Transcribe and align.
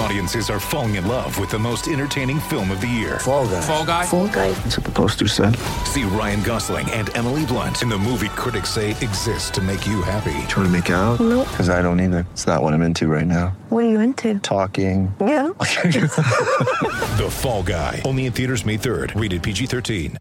Audiences 0.00 0.48
are 0.48 0.58
falling 0.58 0.94
in 0.94 1.06
love 1.06 1.38
with 1.38 1.50
the 1.50 1.58
most 1.58 1.86
entertaining 1.86 2.40
film 2.40 2.70
of 2.70 2.80
the 2.80 2.86
year. 2.86 3.18
Fall 3.18 3.46
guy. 3.46 3.60
Fall 3.60 3.84
guy. 3.84 4.06
Fall 4.06 4.28
guy. 4.28 4.50
That's 4.52 4.78
what 4.78 4.86
the 4.86 4.92
poster 4.92 5.28
said. 5.28 5.54
See 5.84 6.04
Ryan 6.04 6.42
Gosling 6.42 6.90
and 6.92 7.14
Emily 7.14 7.44
Blunt 7.44 7.82
in 7.82 7.90
the 7.90 7.98
movie 7.98 8.30
critics 8.30 8.70
say 8.70 8.92
exists 8.92 9.50
to 9.50 9.60
make 9.60 9.86
you 9.86 10.00
happy. 10.00 10.32
Trying 10.48 10.64
to 10.66 10.70
make 10.70 10.88
it 10.88 10.94
out? 10.94 11.20
Nope. 11.20 11.46
Because 11.50 11.68
I 11.68 11.82
don't 11.82 12.00
either. 12.00 12.26
It's 12.32 12.46
not 12.46 12.62
what 12.62 12.72
I'm 12.72 12.80
into 12.80 13.08
right 13.08 13.26
now. 13.26 13.48
What 13.68 13.84
are 13.84 13.88
you 13.90 14.00
into? 14.00 14.38
Talking. 14.38 15.14
Yeah. 15.20 15.50
The 17.20 17.28
Fall 17.30 17.62
Guy. 17.62 18.00
Only 18.06 18.24
in 18.24 18.32
theaters 18.32 18.64
May 18.64 18.78
3rd. 18.78 19.20
Rated 19.20 19.42
PG-13. 19.42 20.16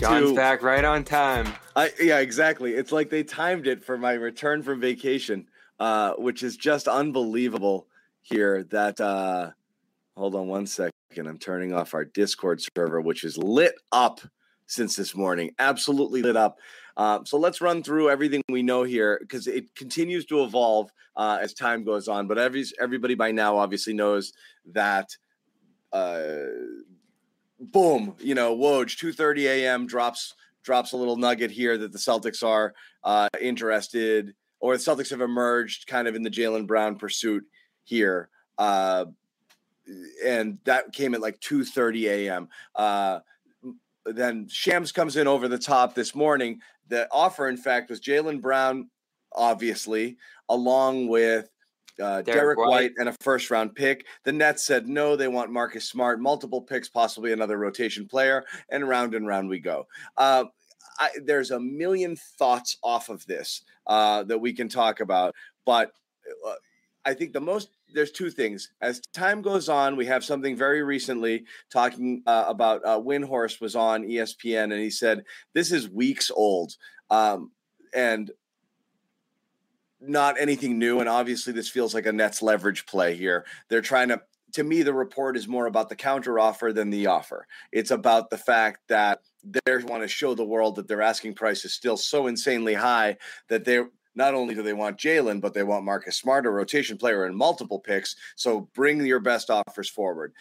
John's 0.00 0.30
to- 0.30 0.34
back 0.36 0.62
right 0.62 0.84
on 0.84 1.04
time. 1.04 1.52
I 1.76 1.90
yeah, 2.00 2.18
exactly. 2.20 2.74
It's 2.74 2.92
like 2.92 3.10
they 3.10 3.22
timed 3.22 3.66
it 3.66 3.84
for 3.84 3.96
my 3.98 4.14
return 4.14 4.62
from 4.62 4.80
vacation, 4.80 5.46
uh, 5.82 6.14
which 6.14 6.44
is 6.44 6.56
just 6.56 6.86
unbelievable 6.86 7.88
here. 8.20 8.62
That 8.70 9.00
uh, 9.00 9.50
hold 10.16 10.36
on 10.36 10.46
one 10.46 10.64
second. 10.64 10.92
I'm 11.16 11.38
turning 11.38 11.74
off 11.74 11.92
our 11.92 12.04
Discord 12.04 12.62
server, 12.62 13.00
which 13.00 13.24
is 13.24 13.36
lit 13.36 13.74
up 13.90 14.20
since 14.66 14.94
this 14.94 15.16
morning. 15.16 15.50
Absolutely 15.58 16.22
lit 16.22 16.36
up. 16.36 16.60
Uh, 16.96 17.18
so 17.24 17.36
let's 17.36 17.60
run 17.60 17.82
through 17.82 18.10
everything 18.10 18.42
we 18.48 18.62
know 18.62 18.84
here 18.84 19.18
because 19.22 19.48
it 19.48 19.74
continues 19.74 20.24
to 20.26 20.44
evolve 20.44 20.92
uh, 21.16 21.38
as 21.42 21.52
time 21.52 21.82
goes 21.82 22.06
on. 22.06 22.28
But 22.28 22.38
every 22.38 22.64
everybody 22.80 23.16
by 23.16 23.32
now 23.32 23.58
obviously 23.58 23.92
knows 23.92 24.32
that. 24.66 25.16
Uh, 25.92 26.46
boom, 27.58 28.14
you 28.20 28.36
know, 28.36 28.56
Woj, 28.56 28.96
2:30 28.96 29.46
a.m. 29.46 29.88
drops 29.88 30.34
drops 30.62 30.92
a 30.92 30.96
little 30.96 31.16
nugget 31.16 31.50
here 31.50 31.76
that 31.76 31.90
the 31.90 31.98
Celtics 31.98 32.46
are 32.46 32.72
uh, 33.02 33.28
interested, 33.40 34.32
or 34.62 34.76
the 34.76 34.82
Celtics 34.82 35.10
have 35.10 35.20
emerged 35.20 35.86
kind 35.88 36.08
of 36.08 36.14
in 36.14 36.22
the 36.22 36.30
Jaylen 36.30 36.66
Brown 36.66 36.96
pursuit 36.96 37.44
here. 37.82 38.30
Uh, 38.56 39.06
and 40.24 40.58
that 40.64 40.92
came 40.92 41.14
at 41.14 41.20
like 41.20 41.40
2:30 41.40 42.04
a.m. 42.04 42.48
Uh, 42.74 43.18
then 44.06 44.48
Shams 44.48 44.92
comes 44.92 45.16
in 45.16 45.26
over 45.26 45.48
the 45.48 45.58
top 45.58 45.94
this 45.94 46.14
morning. 46.14 46.60
The 46.88 47.08
offer, 47.10 47.48
in 47.48 47.56
fact, 47.56 47.90
was 47.90 48.00
Jaylen 48.00 48.40
Brown, 48.40 48.88
obviously, 49.34 50.16
along 50.48 51.08
with 51.08 51.50
uh, 52.00 52.22
Derrick 52.22 52.24
Derrick, 52.24 52.58
White. 52.58 52.68
White. 52.68 52.92
and 52.98 53.08
a 53.08 53.16
first 53.20 53.50
round 53.50 53.74
pick. 53.74 54.06
The 54.22 54.32
Nets 54.32 54.64
said 54.64 54.88
no, 54.88 55.16
they 55.16 55.28
want 55.28 55.50
Marcus 55.50 55.88
Smart, 55.88 56.20
multiple 56.20 56.62
picks, 56.62 56.88
possibly 56.88 57.32
another 57.32 57.58
rotation 57.58 58.06
player, 58.06 58.44
and 58.70 58.88
round 58.88 59.14
and 59.14 59.26
round 59.26 59.48
we 59.48 59.58
go. 59.58 59.88
Uh, 60.16 60.44
I, 60.98 61.10
there's 61.24 61.50
a 61.50 61.60
million 61.60 62.16
thoughts 62.16 62.78
off 62.82 63.08
of 63.08 63.24
this 63.26 63.62
uh, 63.86 64.24
that 64.24 64.38
we 64.38 64.52
can 64.52 64.68
talk 64.68 65.00
about, 65.00 65.34
but 65.64 65.92
uh, 66.46 66.54
I 67.04 67.14
think 67.14 67.32
the 67.32 67.40
most 67.40 67.70
there's 67.92 68.12
two 68.12 68.30
things. 68.30 68.70
As 68.80 69.00
time 69.12 69.42
goes 69.42 69.68
on, 69.68 69.96
we 69.96 70.06
have 70.06 70.24
something 70.24 70.56
very 70.56 70.82
recently 70.82 71.44
talking 71.70 72.22
uh, 72.26 72.44
about 72.46 72.84
uh, 72.84 72.98
Windhorst 72.98 73.60
was 73.60 73.76
on 73.76 74.04
ESPN, 74.04 74.64
and 74.64 74.80
he 74.80 74.90
said 74.90 75.24
this 75.52 75.72
is 75.72 75.88
weeks 75.88 76.30
old, 76.30 76.76
um, 77.10 77.50
and 77.94 78.30
not 80.00 80.40
anything 80.40 80.78
new. 80.78 81.00
And 81.00 81.08
obviously, 81.08 81.52
this 81.52 81.68
feels 81.68 81.94
like 81.94 82.06
a 82.06 82.12
Nets 82.12 82.42
leverage 82.42 82.86
play 82.86 83.14
here. 83.16 83.44
They're 83.68 83.82
trying 83.82 84.08
to. 84.08 84.20
To 84.52 84.64
me, 84.64 84.82
the 84.82 84.92
report 84.92 85.36
is 85.36 85.48
more 85.48 85.66
about 85.66 85.88
the 85.88 85.96
counteroffer 85.96 86.74
than 86.74 86.90
the 86.90 87.06
offer. 87.06 87.46
It's 87.72 87.90
about 87.90 88.30
the 88.30 88.38
fact 88.38 88.80
that 88.88 89.20
they 89.42 89.76
want 89.78 90.02
to 90.02 90.08
show 90.08 90.34
the 90.34 90.44
world 90.44 90.76
that 90.76 90.88
their 90.88 91.02
asking 91.02 91.34
price 91.34 91.64
is 91.64 91.72
still 91.72 91.96
so 91.96 92.26
insanely 92.26 92.74
high 92.74 93.16
that 93.48 93.64
they're 93.64 93.88
not 94.14 94.34
only 94.34 94.54
do 94.54 94.62
they 94.62 94.72
want 94.72 94.98
Jaylen, 94.98 95.40
but 95.40 95.54
they 95.54 95.62
want 95.62 95.84
Marcus 95.84 96.16
Smart, 96.16 96.46
a 96.46 96.50
rotation 96.50 96.98
player, 96.98 97.24
and 97.24 97.36
multiple 97.36 97.78
picks. 97.78 98.16
So 98.36 98.68
bring 98.74 99.04
your 99.04 99.20
best 99.20 99.50
offers 99.50 99.88
forward. 99.88 100.34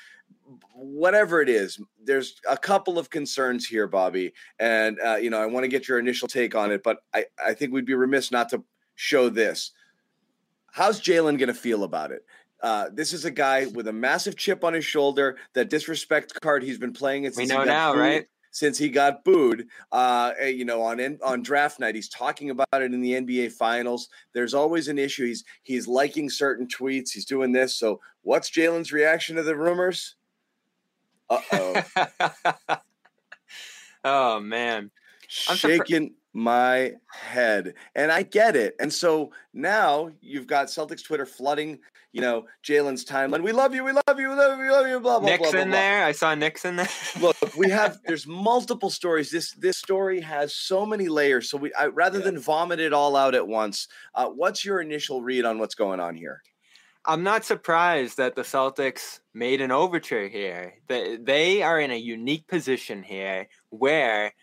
Whatever 0.74 1.42
it 1.42 1.50
is, 1.50 1.80
there's 2.04 2.42
a 2.50 2.58
couple 2.58 3.00
of 3.00 3.10
concerns 3.10 3.66
here, 3.66 3.88
Bobby, 3.88 4.34
and 4.60 4.98
uh, 5.06 5.16
you 5.16 5.30
know 5.30 5.42
I 5.42 5.46
want 5.46 5.64
to 5.64 5.70
get 5.70 5.88
your 5.88 6.00
initial 6.00 6.28
take 6.28 6.56
on 6.56 6.72
it, 6.72 6.84
but 6.84 6.98
I, 7.14 7.26
I 7.44 7.54
think 7.54 7.72
we'd 7.72 7.86
be 7.86 7.94
remiss 7.94 8.32
not 8.32 8.50
to 8.50 8.64
show 8.96 9.30
this. 9.30 9.72
How's 10.74 11.02
Jaylen 11.02 11.38
going 11.38 11.48
to 11.48 11.54
feel 11.54 11.84
about 11.84 12.12
it? 12.12 12.26
Uh, 12.62 12.90
this 12.94 13.12
is 13.14 13.26
a 13.26 13.32
guy 13.32 13.66
with 13.68 13.88
a 13.88 13.94
massive 13.94 14.36
chip 14.38 14.64
on 14.64 14.74
his 14.74 14.86
shoulder. 14.86 15.38
That 15.54 15.70
disrespect 15.70 16.40
card 16.42 16.64
he's 16.64 16.78
been 16.78 16.94
playing 16.94 17.24
it 17.24 17.30
We 17.36 17.46
since 17.46 17.52
he 17.52 17.58
know 17.58 17.66
got 17.66 17.72
now, 17.72 17.92
booed- 17.94 18.00
right? 18.02 18.26
Since 18.54 18.78
he 18.78 18.90
got 18.90 19.24
booed, 19.24 19.68
uh, 19.94 20.34
eh, 20.38 20.48
you 20.50 20.66
know, 20.66 20.82
on 20.82 21.00
in, 21.00 21.18
on 21.24 21.42
draft 21.42 21.80
night, 21.80 21.96
he's 21.96 22.10
talking 22.10 22.50
about 22.50 22.68
it 22.74 22.94
in 22.94 23.00
the 23.00 23.14
NBA 23.14 23.54
Finals. 23.54 24.10
There's 24.34 24.54
always 24.54 24.90
an 24.90 25.00
issue. 25.00 25.26
He's 25.26 25.46
he's 25.64 25.88
liking 25.88 26.30
certain 26.30 26.68
tweets. 26.68 27.12
He's 27.12 27.24
doing 27.24 27.54
this. 27.54 27.74
So, 27.78 28.02
what's 28.24 28.52
Jaylen's 28.52 28.92
reaction 28.92 29.38
to 29.38 29.44
the 29.44 29.56
rumors? 29.56 30.16
Uh 31.30 31.40
oh, 31.54 31.84
oh 34.04 34.40
man. 34.42 34.92
I'm 35.48 35.56
surpri- 35.56 35.78
shaking 35.78 36.14
my 36.34 36.94
head, 37.12 37.74
and 37.96 38.12
I 38.12 38.24
get 38.24 38.56
it. 38.56 38.76
And 38.80 38.92
so 38.92 39.32
now 39.54 40.10
you've 40.22 40.48
got 40.48 40.68
Celtics 40.68 41.04
Twitter 41.04 41.26
flooding, 41.26 41.80
you 42.14 42.22
know, 42.22 42.46
Jaylen's 42.64 43.04
timeline. 43.06 43.44
We 43.44 43.52
love 43.52 43.74
you. 43.76 43.84
We 43.84 43.92
love 43.92 44.04
you. 44.20 44.30
We 44.30 44.36
love 44.36 44.58
you. 44.58 44.64
We 44.66 44.70
love 44.72 44.88
you. 44.88 45.00
Blah 45.00 45.20
blah 45.20 45.30
Nick's 45.30 45.42
blah. 45.44 45.52
blah, 45.52 45.62
in 45.62 45.70
blah. 45.70 45.78
there. 45.80 46.06
I 46.06 46.12
saw 46.14 46.34
Nick's 46.36 46.66
in 46.66 46.76
there. 46.78 46.88
look 47.22 47.36
we 47.58 47.70
have 47.70 48.00
there's 48.06 48.26
multiple 48.28 48.90
stories 48.90 49.30
this 49.32 49.52
this 49.54 49.78
story 49.78 50.22
has 50.22 50.54
so 50.56 50.86
many 50.86 51.08
layers 51.10 51.50
so 51.50 51.58
we 51.58 51.74
I, 51.74 51.88
rather 51.88 52.20
Yeah. 52.20 52.26
than 52.26 52.40
vomit 52.40 52.80
it 52.80 52.94
all 52.94 53.16
out 53.16 53.36
at 53.36 53.48
once 53.48 53.88
uh, 54.16 54.28
what's 54.28 54.64
your 54.64 54.80
initial 54.80 55.22
read 55.22 55.44
on 55.46 55.60
what's 55.60 55.76
going 55.76 56.00
on 56.00 56.16
here 56.16 56.42
I'm 57.06 57.24
not 57.24 57.44
surprised 57.44 58.18
that 58.18 58.36
the 58.36 58.44
Celtics 58.44 59.22
made 59.34 59.60
an 59.60 59.72
overture 59.72 60.28
here. 60.28 60.76
They, 60.88 61.18
they 61.18 61.64
are 61.64 61.80
in 61.80 61.90
a 61.90 61.98
unique 61.98 62.48
position 62.48 63.02
here 63.02 63.48
where 63.72 64.34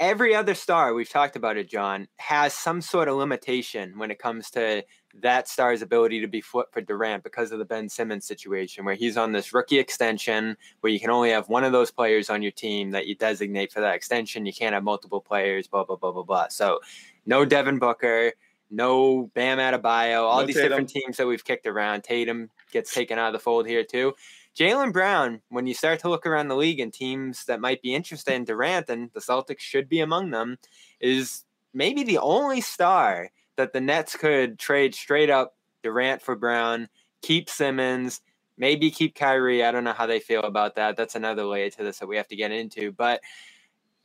every 0.00 0.34
other 0.34 0.54
star, 0.54 0.94
we've 0.94 1.10
talked 1.10 1.36
about 1.36 1.58
it, 1.58 1.68
John, 1.68 2.08
has 2.16 2.54
some 2.54 2.80
sort 2.80 3.06
of 3.06 3.16
limitation 3.16 3.96
when 3.98 4.10
it 4.10 4.18
comes 4.18 4.50
to 4.52 4.82
that 5.20 5.46
star's 5.46 5.82
ability 5.82 6.20
to 6.20 6.26
be 6.26 6.40
flipped 6.40 6.72
for 6.72 6.80
Durant 6.80 7.22
because 7.22 7.52
of 7.52 7.58
the 7.58 7.64
Ben 7.64 7.88
Simmons 7.88 8.26
situation, 8.26 8.84
where 8.84 8.94
he's 8.94 9.16
on 9.16 9.32
this 9.32 9.52
rookie 9.52 9.78
extension 9.78 10.56
where 10.80 10.92
you 10.92 10.98
can 10.98 11.10
only 11.10 11.30
have 11.30 11.48
one 11.48 11.64
of 11.64 11.72
those 11.72 11.90
players 11.90 12.30
on 12.30 12.42
your 12.42 12.52
team 12.52 12.92
that 12.92 13.06
you 13.06 13.14
designate 13.14 13.72
for 13.72 13.80
that 13.80 13.94
extension. 13.94 14.46
You 14.46 14.52
can't 14.54 14.72
have 14.74 14.84
multiple 14.84 15.20
players, 15.20 15.68
blah, 15.68 15.84
blah, 15.84 15.96
blah, 15.96 16.12
blah, 16.12 16.22
blah. 16.22 16.48
So 16.48 16.80
no 17.26 17.44
Devin 17.44 17.78
Booker, 17.78 18.32
no 18.70 19.30
Bam 19.34 19.58
Adebayo, 19.58 20.22
all 20.22 20.40
No 20.40 20.46
these 20.46 20.56
Tatum. 20.56 20.70
different 20.70 20.88
teams 20.90 21.16
that 21.18 21.26
we've 21.26 21.44
kicked 21.44 21.66
around. 21.66 22.04
Tatum 22.04 22.48
gets 22.72 22.94
taken 22.94 23.18
out 23.18 23.26
of 23.26 23.32
the 23.34 23.38
fold 23.40 23.66
here 23.66 23.84
too. 23.84 24.14
Jaylen 24.58 24.92
Brown, 24.92 25.40
when 25.48 25.66
you 25.66 25.74
start 25.74 26.00
to 26.00 26.10
look 26.10 26.26
around 26.26 26.48
the 26.48 26.56
league 26.56 26.80
and 26.80 26.92
teams 26.92 27.44
that 27.44 27.60
might 27.60 27.82
be 27.82 27.94
interested 27.94 28.34
in 28.34 28.44
Durant, 28.44 28.88
and 28.88 29.10
the 29.12 29.20
Celtics 29.20 29.60
should 29.60 29.88
be 29.88 30.00
among 30.00 30.30
them, 30.30 30.58
is 31.00 31.44
maybe 31.72 32.02
the 32.02 32.18
only 32.18 32.60
star 32.60 33.30
that 33.56 33.72
the 33.72 33.80
Nets 33.80 34.16
could 34.16 34.58
trade 34.58 34.94
straight 34.94 35.30
up 35.30 35.54
Durant 35.82 36.20
for 36.20 36.36
Brown, 36.36 36.88
keep 37.22 37.48
Simmons, 37.48 38.20
maybe 38.58 38.90
keep 38.90 39.14
Kyrie. 39.14 39.64
I 39.64 39.72
don't 39.72 39.84
know 39.84 39.92
how 39.92 40.06
they 40.06 40.20
feel 40.20 40.42
about 40.42 40.74
that. 40.76 40.96
That's 40.96 41.14
another 41.14 41.44
layer 41.44 41.70
to 41.70 41.84
this 41.84 41.98
that 41.98 42.08
we 42.08 42.16
have 42.16 42.28
to 42.28 42.36
get 42.36 42.52
into. 42.52 42.92
But 42.92 43.20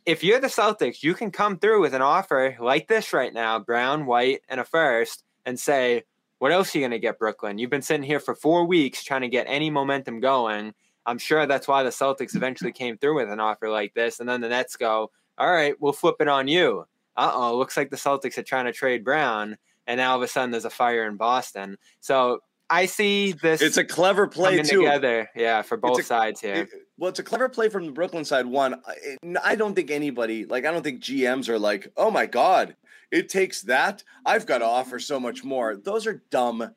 if 0.06 0.24
you're 0.24 0.40
the 0.40 0.48
Celtics, 0.48 1.04
you 1.04 1.14
can 1.14 1.32
come 1.32 1.58
through 1.58 1.82
with 1.82 1.94
an 1.94 2.02
offer 2.02 2.56
like 2.60 2.88
this 2.88 3.14
right 3.14 3.34
now 3.34 3.60
Brown, 3.60 4.06
White, 4.06 4.42
and 4.48 4.60
a 4.60 4.64
first 4.64 5.24
and 5.46 5.60
say, 5.60 6.04
what 6.46 6.52
else 6.52 6.76
are 6.76 6.78
you 6.78 6.84
going 6.84 6.92
to 6.92 7.00
get, 7.00 7.18
Brooklyn? 7.18 7.58
You've 7.58 7.72
been 7.72 7.82
sitting 7.82 8.04
here 8.04 8.20
for 8.20 8.36
four 8.36 8.66
weeks 8.66 9.04
trying 9.04 9.22
to 9.22 9.28
get 9.28 9.48
any 9.50 9.72
momentum 9.72 10.20
going. 10.20 10.76
I'm 11.08 11.18
sure 11.18 11.48
that's 11.48 11.68
why 11.68 11.82
the 11.82 11.90
Celtics 11.90 12.36
eventually 12.36 12.72
came 12.72 13.00
through 13.00 13.16
with 13.16 13.32
an 13.32 13.40
offer 13.40 13.68
like 13.68 13.96
this. 13.96 14.20
And 14.20 14.30
then 14.30 14.42
the 14.42 14.50
Nets 14.50 14.76
go, 14.76 15.10
all 15.40 15.52
right, 15.52 15.74
we'll 15.80 15.92
flip 15.92 16.18
it 16.20 16.28
on 16.28 16.48
you. 16.48 16.86
Uh 17.18 17.32
oh, 17.34 17.58
looks 17.58 17.76
like 17.76 17.90
the 17.90 17.96
Celtics 17.96 18.38
are 18.38 18.44
trying 18.44 18.66
to 18.66 18.72
trade 18.72 19.04
Brown. 19.04 19.58
And 19.88 19.98
now 19.98 20.12
all 20.12 20.18
of 20.18 20.22
a 20.22 20.28
sudden 20.28 20.52
there's 20.52 20.66
a 20.66 20.70
fire 20.70 21.08
in 21.08 21.16
Boston. 21.16 21.78
So 22.00 22.42
I 22.70 22.86
see 22.86 23.32
this 23.32 23.64
it's 23.64 23.78
a 23.78 23.84
clever 23.84 24.28
play 24.28 24.62
too 24.62 24.82
together. 24.82 25.28
Yeah, 25.36 25.64
for 25.64 25.78
both 25.78 26.02
a- 26.02 26.04
sides 26.04 26.42
here. 26.42 26.54
It- 26.54 26.70
Well, 27.00 27.10
it's 27.10 27.18
a 27.18 27.24
clever 27.24 27.50
play 27.50 27.70
from 27.70 27.88
the 27.88 27.92
Brooklyn 27.92 28.24
side. 28.24 28.46
One, 28.46 28.84
I, 28.86 29.18
I 29.44 29.56
don't 29.56 29.74
think 29.74 29.90
anybody, 29.90 30.46
like, 30.46 30.64
I 30.66 30.72
don't 30.72 30.84
think 30.84 31.02
GMs 31.02 31.50
are 31.50 31.58
like, 31.58 31.92
oh 31.98 32.12
my 32.12 32.28
God, 32.28 32.76
it 33.12 33.30
takes 33.30 33.62
that. 33.64 34.04
I've 34.26 34.46
got 34.46 34.60
to 34.60 34.66
offer 34.66 35.00
so 35.00 35.20
much 35.20 35.44
more. 35.44 35.76
Those 35.76 36.08
are 36.08 36.24
dumb 36.30 36.74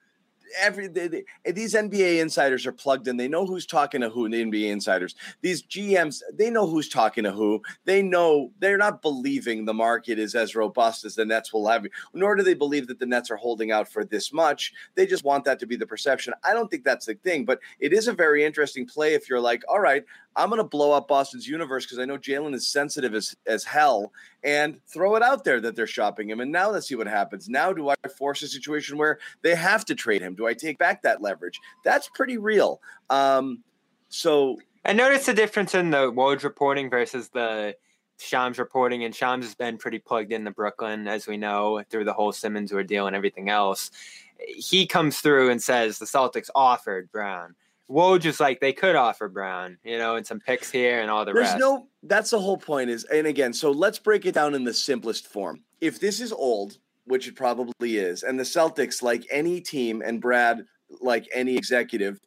every 0.58 0.88
they, 0.88 1.08
they, 1.08 1.24
eh, 1.44 1.52
these 1.52 1.74
NBA 1.74 2.20
insiders 2.20 2.66
are 2.66 2.72
plugged 2.72 3.08
in. 3.08 3.16
They 3.16 3.28
know 3.28 3.46
who's 3.46 3.66
talking 3.66 4.00
to 4.00 4.08
who. 4.08 4.28
The 4.28 4.44
NBA 4.44 4.70
insiders, 4.70 5.14
these 5.40 5.62
GMs, 5.62 6.22
they 6.32 6.50
know 6.50 6.66
who's 6.66 6.88
talking 6.88 7.24
to 7.24 7.32
who. 7.32 7.62
They 7.84 8.02
know 8.02 8.52
they're 8.58 8.78
not 8.78 9.02
believing 9.02 9.64
the 9.64 9.74
market 9.74 10.18
is 10.18 10.34
as 10.34 10.54
robust 10.54 11.04
as 11.04 11.14
the 11.14 11.24
Nets 11.24 11.52
will 11.52 11.66
have. 11.68 11.86
Nor 12.14 12.36
do 12.36 12.42
they 12.42 12.54
believe 12.54 12.86
that 12.88 12.98
the 12.98 13.06
Nets 13.06 13.30
are 13.30 13.36
holding 13.36 13.72
out 13.72 13.88
for 13.88 14.04
this 14.04 14.32
much. 14.32 14.72
They 14.94 15.06
just 15.06 15.24
want 15.24 15.44
that 15.44 15.58
to 15.60 15.66
be 15.66 15.76
the 15.76 15.86
perception. 15.86 16.34
I 16.44 16.52
don't 16.52 16.70
think 16.70 16.84
that's 16.84 17.06
the 17.06 17.14
thing, 17.14 17.44
but 17.44 17.60
it 17.78 17.92
is 17.92 18.08
a 18.08 18.12
very 18.12 18.44
interesting 18.44 18.86
play 18.86 19.14
if 19.14 19.28
you're 19.28 19.40
like, 19.40 19.62
all 19.68 19.80
right, 19.80 20.04
I'm 20.36 20.50
going 20.50 20.58
to 20.58 20.64
blow 20.64 20.92
up 20.92 21.08
Boston's 21.08 21.48
universe 21.48 21.84
because 21.84 21.98
I 21.98 22.04
know 22.04 22.16
Jaylen 22.16 22.54
is 22.54 22.66
sensitive 22.66 23.14
as, 23.14 23.34
as 23.46 23.64
hell 23.64 24.12
and 24.44 24.80
throw 24.86 25.16
it 25.16 25.22
out 25.22 25.44
there 25.44 25.60
that 25.60 25.74
they're 25.74 25.86
shopping 25.86 26.30
him. 26.30 26.40
And 26.40 26.52
now 26.52 26.70
let's 26.70 26.86
see 26.86 26.94
what 26.94 27.08
happens. 27.08 27.48
Now, 27.48 27.72
do 27.72 27.88
I 27.88 27.96
force 28.16 28.42
a 28.42 28.48
situation 28.48 28.98
where 28.98 29.18
they 29.42 29.54
have 29.54 29.84
to 29.86 29.94
trade 29.94 30.22
him? 30.22 30.34
Do 30.34 30.46
I 30.46 30.54
take 30.54 30.78
back 30.78 31.02
that 31.02 31.20
leverage? 31.22 31.60
That's 31.84 32.08
pretty 32.08 32.38
real. 32.38 32.80
Um, 33.10 33.64
so. 34.08 34.58
I 34.84 34.92
noticed 34.92 35.26
the 35.26 35.34
difference 35.34 35.74
in 35.74 35.90
the 35.90 36.12
Woj 36.12 36.44
reporting 36.44 36.88
versus 36.88 37.28
the 37.30 37.74
Shams 38.20 38.58
reporting, 38.58 39.04
and 39.04 39.14
Shams 39.14 39.44
has 39.44 39.54
been 39.54 39.78
pretty 39.78 39.98
plugged 39.98 40.32
into 40.32 40.50
Brooklyn, 40.50 41.06
as 41.06 41.26
we 41.26 41.36
know, 41.36 41.82
through 41.88 42.04
the 42.04 42.12
whole 42.12 42.32
Simmons 42.32 42.72
ordeal 42.72 43.06
and 43.06 43.14
everything 43.14 43.48
else. 43.48 43.90
He 44.38 44.86
comes 44.86 45.20
through 45.20 45.50
and 45.50 45.62
says 45.62 45.98
the 45.98 46.06
Celtics 46.06 46.50
offered 46.54 47.10
Brown. 47.12 47.54
Woj 47.90 48.24
is 48.26 48.40
like 48.40 48.60
they 48.60 48.72
could 48.72 48.96
offer 48.96 49.28
Brown, 49.28 49.78
you 49.82 49.98
know, 49.98 50.16
and 50.16 50.26
some 50.26 50.40
picks 50.40 50.70
here 50.70 51.00
and 51.00 51.10
all 51.10 51.24
the 51.24 51.32
rest. 51.32 51.52
There's 51.52 51.62
rest. 51.62 51.80
no 51.80 51.86
that's 52.02 52.30
the 52.30 52.40
whole 52.40 52.58
point 52.58 52.90
is 52.90 53.04
and 53.04 53.26
again, 53.26 53.52
so 53.52 53.70
let's 53.70 53.98
break 53.98 54.26
it 54.26 54.34
down 54.34 54.54
in 54.54 54.64
the 54.64 54.74
simplest 54.74 55.26
form. 55.26 55.62
If 55.80 56.00
this 56.00 56.20
is 56.20 56.32
old, 56.32 56.78
which 57.04 57.28
it 57.28 57.36
probably 57.36 57.96
is, 57.96 58.22
and 58.22 58.38
the 58.38 58.44
Celtics, 58.44 59.02
like 59.02 59.26
any 59.30 59.60
team, 59.60 60.02
and 60.04 60.20
Brad, 60.20 60.64
like 61.00 61.26
any 61.34 61.56
executive, 61.56 62.20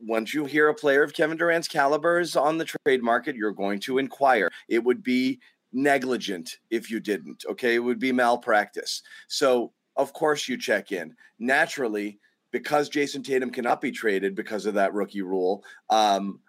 once 0.00 0.34
you 0.34 0.44
hear 0.44 0.68
a 0.68 0.74
player 0.74 1.02
of 1.02 1.14
Kevin 1.14 1.36
Durant's 1.36 1.68
caliber 1.68 2.20
is 2.20 2.36
on 2.36 2.58
the 2.58 2.64
trade 2.64 3.02
market, 3.02 3.36
you're 3.36 3.52
going 3.52 3.80
to 3.80 3.98
inquire. 3.98 4.50
It 4.68 4.82
would 4.82 5.02
be 5.02 5.40
negligent 5.72 6.58
if 6.70 6.90
you 6.90 7.00
didn't. 7.00 7.44
Okay. 7.50 7.74
It 7.74 7.80
would 7.80 7.98
be 7.98 8.12
malpractice. 8.12 9.02
So 9.28 9.72
of 9.96 10.12
course 10.12 10.48
you 10.48 10.58
check 10.58 10.92
in. 10.92 11.14
Naturally, 11.38 12.18
because 12.60 12.88
Jayson 12.88 13.22
Tatum 13.22 13.50
cannot 13.50 13.82
be 13.82 13.90
traded 13.90 14.34
because 14.34 14.64
of 14.64 14.72
that 14.74 14.94
rookie 14.94 15.20
rule. 15.20 15.62
Um, 15.90 16.40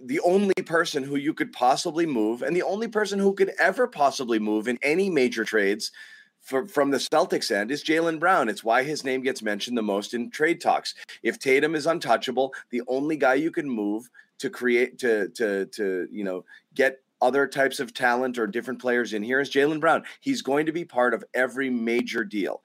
the 0.00 0.20
only 0.20 0.54
person 0.64 1.02
who 1.02 1.16
you 1.16 1.34
could 1.34 1.52
possibly 1.52 2.06
move, 2.06 2.42
and 2.42 2.54
the 2.54 2.62
only 2.62 2.86
person 2.86 3.18
who 3.18 3.34
could 3.34 3.50
ever 3.58 3.88
possibly 3.88 4.38
move 4.38 4.68
in 4.68 4.78
any 4.82 5.10
major 5.10 5.44
trades 5.44 5.90
for, 6.40 6.64
from 6.68 6.92
the 6.92 6.98
Celtics 6.98 7.50
end 7.50 7.72
is 7.72 7.82
Jaylen 7.82 8.20
Brown. 8.20 8.48
It's 8.48 8.62
why 8.62 8.84
his 8.84 9.02
name 9.02 9.20
gets 9.20 9.42
mentioned 9.42 9.76
the 9.76 9.82
most 9.82 10.14
in 10.14 10.30
trade 10.30 10.60
talks. 10.60 10.94
If 11.24 11.40
Tatum 11.40 11.74
is 11.74 11.86
untouchable, 11.86 12.54
the 12.70 12.82
only 12.86 13.16
guy 13.16 13.34
you 13.34 13.50
can 13.50 13.68
move 13.68 14.08
to 14.38 14.48
create 14.48 14.98
to 15.00 15.28
to 15.30 15.66
to 15.66 16.06
you 16.10 16.22
know 16.22 16.44
get 16.72 17.00
other 17.20 17.48
types 17.48 17.80
of 17.80 17.94
talent 17.94 18.38
or 18.38 18.46
different 18.46 18.80
players 18.80 19.12
in 19.12 19.24
here 19.24 19.40
is 19.40 19.50
Jaylen 19.50 19.80
Brown. 19.80 20.04
He's 20.20 20.42
going 20.42 20.66
to 20.66 20.72
be 20.72 20.84
part 20.84 21.14
of 21.14 21.24
every 21.34 21.68
major 21.68 22.22
deal 22.22 22.62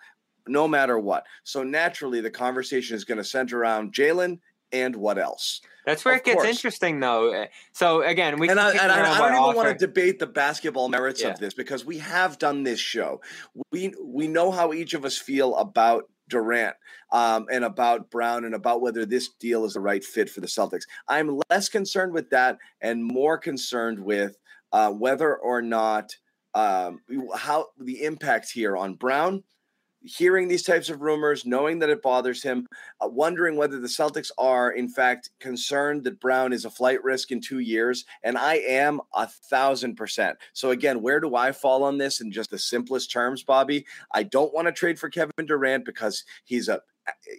no 0.49 0.67
matter 0.67 0.97
what. 0.99 1.25
So 1.43 1.63
naturally, 1.63 2.21
the 2.21 2.29
conversation 2.31 2.95
is 2.95 3.03
going 3.05 3.17
to 3.17 3.23
center 3.23 3.59
around 3.59 3.93
Jaylen 3.93 4.39
and 4.71 4.95
what 4.95 5.17
else. 5.17 5.61
That's 5.85 6.03
where 6.03 6.15
Of 6.15 6.19
it 6.19 6.25
gets 6.25 6.35
course. 6.35 6.47
interesting, 6.49 6.99
though. 6.99 7.45
So 7.71 8.01
again, 8.03 8.37
we 8.39 8.49
And, 8.49 8.59
I, 8.59 8.71
and 8.71 8.91
I, 8.91 8.95
I 9.15 9.17
don't 9.17 9.31
even 9.31 9.35
offer- 9.43 9.55
want 9.55 9.79
to 9.79 9.85
debate 9.87 10.19
the 10.19 10.27
basketball 10.27 10.89
merits 10.89 11.21
Yeah. 11.21 11.29
of 11.29 11.39
this 11.39 11.53
because 11.53 11.85
we 11.85 11.97
have 11.99 12.37
done 12.37 12.63
this 12.63 12.79
show. 12.79 13.21
We 13.71 13.93
we 14.03 14.27
know 14.27 14.51
how 14.51 14.73
each 14.73 14.93
of 14.93 15.05
us 15.05 15.17
feel 15.17 15.55
about 15.55 16.09
Durant 16.27 16.75
um, 17.13 17.45
and 17.49 17.63
about 17.63 18.11
Brown 18.11 18.43
and 18.43 18.53
about 18.53 18.81
whether 18.81 19.05
this 19.05 19.29
deal 19.39 19.63
is 19.63 19.75
the 19.75 19.79
right 19.79 20.03
fit 20.03 20.29
for 20.29 20.41
the 20.41 20.47
Celtics. 20.47 20.83
I'm 21.07 21.39
less 21.49 21.69
concerned 21.69 22.11
with 22.11 22.29
that 22.31 22.57
and 22.81 23.01
more 23.01 23.37
concerned 23.37 23.97
with 23.99 24.37
uh, 24.73 24.91
whether 24.91 25.37
or 25.37 25.61
not 25.61 26.13
um, 26.53 26.99
how 27.33 27.67
the 27.79 28.03
impact 28.03 28.51
here 28.51 28.75
on 28.75 28.95
Brown. 28.95 29.43
Hearing 30.07 30.47
these 30.47 30.63
types 30.63 30.89
of 30.89 31.01
rumors, 31.01 31.45
knowing 31.45 31.79
that 31.79 31.89
it 31.89 32.01
bothers 32.01 32.41
him, 32.41 32.65
uh, 33.01 33.07
wondering 33.07 33.57
whether 33.57 33.79
the 33.79 33.87
Celtics 33.87 34.31
are, 34.37 34.71
in 34.71 34.87
fact, 34.87 35.29
concerned 35.39 36.03
that 36.05 36.19
Brown 36.19 36.53
is 36.53 36.65
a 36.65 36.69
flight 36.69 37.03
risk 37.03 37.31
in 37.31 37.41
two 37.41 37.59
years. 37.59 38.05
And 38.23 38.37
I 38.37 38.55
am 38.55 39.01
a 39.13 39.27
thousand 39.27 39.95
percent. 39.95 40.37
So, 40.53 40.71
again, 40.71 41.01
where 41.01 41.19
do 41.19 41.35
I 41.35 41.51
fall 41.51 41.83
on 41.83 41.97
this 41.97 42.21
in 42.21 42.31
just 42.31 42.51
the 42.51 42.57
simplest 42.57 43.11
terms, 43.11 43.43
Bobby? 43.43 43.85
I 44.11 44.23
don't 44.23 44.53
want 44.53 44.67
to 44.67 44.71
trade 44.71 44.97
for 44.97 45.09
Kevin 45.09 45.45
Durant 45.45 45.85
because 45.85 46.23
he's 46.45 46.69
a, 46.69 46.81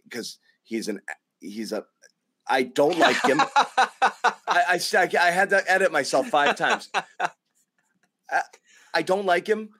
because 0.04 0.38
he's 0.64 0.88
an, 0.88 1.00
he's 1.40 1.72
a, 1.72 1.84
I 2.46 2.64
don't 2.64 2.98
like 2.98 3.22
him. 3.24 3.40
I, 4.46 4.80
I, 4.92 5.08
I 5.20 5.30
had 5.30 5.50
to 5.50 5.70
edit 5.70 5.92
myself 5.92 6.28
five 6.28 6.56
times. 6.56 6.90
I, 7.18 7.28
I 8.94 9.02
don't 9.02 9.26
like 9.26 9.46
him. 9.46 9.70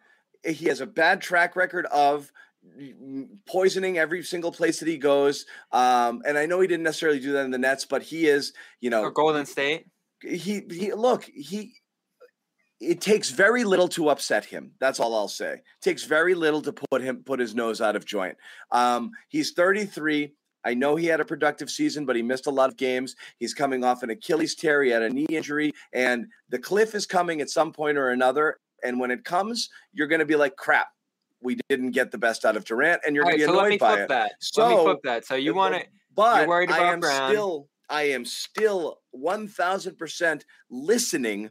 He 0.44 0.67
has 0.67 0.81
a 0.81 0.87
bad 0.87 1.20
track 1.20 1.56
record 1.56 1.87
of 1.87 2.31
poisoning 3.47 3.99
every 3.99 4.23
single 4.23 4.53
place 4.53 4.81
that 4.81 4.88
he 4.88 4.99
goes. 4.99 5.47
Um, 5.73 6.23
and 6.26 6.38
I 6.38 6.47
know 6.47 6.61
he 6.61 6.67
didn't 6.67 6.85
necessarily 6.85 7.20
do 7.20 7.32
that 7.32 7.44
in 7.44 7.50
the 7.50 7.59
Nets, 7.59 7.85
but 7.85 8.03
he 8.03 8.26
is, 8.26 8.53
you 8.81 8.91
know, 8.91 9.03
or 9.03 9.11
Golden 9.11 9.47
State. 9.47 9.87
he 10.23 10.62
he 10.70 10.93
look 10.93 11.25
he 11.25 11.75
it 12.81 13.00
takes 13.00 13.31
very 13.31 13.65
little 13.65 13.88
to 13.88 14.09
upset 14.09 14.44
him 14.44 14.73
that's 14.81 14.99
all 14.99 15.15
i'll 15.15 15.29
say 15.29 15.55
it 15.55 15.62
takes 15.81 16.05
very 16.05 16.35
little 16.35 16.61
to 16.61 16.73
put 16.73 17.00
him 17.00 17.23
put 17.25 17.38
his 17.38 17.55
nose 17.55 17.81
out 17.81 17.94
of 17.94 18.05
joint 18.05 18.37
um 18.73 19.12
he's 19.29 19.53
33 19.53 20.32
I 20.64 20.75
know 20.75 20.97
he 20.97 21.06
had 21.06 21.21
a 21.21 21.25
productive 21.25 21.71
season, 21.71 22.05
but 22.05 22.17
he 22.17 22.23
missed 22.23 22.47
a 22.47 22.50
lot 22.50 22.69
of 22.69 22.76
games. 22.76 23.14
He's 23.38 23.55
coming 23.55 23.85
off 23.85 24.03
an 24.03 24.11
Achilles 24.11 24.55
tear. 24.55 24.82
He 24.82 24.91
had 24.91 25.03
a 25.03 25.09
knee 25.09 25.26
injury, 25.31 25.73
and 25.93 26.26
the 26.49 26.59
cliff 26.59 26.94
is 26.94 27.06
coming 27.06 27.41
at 27.41 27.49
some 27.49 27.73
point 27.73 27.97
or 27.97 28.11
another. 28.11 28.59
And 28.85 29.00
when 29.00 29.11
it 29.11 29.25
comes, 29.25 29.71
you're 29.93 30.09
going 30.09 30.19
to 30.19 30.26
be 30.26 30.37
like, 30.37 30.56
crap, 30.56 30.88
we 31.40 31.56
didn't 31.69 31.93
get 31.93 32.11
the 32.11 32.19
best 32.19 32.44
out 32.44 32.56
of 32.56 32.64
Durant, 32.64 33.02
and 33.06 33.14
you're 33.14 33.25
going 33.25 33.35
right, 33.35 33.40
to 33.40 33.46
so 33.46 33.52
be 33.52 33.58
me 33.58 33.67
annoyed 33.76 33.79
by 33.81 34.00
it. 34.02 34.08
that. 34.08 34.32
let 34.56 34.69
me 34.70 34.76
So- 34.76 34.85
flip 34.85 34.99
that. 35.05 35.25
So 35.25 35.35
you 35.37 35.55
want 35.55 35.75
to 35.75 35.85
But 36.14 36.49
worried 36.49 36.70
about 36.70 36.82
I 36.82 36.93
am 36.93 37.00
Brown. 37.00 37.31
still, 37.31 37.69
I 37.88 38.02
am 38.05 38.25
still 38.25 39.00
one 39.12 39.46
thousand 39.49 39.96
percent 39.96 40.44
listening 40.69 41.50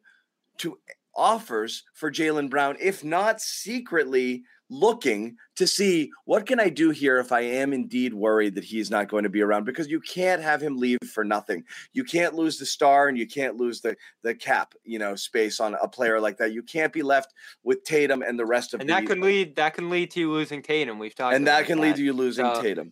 to 0.58 0.78
offers 1.16 1.84
for 1.94 2.12
Jaylen 2.12 2.50
Brown, 2.50 2.76
if 2.80 3.04
not 3.04 3.42
secretly 3.42 4.44
looking 4.70 5.38
to 5.56 5.66
see 5.66 6.12
what 6.26 6.46
can 6.46 6.60
I 6.60 6.70
do 6.70 6.90
here 6.92 7.20
if 7.20 7.32
I 7.32 7.42
am 7.42 7.74
indeed 7.74 8.14
worried 8.14 8.56
that 8.56 8.64
he's 8.64 8.92
not 8.92 9.08
going 9.08 9.24
to 9.24 9.30
be 9.30 9.42
around 9.42 9.64
because 9.66 9.88
you 9.88 10.00
can't 10.00 10.42
have 10.42 10.62
him 10.62 10.78
leave 10.78 11.00
for 11.14 11.24
nothing. 11.24 11.64
You 11.94 12.04
can't 12.04 12.34
lose 12.34 12.58
the 12.58 12.66
star 12.66 13.08
and 13.08 13.18
you 13.18 13.28
can't 13.28 13.56
lose 13.56 13.82
the 13.82 13.96
the 14.24 14.36
cap, 14.36 14.74
you 14.84 15.00
know, 15.00 15.16
space 15.16 15.60
on 15.60 15.76
a 15.82 15.88
player 15.88 16.20
like 16.20 16.38
that. 16.38 16.52
You 16.52 16.64
can't 16.64 16.92
be 16.92 17.02
left 17.02 17.34
with 17.64 17.84
Tatum 17.84 18.22
and 18.22 18.38
the 18.38 18.46
rest 18.46 18.74
of 18.74 18.82
and 18.82 18.90
the 18.90 18.94
that 18.94 19.06
could 19.06 19.20
lead 19.20 19.56
that 19.56 19.74
can 19.74 19.90
lead 19.90 20.12
to 20.12 20.20
you 20.20 20.32
losing 20.32 20.62
Tatum. 20.62 21.00
We've 21.00 21.16
talked 21.16 21.36
and 21.36 21.48
that 21.48 21.66
can 21.66 21.80
lead 21.80 21.96
to 21.96 22.04
you 22.04 22.14
losing 22.14 22.46
So- 22.46 22.62
Tatum. 22.62 22.92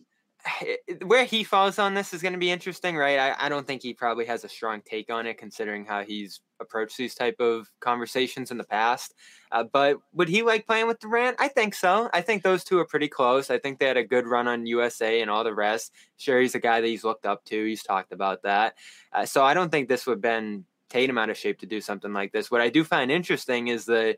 Where 1.04 1.24
he 1.24 1.44
falls 1.44 1.78
on 1.78 1.94
this 1.94 2.14
is 2.14 2.22
going 2.22 2.32
to 2.32 2.38
be 2.38 2.50
interesting, 2.50 2.96
right? 2.96 3.18
I, 3.18 3.46
I 3.46 3.48
don't 3.48 3.66
think 3.66 3.82
he 3.82 3.92
probably 3.92 4.24
has 4.26 4.44
a 4.44 4.48
strong 4.48 4.82
take 4.84 5.10
on 5.10 5.26
it, 5.26 5.38
considering 5.38 5.84
how 5.84 6.02
he's 6.02 6.40
approached 6.60 6.96
these 6.96 7.14
type 7.14 7.36
of 7.40 7.70
conversations 7.80 8.50
in 8.50 8.58
the 8.58 8.64
past. 8.64 9.14
Uh, 9.52 9.64
but 9.64 9.98
would 10.12 10.28
he 10.28 10.42
like 10.42 10.66
playing 10.66 10.86
with 10.86 11.00
Durant? 11.00 11.36
I 11.38 11.48
think 11.48 11.74
so. 11.74 12.08
I 12.12 12.20
think 12.20 12.42
those 12.42 12.64
two 12.64 12.78
are 12.78 12.86
pretty 12.86 13.08
close. 13.08 13.50
I 13.50 13.58
think 13.58 13.78
they 13.78 13.86
had 13.86 13.96
a 13.96 14.04
good 14.04 14.26
run 14.26 14.48
on 14.48 14.66
USA 14.66 15.20
and 15.20 15.30
all 15.30 15.44
the 15.44 15.54
rest. 15.54 15.92
Sure, 16.16 16.40
he's 16.40 16.54
a 16.54 16.60
guy 16.60 16.80
that 16.80 16.86
he's 16.86 17.04
looked 17.04 17.26
up 17.26 17.44
to. 17.46 17.64
He's 17.64 17.82
talked 17.82 18.12
about 18.12 18.42
that. 18.42 18.74
Uh, 19.12 19.26
so 19.26 19.44
I 19.44 19.54
don't 19.54 19.70
think 19.70 19.88
this 19.88 20.06
would 20.06 20.16
have 20.16 20.22
been 20.22 20.64
Tatum 20.88 21.18
out 21.18 21.30
of 21.30 21.36
shape 21.36 21.58
to 21.60 21.66
do 21.66 21.80
something 21.80 22.12
like 22.12 22.32
this. 22.32 22.50
What 22.50 22.60
I 22.60 22.70
do 22.70 22.84
find 22.84 23.10
interesting 23.10 23.68
is 23.68 23.84
the 23.84 24.16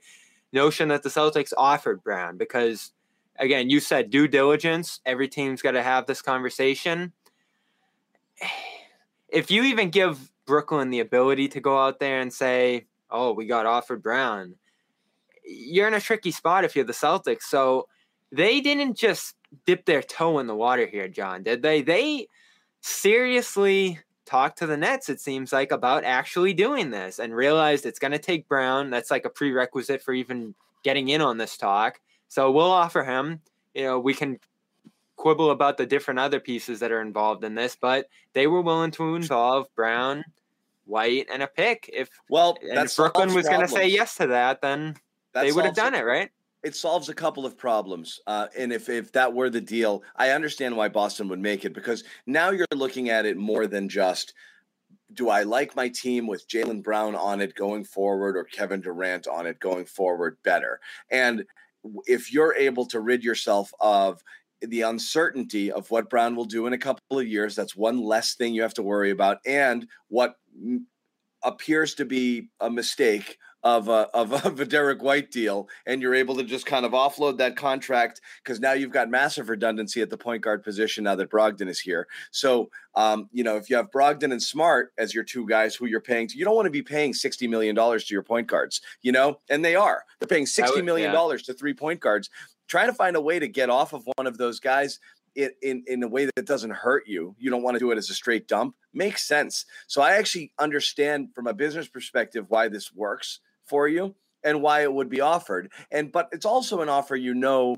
notion 0.52 0.88
that 0.88 1.02
the 1.02 1.08
Celtics 1.08 1.52
offered 1.56 2.02
Brown 2.02 2.37
because 2.37 2.92
again, 3.38 3.71
you 3.71 3.80
said 3.80 4.11
due 4.11 4.28
diligence. 4.28 5.00
Every 5.07 5.28
team's 5.28 5.62
got 5.62 5.73
to 5.73 5.83
have 5.83 6.07
this 6.07 6.23
conversation. 6.23 7.12
If 9.28 9.50
you 9.50 9.64
even 9.64 9.90
give 9.90 10.30
Brooklyn 10.47 10.90
the 10.90 11.00
ability 11.00 11.49
to 11.49 11.61
go 11.61 11.78
out 11.78 12.00
there 12.00 12.21
and 12.21 12.33
say, 12.33 12.87
"Oh, 13.11 13.33
we 13.33 13.47
got 13.47 13.66
offered 13.66 14.02
Brown," 14.02 14.54
you're 15.45 15.88
in 15.88 15.95
a 15.95 16.00
tricky 16.00 16.30
spot 16.30 16.64
if 16.64 16.75
you're 16.75 16.85
the 16.85 16.92
Celtics. 16.92 17.42
So 17.42 17.88
they 18.30 18.61
didn't 18.61 18.97
just 18.97 19.37
dip 19.66 19.85
their 19.87 20.02
toe 20.02 20.38
in 20.38 20.47
the 20.47 20.54
water 20.54 20.87
here, 20.87 21.09
John, 21.09 21.42
did 21.42 21.62
they? 21.62 21.83
They 21.83 22.28
seriously 22.80 24.00
talked 24.26 24.59
to 24.59 24.66
the 24.66 24.76
Nets, 24.76 25.09
it 25.09 25.21
seems 25.21 25.52
like, 25.52 25.73
about 25.73 26.04
actually 26.04 26.52
doing 26.52 26.90
this 26.90 27.18
and 27.18 27.35
realized 27.35 27.87
it's 27.87 27.99
going 27.99 28.12
to 28.12 28.18
take 28.18 28.47
Brown. 28.47 28.90
That's 28.90 29.11
like 29.11 29.25
a 29.25 29.30
prerequisite 29.30 30.02
for 30.02 30.12
even 30.12 30.54
getting 30.85 31.09
in 31.09 31.23
on 31.23 31.38
this 31.38 31.57
talk. 31.57 32.00
So 32.28 32.50
we'll 32.50 32.70
offer 32.70 33.04
him. 33.04 33.40
You 33.75 33.85
know, 33.85 33.99
we 33.99 34.14
can 34.14 34.38
quibble 35.16 35.50
about 35.50 35.76
the 35.76 35.87
different 35.87 36.20
other 36.20 36.40
pieces 36.40 36.80
that 36.80 36.92
are 36.92 37.00
involved 37.00 37.44
in 37.44 37.54
this, 37.54 37.76
but 37.80 38.08
they 38.32 38.47
were 38.47 38.62
willing 38.62 38.90
to 38.92 39.16
involve 39.16 39.66
Brown 39.75 40.25
White, 40.85 41.26
and 41.30 41.42
a 41.42 41.47
pick. 41.47 41.90
If 41.92 42.08
Well, 42.30 42.56
if 42.62 42.97
Brooklyn 42.97 43.35
was 43.35 43.47
going 43.49 43.61
to 43.61 43.68
say 43.68 43.88
yes 43.88 44.16
to 44.16 44.28
that, 44.28 44.62
then 44.62 44.97
they 45.35 45.52
would 45.52 45.66
have 45.66 45.75
done 45.75 45.94
it, 45.94 46.04
right? 46.04 46.30
it 46.62 46.75
solves 46.75 47.08
a 47.08 47.14
couple 47.14 47.47
of 47.47 47.56
problems. 47.56 48.20
Uh, 48.26 48.49
and 48.56 48.73
if, 48.73 48.88
if 48.88 49.12
that 49.12 49.32
were 49.32 49.50
the 49.50 49.61
deal, 49.61 50.02
I 50.16 50.30
understand 50.30 50.76
why 50.76 50.88
Boston 50.88 51.28
would 51.28 51.38
make 51.38 51.64
it 51.64 51.73
because 51.73 52.04
now 52.26 52.50
you're 52.50 52.66
looking 52.75 53.11
at 53.11 53.26
it 53.26 53.37
more 53.37 53.66
than 53.66 53.88
just 53.88 54.35
do 55.14 55.30
I 55.30 55.42
like 55.44 55.75
my 55.75 55.88
team 55.88 56.26
with 56.26 56.47
Jaylen 56.49 56.82
Brown 56.82 57.14
on 57.14 57.40
it 57.40 57.54
going 57.54 57.85
forward 57.85 58.37
or 58.37 58.44
Kevin 58.44 58.80
Durant 58.80 59.26
on 59.26 59.47
it 59.47 59.58
going 59.58 59.87
forward 59.87 60.37
better? 60.42 60.80
And 61.11 61.44
if 62.06 62.32
you're 62.32 62.54
able 62.54 62.87
to 62.87 63.00
rid 63.00 63.25
yourself 63.25 63.73
of 63.80 64.23
the 64.61 64.82
uncertainty 64.82 65.70
of 65.70 65.90
what 65.90 66.11
Brown 66.11 66.35
will 66.35 66.44
do 66.44 66.66
in 66.66 66.73
a 66.73 66.78
couple 66.78 67.18
of 67.18 67.26
years, 67.26 67.54
that's 67.54 67.76
one 67.76 67.99
less 67.99 68.35
thing 68.35 68.54
you 68.54 68.62
have 68.62 68.75
to 68.75 68.82
worry 68.82 69.11
about. 69.11 69.38
And 69.47 69.87
what 70.08 70.35
appears 71.44 71.94
to 71.94 72.04
be 72.04 72.49
a 72.61 72.70
mistake 72.70 73.38
of 73.62 73.88
a, 73.88 74.09
of, 74.15 74.33
of 74.45 74.61
a 74.61 74.65
Derrick 74.65 75.03
White 75.03 75.31
deal, 75.31 75.69
and 75.87 76.00
you're 76.00 76.15
able 76.15 76.37
to 76.37 76.45
just 76.45 76.67
kind 76.67 76.85
of 76.85 76.93
offload 76.93 77.38
that 77.38 77.57
contract 77.57 78.21
because 78.43 78.61
now 78.61 78.73
you've 78.73 78.93
got 78.93 79.11
massive 79.11 79.49
redundancy 79.49 80.00
at 80.03 80.11
the 80.11 80.17
point 80.17 80.43
guard 80.43 80.62
position 80.62 81.05
now 81.05 81.15
that 81.15 81.31
Brogdon 81.31 81.69
is 81.69 81.81
here. 81.81 82.07
So, 82.31 82.71
um, 82.95 83.29
you 83.33 83.45
know, 83.45 83.57
if 83.57 83.71
you 83.71 83.77
have 83.77 83.91
Brogdon 83.91 84.33
and 84.33 84.43
Smart 84.43 84.93
as 84.99 85.15
your 85.15 85.25
two 85.25 85.47
guys 85.47 85.75
who 85.75 85.87
you're 85.87 86.00
paying, 86.00 86.29
to, 86.29 86.38
you 86.38 86.45
don't 86.45 86.57
want 86.57 86.67
to 86.67 86.71
be 86.71 86.83
paying 86.83 87.12
$60 87.12 87.49
million 87.49 87.75
to 87.75 88.05
your 88.11 88.23
point 88.23 88.47
guards, 88.47 88.81
you 89.03 89.12
know, 89.12 89.41
and 89.49 89.65
they 89.65 89.75
are. 89.75 90.05
They're 90.21 90.29
paying 90.29 90.47
$60 90.47 90.85
million 90.85 91.12
yeah. 91.12 91.37
to 91.45 91.55
three 91.55 91.75
point 91.75 92.00
guards. 92.00 92.31
Try 92.67 92.87
to 92.87 92.93
find 92.93 93.17
a 93.17 93.21
way 93.21 93.38
to 93.38 93.49
get 93.49 93.71
off 93.71 93.95
of 93.95 94.07
one 94.17 94.27
of 94.27 94.37
those 94.37 94.61
guys 94.61 95.00
in, 95.35 95.50
in, 95.62 95.85
in 95.87 96.03
a 96.03 96.09
way 96.09 96.27
that 96.27 96.47
doesn't 96.47 96.71
hurt 96.71 97.07
you. 97.07 97.35
You 97.38 97.50
don't 97.50 97.62
want 97.62 97.77
to 97.77 97.79
do 97.79 97.91
it 97.93 97.99
as 97.99 98.11
a 98.11 98.15
straight 98.15 98.49
dump. 98.49 98.75
Makes 98.93 99.27
sense. 99.27 99.65
So 99.87 100.03
I 100.03 100.12
actually 100.12 100.53
understand 100.59 101.29
from 101.35 101.47
a 101.47 101.55
business 101.55 101.88
perspective 101.88 102.47
why 102.49 102.69
this 102.69 102.93
works 102.93 103.41
for 103.68 103.88
you 103.88 104.14
and 104.44 104.62
why 104.62 104.82
it 104.82 104.92
would 104.92 105.08
be 105.08 105.20
offered. 105.20 105.72
And 105.90 106.12
but 106.12 106.28
it's 106.32 106.46
also 106.46 106.80
an 106.80 106.88
offer 106.88 107.16
you 107.16 107.34
know 107.34 107.76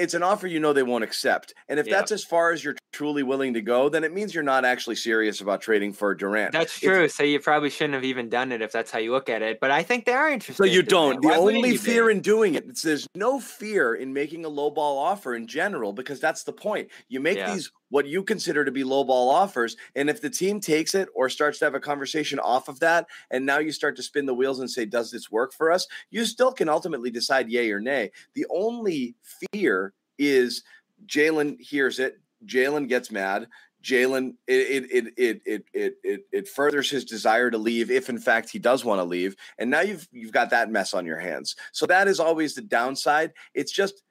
it's 0.00 0.14
an 0.14 0.22
offer 0.22 0.46
you 0.46 0.60
know 0.60 0.72
they 0.72 0.82
won't 0.82 1.04
accept. 1.04 1.52
And 1.68 1.78
if 1.78 1.86
yeah. 1.86 1.96
that's 1.96 2.10
as 2.10 2.24
far 2.24 2.52
as 2.52 2.64
you're 2.64 2.76
truly 2.92 3.22
willing 3.22 3.52
to 3.54 3.60
go, 3.60 3.90
then 3.90 4.02
it 4.02 4.14
means 4.14 4.34
you're 4.34 4.42
not 4.42 4.64
actually 4.64 4.96
serious 4.96 5.42
about 5.42 5.60
trading 5.60 5.92
for 5.92 6.14
Durant. 6.14 6.52
That's 6.52 6.78
true. 6.80 7.04
If, 7.04 7.12
so 7.12 7.22
you 7.22 7.38
probably 7.38 7.68
shouldn't 7.68 7.94
have 7.94 8.04
even 8.04 8.30
done 8.30 8.50
it 8.50 8.62
if 8.62 8.72
that's 8.72 8.90
how 8.90 8.98
you 8.98 9.12
look 9.12 9.28
at 9.28 9.42
it. 9.42 9.60
But 9.60 9.70
I 9.70 9.82
think 9.82 10.06
they 10.06 10.14
are 10.14 10.30
interested. 10.30 10.62
So 10.62 10.64
you 10.64 10.82
don't. 10.82 11.20
The 11.20 11.34
only 11.34 11.76
fear 11.76 12.08
in 12.08 12.20
doing 12.20 12.54
it, 12.54 12.64
is 12.64 12.82
there's 12.82 13.06
no 13.14 13.38
fear 13.38 13.94
in 13.94 14.12
making 14.14 14.46
a 14.46 14.48
low 14.48 14.70
ball 14.70 14.98
offer 14.98 15.34
in 15.34 15.46
general 15.46 15.92
because 15.92 16.18
that's 16.18 16.44
the 16.44 16.52
point. 16.52 16.88
You 17.08 17.20
make 17.20 17.36
yeah. 17.36 17.52
these 17.52 17.70
what 17.90 18.06
you 18.06 18.22
consider 18.22 18.64
to 18.64 18.72
be 18.72 18.82
low 18.82 19.04
ball 19.04 19.28
offers. 19.28 19.76
And 19.94 20.08
if 20.08 20.20
the 20.20 20.30
team 20.30 20.60
takes 20.60 20.94
it 20.94 21.08
or 21.14 21.28
starts 21.28 21.58
to 21.58 21.66
have 21.66 21.74
a 21.74 21.80
conversation 21.80 22.38
off 22.38 22.68
of 22.68 22.80
that, 22.80 23.06
and 23.30 23.44
now 23.44 23.58
you 23.58 23.72
start 23.72 23.96
to 23.96 24.02
spin 24.02 24.26
the 24.26 24.34
wheels 24.34 24.60
and 24.60 24.70
say, 24.70 24.86
does 24.86 25.10
this 25.10 25.30
work 25.30 25.52
for 25.52 25.70
us? 25.70 25.86
You 26.10 26.24
still 26.24 26.52
can 26.52 26.68
ultimately 26.68 27.10
decide 27.10 27.50
yay 27.50 27.70
or 27.70 27.80
nay. 27.80 28.10
The 28.34 28.46
only 28.50 29.14
fear 29.52 29.92
is 30.18 30.62
Jaylen 31.06 31.60
hears 31.60 31.98
it, 31.98 32.20
Jaylen 32.46 32.88
gets 32.88 33.10
mad. 33.10 33.48
Jaylen, 33.82 34.34
it 34.46 34.84
it, 34.92 35.12
it 35.16 35.42
it 35.46 35.64
it 35.72 35.94
it 36.04 36.20
it 36.32 36.48
furthers 36.48 36.90
his 36.90 37.04
desire 37.04 37.50
to 37.50 37.56
leave 37.56 37.90
if 37.90 38.10
in 38.10 38.18
fact 38.18 38.50
he 38.50 38.58
does 38.58 38.84
want 38.84 38.98
to 38.98 39.04
leave. 39.04 39.34
And 39.58 39.70
now 39.70 39.80
you've 39.80 40.06
you've 40.12 40.32
got 40.32 40.50
that 40.50 40.70
mess 40.70 40.92
on 40.92 41.06
your 41.06 41.18
hands. 41.18 41.56
So 41.72 41.86
that 41.86 42.06
is 42.06 42.20
always 42.20 42.54
the 42.54 42.60
downside. 42.60 43.32
It's 43.54 43.72
just 43.72 44.02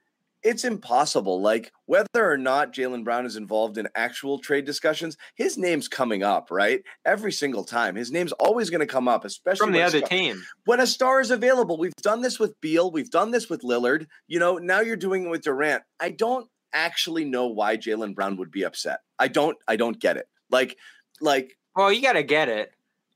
it's 0.44 0.64
impossible. 0.64 1.42
Like 1.42 1.72
whether 1.86 2.08
or 2.16 2.38
not 2.38 2.74
Jaylen 2.74 3.04
Brown 3.04 3.26
is 3.26 3.36
involved 3.36 3.78
in 3.78 3.88
actual 3.96 4.40
trade 4.40 4.66
discussions, 4.66 5.18
his 5.36 5.58
name's 5.58 5.88
coming 5.88 6.24
up, 6.24 6.50
right? 6.52 6.82
Every 7.06 7.32
single 7.32 7.64
time. 7.64 7.96
His 7.96 8.12
name's 8.12 8.32
always 8.34 8.70
going 8.70 8.80
to 8.80 8.88
come 8.88 9.08
up, 9.08 9.26
especially 9.26 9.66
from 9.66 9.74
the 9.74 9.82
other 9.82 10.00
star, 10.00 10.10
team. 10.10 10.44
When 10.66 10.80
a 10.80 10.88
star 10.88 11.22
is 11.22 11.32
available. 11.32 11.78
We've 11.78 11.94
done 12.02 12.22
this 12.22 12.40
with 12.40 12.60
Beal, 12.62 12.92
we've 12.92 13.12
done 13.12 13.32
this 13.32 13.50
with 13.50 13.62
Lillard. 13.62 14.08
You 14.28 14.40
know, 14.40 14.58
now 14.58 14.82
you're 14.82 14.96
doing 14.96 15.26
it 15.26 15.30
with 15.30 15.44
Durant. 15.44 15.84
I 16.00 16.12
don't 16.12 16.48
actually 16.74 17.26
know 17.26 17.48
why 17.48 17.78
Jaylen 17.78 18.16
Brown 18.16 18.38
would 18.38 18.52
be 18.52 18.64
upset. 18.64 19.00
I 19.18 19.28
don't 19.28 19.58
I 19.68 19.76
don't 19.76 20.00
get 20.00 20.18
it. 20.18 20.28
Like 20.50 20.78
like 21.22 21.58
Well, 21.76 21.92
you 21.92 22.02
gotta 22.02 22.24
get 22.24 22.50
it. 22.50 22.72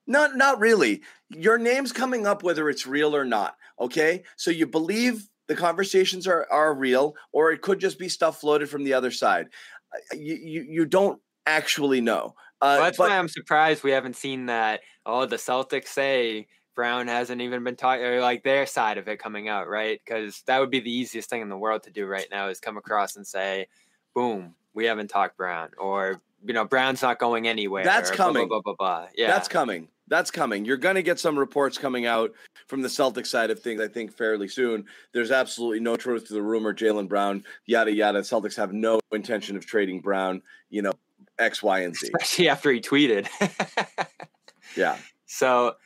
Not 0.07 0.35
not 0.35 0.59
really. 0.59 1.03
Your 1.29 1.57
name's 1.57 1.91
coming 1.91 2.27
up 2.27 2.43
whether 2.43 2.69
it's 2.69 2.85
real 2.85 3.15
or 3.15 3.25
not. 3.25 3.55
Okay. 3.79 4.23
So 4.35 4.51
you 4.51 4.67
believe 4.67 5.29
the 5.47 5.55
conversations 5.55 6.27
are 6.27 6.47
are 6.51 6.73
real, 6.73 7.15
or 7.31 7.51
it 7.51 7.61
could 7.61 7.79
just 7.79 7.99
be 7.99 8.09
stuff 8.09 8.39
floated 8.39 8.69
from 8.69 8.83
the 8.83 8.93
other 8.93 9.11
side. 9.11 9.47
You 10.13 10.35
you, 10.35 10.65
you 10.67 10.85
don't 10.85 11.19
actually 11.45 12.01
know. 12.01 12.35
Uh, 12.61 12.77
well, 12.77 12.81
that's 12.83 12.97
but, 12.97 13.09
why 13.09 13.17
I'm 13.17 13.27
surprised 13.27 13.83
we 13.83 13.91
haven't 13.91 14.15
seen 14.15 14.45
that. 14.45 14.81
Oh, 15.05 15.25
the 15.25 15.35
Celtics 15.35 15.87
say 15.87 16.47
Brown 16.75 17.07
hasn't 17.07 17.41
even 17.41 17.63
been 17.63 17.75
talking, 17.75 18.05
or 18.05 18.21
like 18.21 18.43
their 18.43 18.65
side 18.65 18.97
of 18.97 19.07
it 19.07 19.19
coming 19.19 19.49
out, 19.49 19.67
right? 19.67 19.99
Because 20.03 20.43
that 20.47 20.59
would 20.59 20.71
be 20.71 20.79
the 20.79 20.91
easiest 20.91 21.29
thing 21.29 21.41
in 21.41 21.49
the 21.49 21.57
world 21.57 21.83
to 21.83 21.91
do 21.91 22.05
right 22.05 22.27
now 22.31 22.47
is 22.47 22.59
come 22.59 22.77
across 22.77 23.15
and 23.15 23.27
say, 23.27 23.67
"Boom, 24.15 24.55
we 24.73 24.85
haven't 24.85 25.09
talked 25.09 25.37
Brown," 25.37 25.71
or 25.77 26.21
you 26.45 26.53
know, 26.53 26.65
Brown's 26.65 27.01
not 27.01 27.19
going 27.19 27.47
anywhere. 27.47 27.83
That's 27.83 28.11
coming. 28.11 28.47
Blah, 28.47 28.61
blah, 28.61 28.73
blah, 28.75 28.99
blah, 28.99 29.07
Yeah, 29.15 29.27
that's 29.27 29.47
coming. 29.47 29.87
That's 30.13 30.29
coming. 30.29 30.63
You're 30.63 30.77
going 30.77 30.93
to 30.93 31.01
get 31.01 31.19
some 31.19 31.39
reports 31.39 31.79
coming 31.79 32.05
out 32.05 32.33
from 32.67 32.83
the 32.83 32.89
Celtic 32.89 33.25
side 33.25 33.49
of 33.49 33.59
things, 33.59 33.81
I 33.81 33.87
think, 33.87 34.13
fairly 34.13 34.47
soon. 34.47 34.85
There's 35.11 35.31
absolutely 35.31 35.79
no 35.79 35.95
truth 35.95 36.27
to 36.27 36.35
the 36.35 36.41
rumor. 36.43 36.71
Jaylen 36.71 37.09
Brown, 37.09 37.43
yada, 37.65 37.91
yada. 37.91 38.19
Celtics 38.19 38.55
have 38.57 38.73
no 38.73 38.99
intention 39.11 39.57
of 39.57 39.65
trading 39.65 40.01
Brown, 40.01 40.43
you 40.69 40.83
know, 40.83 40.91
X, 41.39 41.63
Y, 41.63 41.79
and 41.79 41.95
Z. 41.95 42.11
Especially 42.13 42.47
after 42.47 42.71
he 42.71 42.79
tweeted. 42.79 43.27
yeah. 44.77 44.99
So, 45.25 45.77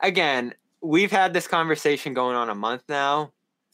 again, 0.00 0.52
we've 0.82 1.10
had 1.10 1.32
this 1.32 1.48
conversation 1.48 2.12
going 2.12 2.36
on 2.36 2.50
a 2.50 2.54
month 2.54 2.82
now. 2.90 3.32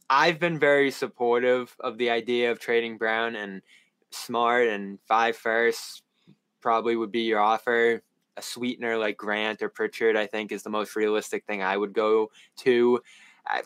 I've 0.09 0.38
been 0.38 0.61
very 0.61 0.93
supportive 0.93 1.75
of 1.81 1.99
the 1.99 2.11
idea 2.11 2.52
of 2.52 2.61
trading 2.61 2.99
Brown 2.99 3.35
and 3.35 3.62
Smart 4.12 4.69
and 4.69 5.00
five 5.09 5.37
firsts 5.37 6.02
probably 6.61 6.95
would 6.95 7.11
be 7.11 7.23
your 7.23 7.40
offer. 7.40 8.00
A 8.38 8.42
sweetener 8.42 8.97
like 8.97 9.16
Grant 9.16 9.62
or 9.62 9.68
Pritchard, 9.68 10.16
I 10.16 10.26
think, 10.28 10.52
is 10.52 10.62
the 10.62 10.71
most 10.71 10.95
realistic 10.95 11.45
thing 11.45 11.61
I 11.61 11.76
would 11.76 11.92
go 11.92 12.30
to. 12.59 13.00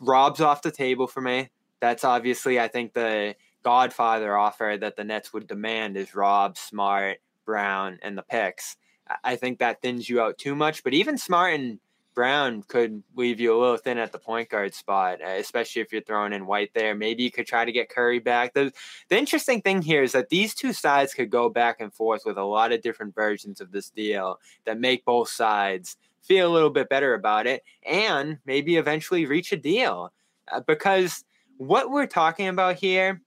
Rob's 0.00 0.40
off 0.40 0.62
the 0.62 0.70
table 0.70 1.06
for 1.06 1.20
me. 1.20 1.50
That's 1.80 2.04
obviously, 2.04 2.58
I 2.58 2.68
think, 2.68 2.94
the 2.94 3.34
Godfather 3.62 4.36
offer 4.36 4.78
that 4.80 4.96
the 4.96 5.04
Nets 5.04 5.32
would 5.32 5.46
demand 5.46 5.96
is 5.96 6.14
Rob, 6.14 6.56
Smart, 6.56 7.18
Brown, 7.44 7.98
and 8.02 8.16
the 8.16 8.22
picks. 8.22 8.76
I 9.22 9.36
think 9.36 9.58
that 9.58 9.82
thins 9.82 10.08
you 10.08 10.22
out 10.22 10.38
too 10.38 10.54
much. 10.54 10.82
But 10.82 10.94
even 10.94 11.18
Smart 11.18 11.54
and 11.54 11.78
Brown 12.14 12.62
could 12.62 13.02
leave 13.16 13.40
you 13.40 13.56
a 13.56 13.58
little 13.58 13.76
thin 13.76 13.98
at 13.98 14.12
the 14.12 14.18
point 14.18 14.48
guard 14.48 14.74
spot, 14.74 15.20
uh, 15.22 15.30
especially 15.30 15.82
if 15.82 15.92
you're 15.92 16.02
throwing 16.02 16.32
in 16.32 16.46
White 16.46 16.72
there. 16.74 16.94
Maybe 16.94 17.22
you 17.22 17.30
could 17.30 17.46
try 17.46 17.64
to 17.64 17.72
get 17.72 17.88
Curry 17.88 18.18
back. 18.18 18.52
The, 18.54 18.72
the 19.08 19.18
interesting 19.18 19.62
thing 19.62 19.82
here 19.82 20.02
is 20.02 20.12
that 20.12 20.28
these 20.28 20.54
two 20.54 20.72
sides 20.72 21.14
could 21.14 21.30
go 21.30 21.48
back 21.48 21.80
and 21.80 21.92
forth 21.92 22.22
with 22.24 22.36
a 22.36 22.44
lot 22.44 22.72
of 22.72 22.82
different 22.82 23.14
versions 23.14 23.60
of 23.60 23.72
this 23.72 23.90
deal 23.90 24.38
that 24.64 24.78
make 24.78 25.04
both 25.04 25.28
sides 25.28 25.96
feel 26.22 26.50
a 26.50 26.52
little 26.52 26.70
bit 26.70 26.88
better 26.88 27.14
about 27.14 27.46
it 27.46 27.62
and 27.84 28.38
maybe 28.46 28.76
eventually 28.76 29.26
reach 29.26 29.52
a 29.52 29.56
deal. 29.56 30.12
Uh, 30.50 30.60
because 30.60 31.24
what 31.56 31.90
we're 31.90 32.06
talking 32.06 32.48
about 32.48 32.76
here 32.76 33.20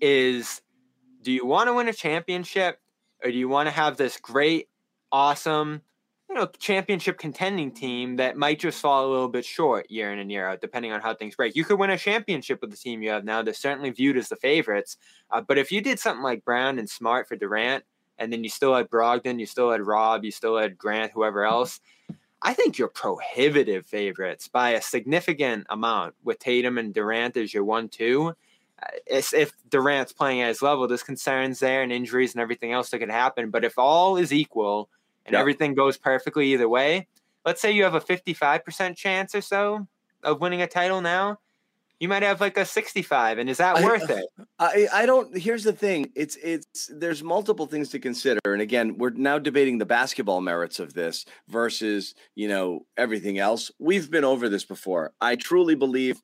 is 0.00 0.62
do 1.22 1.32
you 1.32 1.46
want 1.46 1.68
to 1.68 1.74
win 1.74 1.88
a 1.88 1.92
championship 1.92 2.80
or 3.22 3.30
do 3.30 3.36
you 3.36 3.48
want 3.48 3.66
to 3.66 3.70
have 3.70 3.96
this 3.96 4.16
great, 4.16 4.68
awesome, 5.12 5.82
you 6.30 6.36
know, 6.36 6.46
championship 6.60 7.18
contending 7.18 7.72
team 7.72 8.14
that 8.16 8.36
might 8.36 8.60
just 8.60 8.80
fall 8.80 9.04
a 9.04 9.10
little 9.10 9.28
bit 9.28 9.44
short 9.44 9.90
year 9.90 10.12
in 10.12 10.20
and 10.20 10.30
year 10.30 10.48
out, 10.48 10.60
depending 10.60 10.92
on 10.92 11.00
how 11.00 11.12
things 11.12 11.34
break. 11.34 11.56
You 11.56 11.64
could 11.64 11.76
win 11.76 11.90
a 11.90 11.98
championship 11.98 12.60
with 12.60 12.70
the 12.70 12.76
team 12.76 13.02
you 13.02 13.10
have 13.10 13.24
now. 13.24 13.42
They're 13.42 13.52
certainly 13.52 13.90
viewed 13.90 14.16
as 14.16 14.28
the 14.28 14.36
favorites. 14.36 14.96
Uh, 15.32 15.40
but 15.40 15.58
if 15.58 15.72
you 15.72 15.80
did 15.80 15.98
something 15.98 16.22
like 16.22 16.44
Brown 16.44 16.78
and 16.78 16.88
Smart 16.88 17.26
for 17.26 17.34
Durant, 17.34 17.82
and 18.16 18.32
then 18.32 18.44
you 18.44 18.50
still 18.50 18.76
had 18.76 18.88
Brogdon, 18.88 19.40
you 19.40 19.46
still 19.46 19.72
had 19.72 19.84
Rob, 19.84 20.24
you 20.24 20.30
still 20.30 20.56
had 20.56 20.78
Grant, 20.78 21.10
whoever 21.12 21.44
else, 21.44 21.80
I 22.42 22.54
think 22.54 22.78
you're 22.78 22.88
prohibitive 22.88 23.84
favorites 23.86 24.46
by 24.46 24.70
a 24.70 24.82
significant 24.82 25.66
amount 25.68 26.14
with 26.22 26.38
Tatum 26.38 26.78
and 26.78 26.94
Durant 26.94 27.36
as 27.36 27.52
your 27.52 27.64
one 27.64 27.88
two. 27.88 28.36
Uh, 28.80 28.86
if 29.08 29.52
Durant's 29.68 30.12
playing 30.12 30.42
at 30.42 30.48
his 30.48 30.62
level, 30.62 30.86
there's 30.86 31.02
concerns 31.02 31.58
there 31.58 31.82
and 31.82 31.90
injuries 31.90 32.34
and 32.34 32.40
everything 32.40 32.72
else 32.72 32.90
that 32.90 33.00
could 33.00 33.10
happen. 33.10 33.50
But 33.50 33.64
if 33.64 33.78
all 33.78 34.16
is 34.16 34.32
equal, 34.32 34.88
and 35.26 35.32
yep. 35.32 35.40
everything 35.40 35.74
goes 35.74 35.96
perfectly 35.96 36.52
either 36.52 36.68
way, 36.68 37.06
let's 37.44 37.60
say 37.60 37.70
you 37.72 37.84
have 37.84 37.94
a 37.94 38.00
55% 38.00 38.96
chance 38.96 39.34
or 39.34 39.40
so 39.40 39.86
of 40.22 40.40
winning 40.40 40.62
a 40.62 40.66
title 40.66 41.00
now, 41.00 41.38
you 42.00 42.08
might 42.08 42.22
have 42.22 42.40
like 42.40 42.56
a 42.56 42.64
65 42.64 43.38
and 43.38 43.48
is 43.48 43.58
that 43.58 43.76
I, 43.76 43.84
worth 43.84 44.08
it? 44.08 44.24
I, 44.58 44.88
I 44.92 45.06
don't 45.06 45.36
here's 45.36 45.64
the 45.64 45.72
thing 45.72 46.10
it's 46.16 46.36
it's 46.36 46.90
there's 46.94 47.22
multiple 47.22 47.66
things 47.66 47.90
to 47.90 47.98
consider 47.98 48.40
and 48.46 48.62
again 48.62 48.96
we're 48.96 49.10
now 49.10 49.38
debating 49.38 49.76
the 49.76 49.84
basketball 49.84 50.40
merits 50.40 50.80
of 50.80 50.94
this 50.94 51.26
versus 51.48 52.14
you 52.34 52.48
know 52.48 52.86
everything 52.96 53.38
else. 53.38 53.70
We've 53.78 54.10
been 54.10 54.24
over 54.24 54.48
this 54.48 54.64
before. 54.64 55.12
I 55.20 55.36
truly 55.36 55.74
believe 55.74 56.20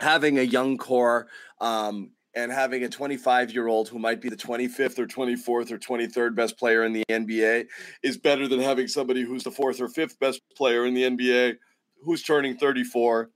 having 0.00 0.38
a 0.38 0.42
young 0.42 0.78
core 0.78 1.28
um, 1.60 2.12
and 2.40 2.50
having 2.50 2.84
a 2.84 2.88
25 2.88 3.52
year 3.52 3.68
old 3.68 3.88
who 3.88 3.98
might 3.98 4.20
be 4.20 4.28
the 4.28 4.36
25th 4.36 4.98
or 4.98 5.06
24th 5.06 5.70
or 5.70 5.78
23rd 5.78 6.34
best 6.34 6.58
player 6.58 6.84
in 6.84 6.92
the 6.92 7.04
NBA 7.10 7.66
is 8.02 8.16
better 8.16 8.48
than 8.48 8.60
having 8.60 8.88
somebody 8.88 9.22
who's 9.22 9.44
the 9.44 9.50
fourth 9.50 9.80
or 9.80 9.88
fifth 9.88 10.18
best 10.18 10.40
player 10.56 10.86
in 10.86 10.94
the 10.94 11.02
NBA 11.02 11.56
who's 12.02 12.22
turning 12.22 12.56
34 12.56 13.30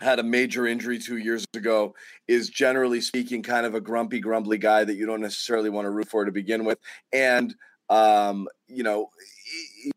had 0.00 0.18
a 0.18 0.22
major 0.22 0.66
injury 0.66 0.98
two 0.98 1.16
years 1.16 1.44
ago 1.54 1.94
is 2.28 2.48
generally 2.50 3.00
speaking 3.00 3.42
kind 3.42 3.66
of 3.66 3.74
a 3.74 3.80
grumpy 3.80 4.20
grumbly 4.20 4.58
guy 4.58 4.84
that 4.84 4.94
you 4.94 5.06
don't 5.06 5.20
necessarily 5.20 5.70
want 5.70 5.86
to 5.86 5.90
root 5.90 6.08
for 6.08 6.24
to 6.24 6.32
begin 6.32 6.64
with. 6.64 6.78
And 7.12 7.54
um, 7.90 8.48
you 8.68 8.82
know 8.82 9.10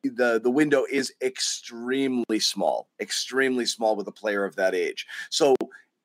the 0.04 0.40
the 0.42 0.50
window 0.50 0.86
is 0.90 1.14
extremely 1.22 2.40
small 2.40 2.88
extremely 3.02 3.66
small 3.66 3.96
with 3.96 4.08
a 4.08 4.12
player 4.12 4.46
of 4.46 4.56
that 4.56 4.74
age. 4.74 5.06
So 5.30 5.56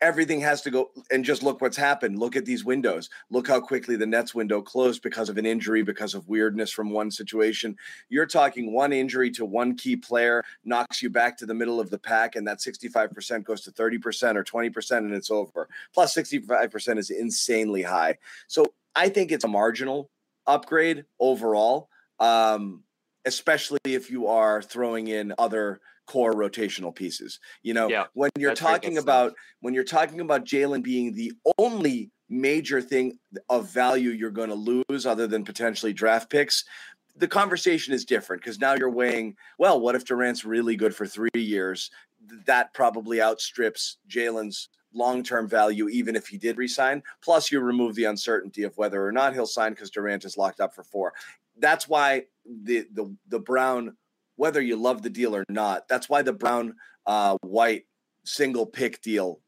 everything 0.00 0.40
has 0.40 0.60
to 0.62 0.70
go 0.70 0.90
and 1.10 1.24
just 1.24 1.42
look 1.42 1.60
what's 1.60 1.76
happened. 1.76 2.18
Look 2.18 2.36
at 2.36 2.44
these 2.44 2.64
windows. 2.64 3.08
Look 3.30 3.48
how 3.48 3.60
quickly 3.60 3.96
the 3.96 4.06
Nets 4.06 4.34
window 4.34 4.60
closed 4.60 5.02
because 5.02 5.28
of 5.28 5.38
an 5.38 5.46
injury, 5.46 5.82
because 5.82 6.14
of 6.14 6.28
weirdness 6.28 6.70
from 6.70 6.90
one 6.90 7.10
situation. 7.10 7.76
You're 8.08 8.26
talking 8.26 8.72
one 8.72 8.92
injury 8.92 9.30
to 9.32 9.44
one 9.44 9.74
key 9.76 9.96
player 9.96 10.44
knocks 10.64 11.02
you 11.02 11.10
back 11.10 11.36
to 11.38 11.46
the 11.46 11.54
middle 11.54 11.80
of 11.80 11.90
the 11.90 11.98
pack, 11.98 12.36
and 12.36 12.46
that 12.46 12.58
65% 12.58 13.44
goes 13.44 13.62
to 13.62 13.70
30% 13.70 14.36
or 14.36 14.44
20%, 14.44 14.98
and 14.98 15.14
it's 15.14 15.30
over. 15.30 15.68
Plus, 15.94 16.14
65% 16.14 16.98
is 16.98 17.10
insanely 17.10 17.82
high. 17.82 18.16
So 18.48 18.66
I 18.94 19.08
think 19.08 19.32
it's 19.32 19.44
a 19.44 19.48
marginal 19.48 20.10
upgrade 20.46 21.04
overall. 21.18 21.88
Um, 22.18 22.82
especially 23.26 23.80
if 23.84 24.08
you 24.08 24.28
are 24.28 24.62
throwing 24.62 25.08
in 25.08 25.34
other 25.36 25.80
core 26.06 26.32
rotational 26.32 26.94
pieces. 26.94 27.40
You 27.62 27.74
know, 27.74 27.88
Yeah, 27.88 28.06
when 28.14 28.30
you're 28.38 28.54
talking 28.54 28.98
about 28.98 29.30
stuff. 29.32 29.38
when 29.60 29.74
you're 29.74 29.84
talking 29.84 30.20
about 30.20 30.44
Jaylen 30.44 30.82
being 30.82 31.14
the 31.14 31.32
only 31.58 32.10
major 32.28 32.80
thing 32.80 33.18
of 33.48 33.70
value 33.70 34.10
you're 34.10 34.30
going 34.30 34.48
to 34.48 34.82
lose, 34.88 35.06
other 35.06 35.26
than 35.26 35.44
potentially 35.44 35.92
draft 35.92 36.30
picks. 36.30 36.64
The 37.18 37.28
conversation 37.28 37.94
is 37.94 38.04
different 38.04 38.42
because 38.42 38.60
now 38.60 38.74
you're 38.74 38.90
weighing, 38.90 39.36
well, 39.58 39.80
what 39.80 39.94
if 39.94 40.04
Durant's 40.04 40.44
really 40.44 40.76
good 40.76 40.94
for 40.94 41.06
three 41.06 41.30
years? 41.34 41.90
That 42.46 42.74
probably 42.74 43.22
outstrips 43.22 43.98
Jaylen's 44.08 44.68
long 44.92 45.22
term 45.22 45.48
value, 45.48 45.88
even 45.88 46.16
if 46.16 46.26
he 46.26 46.36
did 46.36 46.58
resign. 46.58 47.02
Plus, 47.22 47.50
you 47.52 47.60
remove 47.60 47.94
the 47.94 48.04
uncertainty 48.04 48.64
of 48.64 48.76
whether 48.76 49.06
or 49.06 49.12
not 49.12 49.32
he'll 49.34 49.46
sign 49.46 49.72
because 49.72 49.90
Durant 49.90 50.24
is 50.24 50.36
locked 50.36 50.60
up 50.60 50.74
for 50.74 50.82
four. 50.82 51.12
That's 51.58 51.88
why 51.88 52.24
the 52.44 52.86
the 52.92 53.14
the 53.28 53.38
Brown, 53.40 53.96
whether 54.36 54.60
you 54.60 54.76
love 54.76 55.02
the 55.02 55.10
deal 55.10 55.34
or 55.34 55.44
not, 55.48 55.88
that's 55.88 56.08
why 56.08 56.22
the 56.22 56.32
Brown 56.32 56.74
uh, 57.06 57.36
White 57.42 57.84
single 58.24 58.66
pick 58.66 59.00
deal 59.02 59.40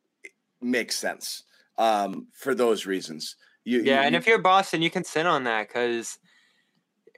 makes 0.61 0.97
sense 0.97 1.45
um, 1.79 2.27
for 2.33 2.55
those 2.55 2.87
reasons. 2.87 3.37
You, 3.65 3.83
Yeah, 3.83 4.01
you- 4.01 4.07
and 4.09 4.17
if 4.17 4.27
you're 4.27 4.39
Boston, 4.39 4.83
you 4.83 4.91
can 4.91 5.05
sit 5.05 5.27
on 5.27 5.45
that 5.45 5.69
because 5.69 6.19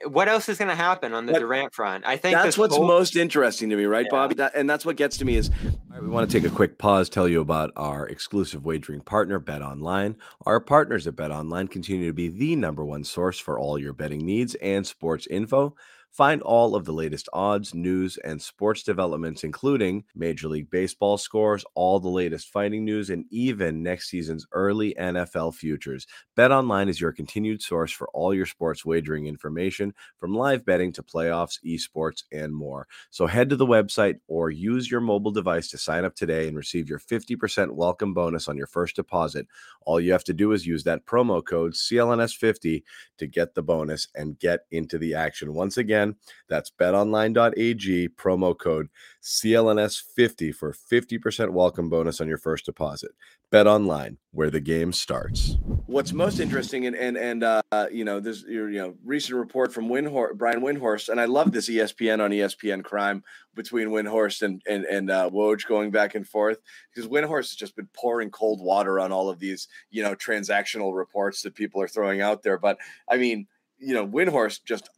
what 0.07 0.27
else 0.27 0.49
is 0.49 0.57
going 0.57 0.69
to 0.69 0.75
happen 0.75 1.13
on 1.13 1.27
the 1.27 1.33
Durant 1.33 1.73
front? 1.75 2.05
I 2.07 2.17
think 2.17 2.35
that's 2.35 2.57
what's 2.57 2.75
whole- 2.75 2.87
most 2.87 3.15
interesting 3.15 3.69
to 3.69 3.75
me, 3.75 3.85
right, 3.85 4.05
Yeah. 4.05 4.09
Bobby? 4.17 4.35
That, 4.35 4.53
and 4.55 4.67
that's 4.69 4.83
what 4.85 4.95
gets 4.95 5.17
to 5.17 5.25
me 5.25 5.35
is 5.35 5.51
right, 5.89 6.01
we 6.01 6.07
want 6.09 6.29
to 6.29 6.39
take 6.39 6.49
a 6.51 6.53
quick 6.53 6.79
pause, 6.79 7.07
tell 7.07 7.27
you 7.27 7.39
about 7.39 7.71
our 7.75 8.07
exclusive 8.07 8.65
wagering 8.65 9.01
partner, 9.01 9.37
Bet 9.37 9.61
Online. 9.61 10.15
Our 10.47 10.59
partners 10.59 11.05
at 11.05 11.15
Bet 11.15 11.29
Online 11.31 11.67
continue 11.67 12.07
to 12.07 12.13
be 12.13 12.29
the 12.29 12.55
number 12.55 12.83
one 12.83 13.03
source 13.03 13.37
for 13.37 13.59
all 13.59 13.77
your 13.77 13.93
betting 13.93 14.25
needs 14.25 14.55
and 14.55 14.85
sports 14.87 15.27
info. 15.27 15.75
Find 16.11 16.41
all 16.41 16.75
of 16.75 16.83
the 16.83 16.91
latest 16.91 17.29
odds, 17.31 17.73
news, 17.73 18.17
and 18.17 18.41
sports 18.41 18.83
developments, 18.83 19.45
including 19.45 20.03
Major 20.13 20.49
League 20.49 20.69
Baseball 20.69 21.17
scores, 21.17 21.63
all 21.73 22.01
the 22.01 22.09
latest 22.09 22.49
fighting 22.49 22.83
news, 22.83 23.09
and 23.09 23.23
even 23.31 23.81
next 23.81 24.09
season's 24.09 24.45
early 24.51 24.93
NFL 24.99 25.55
futures. 25.55 26.05
BetOnline 26.37 26.89
is 26.89 26.99
your 26.99 27.13
continued 27.13 27.61
source 27.61 27.93
for 27.93 28.09
all 28.09 28.33
your 28.33 28.45
sports 28.45 28.83
wagering 28.83 29.27
information, 29.27 29.93
from 30.17 30.35
live 30.35 30.65
betting 30.65 30.91
to 30.91 31.01
playoffs, 31.01 31.59
esports, 31.65 32.23
and 32.29 32.53
more. 32.53 32.87
So 33.09 33.25
head 33.25 33.49
to 33.49 33.55
the 33.55 33.65
website 33.65 34.15
or 34.27 34.49
use 34.49 34.91
your 34.91 34.99
mobile 34.99 35.31
device 35.31 35.69
to 35.69 35.77
sign 35.77 36.03
up 36.03 36.15
today 36.15 36.49
and 36.49 36.57
receive 36.57 36.89
your 36.89 36.99
50% 36.99 37.71
welcome 37.71 38.13
bonus 38.13 38.49
on 38.49 38.57
your 38.57 38.67
first 38.67 38.97
deposit. 38.97 39.47
All 39.85 40.01
you 40.01 40.11
have 40.11 40.25
to 40.25 40.33
do 40.33 40.51
is 40.51 40.67
use 40.67 40.83
that 40.83 41.05
promo 41.05 41.41
code 41.41 41.71
CLNS50 41.71 42.83
to 43.17 43.27
get 43.27 43.55
the 43.55 43.63
bonus 43.63 44.09
and 44.13 44.37
get 44.37 44.65
into 44.71 44.97
the 44.97 45.13
action. 45.13 45.53
Once 45.53 45.77
again, 45.77 46.00
that's 46.47 46.71
betonline.ag 46.71 48.09
promo 48.09 48.57
code 48.57 48.89
CLNS50 49.21 50.53
for 50.53 50.73
50% 50.73 51.49
welcome 51.51 51.89
bonus 51.89 52.19
on 52.19 52.27
your 52.27 52.37
first 52.37 52.65
deposit. 52.65 53.11
Bet 53.51 53.67
online 53.67 54.17
where 54.31 54.49
the 54.49 54.61
game 54.61 54.93
starts. 54.93 55.57
what's 55.85 56.13
most 56.13 56.39
interesting 56.39 56.87
and 56.87 56.95
and 56.95 57.17
and 57.17 57.43
uh, 57.43 57.61
you 57.91 58.05
know 58.05 58.21
this 58.21 58.43
you 58.43 58.69
know 58.69 58.95
recent 59.03 59.37
report 59.37 59.73
from 59.73 59.89
Windhorst, 59.89 60.37
Brian 60.37 60.61
Windhorst, 60.61 61.09
and 61.09 61.19
I 61.19 61.25
love 61.25 61.51
this 61.51 61.69
ESPN 61.69 62.23
on 62.23 62.31
ESPN 62.31 62.81
crime 62.81 63.23
between 63.53 63.89
Windhorst 63.89 64.41
and 64.41 64.61
and 64.67 64.85
and 64.85 65.11
uh, 65.11 65.29
Woj 65.29 65.67
going 65.67 65.91
back 65.91 66.15
and 66.15 66.25
forth 66.25 66.59
because 66.93 67.09
Windhorst 67.09 67.51
has 67.51 67.55
just 67.55 67.75
been 67.75 67.89
pouring 67.93 68.29
cold 68.29 68.61
water 68.61 69.01
on 69.01 69.11
all 69.11 69.29
of 69.29 69.39
these 69.39 69.67
you 69.89 70.01
know 70.01 70.15
transactional 70.15 70.95
reports 70.95 71.41
that 71.41 71.53
people 71.53 71.81
are 71.81 71.89
throwing 71.89 72.21
out 72.21 72.43
there. 72.43 72.57
But 72.57 72.77
I 73.09 73.17
mean, 73.17 73.47
you 73.77 73.93
know, 73.93 74.07
Windhorst 74.07 74.63
just 74.63 74.89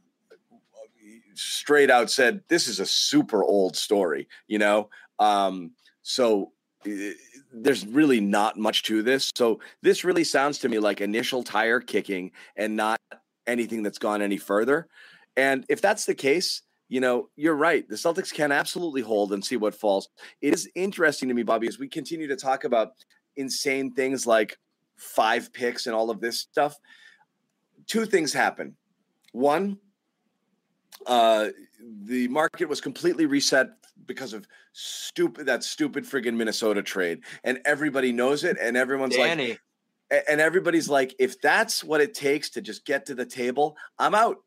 straight 1.35 1.89
out 1.89 2.09
said 2.11 2.41
this 2.47 2.67
is 2.67 2.79
a 2.79 2.85
super 2.85 3.43
old 3.43 3.75
story. 3.75 4.27
You 4.47 4.59
know, 4.59 4.89
um, 5.19 5.71
so. 6.01 6.51
there's 7.55 7.85
really 7.85 8.19
not 8.19 8.57
much 8.57 8.81
to 8.81 9.03
this. 9.03 9.29
So 9.35 9.59
this 9.83 10.03
really 10.03 10.23
sounds 10.23 10.57
to 10.59 10.69
me 10.69 10.79
like 10.79 11.01
initial 11.01 11.43
tire 11.43 11.79
kicking 11.79 12.31
and 12.55 12.75
not 12.75 12.99
anything 13.45 13.83
that's 13.83 13.99
gone 13.99 14.23
any 14.23 14.37
further. 14.37 14.87
And 15.37 15.63
if 15.69 15.79
that's 15.79 16.05
the 16.05 16.15
case, 16.15 16.63
you 16.89 16.99
know, 16.99 17.29
you're 17.35 17.55
right. 17.55 17.87
The 17.87 17.95
Celtics 17.95 18.33
can 18.33 18.51
absolutely 18.51 19.03
hold 19.03 19.33
and 19.33 19.45
see 19.45 19.55
what 19.55 19.75
falls. 19.75 20.09
It 20.41 20.53
is 20.53 20.67
interesting 20.73 21.29
to 21.29 21.35
me, 21.35 21.43
Bobby, 21.43 21.67
as 21.67 21.77
we 21.77 21.87
continue 21.87 22.27
to 22.27 22.35
talk 22.35 22.63
about 22.63 22.93
insane 23.35 23.93
things 23.93 24.25
like 24.25 24.57
five 24.95 25.53
picks 25.53 25.85
and 25.85 25.95
all 25.95 26.09
of 26.09 26.21
this 26.21 26.39
stuff. 26.39 26.75
Two 27.85 28.05
things 28.05 28.33
happen. 28.33 28.75
One, 29.31 29.77
uh, 31.07 31.49
the 32.05 32.27
market 32.29 32.67
was 32.67 32.81
completely 32.81 33.25
reset 33.25 33.69
because 34.05 34.33
of 34.33 34.47
stupid 34.73 35.45
that 35.45 35.63
stupid 35.63 36.03
friggin' 36.03 36.35
Minnesota 36.35 36.81
trade, 36.81 37.21
and 37.43 37.59
everybody 37.65 38.11
knows 38.11 38.43
it, 38.43 38.57
and 38.59 38.75
everyone's 38.75 39.17
like, 39.17 39.29
Danny. 39.29 39.57
a- 40.11 40.29
and 40.29 40.41
everybody's 40.41 40.89
like, 40.89 41.15
if 41.19 41.39
that's 41.41 41.83
what 41.83 42.01
it 42.01 42.13
takes 42.13 42.49
to 42.51 42.61
just 42.61 42.85
get 42.85 43.05
to 43.05 43.15
the 43.15 43.25
table, 43.25 43.77
I'm 43.99 44.15
out. 44.15 44.37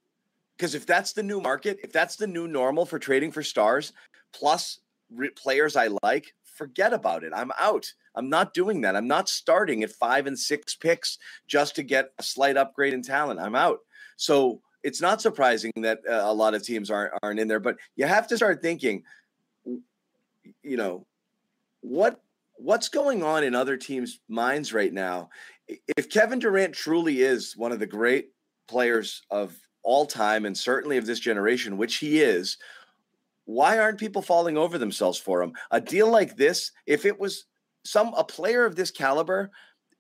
Because 0.57 0.75
if 0.75 0.87
that's 0.87 1.13
the 1.13 1.23
new 1.23 1.41
market, 1.41 1.79
if 1.85 1.93
that's 1.93 2.17
the 2.17 2.27
new 2.27 2.49
normal 2.49 2.87
for 2.87 2.99
trading 2.99 3.31
for 3.31 3.43
stars, 3.43 3.93
plus 4.33 4.81
re- 5.15 5.31
players 5.31 5.77
I 5.77 5.89
like, 6.03 6.35
forget 6.45 6.95
about 6.95 7.25
it. 7.25 7.33
I'm 7.35 7.53
out. 7.61 7.93
I'm 8.15 8.31
not 8.31 8.55
doing 8.55 8.81
that. 8.81 8.97
I'm 8.97 9.07
not 9.07 9.29
starting 9.29 9.83
at 9.83 9.91
five 9.91 10.27
and 10.27 10.39
six 10.39 10.75
picks 10.75 11.19
just 11.47 11.77
to 11.77 11.83
get 11.83 12.13
a 12.19 12.23
slight 12.23 12.57
upgrade 12.57 12.95
in 12.95 13.03
talent. 13.03 13.39
I'm 13.39 13.55
out. 13.55 13.81
So 14.17 14.63
it's 14.87 15.01
not 15.01 15.21
surprising 15.21 15.73
that 15.79 15.99
uh, 16.09 16.23
a 16.25 16.33
lot 16.33 16.55
of 16.55 16.63
teams 16.63 16.93
aren't 16.93 17.13
aren't 17.23 17.41
in 17.41 17.49
there. 17.49 17.59
But 17.59 17.77
you 17.97 18.07
have 18.07 18.29
to 18.29 18.37
start 18.37 18.63
thinking, 18.63 19.03
you 19.65 20.77
know, 20.77 21.05
what 21.81 22.21
what's 22.55 22.89
going 22.89 23.25
on 23.25 23.43
in 23.43 23.55
other 23.55 23.77
teams' 23.77 24.21
minds 24.29 24.73
right 24.73 24.93
now? 24.93 25.29
If 25.97 26.09
Kevin 26.09 26.39
Durant 26.39 26.73
truly 26.73 27.23
is 27.23 27.57
one 27.57 27.73
of 27.73 27.81
the 27.81 27.87
great 27.87 28.29
players 28.69 29.23
of 29.29 29.59
all 29.83 30.07
time 30.07 30.47
and 30.47 30.57
certainly 30.57 30.99
of 30.99 31.07
this 31.07 31.19
generation, 31.19 31.77
which 31.77 31.97
he 31.97 32.21
is, 32.21 32.57
why 33.45 33.79
aren't 33.81 33.99
people 33.99 34.23
falling 34.23 34.57
over 34.57 34.79
themselves 34.79 35.19
for 35.19 35.43
him? 35.43 35.53
A 35.73 35.81
deal 35.81 36.09
like 36.09 36.37
this, 36.37 36.71
if 36.87 37.05
it 37.05 37.19
was 37.19 37.47
some 37.85 38.15
a 38.15 38.23
player 38.23 38.65
of 38.65 38.77
this 38.77 38.93
caliber, 38.93 39.51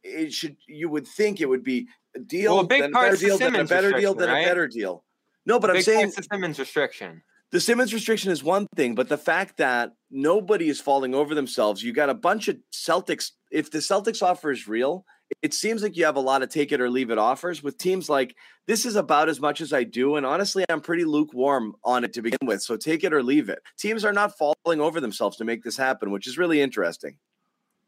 it 0.02 0.32
should 0.32 0.56
you 0.66 0.88
would 0.88 1.06
think 1.06 1.40
it 1.40 1.48
would 1.48 1.64
be 1.64 1.88
a 2.14 2.20
deal, 2.20 2.54
Well, 2.54 2.64
a 2.64 2.66
big 2.66 2.80
then 2.82 2.90
a 2.90 2.94
better 2.94 3.16
the 3.16 3.26
deal, 3.26 3.38
then 3.38 3.56
a 3.56 3.64
better 3.64 3.90
deal, 3.90 4.14
restriction, 4.14 4.18
then 4.18 4.30
a 4.30 4.46
better 4.46 4.68
deal. 4.68 5.04
No, 5.44 5.60
but 5.60 5.70
I'm 5.70 5.76
Big 5.76 5.84
saying 5.84 6.06
Texas 6.06 6.26
Simmons 6.30 6.58
restriction. 6.58 7.22
the 7.52 7.60
Simmons 7.60 7.94
restriction 7.94 8.32
is 8.32 8.42
one 8.42 8.66
thing, 8.74 8.94
but 8.94 9.08
the 9.08 9.18
fact 9.18 9.58
that 9.58 9.92
nobody 10.10 10.68
is 10.68 10.80
falling 10.80 11.14
over 11.14 11.34
themselves, 11.34 11.82
you 11.82 11.92
got 11.92 12.10
a 12.10 12.14
bunch 12.14 12.48
of 12.48 12.56
Celtics. 12.72 13.32
If 13.50 13.70
the 13.70 13.78
Celtics 13.78 14.22
offer 14.22 14.50
is 14.50 14.66
real, 14.66 15.04
it 15.42 15.54
seems 15.54 15.82
like 15.82 15.96
you 15.96 16.04
have 16.04 16.16
a 16.16 16.20
lot 16.20 16.42
of 16.42 16.48
take 16.48 16.72
it 16.72 16.80
or 16.80 16.88
leave 16.90 17.10
it 17.10 17.18
offers 17.18 17.62
with 17.62 17.78
teams 17.78 18.08
like 18.08 18.36
this 18.66 18.86
is 18.86 18.96
about 18.96 19.28
as 19.28 19.40
much 19.40 19.60
as 19.60 19.72
I 19.72 19.82
do. 19.84 20.16
And 20.16 20.24
honestly, 20.24 20.64
I'm 20.68 20.80
pretty 20.80 21.04
lukewarm 21.04 21.74
on 21.84 22.04
it 22.04 22.12
to 22.14 22.22
begin 22.22 22.38
with. 22.44 22.62
So 22.62 22.76
take 22.76 23.04
it 23.04 23.12
or 23.12 23.22
leave 23.22 23.48
it. 23.48 23.60
Teams 23.78 24.04
are 24.04 24.12
not 24.12 24.36
falling 24.36 24.80
over 24.80 25.00
themselves 25.00 25.36
to 25.38 25.44
make 25.44 25.62
this 25.62 25.76
happen, 25.76 26.10
which 26.10 26.26
is 26.26 26.38
really 26.38 26.60
interesting. 26.60 27.18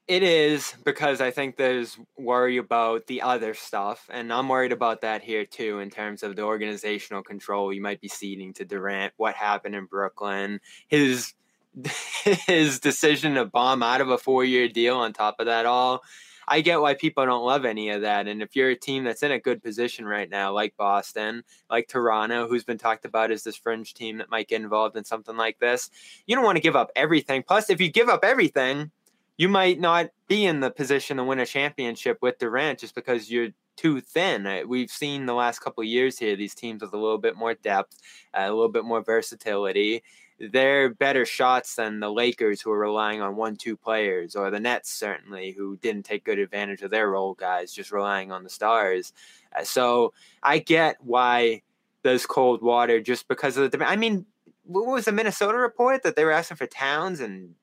It 0.09 0.23
is 0.23 0.75
because 0.87 1.21
I 1.21 1.31
think 1.31 1.57
there's 1.57 1.99
worry 2.17 2.57
about 2.57 3.07
the 3.09 3.21
other 3.21 3.53
stuff, 3.53 4.09
and 4.11 4.33
I'm 4.33 4.49
worried 4.49 4.73
about 4.73 5.03
that 5.03 5.23
here 5.23 5.45
too 5.45 5.81
in 5.81 5.91
terms 5.91 6.23
of 6.23 6.35
the 6.35 6.43
organizational 6.43 7.23
control 7.23 7.75
you 7.75 7.83
might 7.83 8.01
be 8.01 8.09
ceding 8.09 8.55
to 8.55 8.65
Durant. 8.65 9.13
What 9.19 9.35
happened 9.35 9.75
in 9.75 9.85
Brooklyn? 9.85 10.61
His 10.87 11.35
his 12.47 12.81
decision 12.81 13.35
to 13.35 13.45
bomb 13.45 13.83
out 13.83 14.01
of 14.01 14.09
a 14.09 14.17
four 14.17 14.47
year 14.47 14.67
deal. 14.67 14.97
On 14.97 15.13
top 15.13 15.41
of 15.41 15.47
that, 15.47 15.67
all 15.67 16.03
I 16.49 16.63
get 16.63 16.81
why 16.81 16.95
people 16.95 17.27
don't 17.27 17.45
love 17.45 17.67
any 17.67 17.91
of 17.91 18.01
that. 18.01 18.27
And 18.27 18.41
if 18.41 18.57
you're 18.57 18.71
a 18.71 18.77
team 18.77 19.05
that's 19.05 19.23
in 19.23 19.33
a 19.33 19.39
good 19.39 19.63
position 19.63 20.07
right 20.07 20.31
now, 20.31 20.53
like 20.55 20.75
Boston, 20.79 21.43
like 21.71 21.87
Toronto, 21.87 22.49
who's 22.49 22.65
been 22.65 22.79
talked 22.79 23.05
about 23.05 23.31
as 23.31 23.45
this 23.45 23.57
fringe 23.57 23.93
team 23.93 24.17
that 24.19 24.31
might 24.31 24.49
get 24.49 24.63
involved 24.63 24.97
in 24.97 25.05
something 25.05 25.37
like 25.37 25.59
this, 25.59 25.91
you 26.27 26.35
don't 26.35 26.47
want 26.47 26.57
to 26.57 26.63
give 26.63 26.77
up 26.77 26.91
everything. 26.97 27.43
Plus, 27.43 27.69
if 27.69 27.79
you 27.81 27.91
give 27.91 28.09
up 28.09 28.25
everything, 28.25 28.91
you 29.39 29.49
might 29.49 29.81
not 29.81 30.11
be 30.27 30.45
in 30.45 30.61
the 30.61 30.71
position 30.71 31.17
to 31.17 31.25
win 31.25 31.39
a 31.39 31.47
championship 31.47 32.19
with 32.21 32.39
Durant 32.39 32.81
just 32.81 32.95
because 32.95 33.31
you're 33.31 33.51
too 33.77 34.01
thin. 34.01 34.45
Uh, 34.47 34.63
we've 34.67 34.91
seen 34.91 35.25
the 35.25 35.33
last 35.33 35.61
couple 35.61 35.81
of 35.81 35.89
years 35.89 36.19
here 36.19 36.37
these 36.37 36.55
teams 36.55 36.83
with 36.83 36.93
a 36.93 36.99
little 36.99 37.19
bit 37.19 37.37
more 37.37 37.55
depth, 37.55 37.97
uh, 38.35 38.43
a 38.43 38.51
little 38.51 38.69
bit 38.69 38.85
more 38.85 39.03
versatility. 39.03 40.03
They're 40.41 40.93
better 40.93 41.25
shots 41.25 41.77
than 41.77 42.01
the 42.01 42.13
Lakers, 42.13 42.61
who 42.61 42.71
are 42.73 42.79
relying 42.79 43.21
on 43.23 43.37
one-two 43.37 43.77
players, 43.77 44.37
or 44.37 44.51
the 44.51 44.61
Nets 44.61 44.93
certainly, 44.93 45.53
who 45.53 45.77
didn't 45.77 46.05
take 46.05 46.25
good 46.25 46.39
advantage 46.39 46.83
of 46.83 46.91
their 46.91 47.09
role 47.09 47.35
guys, 47.35 47.73
just 47.73 47.93
relying 47.93 48.31
on 48.31 48.45
the 48.45 48.51
stars. 48.51 49.13
Uh, 49.57 49.65
so 49.65 50.13
I 50.43 50.59
get 50.59 50.97
why 51.01 51.63
there's 52.03 52.27
cold 52.27 52.63
water 52.63 53.01
just 53.01 53.29
because 53.29 53.57
of 53.57 53.71
the. 53.71 53.85
I 53.89 53.97
mean, 53.97 54.27
what 54.65 54.87
was 54.87 55.07
the 55.07 55.13
Minnesota 55.13 55.59
report 55.59 56.03
that 56.03 56.15
they 56.15 56.25
were 56.25 56.33
asking 56.33 56.57
for 56.57 56.67
Towns 56.67 57.21
and 57.21 57.55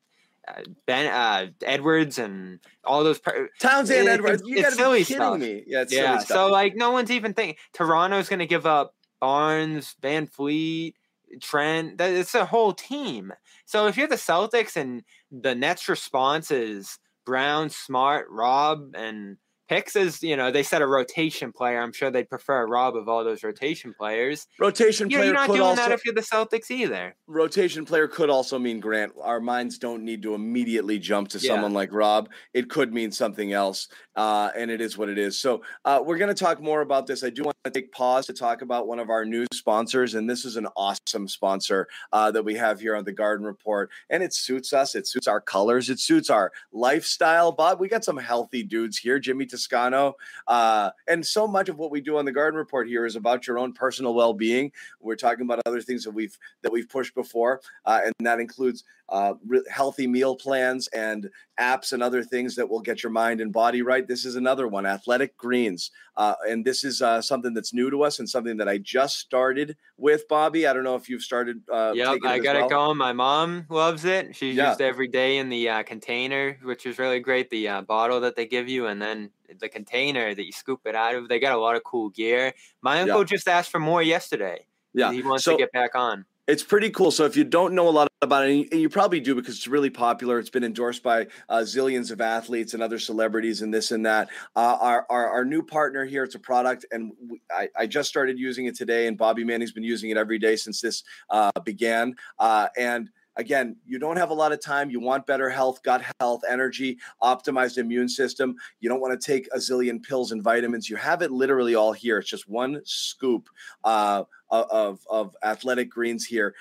Ben 0.86 1.08
uh, 1.08 1.48
Edwards 1.64 2.20
and 2.20 2.60
all 2.84 3.04
those 3.04 3.20
Towns 3.60 3.90
and 3.90 4.08
it, 4.08 4.12
Edwards. 4.12 4.44
You 4.46 4.60
it's 4.60 4.76
silly 4.76 5.00
be 5.00 5.06
kidding 5.06 5.22
stuff. 5.22 5.40
me. 5.40 5.64
Yeah, 5.68 5.86
yeah. 5.90 6.20
So 6.20 6.48
like, 6.48 6.76
no 6.76 6.92
one's 6.92 7.12
even 7.12 7.34
thinking 7.34 7.58
Toronto's 7.74 8.30
going 8.30 8.40
to 8.40 8.46
give 8.46 8.66
up 8.66 8.96
Barnes, 9.20 9.96
VanVleet, 10.02 10.94
Trent. 11.42 11.98
That, 11.98 12.12
it's 12.12 12.36
a 12.36 12.46
whole 12.46 12.74
team. 12.74 13.34
So 13.66 13.88
if 13.88 13.98
you're 13.98 14.08
the 14.08 14.16
Celtics 14.16 14.76
and 14.76 15.04
the 15.32 15.56
Nets' 15.56 15.90
response 15.90 16.52
is 16.52 17.00
Brown, 17.26 17.70
Smart, 17.70 18.28
Rob, 18.30 18.94
and 18.96 19.38
Hicks 19.68 19.96
is, 19.96 20.22
you 20.22 20.36
know, 20.36 20.52
they 20.52 20.62
said 20.62 20.84
a 20.84 20.88
rotation 20.88 21.52
player. 21.52 21.82
I'm 21.82 21.92
sure 21.92 22.12
they'd 22.12 22.30
prefer 22.30 22.68
Rob 22.68 22.96
of 22.96 23.10
all 23.10 23.24
those 23.24 23.44
rotation 23.44 23.96
players. 23.98 24.48
Rotation 24.60 25.10
you 25.10 25.18
player. 25.18 25.26
You're 25.26 25.34
not 25.34 25.48
doing 25.48 25.62
also, 25.62 25.82
that 25.82 25.92
if 25.92 26.06
you're 26.06 26.14
the 26.14 26.22
Celtics 26.22 26.70
either. 26.70 27.16
Rotation 27.26 27.84
player 27.84 28.08
could 28.08 28.30
also 28.30 28.60
mean 28.60 28.80
Grant. 28.80 29.14
Our 29.20 29.40
minds 29.40 29.80
don't 29.80 30.04
need 30.04 30.22
to 30.22 30.36
immediately 30.36 31.00
jump 31.00 31.30
to 31.30 31.40
Yeah. 31.40 31.54
someone 31.54 31.74
like 31.74 31.92
Rob. 31.92 32.30
It 32.54 32.70
could 32.70 32.94
mean 32.94 33.12
something 33.12 33.54
else, 33.54 33.88
uh, 34.16 34.52
and 34.56 34.70
it 34.70 34.82
is 34.82 35.00
what 35.00 35.10
it 35.10 35.18
is. 35.18 35.38
So 35.40 35.64
uh, 35.84 36.00
we're 36.06 36.18
going 36.20 36.34
to 36.34 36.40
talk 36.40 36.62
more 36.62 36.82
about 36.82 37.08
this. 37.08 37.24
I 37.24 37.32
do 37.32 37.44
want 37.44 37.58
to 37.64 37.72
take 37.72 37.92
pause 37.92 38.28
to 38.28 38.34
talk 38.34 38.62
about 38.62 38.88
one 38.88 39.00
of 39.00 39.10
our 39.10 39.26
new 39.26 39.48
sponsors, 39.52 40.14
and 40.14 40.30
this 40.30 40.46
is 40.46 40.58
an 40.58 40.68
awesome 40.76 41.28
sponsor 41.28 41.88
uh, 42.14 42.30
that 42.30 42.46
we 42.46 42.54
have 42.54 42.80
here 42.80 42.96
on 42.96 43.04
the 43.04 43.12
Garden 43.14 43.48
Report, 43.48 43.90
and 44.12 44.22
it 44.22 44.34
suits 44.34 44.74
us. 44.74 44.94
It 44.94 45.08
suits 45.08 45.28
our 45.28 45.42
colors. 45.42 45.90
It 45.90 46.00
suits 46.00 46.30
our 46.30 46.52
lifestyle. 46.72 47.52
Bob, 47.52 47.80
we 47.80 47.88
got 47.88 48.04
some 48.04 48.18
healthy 48.18 48.62
dudes 48.62 49.00
here. 49.00 49.18
Jimmy 49.18 49.48
Toscano, 49.56 50.16
uh, 50.48 50.92
and 51.08 51.26
so 51.26 51.48
much 51.48 51.70
of 51.70 51.78
what 51.78 51.92
we 51.92 52.02
do 52.02 52.18
on 52.18 52.26
the 52.26 52.32
Garden 52.32 52.58
Report 52.58 52.88
here 52.88 53.06
is 53.06 53.16
about 53.16 53.48
your 53.48 53.58
own 53.58 53.74
personal 53.74 54.14
well-being. 54.14 54.72
We're 55.00 55.16
talking 55.16 55.46
about 55.46 55.62
other 55.66 55.82
things 55.82 56.04
that 56.04 56.12
we've 56.12 56.38
that 56.62 56.72
we've 56.72 56.90
pushed 56.90 57.16
before, 57.16 57.62
uh, 57.86 58.02
and 58.06 58.14
that 58.20 58.40
includes 58.40 58.84
uh, 59.10 59.34
re- 59.46 59.62
healthy 59.70 60.08
meal 60.08 60.36
plans 60.36 60.88
and 60.88 61.30
apps 61.60 61.94
and 61.94 62.02
other 62.02 62.24
things 62.24 62.56
that 62.56 62.68
will 62.68 62.82
get 62.82 63.04
your 63.04 63.12
mind 63.12 63.40
and 63.40 63.54
body 63.54 63.82
right. 63.82 64.08
This 64.08 64.26
is 64.26 64.36
another 64.36 64.68
one, 64.68 64.86
Athletic 64.86 65.38
Greens, 65.38 65.92
uh, 66.18 66.34
and 66.48 66.66
this 66.66 66.84
is 66.84 67.02
uh, 67.02 67.22
something 67.22 67.54
that's 67.54 67.74
new 67.74 67.90
to 67.92 68.04
us 68.04 68.20
and 68.20 68.30
something 68.30 68.58
that 68.58 68.68
I 68.68 68.78
just 68.80 69.20
started 69.20 69.78
with, 69.98 70.28
Bobby. 70.28 70.66
I 70.68 70.74
don't 70.74 70.84
know 70.84 70.96
if 70.96 71.08
you've 71.08 71.22
started. 71.22 71.62
Uh, 71.72 71.92
Yep, 71.96 72.20
I 72.26 72.40
got 72.40 72.56
well. 72.56 72.66
it 72.66 72.70
going. 72.70 72.98
My 72.98 73.14
mom 73.14 73.66
loves 73.70 74.06
it. 74.06 74.36
She's 74.36 74.56
Yeah. 74.56 74.70
used 74.70 74.82
every 74.82 75.08
day 75.08 75.38
in 75.38 75.50
the 75.50 75.70
uh, 75.70 75.84
container, 75.84 76.58
which 76.64 76.86
is 76.86 76.98
really 77.00 77.20
great. 77.20 77.50
The 77.50 77.68
uh, 77.68 77.82
bottle 77.82 78.20
that 78.22 78.36
they 78.36 78.46
give 78.48 78.68
you, 78.68 78.88
and 78.88 79.02
then 79.02 79.30
the 79.60 79.70
container 79.70 80.34
that 80.34 80.46
you 80.46 80.52
scoop 80.52 80.82
it 80.86 80.96
out 80.96 81.16
of. 81.16 81.30
They 81.30 81.40
got 81.40 81.54
a 81.54 81.60
lot 81.62 81.76
of 81.76 81.84
cool 81.84 82.10
gear. 82.10 82.54
My 82.82 83.02
uncle 83.02 83.20
Yeah. 83.20 83.26
just 83.26 83.48
asked 83.48 83.70
for 83.72 83.80
more 83.80 84.02
yesterday. 84.02 84.66
Yeah, 84.94 85.12
he 85.14 85.22
wants 85.22 85.44
so- 85.44 85.52
to 85.52 85.58
get 85.58 85.72
back 85.72 85.94
on. 85.96 86.26
It's 86.48 86.62
pretty 86.62 86.92
cool. 86.92 87.10
So 87.10 87.26
if 87.26 87.36
you 87.36 87.44
don't 87.44 87.74
know 87.74 87.88
a 87.88 87.90
lot 87.90 88.08
about 88.22 88.48
it, 88.48 88.72
and 88.72 88.80
you, 88.80 88.88
probably 88.88 89.20
do 89.20 89.34
because 89.34 89.56
it's 89.56 89.68
really 89.68 89.90
popular, 89.90 90.38
it's 90.38 90.50
been 90.50 90.64
endorsed 90.64 91.02
by 91.02 91.26
uh, 91.50 91.60
zillions 91.60 92.12
of 92.12 92.22
athletes 92.22 92.76
and 92.76 92.84
other 92.84 93.00
celebrities 93.00 93.64
and 93.64 93.74
this 93.74 93.90
and 93.90 94.06
that. 94.06 94.30
Uh, 94.56 94.78
our, 94.80 95.08
our 95.10 95.28
our 95.28 95.46
new 95.46 95.64
partner 95.64 96.06
here, 96.06 96.24
it's 96.24 96.36
a 96.36 96.40
product, 96.40 96.86
and 96.92 97.14
we, 97.28 97.42
I, 97.52 97.70
I 97.76 97.88
just 97.88 98.10
started 98.10 98.38
using 98.38 98.68
it 98.68 98.76
today, 98.76 99.08
and 99.08 99.18
Bobby 99.18 99.44
Manning's 99.44 99.72
been 99.72 99.84
using 99.84 100.12
it 100.12 100.18
every 100.18 100.38
day 100.38 100.56
since 100.56 100.82
this 100.82 101.04
uh, 101.32 101.52
began. 101.64 102.16
Uh, 102.38 102.68
and 102.78 103.10
again, 103.38 103.76
you 103.86 103.98
don't 103.98 104.18
have 104.18 104.30
a 104.30 104.34
lot 104.34 104.52
of 104.52 104.62
time. 104.62 104.92
You 104.92 105.00
want 105.00 105.26
better 105.26 105.50
health, 105.50 105.82
gut 105.82 106.04
health, 106.20 106.42
energy, 106.48 107.00
optimized 107.24 107.80
immune 107.80 108.08
system. 108.08 108.56
You 108.80 108.90
don't 108.90 109.02
want 109.02 109.20
to 109.20 109.26
take 109.26 109.48
a 109.54 109.58
zillion 109.58 110.02
pills 110.02 110.32
and 110.32 110.44
vitamins. 110.44 110.90
You 110.90 110.96
have 110.98 111.22
it 111.24 111.32
literally 111.32 111.74
all 111.74 111.92
here. 111.92 112.20
It's 112.20 112.30
just 112.30 112.48
one 112.48 112.82
scoop 112.86 113.50
uh, 113.84 114.24
of, 114.50 115.00
of 115.10 115.36
athletic 115.44 115.90
greens 115.90 116.26
here 116.26 116.56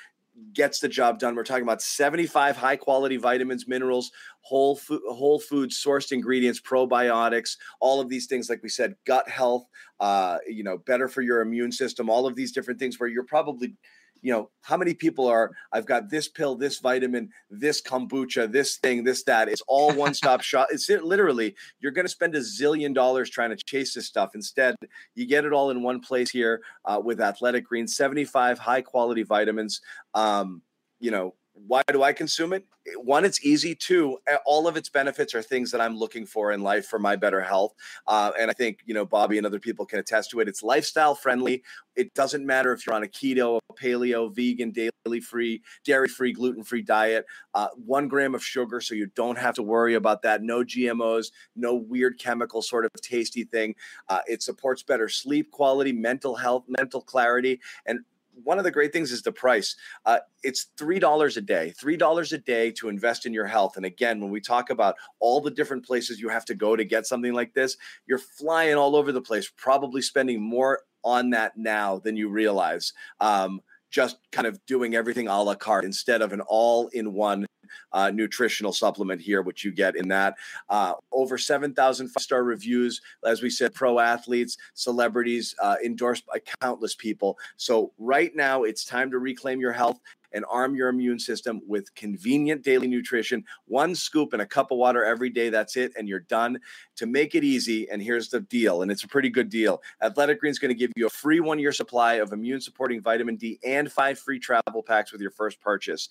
gets 0.52 0.80
the 0.80 0.88
job 0.88 1.18
done. 1.18 1.34
We're 1.34 1.44
talking 1.44 1.62
about 1.62 1.82
75 1.82 2.56
high 2.56 2.76
quality 2.76 3.16
vitamins, 3.16 3.68
minerals, 3.68 4.10
whole 4.40 4.76
food, 4.76 5.00
whole 5.08 5.38
food 5.38 5.70
sourced 5.70 6.12
ingredients, 6.12 6.60
probiotics, 6.60 7.56
all 7.80 8.00
of 8.00 8.08
these 8.08 8.26
things, 8.26 8.50
like 8.50 8.62
we 8.62 8.68
said, 8.68 8.96
gut 9.06 9.28
health, 9.28 9.66
uh, 10.00 10.38
you 10.46 10.64
know, 10.64 10.78
better 10.78 11.08
for 11.08 11.22
your 11.22 11.40
immune 11.40 11.72
system, 11.72 12.10
all 12.10 12.26
of 12.26 12.34
these 12.34 12.52
different 12.52 12.80
things 12.80 12.98
where 12.98 13.08
you're 13.08 13.24
probably 13.24 13.76
you 14.24 14.32
know, 14.32 14.48
how 14.62 14.78
many 14.78 14.94
people 14.94 15.26
are, 15.26 15.50
I've 15.70 15.84
got 15.84 16.08
this 16.08 16.28
pill, 16.28 16.56
this 16.56 16.78
vitamin, 16.78 17.28
this 17.50 17.82
kombucha, 17.82 18.50
this 18.50 18.78
thing, 18.78 19.04
this, 19.04 19.22
that. 19.24 19.50
It's 19.50 19.62
all 19.68 19.92
one 20.04 20.14
stop 20.14 20.40
shop. 20.40 20.68
It's 20.70 20.88
literally, 20.88 21.54
you're 21.78 21.92
going 21.92 22.06
to 22.06 22.10
spend 22.10 22.34
a 22.34 22.40
zillion 22.40 22.94
dollars 22.94 23.28
trying 23.28 23.50
to 23.50 23.56
chase 23.66 23.92
this 23.92 24.06
stuff. 24.06 24.30
Instead, 24.34 24.76
you 25.14 25.26
get 25.26 25.44
it 25.44 25.52
all 25.52 25.70
in 25.70 25.82
one 25.82 26.00
place 26.00 26.30
here 26.30 26.62
uh, 26.86 26.98
with 27.04 27.20
Athletic 27.20 27.66
Greens, 27.66 27.96
75 27.96 28.58
high 28.58 28.80
quality 28.80 29.24
vitamins. 29.24 29.82
Um, 30.14 30.62
you 31.00 31.10
know, 31.10 31.34
why 31.54 31.82
do 31.90 32.02
I 32.02 32.12
consume 32.12 32.52
it? 32.52 32.66
One, 32.96 33.24
it's 33.24 33.44
easy. 33.44 33.74
Two, 33.74 34.18
all 34.44 34.66
of 34.66 34.76
its 34.76 34.88
benefits 34.88 35.34
are 35.34 35.42
things 35.42 35.70
that 35.70 35.80
I'm 35.80 35.96
looking 35.96 36.26
for 36.26 36.52
in 36.52 36.62
life 36.62 36.86
for 36.86 36.98
my 36.98 37.16
better 37.16 37.40
health. 37.40 37.74
Uh, 38.06 38.32
and 38.38 38.50
I 38.50 38.54
think, 38.54 38.80
you 38.84 38.92
know, 38.92 39.06
Bobby 39.06 39.38
and 39.38 39.46
other 39.46 39.60
people 39.60 39.86
can 39.86 40.00
attest 40.00 40.30
to 40.30 40.40
it. 40.40 40.48
It's 40.48 40.62
lifestyle 40.62 41.14
friendly. 41.14 41.62
It 41.96 42.12
doesn't 42.14 42.44
matter 42.44 42.72
if 42.72 42.84
you're 42.84 42.94
on 42.94 43.04
a 43.04 43.08
keto, 43.08 43.60
a 43.70 43.74
paleo, 43.74 44.34
vegan, 44.34 44.72
daily 44.72 45.20
free, 45.20 45.62
dairy 45.84 46.08
free, 46.08 46.32
gluten 46.32 46.64
free 46.64 46.82
diet. 46.82 47.24
Uh, 47.54 47.68
one 47.76 48.08
gram 48.08 48.34
of 48.34 48.44
sugar, 48.44 48.80
so 48.80 48.94
you 48.94 49.06
don't 49.14 49.38
have 49.38 49.54
to 49.54 49.62
worry 49.62 49.94
about 49.94 50.22
that. 50.22 50.42
No 50.42 50.64
GMOs, 50.64 51.26
no 51.54 51.74
weird 51.74 52.18
chemical 52.18 52.62
sort 52.62 52.84
of 52.84 52.90
tasty 53.00 53.44
thing. 53.44 53.76
Uh, 54.08 54.20
it 54.26 54.42
supports 54.42 54.82
better 54.82 55.08
sleep 55.08 55.52
quality, 55.52 55.92
mental 55.92 56.34
health, 56.34 56.64
mental 56.66 57.00
clarity. 57.00 57.60
And 57.86 58.00
one 58.42 58.58
of 58.58 58.64
the 58.64 58.70
great 58.70 58.92
things 58.92 59.12
is 59.12 59.22
the 59.22 59.32
price. 59.32 59.76
Uh, 60.04 60.18
it's 60.42 60.68
three 60.76 60.98
dollars 60.98 61.36
a 61.36 61.40
day. 61.40 61.70
Three 61.70 61.96
dollars 61.96 62.32
a 62.32 62.38
day 62.38 62.70
to 62.72 62.88
invest 62.88 63.26
in 63.26 63.32
your 63.32 63.46
health. 63.46 63.76
And 63.76 63.86
again, 63.86 64.20
when 64.20 64.30
we 64.30 64.40
talk 64.40 64.70
about 64.70 64.96
all 65.20 65.40
the 65.40 65.50
different 65.50 65.86
places 65.86 66.20
you 66.20 66.28
have 66.28 66.44
to 66.46 66.54
go 66.54 66.76
to 66.76 66.84
get 66.84 67.06
something 67.06 67.32
like 67.32 67.54
this, 67.54 67.76
you're 68.06 68.18
flying 68.18 68.74
all 68.74 68.96
over 68.96 69.12
the 69.12 69.22
place, 69.22 69.50
probably 69.56 70.02
spending 70.02 70.40
more 70.40 70.80
on 71.02 71.30
that 71.30 71.56
now 71.56 71.98
than 71.98 72.16
you 72.16 72.28
realize. 72.28 72.92
Um, 73.20 73.60
just 73.90 74.16
kind 74.32 74.46
of 74.46 74.58
doing 74.66 74.96
everything 74.96 75.28
a 75.28 75.42
la 75.42 75.54
carte 75.54 75.84
instead 75.84 76.20
of 76.20 76.32
an 76.32 76.40
all-in-one 76.40 77.46
uh, 77.92 78.10
nutritional 78.10 78.72
supplement 78.72 79.20
here, 79.20 79.42
which 79.42 79.64
you 79.64 79.72
get 79.72 79.96
in 79.96 80.08
that. 80.08 80.34
Uh, 80.68 80.94
over 81.12 81.38
7,000 81.38 82.08
five-star 82.08 82.44
reviews, 82.44 83.00
as 83.24 83.42
we 83.42 83.50
said, 83.50 83.74
pro 83.74 83.98
athletes, 83.98 84.56
celebrities, 84.74 85.54
uh, 85.62 85.76
endorsed 85.84 86.26
by 86.26 86.40
countless 86.60 86.94
people. 86.94 87.38
So 87.56 87.92
right 87.98 88.34
now, 88.34 88.64
it's 88.64 88.84
time 88.84 89.10
to 89.10 89.18
reclaim 89.18 89.60
your 89.60 89.72
health 89.72 90.00
and 90.34 90.44
arm 90.50 90.74
your 90.74 90.88
immune 90.88 91.18
system 91.18 91.62
with 91.66 91.94
convenient 91.94 92.62
daily 92.62 92.88
nutrition. 92.88 93.44
One 93.66 93.94
scoop 93.94 94.32
and 94.32 94.42
a 94.42 94.46
cup 94.46 94.70
of 94.70 94.78
water 94.78 95.04
every 95.04 95.30
day. 95.30 95.48
That's 95.48 95.76
it, 95.76 95.92
and 95.96 96.08
you're 96.08 96.20
done. 96.20 96.58
To 96.96 97.06
make 97.06 97.34
it 97.34 97.42
easy, 97.42 97.88
and 97.90 98.02
here's 98.02 98.28
the 98.28 98.40
deal, 98.40 98.82
and 98.82 98.90
it's 98.90 99.04
a 99.04 99.08
pretty 99.08 99.30
good 99.30 99.48
deal. 99.48 99.82
Athletic 100.02 100.40
Greens 100.40 100.56
is 100.56 100.58
going 100.58 100.68
to 100.68 100.78
give 100.78 100.92
you 100.96 101.06
a 101.06 101.10
free 101.10 101.40
one-year 101.40 101.72
supply 101.72 102.14
of 102.14 102.32
immune-supporting 102.32 103.00
vitamin 103.00 103.36
D 103.36 103.58
and 103.64 103.90
five 103.90 104.18
free 104.18 104.38
travel 104.38 104.82
packs 104.86 105.10
with 105.10 105.20
your 105.20 105.30
first 105.30 105.60
purchase. 105.60 106.08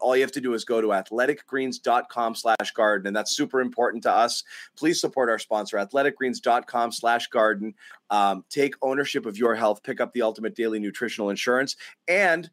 All 0.00 0.16
you 0.16 0.22
have 0.22 0.32
to 0.32 0.40
do 0.40 0.54
is 0.54 0.64
go 0.64 0.80
to 0.80 0.88
athleticgreens.com 0.88 2.34
slash 2.34 2.72
garden, 2.74 3.06
and 3.06 3.14
that's 3.14 3.36
super 3.36 3.60
important 3.60 4.02
to 4.04 4.10
us. 4.10 4.42
Please 4.76 5.00
support 5.00 5.28
our 5.28 5.38
sponsor, 5.38 5.76
athleticgreens.com 5.76 6.92
slash 6.92 7.28
garden. 7.28 7.74
Um, 8.10 8.44
take 8.50 8.74
ownership 8.82 9.26
of 9.26 9.38
your 9.38 9.54
health, 9.54 9.82
pick 9.82 10.00
up 10.00 10.12
the 10.12 10.22
ultimate 10.22 10.54
daily 10.54 10.78
nutritional 10.78 11.30
insurance, 11.30 11.76
and 12.08 12.50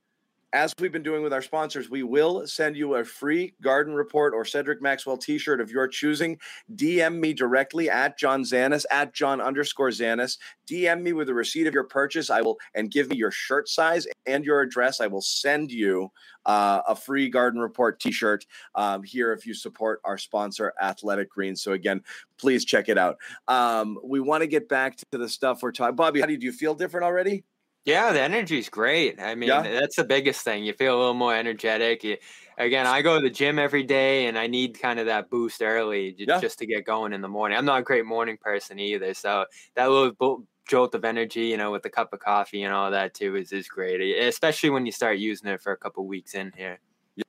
as 0.53 0.73
we've 0.79 0.91
been 0.91 1.03
doing 1.03 1.23
with 1.23 1.31
our 1.31 1.41
sponsors, 1.41 1.89
we 1.89 2.03
will 2.03 2.45
send 2.45 2.75
you 2.75 2.95
a 2.95 3.05
free 3.05 3.53
garden 3.61 3.93
report 3.93 4.33
or 4.33 4.43
Cedric 4.43 4.81
Maxwell 4.81 5.17
t-shirt 5.17 5.61
of 5.61 5.71
your 5.71 5.87
choosing. 5.87 6.37
DM 6.75 7.19
me 7.19 7.33
directly 7.33 7.89
at 7.89 8.17
John 8.17 8.43
Zannis, 8.43 8.83
at 8.91 9.13
John 9.13 9.39
underscore 9.39 9.89
Zannis. 9.89 10.37
DM 10.69 11.01
me 11.01 11.13
with 11.13 11.29
a 11.29 11.33
receipt 11.33 11.67
of 11.67 11.73
your 11.73 11.85
purchase. 11.85 12.29
I 12.29 12.41
will 12.41 12.57
and 12.75 12.91
give 12.91 13.09
me 13.09 13.15
your 13.15 13.31
shirt 13.31 13.69
size 13.69 14.05
and 14.25 14.43
your 14.43 14.61
address. 14.61 14.99
I 14.99 15.07
will 15.07 15.21
send 15.21 15.71
you 15.71 16.11
uh, 16.45 16.81
a 16.87 16.95
free 16.95 17.29
garden 17.29 17.61
report 17.61 17.99
t-shirt 18.01 18.45
um, 18.75 19.03
here 19.03 19.31
if 19.31 19.45
you 19.45 19.53
support 19.53 20.01
our 20.03 20.17
sponsor, 20.17 20.73
Athletic 20.81 21.29
Greens. 21.29 21.61
So 21.61 21.71
again, 21.71 22.01
please 22.37 22.65
check 22.65 22.89
it 22.89 22.97
out. 22.97 23.17
Um, 23.47 23.97
we 24.03 24.19
want 24.19 24.41
to 24.41 24.47
get 24.47 24.67
back 24.67 24.97
to 24.97 25.17
the 25.17 25.29
stuff 25.29 25.63
we're 25.63 25.71
talking. 25.71 25.95
Bobby, 25.95 26.19
how 26.19 26.25
do 26.25 26.33
you, 26.33 26.39
do 26.39 26.45
you 26.45 26.53
feel 26.53 26.75
different 26.75 27.05
already? 27.05 27.45
Yeah, 27.85 28.13
the 28.13 28.21
energy's 28.21 28.69
great. 28.69 29.19
I 29.19 29.33
mean, 29.33 29.49
Yeah. 29.49 29.61
that's 29.63 29.95
the 29.95 30.03
biggest 30.03 30.43
thing. 30.43 30.63
You 30.63 30.73
feel 30.73 30.95
a 30.95 30.99
little 30.99 31.13
more 31.15 31.35
energetic. 31.35 32.03
You, 32.03 32.17
again, 32.57 32.85
I 32.85 33.01
go 33.01 33.15
to 33.19 33.23
the 33.23 33.29
gym 33.33 33.57
every 33.57 33.83
day, 33.83 34.27
and 34.27 34.37
I 34.37 34.45
need 34.47 34.79
kind 34.79 34.99
of 34.99 35.07
that 35.07 35.29
boost 35.31 35.61
early 35.63 36.11
j- 36.13 36.25
Yeah. 36.27 36.39
just 36.39 36.59
to 36.59 36.67
get 36.67 36.85
going 36.85 37.11
in 37.11 37.21
the 37.21 37.27
morning. 37.27 37.57
I'm 37.57 37.65
not 37.65 37.79
a 37.79 37.83
great 37.83 38.05
morning 38.05 38.37
person 38.37 38.77
either, 38.79 39.13
so 39.15 39.45
that 39.75 39.89
little 39.89 40.11
bo- 40.11 40.47
jolt 40.67 40.93
of 40.93 41.03
energy, 41.03 41.47
you 41.47 41.57
know, 41.57 41.71
with 41.71 41.83
a 41.85 41.89
cup 41.89 42.13
of 42.13 42.19
coffee 42.19 42.61
and 42.63 42.73
all 42.73 42.91
that 42.91 43.15
too, 43.15 43.35
is 43.35 43.51
is 43.51 43.67
great. 43.67 43.99
Especially 44.19 44.69
when 44.69 44.85
you 44.85 44.91
start 44.91 45.17
using 45.17 45.49
it 45.49 45.61
for 45.61 45.71
a 45.73 45.77
couple 45.77 46.05
weeks 46.05 46.35
in 46.35 46.51
here. 46.55 46.79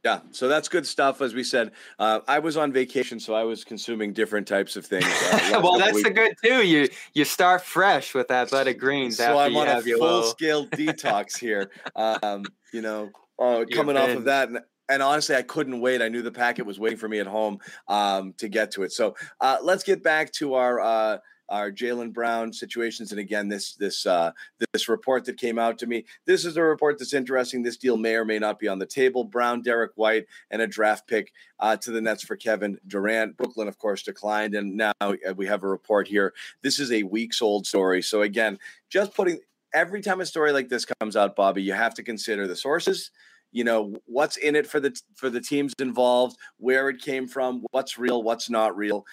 Yeah, 0.04 0.20
so 0.30 0.48
that's 0.48 0.68
good 0.68 0.86
stuff. 0.86 1.20
As 1.20 1.34
we 1.34 1.42
said, 1.42 1.72
uh, 1.98 2.20
I 2.28 2.38
was 2.38 2.56
on 2.56 2.72
vacation, 2.72 3.18
so 3.18 3.34
I 3.34 3.42
was 3.42 3.64
consuming 3.64 4.12
different 4.12 4.46
types 4.46 4.76
of 4.76 4.86
things. 4.86 5.04
uh, 5.04 5.60
well, 5.62 5.76
that's 5.76 5.94
weeks. 5.94 6.08
the 6.08 6.14
good 6.14 6.34
too. 6.42 6.62
You 6.64 6.88
you 7.14 7.24
start 7.24 7.62
fresh 7.62 8.14
with 8.14 8.28
that 8.28 8.46
athletic 8.46 8.78
greens 8.78 9.16
So 9.16 9.38
I'm 9.38 9.52
you 9.52 9.58
on 9.58 9.68
a 9.68 9.80
full 9.82 10.22
scale 10.22 10.66
detox 10.68 11.36
here. 11.36 11.70
Um, 11.96 12.44
you 12.72 12.80
know, 12.80 13.10
uh, 13.38 13.64
coming 13.72 13.96
off 13.96 14.10
of 14.10 14.24
that. 14.24 14.48
And, 14.48 14.60
and 14.88 15.02
honestly, 15.02 15.34
I 15.34 15.42
couldn't 15.42 15.80
wait. 15.80 16.02
I 16.02 16.08
knew 16.08 16.22
the 16.22 16.32
packet 16.32 16.66
was 16.66 16.78
waiting 16.78 16.98
for 16.98 17.08
me 17.08 17.18
at 17.18 17.26
home 17.26 17.58
um, 17.88 18.34
to 18.38 18.48
get 18.48 18.72
to 18.72 18.82
it. 18.82 18.92
So 18.92 19.16
uh, 19.40 19.58
let's 19.62 19.82
get 19.82 20.02
back 20.02 20.32
to 20.32 20.54
our 20.54 20.80
uh, 20.80 21.18
our 21.52 21.70
Jaylen 21.70 22.12
Brown 22.12 22.52
situations. 22.52 23.12
And 23.12 23.20
again, 23.20 23.46
this 23.46 23.74
this 23.74 24.06
uh, 24.06 24.32
this 24.72 24.88
report 24.88 25.24
that 25.26 25.36
came 25.36 25.58
out 25.58 25.78
to 25.78 25.86
me. 25.86 26.04
This 26.24 26.44
is 26.44 26.56
a 26.56 26.62
report 26.62 26.98
that's 26.98 27.12
interesting. 27.12 27.62
This 27.62 27.76
deal 27.76 27.96
may 27.96 28.16
or 28.16 28.24
may 28.24 28.38
not 28.38 28.58
be 28.58 28.68
on 28.68 28.78
the 28.78 28.86
table. 28.86 29.22
Brown, 29.22 29.60
Derrick 29.60 29.92
White, 29.94 30.26
and 30.50 30.62
a 30.62 30.66
draft 30.66 31.06
pick 31.06 31.32
uh, 31.60 31.76
to 31.76 31.90
the 31.90 32.00
Nets 32.00 32.24
for 32.24 32.36
Kevin 32.36 32.78
Durant. 32.86 33.36
Brooklyn, 33.36 33.68
of 33.68 33.78
course, 33.78 34.02
declined, 34.02 34.54
and 34.54 34.76
now 34.76 34.92
uh, 35.02 35.34
we 35.36 35.46
have 35.46 35.62
a 35.62 35.68
report 35.68 36.08
here. 36.08 36.32
This 36.62 36.80
is 36.80 36.90
a 36.90 37.02
weeks 37.02 37.42
old 37.42 37.66
story. 37.66 38.02
So 38.02 38.22
again, 38.22 38.58
just 38.88 39.14
putting 39.14 39.40
every 39.74 40.00
time 40.00 40.20
a 40.20 40.26
story 40.26 40.52
like 40.52 40.70
this 40.70 40.86
comes 41.00 41.16
out, 41.16 41.36
Bobby, 41.36 41.62
you 41.62 41.74
have 41.74 41.94
to 41.94 42.02
consider 42.02 42.46
the 42.46 42.56
sources. 42.56 43.10
You 43.52 43.64
know 43.64 43.94
what's 44.06 44.36
in 44.38 44.56
it 44.56 44.66
for 44.66 44.80
the 44.80 44.98
for 45.14 45.30
the 45.30 45.40
teams 45.40 45.74
involved, 45.78 46.36
where 46.56 46.88
it 46.88 47.00
came 47.00 47.28
from, 47.28 47.64
what's 47.70 47.98
real, 47.98 48.22
what's 48.22 48.48
not 48.48 48.76
real, 48.76 49.04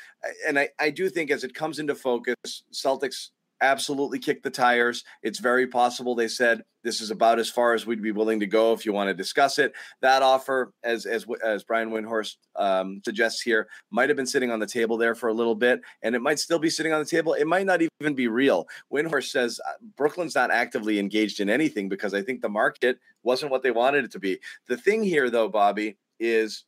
and 0.48 0.58
I, 0.58 0.70
I 0.80 0.90
do 0.90 1.10
think 1.10 1.30
as 1.30 1.44
it 1.44 1.54
comes 1.54 1.80
into 1.80 1.94
focus, 1.94 2.36
Celtics 2.74 3.30
absolutely 3.62 4.20
kicked 4.20 4.44
the 4.44 4.50
tires. 4.50 5.04
It's 5.24 5.40
very 5.40 5.68
possible 5.68 6.16
they 6.16 6.28
said 6.28 6.64
this 6.84 7.02
is 7.02 7.12
about 7.12 7.40
as 7.40 7.50
far 7.50 7.74
as 7.74 7.86
we'd 7.86 8.02
be 8.02 8.12
willing 8.12 8.40
to 8.40 8.48
go 8.48 8.74
if 8.74 8.86
you 8.86 8.94
want 8.94 9.10
to 9.10 9.14
discuss 9.14 9.60
it. 9.60 9.74
That 10.02 10.22
offer, 10.22 10.74
as 10.84 11.06
as 11.06 11.26
as 11.44 11.64
Brian 11.64 11.92
Windhorst 11.92 12.38
um, 12.56 13.02
suggests 13.04 13.42
here, 13.42 13.68
might 13.92 14.10
have 14.10 14.16
been 14.16 14.26
sitting 14.26 14.52
on 14.52 14.60
the 14.60 14.68
table 14.68 14.98
there 14.98 15.16
for 15.16 15.28
a 15.30 15.34
little 15.34 15.56
bit, 15.56 15.82
and 16.02 16.16
it 16.16 16.22
might 16.22 16.40
still 16.40 16.60
be 16.60 16.70
sitting 16.70 16.94
on 16.94 17.00
the 17.00 17.06
table. 17.06 17.34
It 17.34 17.48
might 17.48 17.66
not 17.66 17.82
even 18.02 18.16
be 18.16 18.28
real. 18.28 18.68
Windhorst 18.94 19.30
says 19.30 19.60
uh, 19.68 19.74
Brooklyn's 19.98 20.36
not 20.36 20.52
actively 20.52 21.00
engaged 21.00 21.40
in 21.40 21.50
anything 21.50 21.90
because 21.90 22.14
I 22.14 22.22
think 22.22 22.42
the 22.42 22.50
market 22.50 23.00
wasn't 23.24 23.52
what 23.52 23.64
they 23.64 23.72
wanted 23.72 24.06
it 24.06 24.12
to 24.12 24.20
be. 24.20 24.40
The 24.68 24.78
thing 24.78 25.04
here, 25.04 25.30
though, 25.30 25.50
Bobby, 25.50 25.98
is 26.20 26.64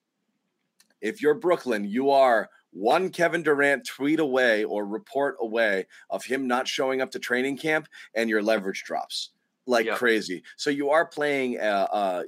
if 1.02 1.22
you're 1.22 1.34
Brooklyn, 1.34 1.86
you 1.86 2.12
are 2.12 2.50
one 2.72 3.10
Kevin 3.10 3.44
Durant 3.44 3.86
tweet 3.86 4.20
away 4.20 4.64
or 4.64 4.86
report 4.86 5.38
away 5.40 5.88
of 6.10 6.26
him 6.26 6.48
not 6.48 6.68
showing 6.68 7.02
up 7.02 7.12
to 7.12 7.20
training 7.20 7.58
camp, 7.58 7.88
and 8.16 8.30
your 8.30 8.42
leverage 8.42 8.84
drops 8.84 9.32
like 9.68 9.86
Yep. 9.86 9.98
crazy. 9.98 10.44
So 10.58 10.70
you 10.70 10.90
are 10.90 11.06
playing, 11.06 11.60
uh, 11.60 11.88
uh, 11.92 12.24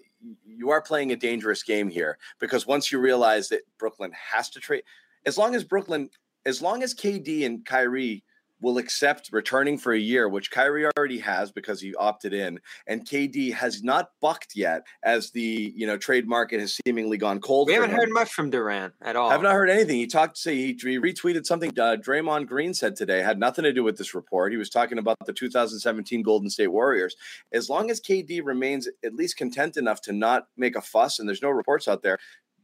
you 0.46 0.70
are 0.70 0.82
playing 0.82 1.12
a 1.12 1.16
dangerous 1.16 1.64
game 1.64 1.90
here 1.90 2.18
because 2.40 2.68
once 2.68 2.92
you 2.92 3.00
realize 3.00 3.50
that 3.50 3.64
Brooklyn 3.78 4.12
has 4.14 4.50
to 4.52 4.60
trade, 4.60 4.84
as 5.26 5.38
long 5.38 5.56
as 5.56 5.64
Brooklyn, 5.64 6.10
as 6.46 6.62
long 6.62 6.84
as 6.84 6.94
KD 6.94 7.46
and 7.46 7.66
Kyrie 7.66 8.24
will 8.63 8.78
accept 8.78 9.30
returning 9.32 9.78
for 9.78 9.93
a 9.93 9.99
year, 9.99 10.28
which 10.30 10.49
Kyrie 10.49 10.86
already 10.97 11.19
has 11.19 11.52
because 11.52 11.82
he 11.82 11.93
opted 11.95 12.34
in, 12.34 12.60
and 12.88 13.06
KD 13.06 13.54
has 13.54 13.84
not 13.84 14.12
bucked 14.21 14.56
yet, 14.56 14.84
as 15.04 15.32
the 15.32 15.73
you 15.76 15.86
know 15.86 15.97
trade 15.97 16.28
market 16.28 16.60
has 16.60 16.80
seemingly 16.86 17.17
gone 17.17 17.39
cold. 17.39 17.67
We 17.67 17.73
haven't 17.73 17.91
him. 17.91 17.97
heard 17.97 18.10
much 18.10 18.32
from 18.34 18.49
Durant 18.49 18.93
at 19.02 19.15
all. 19.15 19.30
I've 19.30 19.41
not 19.41 19.54
heard 19.54 19.69
anything. 19.69 19.97
He 19.97 20.08
talked, 20.08 20.38
say, 20.38 20.56
he, 20.56 20.67
he 20.67 20.97
retweeted 20.97 21.45
something 21.45 21.69
uh, 21.78 21.97
Draymond 21.97 22.47
Green 22.47 22.73
said 22.73 22.95
today, 22.95 23.21
had 23.21 23.38
nothing 23.38 23.63
to 23.63 23.73
do 23.73 23.84
with 23.84 23.97
this 23.97 24.15
report. 24.15 24.52
He 24.52 24.58
was 24.58 24.69
talking 24.69 24.97
about 24.97 25.17
the 25.26 25.34
2017 25.34 26.21
Golden 26.21 26.49
State 26.49 26.67
Warriors. 26.67 27.15
As 27.52 27.69
long 27.69 27.91
as 27.91 27.99
KD 27.99 28.41
remains 28.43 28.88
at 29.04 29.13
least 29.13 29.38
content 29.38 29.76
enough 29.76 30.02
to 30.02 30.13
not 30.13 30.47
make 30.56 30.76
a 30.76 30.82
fuss 30.82 31.19
and 31.19 31.28
there's 31.28 31.41
no 31.41 31.49
reports 31.49 31.88
out 31.88 32.02
there, 32.02 32.17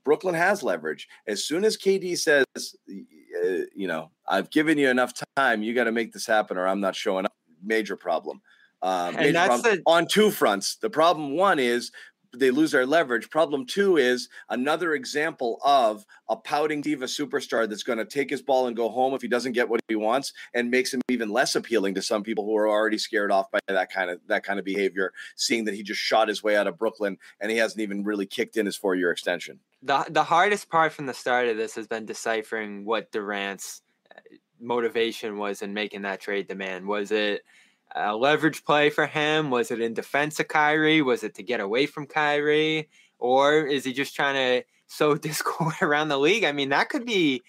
Brooklyn 0.06 0.36
has 0.36 0.64
leverage. 0.64 1.08
As 1.28 1.44
soon 1.46 1.66
as 1.66 1.78
KD 1.78 2.18
says, 2.18 2.46
uh, 3.44 3.66
you 3.76 3.88
know, 3.88 4.12
I've 4.28 4.50
given 4.50 4.78
you 4.78 4.90
enough 4.90 5.14
time, 5.36 5.64
you 5.64 5.74
got 5.74 5.86
to 5.86 5.92
make 5.92 6.12
this 6.14 6.26
happen 6.26 6.58
or 6.58 6.68
I'm 6.68 6.80
not 6.82 6.96
showing 6.96 7.26
up, 7.26 7.34
major 7.64 7.96
problem. 7.96 8.42
Um, 8.82 9.10
And 9.10 9.18
major 9.18 9.34
that's 9.34 9.48
problem 9.62 9.76
the- 9.78 9.84
on 9.86 10.08
two 10.08 10.32
fronts. 10.32 10.76
The 10.78 10.90
problem 10.90 11.36
one 11.36 11.60
is 11.60 11.92
they 12.38 12.52
lose 12.52 12.72
their 12.72 12.86
leverage. 12.86 13.28
Problem 13.32 13.66
two 13.66 13.98
is 13.98 14.30
another 14.50 14.94
example 14.94 15.60
of 15.66 16.06
a 16.30 16.36
pouting 16.38 16.80
diva 16.80 17.06
superstar 17.06 17.68
that's 17.68 17.82
going 17.82 17.98
to 17.98 18.06
take 18.06 18.30
his 18.30 18.44
ball 18.44 18.68
and 18.68 18.76
go 18.76 18.88
home 18.88 19.16
if 19.16 19.22
he 19.24 19.28
doesn't 19.28 19.54
get 19.54 19.68
what 19.68 19.82
he 19.88 19.96
wants, 19.96 20.32
and 20.54 20.70
makes 20.70 20.94
him 20.94 21.02
even 21.10 21.30
less 21.30 21.56
appealing 21.56 21.96
to 21.96 22.04
some 22.04 22.22
people 22.22 22.46
who 22.46 22.56
are 22.56 22.70
already 22.70 23.00
scared 23.00 23.32
off 23.32 23.50
by 23.50 23.58
that 23.68 23.92
kind 23.92 24.12
of 24.12 24.20
that 24.28 24.44
kind 24.44 24.60
of 24.60 24.64
behavior. 24.66 25.12
Seeing 25.36 25.66
that 25.66 25.74
he 25.74 25.82
just 25.82 26.00
shot 26.00 26.28
his 26.28 26.44
way 26.44 26.56
out 26.56 26.68
of 26.68 26.78
Brooklyn 26.78 27.18
and 27.40 27.50
he 27.52 27.58
hasn't 27.58 27.82
even 27.82 28.04
really 28.04 28.28
kicked 28.28 28.58
in 28.58 28.68
his 28.68 28.78
four 28.78 28.94
year 28.94 29.10
extension. 29.10 29.60
The 29.82 30.06
the 30.10 30.24
hardest 30.24 30.70
part 30.70 30.92
from 30.94 31.06
the 31.06 31.14
start 31.14 31.48
of 31.48 31.58
this 31.58 31.76
has 31.76 31.88
been 31.88 32.06
deciphering 32.06 32.86
what 32.86 33.12
Durant's 33.12 33.82
uh, 34.16 34.20
motivation 34.60 35.38
was 35.38 35.62
in 35.62 35.74
making 35.74 36.02
that 36.04 36.20
trade 36.20 36.48
demand. 36.48 36.88
Was 36.88 37.12
it 37.12 37.42
a 37.96 38.16
leverage 38.16 38.64
play 38.66 38.90
for 38.90 39.08
him? 39.08 39.50
Was 39.50 39.72
it 39.72 39.82
in 39.82 39.94
defense 39.94 40.40
of 40.40 40.48
Kyrie? 40.48 41.02
Was 41.02 41.24
it 41.24 41.36
to 41.36 41.44
get 41.44 41.60
away 41.60 41.86
from 41.86 42.06
Kyrie? 42.06 42.90
Or 43.18 43.66
is 43.66 43.84
he 43.86 43.94
just 43.94 44.16
trying 44.16 44.36
to 44.36 44.68
sow 44.88 45.16
discord 45.16 45.76
around 45.82 46.10
the 46.10 46.20
league? 46.20 46.44
I 46.44 46.52
mean, 46.52 46.70
that 46.70 46.90
could 46.90 47.06
be 47.06 47.42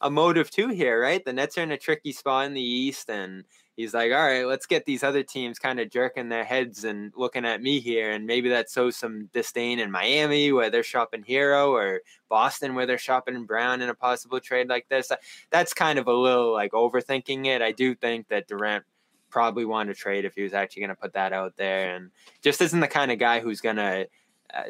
a 0.00 0.10
motive 0.10 0.50
too 0.50 0.68
here, 0.68 1.00
right? 1.00 1.24
The 1.24 1.32
Nets 1.32 1.58
are 1.58 1.62
in 1.62 1.72
a 1.72 1.78
tricky 1.78 2.12
spot 2.12 2.46
in 2.46 2.54
the 2.54 2.62
East, 2.62 3.10
and 3.10 3.44
he's 3.78 3.94
like, 3.94 4.10
all 4.10 4.26
right, 4.26 4.44
let's 4.44 4.66
get 4.66 4.84
these 4.86 5.04
other 5.04 5.22
teams 5.22 5.56
kind 5.56 5.78
of 5.78 5.88
jerking 5.88 6.28
their 6.28 6.42
heads 6.42 6.82
and 6.82 7.12
looking 7.14 7.44
at 7.44 7.62
me 7.62 7.78
here. 7.78 8.10
And 8.10 8.26
maybe 8.26 8.48
that 8.48 8.68
sows 8.68 8.96
some 8.96 9.30
disdain 9.32 9.78
in 9.78 9.88
Miami 9.88 10.50
where 10.50 10.68
they're 10.68 10.82
shopping 10.82 11.22
Herro 11.22 11.68
or 11.68 12.00
Boston 12.28 12.74
where 12.74 12.86
they're 12.86 12.98
shopping 12.98 13.44
Brown 13.44 13.80
in 13.80 13.88
a 13.88 13.94
possible 13.94 14.40
trade 14.40 14.68
like 14.68 14.88
this. 14.88 15.12
That's 15.50 15.72
kind 15.72 16.00
of 16.00 16.08
a 16.08 16.12
little 16.12 16.52
like 16.52 16.72
overthinking 16.72 17.46
it. 17.46 17.62
I 17.62 17.70
do 17.70 17.94
think 17.94 18.26
that 18.28 18.48
Durant 18.48 18.84
probably 19.30 19.64
wanted 19.64 19.94
to 19.94 20.00
trade 20.00 20.24
if 20.24 20.34
he 20.34 20.42
was 20.42 20.54
actually 20.54 20.80
going 20.80 20.90
to 20.90 21.00
put 21.00 21.12
that 21.12 21.32
out 21.32 21.56
there 21.56 21.94
and 21.94 22.10
just 22.42 22.60
isn't 22.60 22.80
the 22.80 22.88
kind 22.88 23.12
of 23.12 23.20
guy 23.20 23.38
who's 23.38 23.60
going 23.60 23.76
to 23.76 24.08
uh, 24.54 24.62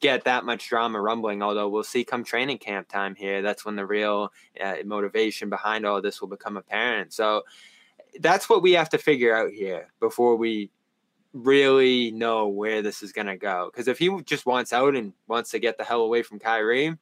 get 0.00 0.24
that 0.24 0.44
much 0.44 0.68
drama 0.68 0.98
rumbling 1.00 1.42
although 1.42 1.68
we'll 1.68 1.82
see 1.82 2.04
come 2.04 2.22
training 2.24 2.56
camp 2.56 2.88
time 2.88 3.16
here 3.16 3.42
that's 3.42 3.64
when 3.64 3.74
the 3.76 3.84
real 3.84 4.32
uh, 4.64 4.76
motivation 4.86 5.50
behind 5.50 5.84
all 5.84 6.00
this 6.00 6.20
will 6.20 6.28
become 6.28 6.56
apparent 6.56 7.12
so 7.12 7.42
that's 8.20 8.48
what 8.48 8.62
we 8.62 8.72
have 8.72 8.88
to 8.90 8.98
figure 8.98 9.34
out 9.34 9.50
here 9.50 9.88
before 10.00 10.36
we 10.36 10.70
really 11.32 12.10
know 12.10 12.46
where 12.48 12.82
this 12.82 13.02
is 13.02 13.12
going 13.12 13.26
to 13.26 13.36
go 13.36 13.70
because 13.72 13.88
if 13.88 13.98
he 13.98 14.10
just 14.22 14.44
wants 14.44 14.72
out 14.72 14.94
and 14.94 15.12
wants 15.28 15.50
to 15.50 15.58
get 15.58 15.78
the 15.78 15.84
hell 15.84 16.02
away 16.02 16.22
from 16.22 16.38
Kyrie 16.38 16.96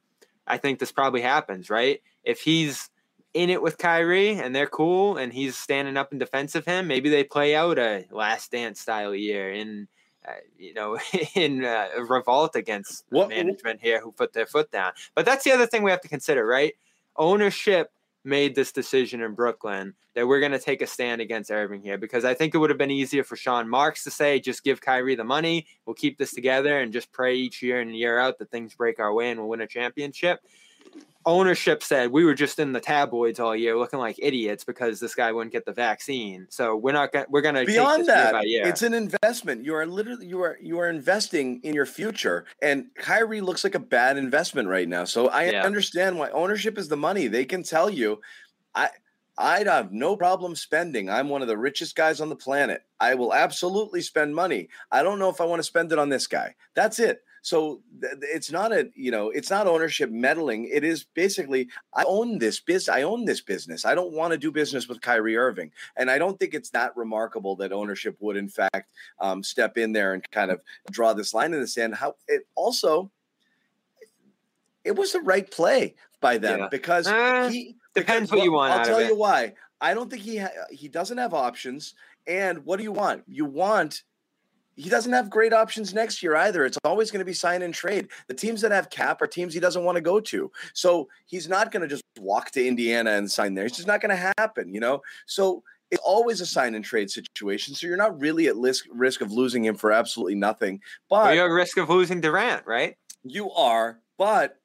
I 0.47 0.57
think 0.57 0.79
this 0.79 0.93
probably 0.93 1.21
happens 1.21 1.69
right 1.69 2.01
if 2.25 2.41
he's 2.41 2.91
in 3.35 3.51
it 3.51 3.63
with 3.63 3.79
Kyrie 3.79 4.39
and 4.39 4.55
they're 4.55 4.67
cool 4.67 5.17
and 5.17 5.33
he's 5.33 5.57
standing 5.57 5.97
up 5.97 6.13
in 6.13 6.19
defense 6.19 6.55
of 6.55 6.65
him, 6.65 6.87
maybe 6.87 7.09
they 7.09 7.25
play 7.25 7.55
out 7.55 7.79
a 7.79 8.07
last 8.11 8.51
dance 8.51 8.81
style 8.81 9.15
year 9.15 9.53
in, 9.53 9.87
uh, 10.27 10.33
you 10.59 10.75
know, 10.75 10.99
in 11.35 11.65
uh, 11.65 11.89
a 11.97 12.05
revolt 12.05 12.57
against 12.57 13.05
What- 13.11 13.29
management 13.29 13.81
here 13.81 14.01
who 14.01 14.13
put 14.13 14.33
their 14.33 14.47
foot 14.47 14.71
down. 14.71 14.93
But 15.15 15.27
that's 15.27 15.45
the 15.45 15.53
other 15.53 15.67
thing 15.67 15.83
we 15.83 15.91
have 15.91 16.01
to 16.03 16.09
consider, 16.09 16.45
right? 16.45 16.75
Ownership 17.17 17.93
made 18.25 18.55
this 18.55 18.73
decision 18.73 19.23
in 19.23 19.35
Brooklyn 19.35 19.95
that 20.15 20.27
we're 20.27 20.41
going 20.41 20.53
to 20.53 20.59
take 20.59 20.83
a 20.83 20.87
stand 20.87 21.21
against 21.21 21.51
Irving 21.51 21.83
here 21.83 21.97
because 21.97 22.25
I 22.25 22.35
think 22.35 22.55
it 22.55 22.59
would 22.59 22.71
have 22.71 22.79
been 22.79 22.91
easier 22.91 23.25
for 23.25 23.37
Sean 23.37 23.69
Marks 23.69 24.05
to 24.05 24.11
say, 24.11 24.41
just 24.41 24.65
give 24.65 24.81
Kyrie 24.81 25.15
the 25.15 25.25
money, 25.25 25.67
we'll 25.87 25.95
keep 25.95 26.19
this 26.19 26.33
together 26.33 26.81
and 26.81 26.93
just 26.93 27.13
pray 27.13 27.35
each 27.35 27.63
year 27.63 27.81
and 27.81 27.97
year 27.97 28.19
out 28.19 28.39
that 28.39 28.51
things 28.51 28.75
break 28.75 28.99
our 28.99 29.15
way 29.15 29.31
and 29.31 29.41
we'll 29.41 29.49
win 29.49 29.61
a 29.63 29.67
championship 29.67 30.41
ownership 31.27 31.83
said 31.83 32.11
we 32.11 32.25
were 32.25 32.35
just 32.35 32.59
in 32.59 32.73
the 32.73 32.81
tabloids 32.81 33.39
all 33.39 33.55
year 33.55 33.77
looking 33.77 33.99
like 33.99 34.17
idiots 34.19 34.65
because 34.65 35.01
this 35.01 35.15
guy 35.15 35.31
wouldn't 35.31 35.53
get 35.53 35.67
the 35.67 35.73
vaccine. 35.73 36.47
So 36.49 36.77
we're 36.77 36.93
not 36.93 37.13
gonna 37.13 37.27
we're 37.29 37.43
going 37.43 37.55
to 37.57 37.67
beyond 37.67 38.07
year 38.07 38.15
that 38.15 38.33
by 38.33 38.43
year. 38.43 38.67
it's 38.67 38.83
an 38.83 38.95
investment 38.95 39.65
you 39.65 39.75
are 39.75 39.87
literally 39.87 40.27
you 40.27 40.41
are 40.43 40.57
you 40.63 40.79
are 40.79 40.89
investing 40.89 41.61
in 41.63 41.75
your 41.75 41.85
future 41.87 42.47
and 42.63 42.87
Kyrie 42.95 43.43
looks 43.43 43.65
like 43.65 43.75
a 43.75 43.79
bad 43.81 44.17
investment 44.17 44.69
right 44.69 44.89
now 44.89 45.05
so 45.05 45.29
i 45.29 45.45
Yeah. 45.51 45.63
understand 45.65 46.19
why 46.19 46.31
ownership 46.31 46.79
is 46.79 46.89
the 46.89 46.97
money 46.97 47.27
they 47.27 47.45
can 47.45 47.63
tell 47.63 47.91
you 47.91 48.21
i 48.75 48.89
I'd 49.39 49.69
have 49.69 49.91
no 49.91 50.17
problem 50.19 50.55
spending. 50.55 51.09
I'm 51.09 51.31
one 51.31 51.41
of 51.41 51.49
the 51.49 51.57
richest 51.57 51.97
guys 51.97 52.21
on 52.21 52.29
the 52.29 52.37
planet. 52.37 52.83
I 52.99 53.15
will 53.15 53.33
absolutely 53.33 54.03
spend 54.03 54.35
money. 54.35 54.69
I 54.93 55.03
don't 55.03 55.19
know 55.19 55.31
if 55.31 55.41
I 55.41 55.47
want 55.47 55.61
to 55.61 55.65
spend 55.65 55.93
it 55.93 55.99
on 55.99 56.11
this 56.11 56.27
guy. 56.27 56.57
That's 56.75 56.99
it. 56.99 57.23
So 57.43 57.81
th- 58.01 58.15
it's 58.23 58.51
not 58.53 58.73
a, 58.73 58.91
you 58.95 59.11
know, 59.11 59.31
it's 59.31 59.51
not 59.51 59.67
ownership 59.67 60.11
meddling. 60.11 60.67
It 60.71 60.85
is 60.85 61.05
basically 61.15 61.69
I 61.95 62.05
own 62.05 62.39
this 62.39 62.61
biz. 62.61 62.89
I 62.89 63.03
own 63.03 63.25
this 63.25 63.41
business. 63.41 63.85
I 63.85 63.95
don't 63.95 64.13
want 64.13 64.33
to 64.33 64.39
do 64.39 64.51
business 64.53 64.89
with 64.89 65.01
Kyrie 65.01 65.37
Irving. 65.37 65.71
And 65.97 66.11
I 66.11 66.19
don't 66.19 66.39
think 66.39 66.55
it's 66.55 66.71
that 66.71 66.97
remarkable 66.97 67.57
that 67.57 67.73
ownership 67.73 68.17
would, 68.21 68.37
in 68.37 68.49
fact, 68.49 68.91
um, 69.21 69.43
step 69.43 69.79
in 69.79 69.93
there 69.93 70.13
and 70.15 70.31
kind 70.31 70.51
of 70.51 70.61
draw 70.91 71.13
this 71.15 71.33
line 71.35 71.55
in 71.55 71.61
the 71.61 71.67
sand. 71.67 71.95
How 71.95 72.17
it 72.29 72.47
also, 72.55 73.11
it 74.85 74.97
was 74.97 75.13
the 75.13 75.21
right 75.21 75.51
play 75.51 75.95
by 76.21 76.39
them 76.39 76.61
Yeah. 76.61 76.69
because 76.69 77.07
Uh, 77.07 77.49
he 77.51 77.77
depends 77.95 78.31
because- 78.31 78.39
what 78.39 78.45
you 78.45 78.53
want 78.53 78.73
I'll 78.73 78.79
out 78.81 78.83
of 78.83 78.89
tell 78.89 79.03
you 79.03 79.17
why. 79.17 79.55
I 79.81 79.95
don't 79.95 80.11
think 80.11 80.23
he 80.23 80.37
ha- 80.39 80.51
he 80.71 80.89
doesn't 80.89 81.17
have 81.17 81.33
options. 81.33 81.95
And 82.27 82.65
what 82.67 82.77
do 82.77 82.83
you 82.83 82.93
want? 82.93 83.25
You 83.27 83.47
want 83.47 84.03
he 84.81 84.89
doesn't 84.89 85.13
have 85.13 85.29
great 85.29 85.53
options 85.53 85.93
next 85.93 86.23
year 86.23 86.35
either. 86.37 86.65
It's 86.65 86.79
always 86.85 87.11
going 87.11 87.19
to 87.19 87.25
be 87.25 87.35
sign 87.35 87.63
and 87.63 87.75
trade. 87.75 88.09
The 88.29 88.35
teams 88.35 88.63
that 88.63 88.73
have 88.73 88.89
cap 88.89 89.21
are 89.21 89.27
teams 89.27 89.53
he 89.53 89.61
doesn't 89.61 89.85
want 89.85 89.97
to 89.97 90.01
go 90.01 90.21
to. 90.21 90.51
So 90.73 91.09
he's 91.27 91.49
not 91.49 91.71
going 91.71 91.83
to 91.83 91.89
just 91.89 92.03
walk 92.19 92.51
to 92.53 92.67
Indiana 92.67 93.11
and 93.11 93.31
sign 93.31 93.55
there. 93.55 93.67
It's 93.67 93.77
just 93.77 93.89
not 93.89 94.01
going 94.01 94.17
to 94.17 94.33
happen, 94.39 94.73
you 94.73 94.81
know? 94.81 95.03
So 95.27 95.63
it's 95.91 96.03
always 96.03 96.41
a 96.41 96.47
sign 96.47 96.75
and 96.75 96.85
trade 96.85 97.11
situation. 97.11 97.75
So 97.75 97.87
you're 97.87 97.97
not 97.99 98.19
really 98.19 98.47
at 98.47 98.57
risk, 98.57 98.87
risk 98.91 99.21
of 99.21 99.33
losing 99.33 99.65
him 99.65 99.75
for 99.75 99.93
absolutely 99.93 100.37
nothing. 100.37 100.81
But 101.11 101.25
But 101.25 101.35
you're 101.35 101.47
at 101.47 101.53
risk 101.53 101.77
of 101.77 101.91
losing 101.91 102.21
Durant, 102.21 102.67
right? 102.67 102.97
you 103.23 103.51
are. 103.51 104.01
But 104.17 104.57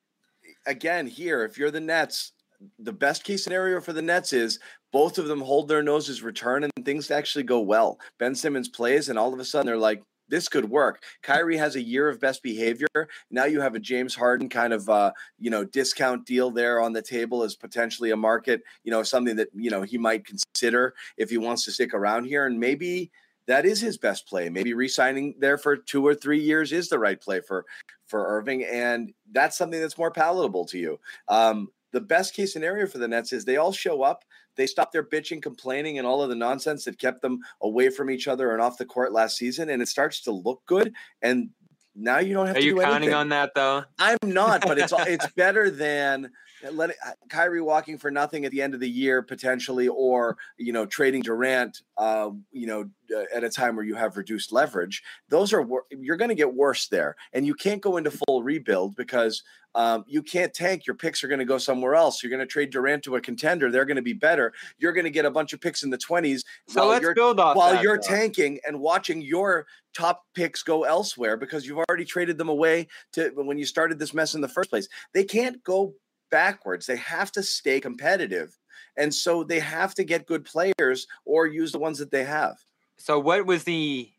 again, 0.66 1.08
here, 1.08 1.44
if 1.44 1.58
you're 1.58 1.72
the 1.72 1.82
Nets, 1.82 2.32
the 2.80 2.94
best 2.94 3.26
case 3.26 3.44
scenario 3.44 3.82
for 3.82 3.92
the 3.92 4.02
Nets 4.02 4.32
is 4.32 4.60
both 4.96 5.18
of 5.18 5.28
them 5.28 5.42
hold 5.42 5.68
their 5.68 5.84
noses, 5.84 6.24
return, 6.24 6.64
and 6.64 6.72
things 6.86 7.12
actually 7.12 7.44
go 7.44 7.60
well. 7.60 8.00
Ben 8.18 8.34
Simmons 8.34 8.70
plays, 8.70 9.10
and 9.10 9.20
all 9.20 9.34
of 9.34 9.42
a 9.42 9.44
sudden 9.44 9.66
they're 9.66 9.76
like, 9.76 10.02
this 10.30 10.48
could 10.48 10.70
work. 10.70 11.04
Kyrie 11.22 11.58
has 11.58 11.76
a 11.76 11.82
year 11.82 12.08
of 12.08 12.22
best 12.22 12.42
behavior. 12.42 12.88
Now 13.30 13.44
you 13.44 13.60
have 13.60 13.76
a 13.76 13.80
James 13.80 14.16
Harden 14.16 14.48
kind 14.48 14.72
of 14.72 14.88
uh, 14.88 15.12
you 15.38 15.50
know 15.50 15.66
discount 15.66 16.26
deal 16.26 16.50
there 16.50 16.80
on 16.80 16.94
the 16.94 17.02
table 17.02 17.44
as 17.44 17.58
potentially 17.58 18.12
a 18.12 18.16
market, 18.16 18.62
you 18.86 18.92
know, 18.92 19.04
something 19.04 19.36
that 19.36 19.50
you 19.54 19.70
know 19.70 19.82
he 19.82 19.98
might 19.98 20.26
consider 20.26 20.94
if 21.18 21.30
he 21.30 21.38
wants 21.38 21.66
to 21.66 21.74
stick 21.74 21.94
around 21.94 22.24
here. 22.24 22.46
And 22.46 22.58
maybe 22.58 23.12
that 23.48 23.66
is 23.66 23.82
his 23.82 23.98
best 23.98 24.26
play. 24.30 24.48
Maybe 24.48 24.74
re-signing 24.74 25.36
there 25.40 25.58
for 25.58 25.76
two 25.76 26.08
or 26.08 26.16
three 26.16 26.40
years 26.40 26.72
is 26.72 26.88
the 26.88 27.00
right 27.00 27.20
play 27.20 27.42
for 27.42 27.66
for 28.08 28.38
Irving, 28.38 28.64
and 28.64 29.14
that's 29.34 29.58
something 29.58 29.82
that's 29.82 29.98
more 29.98 30.12
palatable 30.12 30.64
to 30.68 30.78
you. 30.78 31.00
Um, 31.28 31.68
the 31.96 32.02
best 32.02 32.34
case 32.34 32.52
scenario 32.52 32.86
for 32.88 32.98
the 32.98 33.08
Nets 33.08 33.32
is 33.32 33.46
they 33.46 33.56
all 33.56 33.72
show 33.72 34.04
up, 34.04 34.26
they 34.58 34.68
stop 34.68 34.92
their 34.92 35.04
bitching, 35.04 35.42
complaining, 35.42 35.98
and 35.98 36.06
all 36.06 36.22
of 36.22 36.28
the 36.28 36.36
nonsense 36.36 36.84
that 36.84 37.00
kept 37.00 37.22
them 37.22 37.40
away 37.62 37.90
from 37.90 38.10
each 38.10 38.28
other 38.28 38.52
and 38.52 38.62
off 38.62 38.78
the 38.78 38.86
court 38.86 39.14
last 39.14 39.38
season, 39.38 39.70
and 39.70 39.82
it 39.82 39.88
starts 39.88 40.22
to 40.24 40.32
look 40.32 40.62
good. 40.66 40.94
And 41.22 41.52
now 41.96 42.20
you 42.20 42.34
don't 42.34 42.48
have 42.48 42.58
Are 42.58 42.60
to 42.60 42.66
you 42.66 42.76
do 42.76 42.82
counting 42.82 42.96
anything. 42.96 43.14
on 43.14 43.30
that 43.30 43.52
though? 43.56 43.86
I'm 43.98 44.18
not, 44.24 44.62
but 44.62 44.78
it's 44.78 44.92
it's 45.00 45.32
better 45.32 45.70
than 45.70 46.32
let 46.72 46.90
it, 46.90 46.98
Kyrie 47.30 47.62
walking 47.62 47.98
for 47.98 48.12
nothing 48.12 48.44
at 48.44 48.52
the 48.52 48.62
end 48.62 48.74
of 48.74 48.82
the 48.82 48.90
year 48.90 49.22
potentially, 49.22 49.88
or 49.88 50.36
you 50.58 50.74
know 50.74 50.86
trading 50.86 51.22
Durant, 51.22 51.82
uh, 51.98 52.32
you 52.52 52.68
know, 52.68 52.82
uh, 52.82 53.05
at 53.34 53.44
a 53.44 53.50
time 53.50 53.76
where 53.76 53.86
you 53.86 53.96
have 53.96 54.18
reduced 54.18 54.52
leverage. 54.52 55.04
Those 55.30 55.54
are 55.54 55.66
you're 55.92 56.18
going 56.18 56.30
to 56.30 56.36
get 56.36 56.54
worse 56.54 56.88
there, 56.88 57.16
and 57.34 57.46
you 57.46 57.54
can't 57.54 57.82
go 57.82 57.98
into 57.98 58.12
full 58.12 58.44
rebuild 58.44 58.96
because 58.96 59.44
um, 59.76 60.06
you 60.08 60.24
can't 60.24 60.54
tank. 60.54 60.88
Your 60.88 60.96
picks 60.96 61.24
are 61.24 61.28
going 61.28 61.40
to 61.40 61.46
go 61.46 61.58
somewhere 61.58 61.96
else. 61.96 62.24
You're 62.24 62.30
going 62.30 62.40
to 62.40 62.46
trade 62.46 62.70
Durant 62.70 63.04
to 63.04 63.18
a 63.18 63.22
contender. 63.22 63.70
They're 63.70 63.86
going 63.86 63.98
to 63.98 64.02
be 64.02 64.14
better. 64.14 64.54
You're 64.78 64.94
going 64.94 65.04
to 65.04 65.12
get 65.12 65.26
a 65.26 65.32
bunch 65.32 65.52
of 65.52 65.60
picks 65.60 65.84
in 65.84 65.90
the 65.90 65.98
20s 65.98 66.44
So 66.68 66.82
while 66.82 66.90
let's 66.92 67.04
you're 67.04 67.14
build 67.14 67.40
off 67.42 67.58
while 67.58 67.74
that, 67.74 67.84
you're 67.84 67.98
though. 67.98 68.08
tanking 68.08 68.60
and 68.66 68.80
watching 68.80 69.22
your 69.22 69.68
top 69.94 70.24
picks 70.34 70.64
go 70.64 70.84
elsewhere 70.84 71.36
because 71.36 71.68
you've 71.68 71.80
already 71.90 72.06
traded 72.06 72.38
them 72.38 72.50
away 72.50 72.88
to 73.14 73.32
when 73.36 73.58
you 73.58 73.66
started 73.66 74.00
this 74.00 74.14
mess 74.14 74.34
in 74.34 74.40
the 74.40 74.48
first 74.48 74.70
place. 74.70 74.88
They 75.14 75.26
can't 75.26 75.62
go 75.64 75.94
backwards. 76.32 76.86
They 76.86 76.98
have 76.98 77.32
to 77.34 77.44
stay 77.44 77.82
competitive. 77.82 78.58
And 78.98 79.14
so 79.14 79.44
they 79.44 79.60
have 79.60 79.94
to 79.96 80.06
get 80.06 80.26
good 80.26 80.46
players 80.46 81.06
or 81.26 81.48
use 81.48 81.74
the 81.74 81.80
ones 81.80 82.00
that 82.00 82.12
they 82.12 82.24
have. 82.24 82.56
So 82.98 83.20
what 83.20 83.46
was 83.46 83.64
the 83.64 84.10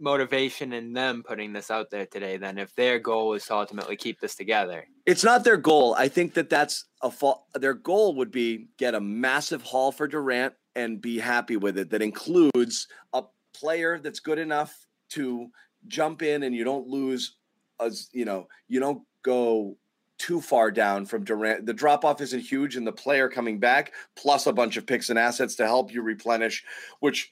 motivation 0.00 0.72
in 0.72 0.92
them 0.92 1.24
putting 1.26 1.52
this 1.52 1.70
out 1.70 1.90
there 1.90 2.06
today 2.06 2.36
then 2.36 2.56
if 2.56 2.72
their 2.76 3.00
goal 3.00 3.34
is 3.34 3.44
to 3.46 3.54
ultimately 3.54 3.96
keep 3.96 4.20
this 4.20 4.34
together? 4.34 4.86
It's 5.06 5.24
not 5.24 5.44
their 5.44 5.56
goal. 5.56 5.94
I 5.94 6.08
think 6.08 6.34
that 6.34 6.50
that's 6.50 6.84
a 7.02 7.10
fault. 7.10 7.44
Their 7.54 7.74
goal 7.74 8.14
would 8.16 8.30
be 8.30 8.68
get 8.76 8.94
a 8.94 9.00
massive 9.00 9.62
haul 9.62 9.92
for 9.92 10.06
Durant 10.06 10.54
and 10.76 11.00
be 11.00 11.18
happy 11.18 11.56
with 11.56 11.78
it. 11.78 11.90
That 11.90 12.02
includes 12.02 12.88
a 13.12 13.24
player 13.54 13.98
that's 13.98 14.20
good 14.20 14.38
enough 14.38 14.86
to 15.10 15.48
jump 15.86 16.22
in, 16.22 16.42
and 16.42 16.54
you 16.54 16.64
don't 16.64 16.86
lose, 16.86 17.36
as 17.80 18.08
you 18.12 18.24
know, 18.24 18.48
you 18.68 18.78
don't 18.80 19.02
go 19.22 19.76
too 20.18 20.40
far 20.40 20.70
down 20.70 21.06
from 21.06 21.24
Durant. 21.24 21.64
The 21.64 21.72
drop 21.72 22.04
off 22.04 22.20
isn't 22.20 22.40
huge, 22.40 22.76
and 22.76 22.86
the 22.86 22.92
player 22.92 23.28
coming 23.28 23.58
back 23.58 23.92
plus 24.16 24.46
a 24.46 24.52
bunch 24.52 24.76
of 24.76 24.86
picks 24.86 25.10
and 25.10 25.18
assets 25.18 25.54
to 25.56 25.66
help 25.66 25.92
you 25.92 26.02
replenish, 26.02 26.64
which 27.00 27.30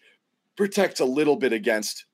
protects 0.56 1.00
a 1.00 1.04
little 1.04 1.36
bit 1.36 1.52
against 1.52 2.06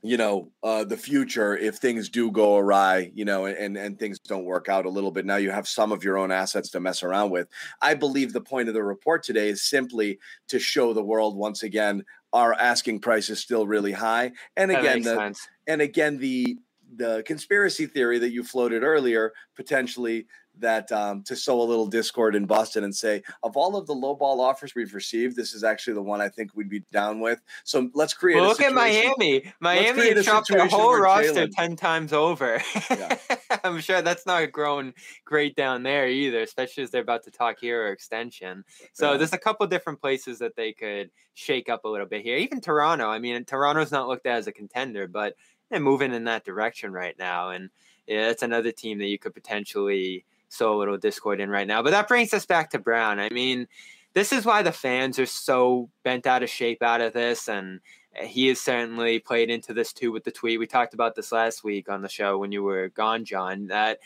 you 0.00 0.16
know 0.16 0.48
uh, 0.62 0.84
the 0.84 0.96
future 0.96 1.56
if 1.56 1.76
things 1.76 2.08
do 2.08 2.30
go 2.30 2.56
awry 2.56 3.10
you 3.14 3.24
know 3.24 3.46
and 3.46 3.76
and 3.76 3.98
things 3.98 4.18
don't 4.20 4.44
work 4.44 4.68
out 4.68 4.86
a 4.86 4.90
little 4.90 5.10
bit. 5.10 5.26
Now 5.26 5.36
you 5.36 5.50
have 5.50 5.66
some 5.66 5.90
of 5.90 6.04
your 6.04 6.16
own 6.18 6.30
assets 6.30 6.70
to 6.70 6.80
mess 6.80 7.02
around 7.02 7.30
with. 7.30 7.48
I 7.82 7.94
believe 7.94 8.32
the 8.32 8.40
point 8.40 8.68
of 8.68 8.74
the 8.74 8.82
report 8.82 9.22
today 9.22 9.48
is 9.48 9.62
simply 9.62 10.18
to 10.48 10.58
show 10.58 10.92
the 10.92 11.02
world 11.02 11.36
once 11.36 11.62
again 11.62 12.04
our 12.32 12.54
asking 12.54 13.00
price 13.00 13.30
is 13.30 13.40
still 13.40 13.66
really 13.66 13.92
high. 13.92 14.32
And 14.56 14.70
again 14.70 15.02
the, 15.02 15.14
sense. 15.14 15.48
and 15.66 15.80
again 15.80 16.18
the 16.18 16.58
the 16.96 17.22
conspiracy 17.26 17.86
theory 17.86 18.18
that 18.18 18.30
you 18.30 18.42
floated 18.42 18.82
earlier 18.82 19.32
potentially 19.56 20.26
that 20.60 20.90
um, 20.92 21.22
to 21.24 21.36
sow 21.36 21.60
a 21.60 21.62
little 21.64 21.86
discord 21.86 22.34
in 22.34 22.46
Boston 22.46 22.84
and 22.84 22.94
say 22.94 23.22
of 23.42 23.56
all 23.56 23.76
of 23.76 23.86
the 23.86 23.94
low 23.94 24.14
ball 24.14 24.40
offers 24.40 24.74
we've 24.74 24.94
received, 24.94 25.36
this 25.36 25.52
is 25.54 25.64
actually 25.64 25.94
the 25.94 26.02
one 26.02 26.20
I 26.20 26.28
think 26.28 26.52
we'd 26.54 26.68
be 26.68 26.80
down 26.92 27.20
with. 27.20 27.40
So 27.64 27.90
let's 27.94 28.14
create. 28.14 28.36
Well, 28.36 28.46
a 28.46 28.48
look 28.48 28.60
at 28.60 28.72
Miami. 28.74 29.52
Miami 29.60 30.12
has 30.14 30.24
chopped 30.24 30.48
their 30.48 30.60
situation 30.60 30.78
whole 30.78 30.98
roster 31.00 31.46
Jaylen- 31.46 31.54
ten 31.54 31.76
times 31.76 32.12
over. 32.12 32.60
Yeah. 32.90 33.16
I'm 33.64 33.80
sure 33.80 34.02
that's 34.02 34.26
not 34.26 34.50
growing 34.52 34.94
great 35.24 35.56
down 35.56 35.82
there 35.82 36.08
either, 36.08 36.40
especially 36.40 36.82
as 36.82 36.90
they're 36.90 37.02
about 37.02 37.24
to 37.24 37.30
talk 37.30 37.60
Herro 37.60 37.92
extension. 37.92 38.64
So 38.92 39.12
Yeah. 39.12 39.16
there's 39.18 39.32
a 39.32 39.38
couple 39.38 39.66
different 39.66 40.00
places 40.00 40.38
that 40.38 40.56
they 40.56 40.72
could 40.72 41.10
shake 41.34 41.68
up 41.68 41.84
a 41.84 41.88
little 41.88 42.06
bit 42.06 42.22
here. 42.22 42.36
Even 42.36 42.60
Toronto. 42.60 43.08
I 43.08 43.18
mean, 43.18 43.44
Toronto's 43.44 43.92
not 43.92 44.08
looked 44.08 44.26
at 44.26 44.36
as 44.38 44.46
a 44.46 44.52
contender, 44.52 45.06
but 45.06 45.34
they're 45.70 45.80
moving 45.80 46.12
in 46.14 46.24
that 46.24 46.44
direction 46.44 46.92
right 46.92 47.18
now, 47.18 47.50
and 47.50 47.68
yeah, 48.06 48.28
that's 48.28 48.42
another 48.42 48.72
team 48.72 48.98
that 48.98 49.06
you 49.06 49.18
could 49.18 49.34
potentially 49.34 50.24
sow 50.48 50.74
a 50.74 50.78
little 50.78 50.96
discord 50.96 51.40
in 51.40 51.50
right 51.50 51.66
now. 51.66 51.82
But 51.82 51.90
that 51.90 52.08
brings 52.08 52.32
us 52.32 52.46
back 52.46 52.70
to 52.70 52.78
Brown. 52.78 53.18
I 53.18 53.28
mean, 53.30 53.66
this 54.14 54.32
is 54.32 54.44
why 54.44 54.62
the 54.62 54.72
fans 54.72 55.18
are 55.18 55.26
so 55.26 55.90
bent 56.02 56.26
out 56.26 56.42
of 56.42 56.50
shape 56.50 56.82
out 56.82 57.00
of 57.00 57.12
this, 57.12 57.48
and 57.48 57.80
he 58.20 58.48
has 58.48 58.60
certainly 58.60 59.18
played 59.18 59.50
into 59.50 59.72
this 59.72 59.92
too 59.92 60.12
with 60.12 60.24
the 60.24 60.30
tweet. 60.30 60.58
We 60.58 60.66
talked 60.66 60.94
about 60.94 61.14
this 61.14 61.32
last 61.32 61.62
week 61.62 61.88
on 61.88 62.02
the 62.02 62.08
show 62.08 62.38
when 62.38 62.52
you 62.52 62.62
were 62.62 62.88
gone, 62.88 63.24
John. 63.24 63.66
That 63.66 63.98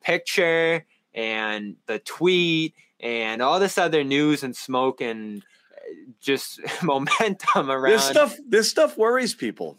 picture 0.00 0.84
and 1.14 1.76
the 1.86 1.98
tweet 2.00 2.74
and 3.00 3.42
all 3.42 3.60
this 3.60 3.78
other 3.78 4.04
news 4.04 4.42
and 4.42 4.56
smoke 4.56 5.00
and 5.00 5.42
just 6.20 6.60
momentum 6.82 7.70
around. 7.70 7.92
This 7.92 8.04
stuff, 8.04 8.36
this 8.48 8.70
stuff 8.70 8.96
worries 8.96 9.34
people. 9.34 9.78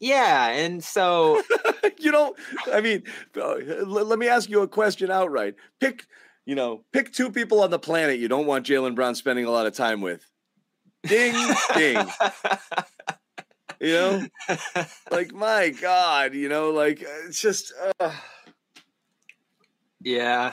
Yeah, 0.00 0.48
and 0.48 0.82
so 0.82 1.42
you 1.98 2.12
know, 2.12 2.34
I 2.72 2.80
mean, 2.80 3.04
uh, 3.36 3.54
let, 3.86 4.06
let 4.06 4.18
me 4.18 4.28
ask 4.28 4.48
you 4.50 4.62
a 4.62 4.68
question 4.68 5.10
outright. 5.10 5.54
Pick, 5.80 6.04
you 6.44 6.54
know, 6.54 6.84
pick 6.92 7.12
two 7.12 7.30
people 7.30 7.62
on 7.62 7.70
the 7.70 7.78
planet 7.78 8.18
you 8.18 8.28
don't 8.28 8.46
want 8.46 8.66
Jaylen 8.66 8.94
Brown 8.94 9.14
spending 9.14 9.44
a 9.46 9.50
lot 9.50 9.66
of 9.66 9.74
time 9.74 10.00
with. 10.00 10.24
Ding, 11.06 11.34
ding. 11.74 12.06
You 13.80 13.92
know, 13.92 14.26
like 15.10 15.32
my 15.34 15.68
God, 15.70 16.34
you 16.34 16.48
know, 16.48 16.70
like 16.70 17.02
uh, 17.02 17.26
it's 17.28 17.40
just. 17.40 17.72
Uh, 18.00 18.12
yeah, 20.00 20.52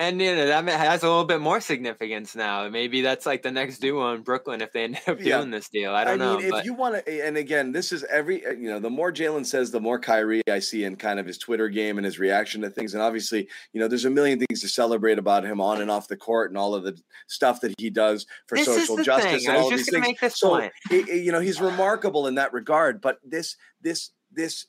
And 0.00 0.20
you 0.20 0.36
know 0.36 0.46
that 0.46 0.64
has 0.68 1.02
a 1.02 1.08
little 1.08 1.24
bit 1.24 1.40
more 1.40 1.60
significance 1.60 2.36
now. 2.36 2.68
Maybe 2.68 3.00
that's 3.02 3.26
like 3.26 3.42
the 3.42 3.50
next 3.50 3.78
duo 3.80 4.14
in 4.14 4.22
Brooklyn 4.22 4.60
if 4.60 4.72
they 4.72 4.84
end 4.84 5.00
up 5.08 5.20
Yeah. 5.20 5.38
doing 5.38 5.50
this 5.50 5.68
deal. 5.68 5.92
I 5.92 6.04
don't 6.04 6.20
know. 6.20 6.38
mean, 6.38 6.54
if 6.54 6.64
you 6.64 6.72
want 6.72 7.04
to, 7.04 7.26
and 7.26 7.36
again, 7.36 7.72
this 7.72 7.90
is 7.90 8.04
every, 8.04 8.46
uh, 8.46 8.52
you 8.52 8.68
know, 8.70 8.78
the 8.78 8.90
more 8.90 9.12
Jaylen 9.12 9.44
says, 9.44 9.72
the 9.72 9.80
more 9.80 9.98
Kyrie 9.98 10.40
I 10.48 10.60
see 10.60 10.84
in 10.84 10.94
kind 10.94 11.18
of 11.18 11.26
his 11.26 11.36
Twitter 11.36 11.68
game 11.68 11.98
and 11.98 12.04
his 12.04 12.20
reaction 12.20 12.60
to 12.60 12.70
things. 12.70 12.94
And 12.94 13.02
obviously, 13.02 13.48
you 13.72 13.80
know, 13.80 13.88
there's 13.88 14.04
a 14.04 14.10
million 14.10 14.38
things 14.38 14.60
to 14.60 14.68
celebrate 14.68 15.18
about 15.18 15.44
him 15.44 15.60
on 15.60 15.80
and 15.80 15.90
off 15.90 16.06
the 16.06 16.16
court 16.16 16.52
and 16.52 16.56
all 16.58 16.76
of 16.76 16.84
the 16.84 16.96
stuff 17.26 17.60
that 17.62 17.74
he 17.78 17.90
does 17.90 18.24
for 18.46 18.56
This 18.56 18.68
is 18.68 18.86
social 18.86 19.02
justice 19.02 19.42
thing. 19.44 19.48
and 19.48 19.56
I 19.56 19.56
was 19.56 19.64
all 19.64 19.72
of 19.72 19.76
these 19.78 19.90
things. 19.90 20.06
make 20.06 20.20
this 20.20 20.38
so, 20.38 20.50
point. 20.50 20.72
he- 20.90 21.02
he- 21.02 21.22
you 21.22 21.32
know, 21.32 21.40
he's 21.40 21.60
remarkable 21.60 22.28
in 22.28 22.36
that 22.36 22.52
regard. 22.52 23.00
But 23.00 23.18
this, 23.24 23.56
this, 23.82 24.10
this, 24.30 24.64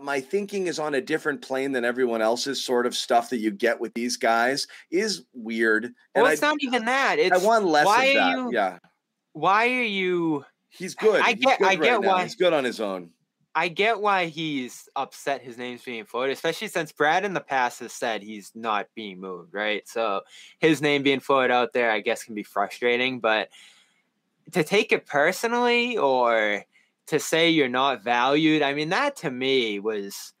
my 0.00 0.20
thinking 0.20 0.66
is 0.66 0.78
on 0.78 0.94
a 0.94 1.00
different 1.00 1.42
plane 1.42 1.72
than 1.72 1.84
everyone 1.84 2.22
else's 2.22 2.62
sort 2.64 2.86
of 2.86 2.94
stuff 2.94 3.30
that 3.30 3.38
you 3.38 3.50
get 3.50 3.78
with 3.80 3.92
these 3.94 4.16
guys 4.16 4.66
is 4.90 5.24
weird. 5.34 5.84
And 5.84 5.94
well, 6.16 6.26
I, 6.26 6.32
it's 6.32 6.42
not 6.42 6.56
even 6.60 6.84
that. 6.86 7.18
It's 7.18 7.42
I 7.42 7.46
want 7.46 7.64
less 7.66 7.86
why 7.86 8.04
of 8.06 8.16
are 8.16 8.20
that. 8.20 8.36
you- 8.38 8.50
yeah. 8.52 8.78
why 9.32 9.68
are 9.68 9.82
you? 9.82 10.44
He's 10.70 10.94
good. 10.94 11.20
I 11.20 11.34
get- 11.34 11.58
good 11.58 11.66
I 11.66 11.70
right 11.70 11.82
get 11.82 12.00
now. 12.00 12.08
why- 12.08 12.22
He's 12.22 12.34
good 12.36 12.52
on 12.52 12.64
his 12.64 12.80
own. 12.80 13.10
I 13.54 13.68
get 13.68 14.00
why 14.00 14.26
he's 14.28 14.88
upset 14.96 15.42
his 15.42 15.58
name's 15.58 15.82
being 15.82 16.06
floated, 16.06 16.32
especially 16.32 16.68
since 16.68 16.90
Brad 16.90 17.26
in 17.26 17.34
the 17.34 17.40
past 17.40 17.80
has 17.80 17.92
said 17.92 18.22
he's 18.22 18.50
not 18.54 18.86
being 18.94 19.20
moved, 19.20 19.52
right? 19.52 19.86
So 19.86 20.22
his 20.58 20.80
name 20.80 21.02
being 21.02 21.20
floated 21.20 21.52
out 21.52 21.74
there, 21.74 21.90
I 21.90 22.00
guess, 22.00 22.24
can 22.24 22.34
be 22.34 22.44
frustrating. 22.44 23.20
But 23.20 23.50
to 24.52 24.64
take 24.64 24.90
it 24.90 25.04
personally 25.04 25.98
or 25.98 26.64
to 27.12 27.20
say 27.20 27.50
you're 27.50 27.68
not 27.68 28.02
valued, 28.02 28.62
I 28.62 28.74
mean, 28.74 28.88
that 28.88 29.16
to 29.16 29.30
me 29.30 29.78
was. 29.78 30.32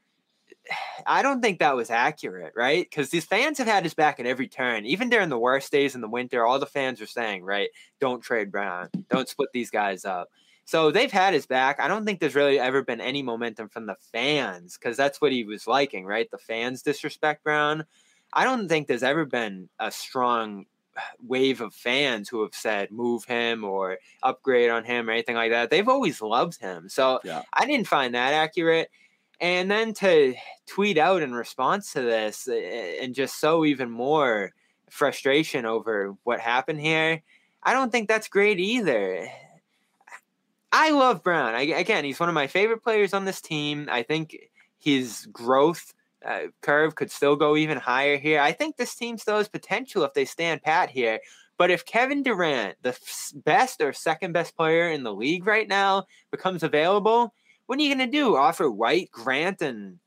I 1.06 1.22
don't 1.22 1.42
think 1.42 1.58
that 1.58 1.74
was 1.74 1.90
accurate, 1.90 2.52
right? 2.54 2.86
Because 2.88 3.10
these 3.10 3.24
fans 3.24 3.58
have 3.58 3.66
had 3.66 3.82
his 3.82 3.94
back 3.94 4.20
at 4.20 4.26
every 4.26 4.46
turn. 4.46 4.86
Even 4.86 5.10
during 5.10 5.28
the 5.28 5.38
worst 5.38 5.72
days 5.72 5.96
in 5.96 6.00
the 6.00 6.08
winter, 6.08 6.46
all 6.46 6.60
the 6.60 6.66
fans 6.66 7.00
are 7.00 7.06
saying, 7.06 7.42
right, 7.42 7.68
don't 8.00 8.22
trade 8.22 8.52
Brown, 8.52 8.88
don't 9.10 9.28
split 9.28 9.48
these 9.52 9.70
guys 9.70 10.04
up. 10.04 10.28
So 10.64 10.92
they've 10.92 11.10
had 11.10 11.34
his 11.34 11.46
back. 11.46 11.80
I 11.80 11.88
don't 11.88 12.04
think 12.04 12.20
there's 12.20 12.36
really 12.36 12.60
ever 12.60 12.82
been 12.82 13.00
any 13.00 13.22
momentum 13.22 13.68
from 13.68 13.86
the 13.86 13.96
fans 14.12 14.78
because 14.78 14.96
that's 14.96 15.20
what 15.20 15.32
he 15.32 15.42
was 15.42 15.66
liking, 15.66 16.06
right? 16.06 16.30
The 16.30 16.38
fans 16.38 16.82
disrespect 16.82 17.42
Brown. 17.42 17.84
I 18.32 18.44
don't 18.44 18.68
think 18.68 18.86
there's 18.86 19.02
ever 19.02 19.24
been 19.24 19.68
a 19.80 19.90
strong 19.90 20.66
wave 21.26 21.60
of 21.60 21.74
fans 21.74 22.28
who 22.28 22.42
have 22.42 22.54
said 22.54 22.90
move 22.90 23.24
him 23.24 23.64
or 23.64 23.98
upgrade 24.22 24.70
on 24.70 24.84
him 24.84 25.08
or 25.08 25.12
anything 25.12 25.36
like 25.36 25.50
that. 25.50 25.70
They've 25.70 25.88
always 25.88 26.20
loved 26.20 26.60
him. 26.60 26.88
So 26.88 27.20
Yeah. 27.24 27.42
I 27.52 27.66
didn't 27.66 27.88
find 27.88 28.14
that 28.14 28.34
accurate. 28.34 28.90
And 29.40 29.70
then 29.70 29.92
to 29.94 30.34
tweet 30.66 30.98
out 30.98 31.22
in 31.22 31.34
response 31.34 31.92
to 31.94 32.02
this 32.02 32.46
uh, 32.46 32.52
and 32.54 33.14
just 33.14 33.40
sow 33.40 33.64
even 33.64 33.90
more 33.90 34.52
frustration 34.88 35.64
over 35.66 36.14
what 36.22 36.38
happened 36.38 36.80
here, 36.80 37.22
I 37.62 37.72
don't 37.72 37.90
think 37.90 38.08
that's 38.08 38.28
great 38.28 38.60
either. 38.60 39.28
I 40.70 40.90
love 40.90 41.22
Brown. 41.22 41.54
I, 41.54 41.62
again, 41.62 42.04
he's 42.04 42.20
one 42.20 42.28
of 42.28 42.34
my 42.34 42.46
favorite 42.46 42.82
players 42.82 43.12
on 43.12 43.24
this 43.24 43.40
team. 43.40 43.88
I 43.90 44.02
think 44.02 44.36
his 44.78 45.26
growth 45.32 45.92
uh, 46.24 46.40
curve 46.60 46.94
could 46.94 47.10
still 47.10 47.36
go 47.36 47.56
even 47.56 47.78
higher 47.78 48.16
here. 48.16 48.40
I 48.40 48.52
think 48.52 48.76
this 48.76 48.94
team 48.94 49.18
still 49.18 49.38
has 49.38 49.48
potential 49.48 50.04
if 50.04 50.14
they 50.14 50.24
stand 50.24 50.62
pat 50.62 50.90
here. 50.90 51.20
But 51.58 51.70
if 51.70 51.84
Kevin 51.84 52.22
Durant, 52.22 52.76
the 52.82 52.90
f- 52.90 53.32
best 53.34 53.80
or 53.80 53.92
second 53.92 54.32
best 54.32 54.56
player 54.56 54.90
in 54.90 55.02
the 55.02 55.12
league 55.14 55.46
right 55.46 55.68
now, 55.68 56.06
becomes 56.30 56.62
available, 56.62 57.32
what 57.66 57.78
are 57.78 57.82
you 57.82 57.94
going 57.94 58.10
to 58.10 58.12
do? 58.18 58.36
Offer 58.36 58.70
White, 58.70 59.10
Grant, 59.12 59.62
and 59.62 59.98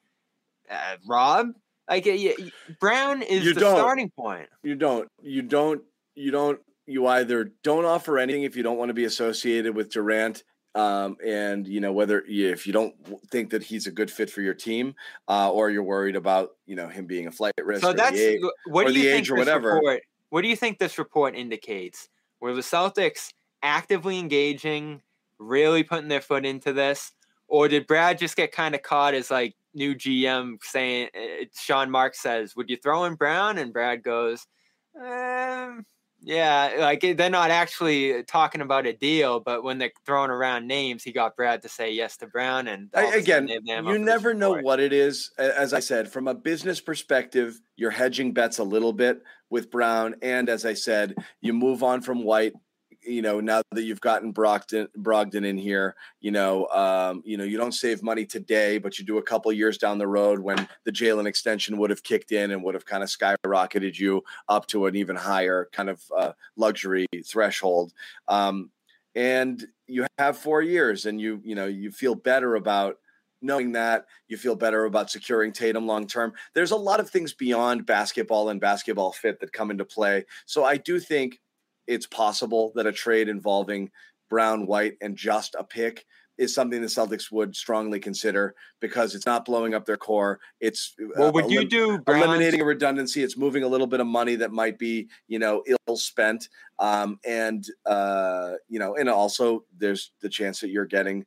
uh, 0.70 0.96
Rob? 1.08 1.50
Like, 1.90 2.08
uh, 2.08 2.12
y- 2.12 2.36
y- 2.38 2.52
Brown 2.80 3.22
is 3.22 3.46
You 3.46 3.54
the 3.54 3.60
don't. 3.62 3.78
starting 3.78 4.10
point. 4.10 4.50
You 4.64 4.76
don't. 4.76 5.08
You 5.22 5.44
don't. 5.44 5.82
You 6.16 6.32
don't. 6.32 6.60
You 6.88 7.08
either 7.08 7.52
don't 7.64 7.86
offer 7.86 8.18
anything 8.20 8.44
if 8.44 8.56
you 8.56 8.64
don't 8.64 8.78
want 8.78 8.90
to 8.90 8.94
be 8.94 9.06
associated 9.06 9.76
with 9.76 9.92
Durant, 9.92 10.44
um, 10.76 11.16
and 11.26 11.66
you 11.66 11.80
know 11.80 11.94
whether 11.94 12.24
if 12.28 12.68
you 12.68 12.74
don't 12.74 12.94
think 13.30 13.50
that 13.50 13.64
he's 13.64 13.88
a 13.88 13.92
good 13.92 14.12
fit 14.12 14.30
for 14.30 14.42
your 14.42 14.54
team, 14.54 14.94
uh, 15.28 15.50
or 15.52 15.70
you're 15.70 15.84
worried 15.84 16.16
about 16.16 16.52
you 16.66 16.76
know 16.76 16.88
him 16.88 17.06
being 17.06 17.28
a 17.28 17.32
flight 17.32 17.54
risk. 17.64 17.82
So 17.82 17.90
or 17.90 17.94
the 17.94 17.98
that's 17.98 18.18
age. 18.18 18.42
what 18.68 18.88
do 18.88 18.94
you 18.94 19.10
think 19.10 19.26
or 19.28 19.36
this 19.36 19.40
whatever. 19.40 19.76
report? 19.76 20.02
What 20.30 20.42
do 20.42 20.50
you 20.50 20.56
think 20.56 20.78
this 20.78 20.98
report 20.98 21.36
indicates? 21.36 22.10
Were 22.42 22.54
the 22.54 22.62
Celtics 22.62 23.32
actively 23.64 24.20
engaging, 24.20 25.02
really 25.40 25.84
putting 25.84 26.10
their 26.10 26.22
foot 26.22 26.46
into 26.46 26.74
this, 26.74 27.14
or 27.48 27.70
did 27.70 27.88
Brad 27.88 28.18
just 28.18 28.36
get 28.36 28.52
kind 28.52 28.76
of 28.76 28.82
caught 28.82 29.14
as 29.14 29.32
like 29.32 29.56
new 29.74 29.96
GM 29.96 30.58
saying? 30.62 31.10
uh, 31.16 31.46
Sean 31.58 31.90
Mark 31.90 32.16
says, 32.16 32.54
"Would 32.58 32.70
you 32.70 32.76
throw 32.76 33.06
in 33.06 33.16
Brown?" 33.16 33.58
And 33.58 33.72
Brad 33.72 34.04
goes, 34.04 34.46
um, 35.02 35.86
"Yeah." 36.22 36.76
Like 36.80 37.04
eh, 37.04 37.14
they're 37.14 37.30
not 37.30 37.52
actually 37.52 38.24
talking 38.24 38.62
about 38.62 38.86
a 38.86 38.94
deal, 38.94 39.40
but 39.40 39.64
when 39.64 39.78
they're 39.78 39.92
throwing 40.06 40.32
around 40.32 40.68
names, 40.68 41.04
he 41.04 41.12
got 41.12 41.36
Brad 41.36 41.62
to 41.64 41.70
say 41.70 41.92
yes 41.92 42.18
to 42.18 42.28
Brown, 42.28 42.68
and 42.68 42.90
I- 42.94 43.04
of 43.04 43.14
a 43.16 43.24
sudden 43.24 43.24
again, 43.24 43.46
they 43.48 43.54
have 43.54 43.86
them 43.86 43.88
up 43.88 43.94
you 43.94 44.00
never 44.00 44.34
know 44.34 44.54
what 44.54 44.80
it 44.80 44.94
is. 44.94 45.32
As 45.38 45.74
I 45.74 45.80
said, 45.80 46.12
from 46.12 46.28
a 46.28 46.34
business 46.34 46.80
perspective, 46.82 47.60
you're 47.76 47.92
hedging 47.92 48.34
bets 48.34 48.58
a 48.60 48.64
little 48.64 48.94
bit 48.94 49.22
with 49.50 49.70
Brown, 49.72 50.16
and 50.22 50.50
as 50.50 50.66
I 50.66 50.74
said, 50.74 51.16
you 51.42 51.54
move 51.54 51.84
on 51.84 52.02
from 52.02 52.24
White. 52.24 52.54
You 53.06 53.22
know, 53.22 53.40
now 53.40 53.62
that 53.72 53.84
you've 53.84 54.02
gotten 54.02 54.34
Brogdon, 54.34 54.88
Brogdon 54.98 55.46
in 55.46 55.58
here, 55.58 55.96
you 56.22 56.32
know, 56.32 56.68
um, 56.68 57.22
you 57.26 57.38
know, 57.38 57.44
you 57.44 57.58
don't 57.58 57.74
save 57.74 58.02
money 58.02 58.26
today, 58.26 58.78
but 58.78 58.98
you 58.98 59.06
do 59.06 59.18
a 59.18 59.24
couple 59.24 59.52
years 59.52 59.78
down 59.78 59.98
the 59.98 60.08
road 60.08 60.40
when 60.40 60.68
the 60.86 60.92
Jaylen 60.92 61.26
extension 61.26 61.78
would 61.78 61.90
have 61.90 62.04
kicked 62.04 62.32
in 62.32 62.52
and 62.52 62.64
would 62.64 62.74
have 62.74 62.86
kind 62.86 63.04
of 63.04 63.10
skyrocketed 63.10 64.00
you 64.00 64.24
up 64.50 64.68
to 64.68 64.88
an 64.88 64.96
even 64.96 65.16
higher 65.16 65.70
kind 65.72 65.90
of 65.90 66.02
uh, 66.16 66.32
luxury 66.56 67.06
threshold. 67.26 67.94
Um, 68.28 68.72
and 69.14 69.66
you 69.88 70.06
have 70.18 70.38
four 70.38 70.62
years, 70.62 71.06
and 71.06 71.22
you, 71.22 71.42
you 71.44 71.56
know, 71.56 71.68
you 71.68 71.92
feel 71.92 72.16
better 72.16 72.56
about 72.56 72.98
knowing 73.42 73.72
that 73.74 74.06
you 74.28 74.38
feel 74.38 74.56
better 74.56 74.86
about 74.86 75.12
securing 75.12 75.52
Tatum 75.52 75.86
long 75.86 76.08
term. 76.08 76.34
There's 76.54 76.72
a 76.72 76.76
lot 76.76 77.00
of 77.00 77.10
things 77.10 77.34
beyond 77.34 77.86
basketball 77.86 78.50
and 78.50 78.60
basketball 78.60 79.12
fit 79.12 79.40
that 79.40 79.54
come 79.54 79.72
into 79.72 79.86
play. 79.86 80.26
So 80.46 80.66
I 80.66 80.78
do 80.78 81.00
think 81.00 81.40
it's 81.88 82.06
possible 82.08 82.72
that 82.76 82.86
a 82.88 82.92
trade 82.92 83.30
involving 83.30 83.92
Brown, 84.30 84.66
White, 84.66 84.98
and 85.02 85.16
just 85.16 85.56
a 85.58 85.64
pick 85.64 86.06
is 86.38 86.54
something 86.54 86.82
the 86.82 86.88
Celtics 86.88 87.32
would 87.32 87.56
strongly 87.56 87.98
consider 88.00 88.56
because 88.82 89.16
it's 89.16 89.26
not 89.26 89.46
blowing 89.46 89.74
up 89.74 89.86
their 89.86 89.96
core. 89.96 90.40
It's 90.60 90.94
Well, 91.16 91.30
uh, 91.30 91.32
would 91.32 91.50
you 91.50 91.60
elim- 91.60 91.70
do 91.70 91.98
Brown's- 92.00 92.26
eliminating 92.26 92.60
a 92.60 92.66
redundancy. 92.66 93.24
It's 93.24 93.38
moving 93.38 93.64
a 93.64 93.68
little 93.70 93.88
bit 93.88 94.02
of 94.02 94.08
money 94.08 94.36
that 94.36 94.52
might 94.52 94.78
be, 94.78 95.08
you 95.30 95.40
know, 95.40 95.64
ill 95.88 95.96
spent. 95.96 96.50
Um, 96.78 97.20
and 97.24 97.66
uh, 97.86 98.56
you 98.68 98.80
know, 98.80 98.96
and 98.98 99.10
also 99.10 99.64
there's 99.78 100.12
the 100.20 100.28
chance 100.28 100.60
that 100.60 100.70
you're 100.70 100.86
getting, 100.86 101.26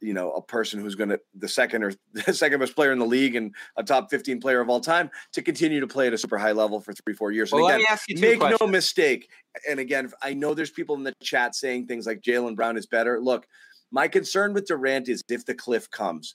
you 0.00 0.14
know, 0.14 0.32
a 0.32 0.42
person 0.42 0.80
who's 0.80 0.94
going 0.94 1.10
to 1.10 1.20
the 1.34 1.48
second 1.48 1.82
or 1.82 1.92
the 2.12 2.32
second 2.32 2.60
best 2.60 2.74
player 2.74 2.92
in 2.92 2.98
the 2.98 3.06
league 3.06 3.34
and 3.36 3.54
a 3.76 3.82
top 3.82 4.10
15 4.10 4.40
player 4.40 4.60
of 4.60 4.68
all 4.68 4.80
time 4.80 5.10
to 5.32 5.42
continue 5.42 5.80
to 5.80 5.86
play 5.86 6.06
at 6.06 6.12
a 6.12 6.18
super 6.18 6.38
high 6.38 6.52
level 6.52 6.80
for 6.80 6.92
three, 6.92 7.14
four 7.14 7.32
years. 7.32 7.52
And 7.52 7.62
Well, 7.62 7.70
let 7.70 7.78
me 7.78 7.86
ask 7.88 8.08
you 8.08 8.18
make 8.20 8.40
no 8.40 8.66
mistake. 8.66 9.28
And 9.68 9.80
again, 9.80 10.10
I 10.22 10.34
know 10.34 10.54
there's 10.54 10.70
people 10.70 10.96
in 10.96 11.02
the 11.02 11.14
chat 11.22 11.54
saying 11.54 11.86
things 11.86 12.06
like 12.06 12.20
Jaylen 12.20 12.56
Brown 12.56 12.76
is 12.76 12.86
better. 12.86 13.20
Look, 13.20 13.46
my 13.90 14.08
concern 14.08 14.52
with 14.52 14.66
Durant 14.66 15.08
is 15.08 15.22
if 15.28 15.44
the 15.46 15.54
cliff 15.54 15.90
comes. 15.90 16.34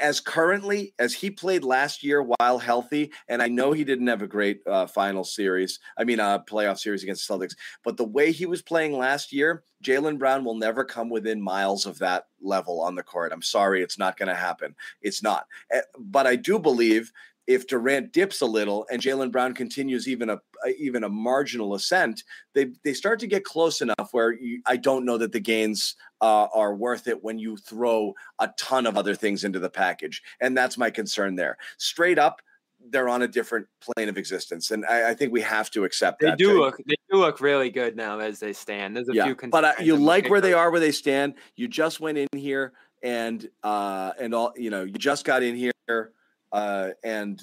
As 0.00 0.20
currently 0.20 0.92
as 0.98 1.14
he 1.14 1.30
played 1.30 1.64
last 1.64 2.04
year 2.04 2.22
while 2.22 2.58
healthy, 2.58 3.10
and 3.28 3.40
I 3.40 3.48
know 3.48 3.72
he 3.72 3.84
didn't 3.84 4.06
have 4.06 4.22
a 4.22 4.26
great 4.26 4.60
uh, 4.66 4.86
final 4.86 5.24
series, 5.24 5.80
I 5.96 6.04
mean, 6.04 6.20
uh, 6.20 6.40
playoff 6.40 6.78
series 6.78 7.02
against 7.02 7.26
the 7.26 7.34
Celtics, 7.34 7.56
but 7.84 7.96
the 7.96 8.04
way 8.04 8.30
he 8.30 8.44
was 8.44 8.60
playing 8.60 8.98
last 8.98 9.32
year, 9.32 9.64
Jaylen 9.82 10.18
Brown 10.18 10.44
will 10.44 10.56
never 10.56 10.84
come 10.84 11.08
within 11.08 11.40
miles 11.40 11.86
of 11.86 11.98
that 12.00 12.26
level 12.42 12.80
on 12.82 12.96
the 12.96 13.02
court. 13.02 13.32
I'm 13.32 13.42
sorry, 13.42 13.82
it's 13.82 13.98
not 13.98 14.18
going 14.18 14.28
to 14.28 14.34
happen. 14.34 14.74
It's 15.00 15.22
not. 15.22 15.46
Eh, 15.70 15.80
But 15.98 16.26
I 16.26 16.36
do 16.36 16.58
believe 16.58 17.12
if 17.48 17.66
Durant 17.66 18.12
dips 18.12 18.42
a 18.42 18.46
little 18.46 18.86
and 18.92 19.00
Jaylen 19.00 19.32
Brown 19.32 19.54
continues 19.54 20.06
even 20.06 20.28
a 20.28 20.38
even 20.78 21.02
a 21.02 21.08
marginal 21.08 21.74
ascent, 21.74 22.22
they 22.52 22.66
they 22.84 22.92
start 22.92 23.18
to 23.20 23.26
get 23.26 23.42
close 23.42 23.80
enough 23.80 24.10
where 24.12 24.32
you, 24.32 24.60
I 24.66 24.76
don't 24.76 25.06
know 25.06 25.16
that 25.16 25.32
the 25.32 25.40
gains 25.40 25.96
uh, 26.20 26.48
are 26.54 26.74
worth 26.74 27.08
it 27.08 27.24
when 27.24 27.38
you 27.38 27.56
throw 27.56 28.12
a 28.38 28.50
ton 28.58 28.86
of 28.86 28.98
other 28.98 29.14
things 29.14 29.44
into 29.44 29.58
the 29.58 29.70
package, 29.70 30.22
and 30.40 30.56
that's 30.56 30.76
my 30.76 30.90
concern 30.90 31.36
there. 31.36 31.56
Straight 31.78 32.18
up, 32.18 32.42
they're 32.90 33.08
on 33.08 33.22
a 33.22 33.28
different 33.28 33.66
plane 33.80 34.10
of 34.10 34.18
existence, 34.18 34.70
and 34.70 34.84
I, 34.84 35.10
I 35.10 35.14
think 35.14 35.32
we 35.32 35.40
have 35.40 35.70
to 35.70 35.84
accept 35.84 36.20
They 36.20 36.26
that. 36.26 36.38
do 36.38 36.50
too. 36.50 36.58
look 36.60 36.76
they 36.86 36.96
do 37.10 37.16
look 37.16 37.40
really 37.40 37.70
good 37.70 37.96
now 37.96 38.18
as 38.18 38.40
they 38.40 38.52
stand. 38.52 38.94
There's 38.94 39.08
a 39.08 39.14
yeah, 39.14 39.24
few 39.24 39.48
but 39.48 39.64
uh, 39.64 39.72
you 39.80 39.96
like 39.96 40.28
where 40.28 40.42
they 40.42 40.52
are, 40.52 40.70
where 40.70 40.80
they 40.80 40.92
stand. 40.92 41.34
You 41.56 41.66
just 41.66 41.98
went 41.98 42.18
in 42.18 42.28
here 42.36 42.74
and 43.02 43.48
uh 43.62 44.12
and 44.20 44.34
all 44.34 44.52
you 44.54 44.68
know, 44.68 44.84
you 44.84 44.92
just 44.92 45.24
got 45.24 45.42
in 45.42 45.56
here 45.56 46.12
uh 46.52 46.90
and 47.04 47.40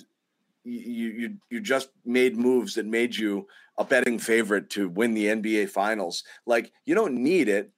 you 0.64 1.10
you 1.10 1.38
you 1.50 1.60
just 1.62 1.90
made 2.06 2.36
moves 2.38 2.76
that 2.76 2.86
made 2.86 3.16
you 3.16 3.48
a 3.78 3.84
betting 3.84 4.18
favorite 4.18 4.70
to 4.72 4.88
win 4.90 5.14
the 5.14 5.26
NBA 5.26 5.70
finals. 5.70 6.24
Like 6.46 6.72
you 6.86 6.96
don't 6.96 7.16
need 7.16 7.50
it, 7.50 7.72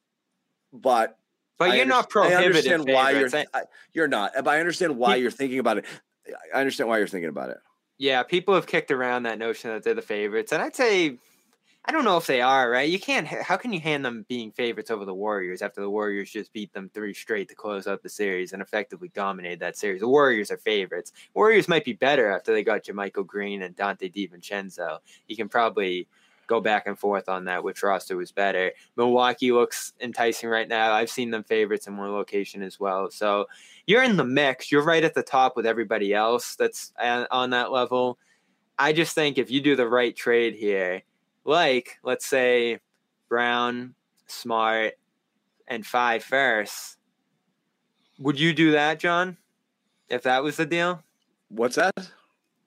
but 0.72 1.18
But 1.58 1.72
I 1.72 1.76
you're 1.78 1.86
not 1.86 2.06
underst- 2.06 2.10
prohibited. 2.12 2.40
I 2.40 2.46
understand 2.46 2.86
why 2.88 3.12
you're 3.12 3.30
favorites. 3.30 3.52
I- 3.54 3.64
you're 3.94 4.08
not, 4.08 4.32
but 4.36 4.48
I 4.48 4.60
understand 4.60 4.98
why 4.98 5.16
you're 5.16 5.32
thinking 5.32 5.60
about 5.60 5.80
it. 5.80 5.86
I 6.54 6.60
understand 6.60 6.88
why 6.90 6.98
you're 7.00 7.08
thinking 7.08 7.30
about 7.30 7.50
it. 7.50 7.58
Yeah, 7.98 8.22
people 8.24 8.54
have 8.54 8.68
kicked 8.68 8.92
around 8.92 9.24
that 9.24 9.40
notion 9.40 9.72
that 9.72 9.84
they're 9.84 9.96
the 9.96 10.02
favorites, 10.04 10.52
and 10.52 10.62
I'd 10.62 10.76
say 10.76 11.18
I 11.88 11.94
don't 11.94 12.04
know 12.04 12.18
if 12.18 12.28
they 12.28 12.42
are, 12.42 12.70
right? 12.70 12.90
You 12.90 13.00
can't. 13.00 13.26
How 13.26 13.56
can 13.56 13.72
you 13.72 13.80
hand 13.80 14.04
them 14.04 14.26
being 14.28 14.52
favorites 14.52 14.92
over 14.92 15.06
the 15.06 15.14
Warriors 15.14 15.62
after 15.62 15.80
the 15.80 15.90
Warriors 15.90 16.30
just 16.30 16.52
beat 16.52 16.74
them 16.74 16.92
three 16.94 17.14
straight 17.14 17.48
to 17.48 17.56
close 17.56 17.88
out 17.88 18.04
the 18.04 18.10
series 18.10 18.52
and 18.52 18.62
effectively 18.62 19.10
dominated 19.14 19.62
that 19.62 19.78
series? 19.78 20.02
The 20.02 20.08
Warriors 20.10 20.52
are 20.52 20.58
favorites. 20.58 21.14
Warriors 21.34 21.70
might 21.70 21.86
be 21.86 21.94
better 21.94 22.30
after 22.30 22.54
they 22.54 22.62
got 22.62 22.84
JaMychal 22.84 23.26
Green 23.26 23.62
and 23.62 23.74
Donte 23.74 24.14
DiVincenzo. 24.14 24.98
You 25.30 25.38
can 25.38 25.48
probably 25.48 26.10
go 26.48 26.60
back 26.60 26.88
and 26.88 27.00
forth 27.00 27.30
on 27.30 27.46
that 27.46 27.64
which 27.64 27.82
roster 27.84 28.18
was 28.18 28.34
better. 28.34 28.74
Milwaukee 28.98 29.54
looks 29.54 29.94
enticing 30.02 30.50
right 30.50 30.68
now. 30.68 30.92
I've 30.92 31.10
seen 31.10 31.32
them 31.32 31.46
favorites 31.46 31.88
in 31.88 31.96
one 31.96 32.12
location 32.12 32.64
as 32.64 32.82
well. 32.82 33.10
So 33.12 33.46
you're 33.86 34.04
in 34.04 34.18
the 34.18 34.26
mix. 34.26 34.74
You're 34.74 34.84
right 34.84 35.04
at 35.06 35.14
the 35.14 35.24
top 35.24 35.56
with 35.56 35.66
everybody 35.66 36.14
else 36.14 36.58
that's 36.58 36.92
uh, 37.02 37.28
on 37.32 37.52
that 37.52 37.72
level. 37.72 38.18
I 38.78 38.92
just 38.92 39.16
think 39.16 39.38
if 39.38 39.50
you 39.50 39.62
do 39.62 39.78
the 39.78 39.88
right 39.88 40.16
trade 40.16 40.54
here 40.54 41.04
like 41.48 41.98
let's 42.04 42.28
say 42.28 42.80
Brown, 43.30 43.96
Smart, 44.28 44.94
and 45.68 45.86
five 45.86 46.24
first. 46.24 46.98
Would 48.20 48.40
you 48.40 48.54
do 48.54 48.72
that, 48.72 49.00
John? 49.00 49.38
If 50.10 50.24
that 50.24 50.44
was 50.44 50.58
the 50.58 50.66
deal? 50.66 51.04
What's 51.50 51.76
that? 51.76 52.12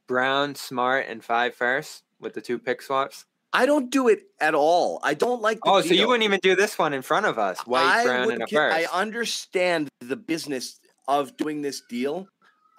Brown, 0.06 0.54
Smart, 0.54 1.06
and 1.08 1.22
five 1.22 1.54
first 1.54 2.02
with 2.18 2.34
the 2.34 2.40
two 2.40 2.58
pick 2.58 2.82
swaps. 2.82 3.26
I 3.52 3.66
don't 3.66 3.90
do 3.90 4.08
it 4.08 4.22
at 4.40 4.54
all. 4.54 5.00
I 5.02 5.14
don't 5.14 5.42
like. 5.42 5.58
oh, 5.64 5.80
deal. 5.80 5.88
so 5.88 5.94
you 5.94 6.06
wouldn't 6.06 6.24
even 6.24 6.40
do 6.42 6.54
this 6.54 6.78
one 6.78 6.92
in 6.92 7.02
front 7.02 7.26
of 7.26 7.38
us? 7.38 7.58
White, 7.66 7.84
I 7.84 8.04
Brown, 8.04 8.30
and 8.30 8.42
a 8.42 8.46
first. 8.46 8.76
I 8.76 8.84
understand 8.96 9.88
the 10.00 10.16
business 10.16 10.80
of 11.08 11.36
doing 11.36 11.62
this 11.62 11.82
deal. 11.88 12.28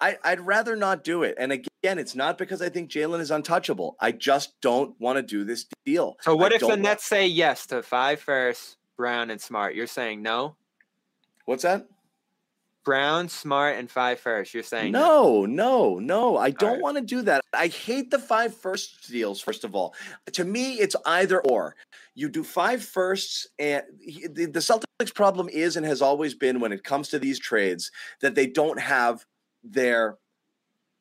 I, 0.02 0.18
I'd 0.24 0.40
rather 0.40 0.74
not 0.74 1.04
do 1.04 1.22
it. 1.22 1.36
And 1.38 1.52
again, 1.52 1.98
it's 1.98 2.16
not 2.16 2.36
because 2.36 2.60
I 2.60 2.68
think 2.68 2.90
Jaylen 2.90 3.20
is 3.20 3.30
untouchable. 3.30 3.96
I 4.00 4.10
just 4.10 4.60
don't 4.60 5.00
want 5.00 5.16
to 5.16 5.22
do 5.22 5.44
this 5.44 5.66
deal. 5.86 6.16
So 6.22 6.34
what 6.34 6.52
I 6.52 6.56
if 6.56 6.62
the 6.62 6.76
Nets 6.76 7.04
say 7.04 7.28
yes 7.28 7.66
to 7.66 7.84
five 7.84 8.20
first, 8.20 8.78
Brown 8.96 9.30
and 9.30 9.40
Smart? 9.40 9.76
You're 9.76 9.86
saying 9.86 10.20
no. 10.20 10.56
What's 11.44 11.62
that? 11.62 11.86
Brown, 12.84 13.28
Smart, 13.28 13.78
and 13.78 13.88
five 13.88 14.18
first. 14.18 14.52
You're 14.52 14.64
saying 14.64 14.90
No, 14.90 15.46
no, 15.46 16.00
no. 16.00 16.36
I 16.36 16.50
don't 16.50 16.72
right. 16.72 16.82
want 16.82 16.96
to 16.96 17.04
do 17.04 17.22
that. 17.22 17.40
I 17.52 17.68
hate 17.68 18.10
the 18.10 18.18
five 18.18 18.56
first 18.56 19.08
deals, 19.08 19.40
first 19.40 19.62
of 19.62 19.76
all. 19.76 19.94
To 20.32 20.44
me, 20.44 20.74
it's 20.74 20.96
either 21.06 21.40
or. 21.42 21.76
You 22.16 22.28
do 22.28 22.42
five 22.42 22.82
firsts, 22.82 23.46
and 23.58 23.84
the 24.34 24.58
Celtics' 24.58 25.14
problem 25.14 25.48
is 25.48 25.76
and 25.76 25.86
has 25.86 26.02
always 26.02 26.34
been 26.34 26.58
when 26.58 26.72
it 26.72 26.82
comes 26.82 27.08
to 27.10 27.20
these 27.20 27.38
trades 27.38 27.92
that 28.20 28.34
they 28.34 28.48
don't 28.48 28.80
have 28.80 29.24
their 29.62 30.18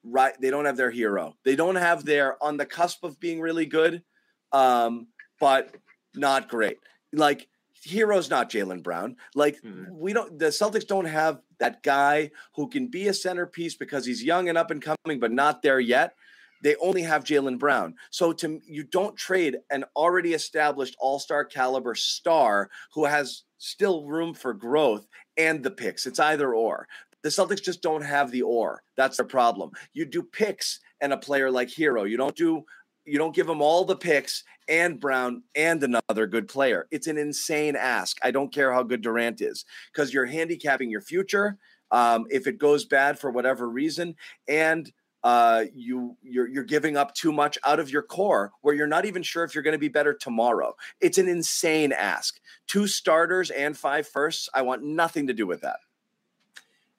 right, 0.03 0.34
they 0.41 0.49
don't 0.49 0.66
have 0.66 0.78
their 0.78 0.91
Herro. 0.91 1.34
They 1.45 1.55
don't 1.55 1.76
have 1.76 2.05
their 2.05 2.41
on 2.43 2.57
the 2.57 2.66
cusp 2.66 3.03
of 3.03 3.20
being 3.20 3.39
really 3.39 3.66
good, 3.66 4.03
um, 4.51 5.07
but 5.39 5.76
not 6.16 6.49
great. 6.49 6.78
Like, 7.14 7.47
Herro's 7.88 8.30
not 8.30 8.49
Jaylen 8.49 8.84
Brown. 8.84 9.16
Like, 9.36 9.62
Mhm. 9.62 9.89
we 9.89 10.14
don't, 10.14 10.38
the 10.38 10.47
Celtics 10.47 10.88
don't 10.88 11.05
have 11.05 11.41
that 11.59 11.84
guy 11.84 12.32
who 12.55 12.68
can 12.68 12.88
be 12.88 13.07
a 13.07 13.14
centerpiece 13.14 13.76
because 13.76 14.05
he's 14.05 14.24
young 14.24 14.49
and 14.49 14.57
up 14.57 14.72
and 14.72 14.82
coming, 14.82 15.20
but 15.20 15.32
not 15.32 15.62
there 15.62 15.80
yet. 15.80 16.16
They 16.64 16.76
only 16.76 17.01
have 17.01 17.24
Jaylen 17.24 17.57
Brown. 17.57 17.95
So 18.12 18.34
to 18.34 18.59
you 18.66 18.84
don't 18.84 19.16
trade 19.18 19.57
an 19.72 19.84
already 19.95 20.34
established 20.34 20.95
all-star 20.99 21.43
caliber 21.45 21.95
star 21.95 22.70
who 22.93 23.05
has 23.05 23.43
still 23.57 24.05
room 24.05 24.36
for 24.36 24.53
growth 24.53 25.07
and 25.38 25.64
the 25.64 25.72
picks. 25.72 26.05
It's 26.05 26.20
either 26.20 26.53
or. 26.53 26.88
The 27.24 27.30
Celtics 27.30 27.64
just 27.64 27.82
don't 27.82 28.02
have 28.02 28.32
the 28.32 28.42
or. 28.42 28.84
That's 28.98 29.18
the 29.18 29.24
problem. 29.24 29.72
You 29.94 30.06
do 30.06 30.24
picks 30.24 30.80
and 31.02 31.14
a 31.14 31.18
player 31.18 31.52
like 31.52 31.70
Herro. 31.70 32.10
You 32.10 32.18
don't 32.18 32.36
do 32.36 32.64
you 33.06 33.18
don't 33.18 33.36
give 33.36 33.48
them 33.48 33.62
all 33.62 33.84
the 33.84 33.96
picks 33.96 34.44
and 34.68 35.00
Brown 35.00 35.44
and 35.56 35.84
another 35.84 36.28
good 36.28 36.48
player. 36.48 36.88
It's 36.92 37.08
an 37.08 37.18
insane 37.18 37.76
ask. 37.76 38.18
I 38.24 38.32
don't 38.32 38.54
care 38.54 38.72
how 38.72 38.84
good 38.84 39.02
Durant 39.02 39.42
is 39.42 39.66
because 39.92 40.14
you're 40.14 40.26
handicapping 40.26 40.90
your 40.90 41.02
future 41.02 41.58
um, 41.92 42.26
if 42.30 42.48
it 42.48 42.58
goes 42.58 42.86
bad 42.86 43.20
for 43.20 43.32
whatever 43.32 43.70
reason, 43.70 44.16
and 44.48 44.92
uh, 45.24 45.66
you 45.74 46.18
you're 46.24 46.48
you're 46.48 46.64
giving 46.64 46.98
up 46.98 47.14
too 47.14 47.32
much 47.32 47.58
out 47.64 47.80
of 47.80 47.92
your 47.92 48.02
core 48.02 48.52
where 48.62 48.74
you're 48.74 48.88
not 48.88 49.06
even 49.06 49.22
sure 49.22 49.44
if 49.44 49.54
you're 49.54 49.64
going 49.64 49.74
to 49.74 49.80
be 49.80 49.88
better 49.88 50.14
tomorrow. 50.14 50.74
It's 51.00 51.18
an 51.18 51.28
insane 51.28 51.92
ask. 51.92 52.40
Two 52.68 52.88
starters 52.88 53.52
and 53.52 53.78
five 53.78 54.08
firsts. 54.08 54.50
I 54.54 54.64
want 54.64 54.84
nothing 54.84 55.28
to 55.28 55.34
do 55.34 55.46
with 55.46 55.62
that. 55.62 55.78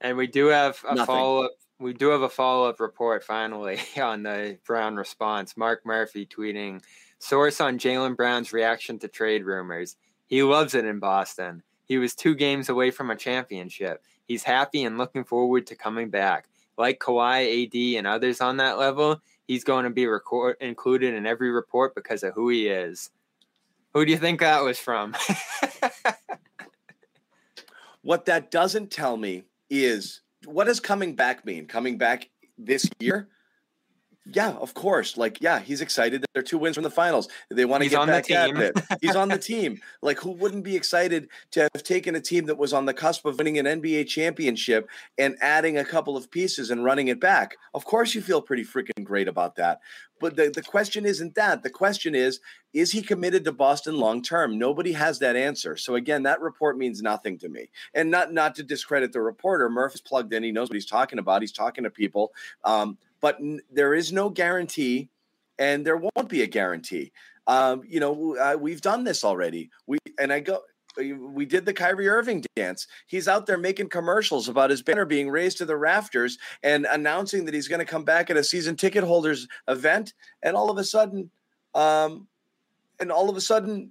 And 0.02 0.16
we 0.16 0.26
do 0.26 0.46
have 0.46 0.84
a 0.86 1.06
follow 1.06 1.44
up. 1.44 1.52
We 1.78 1.94
do 1.94 2.08
have 2.08 2.22
a 2.22 2.28
follow 2.28 2.68
up 2.68 2.80
report 2.80 3.24
finally 3.24 3.78
on 4.00 4.24
the 4.24 4.58
Brown 4.66 4.96
response. 4.96 5.56
Mark 5.56 5.86
Murphy 5.86 6.26
tweeting 6.26 6.82
source 7.18 7.60
on 7.60 7.78
Jaylen 7.78 8.16
Brown's 8.16 8.52
reaction 8.52 8.98
to 8.98 9.08
trade 9.08 9.44
rumors. 9.44 9.96
He 10.26 10.42
loves 10.42 10.74
it 10.74 10.84
in 10.84 10.98
Boston. 10.98 11.62
He 11.84 11.98
was 11.98 12.14
two 12.14 12.34
games 12.34 12.68
away 12.68 12.90
from 12.90 13.10
a 13.10 13.16
championship. 13.16 14.02
He's 14.26 14.42
happy 14.42 14.84
and 14.84 14.98
looking 14.98 15.24
forward 15.24 15.66
to 15.68 15.76
coming 15.76 16.10
back. 16.10 16.48
Like 16.76 17.00
Kawhi, 17.00 17.66
AD, 17.66 17.98
and 17.98 18.06
others 18.06 18.40
on 18.40 18.56
that 18.56 18.78
level, 18.78 19.20
he's 19.46 19.64
going 19.64 19.84
to 19.84 19.90
be 19.90 20.06
record- 20.06 20.56
included 20.60 21.14
in 21.14 21.26
every 21.26 21.50
report 21.50 21.94
because 21.94 22.22
of 22.22 22.34
who 22.34 22.48
he 22.48 22.68
is. 22.68 23.10
Who 23.94 24.04
do 24.04 24.10
you 24.10 24.18
think 24.18 24.40
that 24.40 24.62
was 24.62 24.78
from? 24.78 25.14
What 28.02 28.24
that 28.26 28.50
doesn't 28.50 28.90
tell 28.90 29.16
me 29.16 29.44
is 29.72 30.20
what 30.44 30.66
does 30.66 30.80
coming 30.80 31.16
back 31.16 31.44
mean? 31.46 31.66
Coming 31.66 31.98
back 31.98 32.28
this 32.58 32.88
year? 33.00 33.28
Yeah, 34.24 34.50
of 34.50 34.72
course. 34.74 35.16
Like, 35.16 35.40
yeah, 35.40 35.58
he's 35.58 35.80
excited 35.80 36.22
that 36.22 36.28
they're 36.32 36.44
two 36.44 36.58
wins 36.58 36.76
from 36.76 36.84
the 36.84 36.90
finals. 36.90 37.28
They 37.50 37.64
want 37.64 37.80
to 37.80 37.84
He's 37.84 37.92
get 37.92 38.06
back 38.06 38.30
at 38.30 38.46
team. 38.46 38.56
it. 38.56 38.80
He's 39.00 39.16
on 39.16 39.28
the 39.28 39.38
team. 39.52 39.80
Like, 40.00 40.20
who 40.20 40.30
wouldn't 40.30 40.62
be 40.62 40.76
excited 40.76 41.28
to 41.52 41.68
have 41.74 41.82
taken 41.82 42.14
a 42.14 42.20
team 42.20 42.46
that 42.46 42.56
was 42.56 42.72
on 42.72 42.86
the 42.86 42.94
cusp 42.94 43.24
of 43.24 43.38
winning 43.38 43.58
an 43.58 43.66
NBA 43.66 44.06
championship 44.06 44.88
and 45.18 45.36
adding 45.40 45.76
a 45.76 45.84
couple 45.84 46.16
of 46.16 46.30
pieces 46.30 46.70
and 46.70 46.84
running 46.84 47.08
it 47.08 47.20
back? 47.20 47.56
Of 47.74 47.84
course, 47.84 48.14
you 48.14 48.22
feel 48.22 48.40
pretty 48.40 48.64
freaking 48.64 49.02
great 49.02 49.26
about 49.26 49.56
that. 49.56 49.80
But 50.20 50.36
the, 50.36 50.50
the 50.54 50.62
question 50.62 51.04
isn't 51.04 51.34
that. 51.34 51.64
The 51.64 51.70
question 51.70 52.14
is, 52.14 52.38
is 52.72 52.92
he 52.92 53.02
committed 53.02 53.44
to 53.44 53.52
Boston 53.52 53.98
long 53.98 54.22
term? 54.22 54.56
Nobody 54.56 54.92
has 54.92 55.18
that 55.18 55.34
answer. 55.34 55.76
So 55.76 55.96
again, 55.96 56.22
that 56.22 56.40
report 56.40 56.78
means 56.78 57.02
nothing 57.02 57.38
to 57.38 57.48
me. 57.48 57.70
And 57.92 58.08
not 58.08 58.32
not 58.32 58.54
to 58.54 58.62
discredit 58.62 59.12
the 59.12 59.20
reporter, 59.20 59.68
Murph 59.68 59.96
is 59.96 60.00
plugged 60.00 60.32
in. 60.32 60.44
He 60.44 60.52
knows 60.52 60.68
what 60.68 60.74
he's 60.74 60.86
talking 60.86 61.18
about. 61.18 61.42
He's 61.42 61.50
talking 61.50 61.82
to 61.82 61.90
people. 61.90 62.32
Um, 62.62 62.98
but 63.22 63.36
n- 63.40 63.60
there 63.70 63.94
is 63.94 64.12
no 64.12 64.28
guarantee, 64.28 65.08
and 65.58 65.86
there 65.86 65.96
won't 65.96 66.28
be 66.28 66.42
a 66.42 66.46
guarantee. 66.46 67.12
Um, 67.46 67.82
you 67.86 68.00
know, 68.00 68.36
uh, 68.36 68.56
we've 68.58 68.82
done 68.82 69.04
this 69.04 69.24
already. 69.24 69.70
We 69.86 69.96
and 70.18 70.30
I 70.30 70.40
go. 70.40 70.60
We 70.98 71.46
did 71.46 71.64
the 71.64 71.72
Kyrie 71.72 72.06
Irving 72.06 72.44
dance. 72.54 72.86
He's 73.06 73.26
out 73.26 73.46
there 73.46 73.56
making 73.56 73.88
commercials 73.88 74.46
about 74.46 74.68
his 74.68 74.82
banner 74.82 75.06
being 75.06 75.30
raised 75.30 75.56
to 75.58 75.64
the 75.64 75.74
rafters 75.78 76.36
and 76.62 76.84
announcing 76.84 77.46
that 77.46 77.54
he's 77.54 77.66
going 77.66 77.78
to 77.78 77.86
come 77.86 78.04
back 78.04 78.28
at 78.28 78.36
a 78.36 78.44
season 78.44 78.76
ticket 78.76 79.02
holders 79.02 79.48
event. 79.68 80.12
And 80.42 80.54
all 80.54 80.68
of 80.68 80.76
a 80.76 80.84
sudden, 80.84 81.30
um, 81.74 82.28
and 83.00 83.10
all 83.10 83.30
of 83.30 83.38
a 83.38 83.40
sudden, 83.40 83.90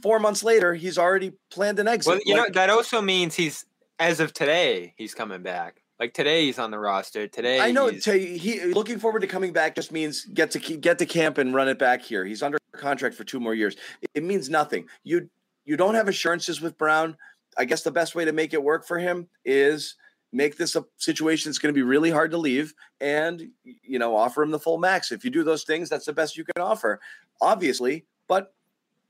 four 0.00 0.20
months 0.20 0.44
later, 0.44 0.74
he's 0.74 0.96
already 0.96 1.32
planned 1.50 1.80
an 1.80 1.88
exit. 1.88 2.08
Well, 2.08 2.20
you 2.24 2.36
Like, 2.36 2.54
know 2.54 2.60
that 2.60 2.70
also 2.70 3.02
means 3.02 3.34
he's 3.34 3.66
as 3.98 4.20
of 4.20 4.32
today 4.32 4.94
he's 4.96 5.14
coming 5.14 5.42
back. 5.42 5.82
Like 5.98 6.14
today 6.14 6.44
he's 6.46 6.58
on 6.58 6.70
the 6.70 6.78
roster. 6.78 7.26
Today 7.26 7.60
I 7.60 7.72
know. 7.72 7.88
he's- 7.88 8.04
To, 8.04 8.12
he 8.18 8.64
looking 8.66 8.98
forward 8.98 9.20
to 9.20 9.26
coming 9.26 9.52
back 9.52 9.74
just 9.74 9.90
means 9.90 10.24
get 10.26 10.50
to 10.52 10.58
get 10.58 10.98
to 10.98 11.06
camp 11.06 11.38
and 11.38 11.54
run 11.54 11.68
it 11.68 11.78
back 11.78 12.02
here. 12.02 12.24
He's 12.24 12.42
under 12.42 12.58
contract 12.72 13.16
for 13.16 13.24
two 13.24 13.40
more 13.40 13.54
years. 13.54 13.76
It 14.14 14.22
means 14.22 14.48
nothing. 14.48 14.86
You 15.02 15.28
you 15.64 15.76
don't 15.76 15.94
have 15.94 16.08
assurances 16.08 16.60
with 16.60 16.78
Brown. 16.78 17.16
I 17.56 17.64
guess 17.64 17.82
the 17.82 17.90
best 17.90 18.14
way 18.14 18.24
to 18.24 18.32
make 18.32 18.54
it 18.54 18.62
work 18.62 18.86
for 18.86 18.98
him 18.98 19.28
is 19.44 19.96
make 20.32 20.56
this 20.56 20.76
a 20.76 20.84
situation 20.98 21.50
that's 21.50 21.58
going 21.58 21.74
to 21.74 21.76
be 21.78 21.82
really 21.82 22.10
hard 22.10 22.30
to 22.30 22.36
leave, 22.38 22.74
and 23.00 23.48
you 23.64 23.98
know 23.98 24.14
offer 24.14 24.42
him 24.42 24.52
the 24.52 24.58
full 24.60 24.78
max. 24.78 25.10
If 25.10 25.24
you 25.24 25.30
do 25.30 25.42
those 25.42 25.64
things, 25.64 25.88
that's 25.88 26.06
the 26.06 26.12
best 26.12 26.36
you 26.36 26.44
can 26.44 26.62
offer, 26.62 27.00
obviously. 27.40 28.04
But 28.28 28.54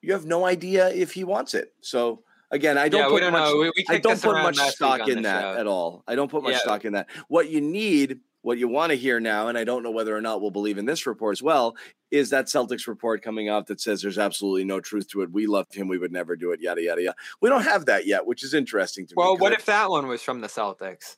you 0.01 0.13
have 0.15 0.25
no 0.25 0.47
idea 0.47 0.89
if 0.89 1.13
he 1.13 1.25
wants 1.25 1.53
it. 1.55 1.75
So 1.83 2.23
again, 2.51 2.79
I 2.79 2.89
don't 2.89 3.01
yeah, 3.01 3.07
put 3.07 3.15
we 3.15 3.21
don't 3.21 3.33
much 3.33 3.49
know. 3.51 3.59
We, 3.59 3.73
we 3.77 3.85
I 3.89 3.99
don't 3.99 4.21
put 4.21 4.35
much 4.35 4.57
stock 4.57 5.09
in 5.09 5.23
that 5.23 5.43
show. 5.43 5.61
at 5.61 5.67
all. 5.67 6.05
I 6.07 6.15
don't 6.15 6.31
put 6.31 6.43
much 6.43 6.53
Yeah. 6.53 6.59
stock 6.59 6.85
in 6.85 6.93
that. 6.95 7.09
What 7.29 7.49
you 7.51 7.61
need, 7.61 8.21
what 8.43 8.59
you 8.59 8.69
want 8.69 8.91
to 8.91 8.97
hear 8.97 9.21
now, 9.21 9.49
and 9.49 9.59
I 9.59 9.65
don't 9.65 9.83
know 9.83 9.91
whether 9.91 10.17
or 10.17 10.21
not 10.21 10.41
we'll 10.41 10.51
believe 10.51 10.79
in 10.79 10.85
this 10.87 11.07
report 11.07 11.37
as 11.37 11.43
well, 11.43 11.77
is 12.11 12.31
that 12.31 12.47
Celtics 12.47 12.87
report 12.87 13.23
coming 13.23 13.49
out 13.49 13.67
that 13.67 13.81
says 13.81 14.01
there's 14.01 14.19
absolutely 14.19 14.65
no 14.65 14.81
truth 14.81 15.09
to 15.09 15.23
it. 15.23 15.31
We 15.31 15.47
loved 15.47 15.75
him. 15.75 15.89
We 15.89 15.99
would 15.99 16.13
never 16.13 16.37
do 16.37 16.53
it. 16.53 16.61
Yada 16.61 16.83
yada 16.83 17.03
yada. 17.03 17.17
We 17.41 17.49
don't 17.51 17.63
have 17.63 17.85
that 17.87 18.07
yet, 18.07 18.27
which 18.27 18.43
is 18.43 18.55
interesting 18.55 19.07
to 19.07 19.13
me. 19.13 19.17
Well, 19.23 19.37
what 19.37 19.53
if 19.53 19.67
that 19.67 19.91
one 19.91 20.07
was 20.07 20.23
from 20.23 20.41
the 20.41 20.47
Celtics? 20.49 21.17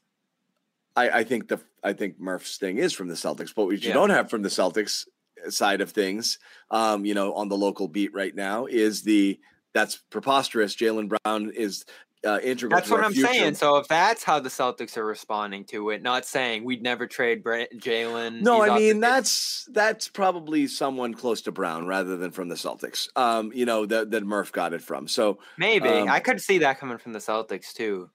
I, 0.96 1.10
I 1.20 1.24
think 1.24 1.48
the 1.48 1.60
I 1.84 1.92
think 1.92 2.18
Murph's 2.18 2.56
thing 2.58 2.78
is 2.78 2.92
from 2.92 3.08
the 3.08 3.14
Celtics, 3.14 3.54
but 3.54 3.66
what 3.66 3.80
you 3.80 3.88
Yeah. 3.88 3.94
don't 3.94 4.10
have 4.10 4.28
from 4.28 4.42
the 4.42 4.48
Celtics 4.48 5.06
side 5.48 5.80
of 5.80 5.90
things, 5.92 6.38
um, 6.70 7.04
you 7.06 7.14
know, 7.14 7.32
on 7.34 7.48
the 7.48 7.56
local 7.56 7.86
beat 7.88 8.12
right 8.12 8.34
now 8.34 8.66
is 8.66 9.02
the 9.02 9.38
that's 9.72 9.96
preposterous. 10.10 10.74
Jaylen 10.76 11.08
Brown 11.08 11.52
is 11.54 11.84
uh, 12.24 12.38
integral. 12.42 12.78
That's 12.78 12.90
what 12.90 13.02
I'm 13.02 13.12
future. 13.12 13.32
saying. 13.32 13.54
So 13.54 13.76
if 13.76 13.88
that's 13.88 14.22
how 14.22 14.40
the 14.40 14.48
Celtics 14.48 14.96
are 14.96 15.04
responding 15.04 15.64
to 15.66 15.90
it, 15.90 16.02
not 16.02 16.26
saying 16.26 16.64
we'd 16.64 16.82
never 16.82 17.06
trade 17.06 17.42
Bra- 17.42 17.64
Jaylen. 17.74 18.42
No, 18.42 18.62
I 18.62 18.76
mean 18.76 19.00
that's 19.00 19.68
that's 19.72 20.08
probably 20.08 20.66
someone 20.66 21.14
close 21.14 21.42
to 21.42 21.52
Brown 21.52 21.86
rather 21.86 22.16
than 22.16 22.30
from 22.30 22.48
the 22.48 22.56
Celtics. 22.56 23.08
Um, 23.16 23.52
you 23.54 23.64
know 23.64 23.86
that 23.86 24.10
that 24.10 24.24
Murph 24.24 24.52
got 24.52 24.72
it 24.72 24.82
from. 24.82 25.08
So 25.08 25.38
maybe 25.56 25.88
um, 25.88 26.08
I 26.08 26.20
could 26.20 26.40
see 26.40 26.58
that 26.58 26.78
coming 26.78 26.98
from 26.98 27.12
the 27.12 27.20
Celtics 27.20 27.72
too, 27.72 28.10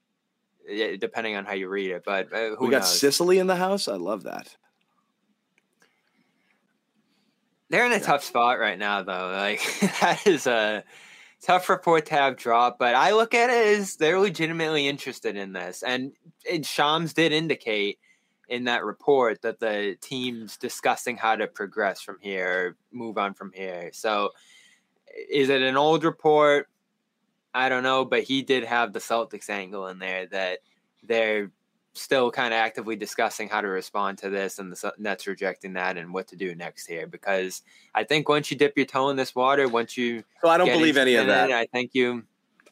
depending 0.67 1.35
on 1.35 1.45
how 1.45 1.53
you 1.53 1.67
read 1.67 1.91
it. 1.91 2.03
But 2.05 2.31
uh, 2.31 2.55
who 2.57 2.65
we 2.65 2.71
got 2.71 2.79
knows? 2.79 2.99
Sicily 2.99 3.39
in 3.39 3.47
the 3.47 3.55
house. 3.55 3.87
I 3.87 3.95
love 3.95 4.23
that. 4.23 4.55
They're 7.69 7.85
in 7.87 7.91
a 7.91 7.99
tough 7.99 8.23
spot 8.23 8.59
right 8.59 8.77
now, 8.77 9.01
though. 9.01 9.31
Like 9.35 9.61
that 10.01 10.27
is 10.27 10.45
a 10.45 10.83
tough 11.45 11.69
report 11.69 12.07
to 12.07 12.15
have 12.15 12.37
drop, 12.37 12.79
but 12.79 12.95
I 12.95 13.11
look 13.11 13.35
at 13.35 13.51
it 13.51 13.79
as 13.79 13.97
they're 13.97 14.19
legitimately 14.19 14.87
interested 14.87 15.35
in 15.35 15.53
this, 15.53 15.83
and, 15.83 16.11
and 16.51 16.65
Shams 16.65 17.13
did 17.13 17.31
indicate 17.31 17.99
in 18.49 18.63
that 18.65 18.83
report 18.83 19.41
that 19.43 19.59
the 19.59 19.95
team's 20.01 20.57
discussing 20.57 21.17
how 21.17 21.35
to 21.35 21.45
progress 21.47 22.01
from 22.01 22.17
here, 22.19 22.75
move 22.91 23.17
on 23.17 23.33
from 23.33 23.51
here. 23.53 23.91
So, 23.93 24.31
is 25.29 25.49
it 25.49 25.61
an 25.61 25.77
old 25.77 26.03
report? 26.03 26.67
I 27.53 27.69
don't 27.69 27.83
know, 27.83 28.05
but 28.05 28.23
he 28.23 28.41
did 28.41 28.63
have 28.63 28.91
the 28.91 28.99
Celtics 28.99 29.49
angle 29.49 29.87
in 29.87 29.99
there 29.99 30.25
that 30.27 30.59
they're 31.03 31.51
still 31.95 32.29
kind 32.29 32.53
of 32.53 32.57
actively 32.57 32.95
discussing 32.95 33.47
how 33.47 33.61
to 33.61 33.67
respond 33.67 34.17
to 34.19 34.29
this 34.29 34.59
and 34.59 34.71
the 34.71 34.93
Nets 34.97 35.25
rejecting 35.27 35.73
that 35.73 35.97
and 35.97 36.13
what 36.13 36.27
to 36.27 36.35
do 36.35 36.53
next 36.53 36.85
here 36.85 37.07
because 37.07 37.61
I 37.93 38.03
think 38.03 38.27
once 38.29 38.51
you 38.51 38.57
dip 38.57 38.75
your 38.75 38.85
toe 38.85 39.09
in 39.09 39.15
this 39.15 39.33
water, 39.33 39.67
once 39.67 39.97
you 39.97 40.23
So 40.41 40.49
I 40.49 40.57
don't 40.57 40.67
believe 40.69 40.97
any 40.97 41.15
of 41.15 41.27
that. 41.27 41.49
it, 41.49 41.55
I 41.55 41.65
think 41.67 41.91
you 41.93 42.23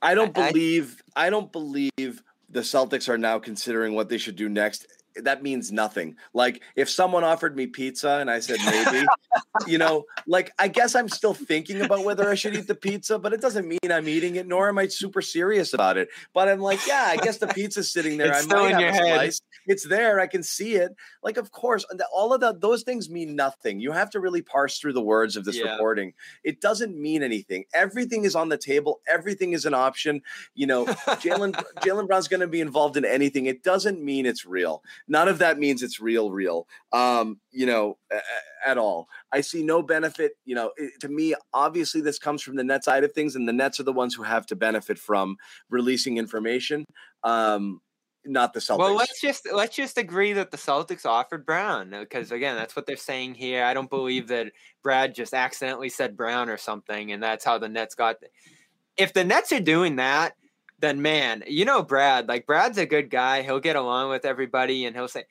I 0.02 0.14
don't 0.16 0.38
I- 0.38 0.48
I- 0.48 0.52
believe 0.52 1.02
I 1.16 1.30
don't 1.30 1.52
believe 1.52 2.22
the 2.50 2.60
Celtics 2.60 3.08
are 3.10 3.18
now 3.18 3.40
considering 3.40 3.94
what 3.96 4.10
they 4.10 4.18
should 4.18 4.36
do 4.36 4.50
next. 4.50 4.86
That 5.18 5.44
means 5.44 5.72
nothing. 5.72 6.16
Like 6.34 6.62
if 6.76 6.90
someone 6.90 7.24
offered 7.24 7.56
me 7.56 7.68
pizza 7.68 8.18
and 8.20 8.30
I 8.32 8.40
said 8.40 8.58
maybe, 8.66 9.06
you 9.68 9.78
know, 9.78 10.06
like 10.28 10.52
I 10.60 10.68
guess 10.68 10.96
I'm 10.96 11.10
still 11.10 11.34
thinking 11.34 11.82
about 11.82 12.04
whether 12.04 12.30
I 12.30 12.36
should 12.36 12.56
eat 12.56 12.68
the 12.68 12.76
pizza, 12.76 13.20
but 13.20 13.34
it 13.34 13.42
doesn't 13.42 13.68
mean 13.68 13.80
I'm 13.92 14.08
eating 14.08 14.36
it, 14.38 14.48
nor 14.48 14.70
am 14.70 14.78
I 14.78 14.88
super 14.88 15.22
serious 15.22 15.74
about 15.74 15.98
it. 15.98 16.10
But 16.34 16.48
I'm 16.50 16.60
like, 16.60 16.80
yeah, 16.88 17.06
I 17.08 17.18
guess 17.18 17.38
the 17.38 17.48
pizza's 17.48 17.92
sitting 17.92 18.18
there. 18.18 18.30
It's 18.30 18.40
I 18.40 18.42
still 18.42 18.60
might 18.60 18.68
in 18.68 18.72
have 18.74 18.82
your 18.82 18.90
a 18.90 18.94
head. 18.94 19.16
slice. 19.16 19.42
It's 19.66 19.86
there. 19.88 20.20
I 20.20 20.28
can 20.28 20.44
see 20.44 20.76
it. 20.76 20.92
Like, 21.22 21.38
of 21.38 21.52
course, 21.52 21.86
all 22.14 22.34
of 22.34 22.42
that, 22.42 22.60
those 22.60 22.84
things 22.84 23.10
mean 23.10 23.36
nothing. 23.36 23.80
You 23.80 23.92
have 23.94 24.10
to 24.12 24.20
really 24.20 24.42
parse 24.42 24.78
through 24.80 24.94
the 24.94 25.02
words 25.02 25.38
of 25.38 25.46
this 25.46 25.58
Yeah. 25.58 25.72
reporting. 25.74 26.14
It 26.44 26.60
doesn't 26.60 26.98
mean 26.98 27.24
anything. 27.24 27.64
Everything 27.74 28.26
is 28.26 28.36
on 28.36 28.50
the 28.50 28.58
table. 28.58 29.00
Everything 29.08 29.54
is 29.54 29.66
an 29.66 29.74
option. 29.74 30.22
You 30.56 30.68
know, 30.68 30.86
Jaylen 31.24 31.54
Jaylen 31.78 32.08
Brown's 32.08 32.28
going 32.28 32.42
to 32.42 32.48
be 32.48 32.60
involved 32.62 32.98
in 32.98 33.06
anything. 33.06 33.46
It 33.46 33.64
doesn't 33.64 34.04
mean 34.04 34.26
it's 34.26 34.46
real. 34.46 34.84
None 35.08 35.28
of 35.28 35.40
that 35.40 35.60
means 35.60 35.84
it's 35.84 36.00
real, 36.00 36.32
real. 36.32 36.68
Um, 36.92 37.40
you 37.52 37.66
know, 37.66 37.98
at 38.66 38.78
all. 38.78 39.08
I 39.32 39.42
see 39.42 39.64
no 39.64 39.82
benefit. 39.82 40.34
You 40.46 40.56
know, 40.56 40.72
it, 40.78 41.00
to 41.02 41.10
me, 41.10 41.36
obviously, 41.54 42.02
this 42.02 42.20
comes 42.20 42.42
from 42.42 42.56
the 42.56 42.64
net 42.64 42.84
side 42.84 43.04
of 43.04 43.12
things, 43.14 43.36
and 43.36 43.48
the 43.48 43.54
Nets 43.54 43.80
are 43.80 43.84
the 43.84 43.94
ones 43.94 44.16
who 44.16 44.24
have 44.24 44.46
to 44.48 44.56
benefit 44.56 44.98
from 44.98 45.38
releasing 45.70 46.18
information. 46.18 46.86
Um, 47.24 47.82
not 48.26 48.54
the 48.54 48.60
Celtics. 48.60 48.80
Well, 48.80 48.96
let's 48.96 49.20
just 49.20 49.48
let's 49.52 49.76
just 49.76 49.98
agree 49.98 50.34
that 50.34 50.52
the 50.52 50.58
Celtics 50.58 51.06
offered 51.06 51.46
Brown 51.46 51.90
because 51.90 52.32
again, 52.32 52.56
that's 52.56 52.76
what 52.76 52.86
they're 52.86 52.96
saying 52.96 53.36
here. 53.36 53.64
I 53.66 53.74
don't 53.74 53.90
believe 53.90 54.28
that 54.30 54.52
Brad 54.82 55.14
just 55.14 55.34
accidentally 55.34 55.90
said 55.90 56.16
Brown 56.16 56.50
or 56.50 56.58
something, 56.58 57.12
and 57.12 57.22
that's 57.22 57.44
how 57.44 57.58
the 57.58 57.70
Nets 57.70 57.96
got. 57.96 58.18
If 58.96 59.14
the 59.14 59.24
Nets 59.24 59.52
are 59.52 59.60
doing 59.60 59.98
that, 59.98 60.36
then 60.84 61.02
man, 61.02 61.44
you 61.48 61.64
know 61.64 61.82
Brad. 61.82 62.28
Like 62.28 62.46
Brad's 62.46 62.78
a 62.78 62.86
good 62.86 63.10
guy. 63.10 63.42
He'll 63.42 63.62
get 63.62 63.78
along 63.78 64.10
with 64.10 64.26
everybody, 64.26 64.86
and 64.86 64.94
he'll 64.94 65.08
say 65.08 65.24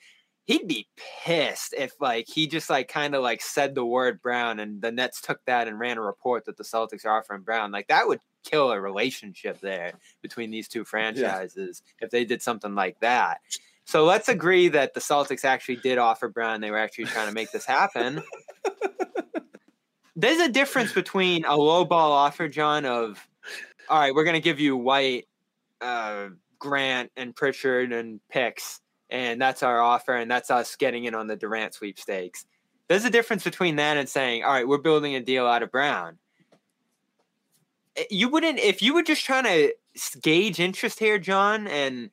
he'd 0.44 0.66
be 0.66 0.88
pissed 1.24 1.74
if 1.76 1.92
like 2.00 2.26
he 2.26 2.46
just 2.46 2.70
like 2.70 2.88
kind 2.88 3.14
of 3.14 3.22
like 3.22 3.42
said 3.42 3.74
the 3.74 3.84
word 3.84 4.22
Brown, 4.22 4.60
and 4.60 4.80
the 4.80 4.90
Nets 4.90 5.20
took 5.20 5.44
that 5.44 5.68
and 5.68 5.78
ran 5.78 5.98
a 5.98 6.00
report 6.00 6.46
that 6.46 6.56
the 6.56 6.64
Celtics 6.64 7.04
are 7.04 7.18
offering 7.18 7.42
Brown. 7.42 7.70
Like 7.70 7.88
that 7.88 8.08
would 8.08 8.20
kill 8.44 8.72
a 8.72 8.80
relationship 8.80 9.60
there 9.60 9.92
between 10.22 10.50
these 10.50 10.68
two 10.68 10.84
franchises 10.84 11.82
if 12.00 12.10
they 12.10 12.24
did 12.24 12.40
something 12.40 12.74
like 12.74 12.98
that. 13.00 13.40
So 13.84 14.06
let's 14.06 14.30
agree 14.30 14.68
that 14.68 14.94
the 14.94 15.00
Celtics 15.00 15.44
actually 15.44 15.76
did 15.76 15.98
offer 15.98 16.28
Brown. 16.28 16.62
They 16.62 16.70
were 16.70 16.78
actually 16.78 17.04
trying 17.04 17.28
to 17.28 17.34
make 17.34 17.52
this 17.52 17.66
happen. 17.66 18.22
There's 20.16 20.40
a 20.40 20.48
difference 20.48 20.94
between 20.94 21.44
a 21.44 21.56
low 21.56 21.84
ball 21.84 22.12
offer, 22.12 22.48
John, 22.48 22.86
of 22.86 23.18
all 23.88 23.98
right, 23.98 24.14
we're 24.14 24.24
going 24.24 24.34
to 24.34 24.40
give 24.40 24.60
you 24.60 24.76
White, 24.76 25.26
uh, 25.82 26.28
Grant, 26.58 27.10
and 27.16 27.34
Pritchard 27.34 27.92
and 27.92 28.20
picks, 28.30 28.80
and 29.10 29.40
that's 29.40 29.62
our 29.62 29.80
offer, 29.80 30.14
and 30.14 30.30
that's 30.30 30.50
us 30.50 30.76
getting 30.76 31.04
in 31.04 31.14
on 31.14 31.26
the 31.26 31.36
Durant 31.36 31.74
sweepstakes. 31.74 32.46
There's 32.88 33.04
a 33.04 33.10
difference 33.10 33.44
between 33.44 33.76
that 33.76 33.96
and 33.96 34.08
saying, 34.08 34.44
all 34.44 34.52
right, 34.52 34.66
we're 34.66 34.78
building 34.78 35.14
a 35.14 35.20
deal 35.20 35.46
out 35.46 35.62
of 35.62 35.70
Brown. 35.70 36.18
Eh, 37.96 38.04
You 38.10 38.28
wouldn't, 38.28 38.58
if 38.58 38.82
you 38.82 38.94
were 38.94 39.02
just 39.02 39.24
trying 39.24 39.44
to 39.44 39.74
gauge 40.20 40.60
interest 40.60 40.98
here, 40.98 41.18
John, 41.18 41.66
and 41.66 42.10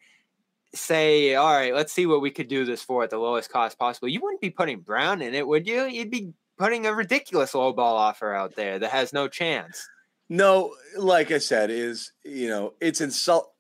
say, 0.74 1.36
all 1.36 1.52
right, 1.52 1.74
let's 1.74 1.94
see 1.94 2.06
what 2.06 2.22
we 2.22 2.32
could 2.32 2.48
do 2.48 2.66
this 2.66 2.84
for 2.84 3.04
at 3.04 3.10
the 3.10 3.18
lowest 3.18 3.52
cost 3.52 3.78
possible. 3.78 4.08
You 4.08 4.22
wouldn't 4.22 4.42
be 4.42 4.52
putting 4.52 4.80
Brown 4.80 5.22
in 5.22 5.34
it, 5.34 5.48
would 5.48 5.68
you? 5.68 5.86
You'd 5.86 6.12
be 6.12 6.34
putting 6.58 6.86
a 6.86 6.94
ridiculous 6.94 7.54
low 7.56 7.74
ball 7.74 7.96
offer 7.96 8.34
out 8.34 8.56
there 8.56 8.80
that 8.80 8.92
has 8.92 9.14
no 9.14 9.28
chance. 9.28 9.88
No, 10.30 10.76
like 10.96 11.32
I 11.32 11.40
said, 11.40 11.72
is 11.72 12.12
you 12.24 12.50
know, 12.50 12.74
it's 12.80 13.02
insult. 13.02 13.52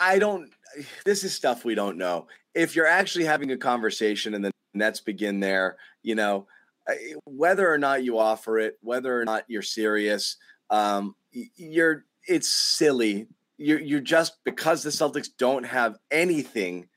I 0.00 0.18
don't. 0.18 0.50
This 1.04 1.24
is 1.24 1.34
stuff 1.34 1.64
we 1.64 1.74
don't 1.74 1.96
know. 1.96 2.28
If 2.54 2.76
you're 2.76 2.86
actually 2.86 3.24
having 3.24 3.50
a 3.52 3.56
conversation 3.56 4.34
and 4.34 4.44
the 4.44 4.52
Nets 4.74 5.00
begin 5.00 5.40
there, 5.40 5.76
you 6.02 6.14
know, 6.14 6.46
whether 7.24 7.72
or 7.72 7.78
not 7.78 8.04
you 8.04 8.18
offer 8.18 8.58
it, 8.58 8.78
whether 8.80 9.20
or 9.20 9.24
not 9.24 9.44
you're 9.48 9.62
serious, 9.62 10.36
um, 10.70 11.14
you're. 11.30 12.04
It's 12.26 12.48
silly. 12.48 13.26
You're 13.56 13.80
you're 13.80 14.00
just 14.00 14.44
because 14.44 14.82
the 14.82 14.90
Celtics 14.90 15.28
don't 15.36 15.64
have 15.64 15.96
anything 16.10 16.88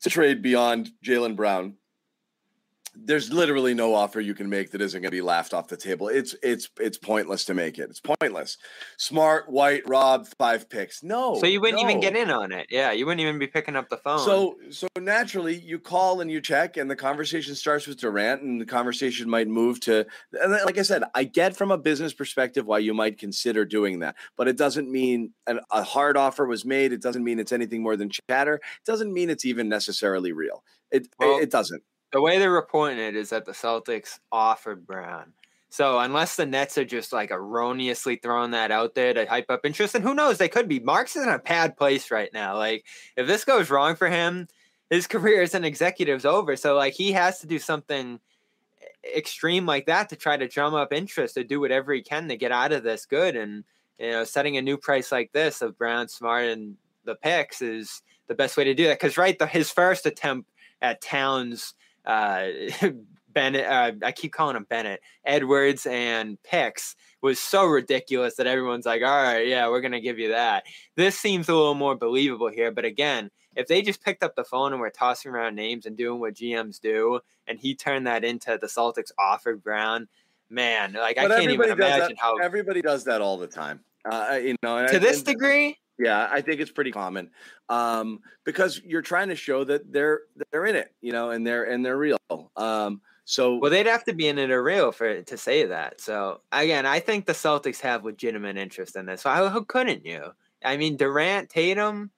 to 0.00 0.10
trade 0.10 0.42
beyond 0.42 0.90
Jaylen 1.04 1.36
Brown 1.36 1.74
there's 2.96 3.32
literally 3.32 3.74
no 3.74 3.94
offer 3.94 4.20
you 4.20 4.34
can 4.34 4.48
make 4.48 4.70
that 4.70 4.80
isn't 4.80 5.00
going 5.00 5.10
to 5.10 5.16
be 5.16 5.20
laughed 5.20 5.52
off 5.52 5.68
the 5.68 5.76
table. 5.76 6.08
It's 6.08 6.34
it's 6.42 6.68
it's 6.78 6.96
pointless 6.96 7.44
to 7.46 7.54
make 7.54 7.78
it. 7.78 7.90
It's 7.90 8.00
pointless. 8.00 8.56
Smart, 8.96 9.50
White, 9.50 9.88
Rob, 9.88 10.26
five 10.38 10.68
picks. 10.68 11.02
No. 11.02 11.36
So 11.40 11.46
you 11.46 11.60
wouldn't 11.60 11.82
even 11.82 12.00
get 12.00 12.16
in 12.16 12.30
on 12.30 12.52
it. 12.52 12.68
Yeah, 12.70 12.92
you 12.92 13.06
wouldn't 13.06 13.20
even 13.20 13.38
be 13.38 13.46
picking 13.46 13.76
up 13.76 13.88
the 13.88 13.96
phone. 13.96 14.20
So 14.20 14.56
so 14.70 14.86
naturally 14.98 15.56
you 15.56 15.78
call 15.78 16.20
and 16.20 16.30
you 16.30 16.40
check 16.40 16.76
and 16.76 16.90
the 16.90 16.96
conversation 16.96 17.54
starts 17.54 17.86
with 17.86 17.98
Durant 17.98 18.42
and 18.42 18.60
the 18.60 18.66
conversation 18.66 19.28
might 19.28 19.48
move 19.48 19.80
to 19.80 20.06
and 20.32 20.52
like 20.52 20.78
I 20.78 20.82
said, 20.82 21.02
I 21.14 21.24
get 21.24 21.56
from 21.56 21.70
a 21.70 21.78
business 21.78 22.12
perspective 22.12 22.66
why 22.66 22.78
you 22.78 22.94
might 22.94 23.18
consider 23.18 23.64
doing 23.64 24.00
that, 24.00 24.16
but 24.36 24.48
it 24.48 24.56
doesn't 24.56 24.90
mean 24.90 25.32
an, 25.46 25.60
a 25.70 25.82
hard 25.82 26.16
offer 26.16 26.46
was 26.46 26.64
made. 26.64 26.92
It 26.92 27.02
doesn't 27.02 27.24
mean 27.24 27.38
it's 27.38 27.52
anything 27.52 27.82
more 27.82 27.96
than 27.96 28.10
chatter. 28.30 28.54
It 28.54 28.86
doesn't 28.86 29.12
mean 29.12 29.30
it's 29.30 29.44
even 29.44 29.68
necessarily 29.68 30.32
real. 30.32 30.62
It 30.90 31.08
Well, 31.18 31.38
it, 31.38 31.44
it 31.44 31.50
doesn't. 31.50 31.82
The 32.14 32.20
way 32.20 32.38
they're 32.38 32.52
reporting 32.52 33.00
it 33.00 33.16
is 33.16 33.30
that 33.30 33.44
the 33.44 33.50
Celtics 33.50 34.20
offered 34.30 34.86
Brown. 34.86 35.32
So 35.68 35.98
unless 35.98 36.36
the 36.36 36.46
Nets 36.46 36.78
are 36.78 36.84
just 36.84 37.12
like 37.12 37.32
erroneously 37.32 38.20
throwing 38.22 38.52
that 38.52 38.70
out 38.70 38.94
there 38.94 39.12
to 39.12 39.26
hype 39.26 39.50
up 39.50 39.66
interest, 39.66 39.96
and 39.96 40.04
who 40.04 40.14
knows, 40.14 40.38
they 40.38 40.48
could 40.48 40.68
be. 40.68 40.78
Marks 40.78 41.16
is 41.16 41.24
in 41.24 41.28
a 41.28 41.40
bad 41.40 41.76
place 41.76 42.12
right 42.12 42.32
now. 42.32 42.56
Like 42.56 42.86
if 43.16 43.26
this 43.26 43.44
goes 43.44 43.68
wrong 43.68 43.96
for 43.96 44.08
him, 44.08 44.46
his 44.90 45.06
career 45.08 45.42
as 45.42 45.56
an 45.56 45.64
executive's 45.64 46.24
over. 46.24 46.54
So 46.54 46.76
like 46.76 46.92
he 46.92 47.10
has 47.10 47.40
to 47.40 47.48
do 47.48 47.58
something 47.58 48.20
extreme 49.04 49.66
like 49.66 49.86
that 49.86 50.08
to 50.10 50.16
try 50.16 50.36
to 50.36 50.46
drum 50.46 50.72
up 50.74 50.92
interest 50.92 51.34
to 51.34 51.42
do 51.42 51.58
whatever 51.58 51.92
he 51.92 52.00
can 52.00 52.28
to 52.28 52.36
get 52.36 52.52
out 52.52 52.70
of 52.70 52.84
this 52.84 53.06
good. 53.06 53.34
And 53.34 53.64
you 53.98 54.12
know, 54.12 54.22
setting 54.22 54.56
a 54.56 54.62
new 54.62 54.78
price 54.78 55.10
like 55.10 55.32
this 55.32 55.62
of 55.62 55.76
Brown, 55.76 56.06
Smart, 56.06 56.44
and 56.44 56.76
the 57.04 57.16
picks 57.16 57.60
is 57.60 58.02
the 58.28 58.36
best 58.36 58.56
way 58.56 58.62
to 58.62 58.74
do 58.74 58.84
that. 58.84 59.00
Because 59.00 59.18
right, 59.18 59.36
the, 59.36 59.48
his 59.48 59.72
first 59.72 60.06
attempt 60.06 60.48
at 60.80 61.00
Towns 61.00 61.74
uh, 62.04 62.46
Bennett, 63.32 63.66
uh, 63.66 63.92
I 64.04 64.12
keep 64.12 64.32
calling 64.32 64.54
him 64.56 64.64
Bennett, 64.68 65.00
Edwards, 65.24 65.86
and 65.86 66.40
Picks 66.44 66.94
was 67.20 67.40
so 67.40 67.64
ridiculous 67.66 68.36
that 68.36 68.46
everyone's 68.46 68.86
like, 68.86 69.02
all 69.02 69.08
right, 69.22 69.46
yeah, 69.48 69.68
we're 69.68 69.80
going 69.80 69.92
to 69.92 70.00
give 70.00 70.18
you 70.20 70.28
that. 70.28 70.64
This 70.96 71.18
seems 71.18 71.48
a 71.48 71.54
little 71.54 71.74
more 71.74 71.96
believable 71.96 72.48
here. 72.48 72.70
But 72.70 72.84
again, 72.84 73.30
if 73.56 73.66
they 73.66 73.82
just 73.82 74.02
picked 74.04 74.22
up 74.22 74.36
the 74.36 74.44
phone 74.44 74.72
and 74.72 74.80
were 74.80 74.90
tossing 74.90 75.32
around 75.32 75.56
names 75.56 75.84
and 75.84 75.96
doing 75.96 76.20
what 76.20 76.34
GMs 76.34 76.80
do, 76.80 77.20
and 77.48 77.58
he 77.58 77.74
turned 77.74 78.06
that 78.06 78.22
into 78.24 78.56
the 78.60 78.68
Celtics 78.68 79.10
offered 79.18 79.64
Brown, 79.64 80.06
man, 80.48 80.92
like 80.92 81.18
I 81.18 81.26
can't 81.26 81.50
even 81.50 81.70
imagine 81.70 82.08
that, 82.10 82.18
how. 82.18 82.36
everybody 82.36 82.82
does 82.82 83.02
that 83.04 83.20
all 83.20 83.36
the 83.36 83.46
time. 83.48 83.80
Uh, 84.04 84.38
you 84.40 84.54
know, 84.62 84.86
To 84.86 84.94
I- 84.96 84.98
this 84.98 85.18
and- 85.18 85.26
degree, 85.26 85.76
Yeah, 85.98 86.28
I 86.30 86.40
think 86.40 86.60
it's 86.60 86.72
pretty 86.72 86.90
common 86.90 87.30
um, 87.68 88.20
because 88.44 88.80
you're 88.84 89.02
trying 89.02 89.28
to 89.28 89.36
show 89.36 89.62
that 89.64 89.92
they're 89.92 90.22
they're 90.50 90.66
in 90.66 90.74
it, 90.76 90.92
you 91.00 91.12
know, 91.12 91.30
and 91.30 91.46
they're 91.46 91.64
and 91.64 91.84
they're 91.86 91.96
real. 91.96 92.18
Um, 92.56 93.00
so 93.24 93.56
Well, 93.56 93.70
they'd 93.70 93.86
have 93.86 94.04
to 94.04 94.12
be 94.12 94.28
in 94.28 94.38
it 94.38 94.50
a 94.50 94.60
real 94.60 94.90
for 94.92 95.22
to 95.22 95.36
say 95.36 95.64
that. 95.66 96.00
So 96.00 96.40
again, 96.52 96.84
I 96.84 96.98
think 97.00 97.26
the 97.26 97.32
Celtics 97.32 97.80
have 97.80 98.04
legitimate 98.04 98.56
interest 98.56 98.96
in 98.96 99.06
this. 99.06 99.22
So 99.22 99.30
how, 99.30 99.48
how 99.48 99.60
couldn't 99.62 100.04
you? 100.04 100.32
I 100.64 100.76
mean, 100.76 100.96
Durant, 100.96 101.48
Tatum, 101.48 102.10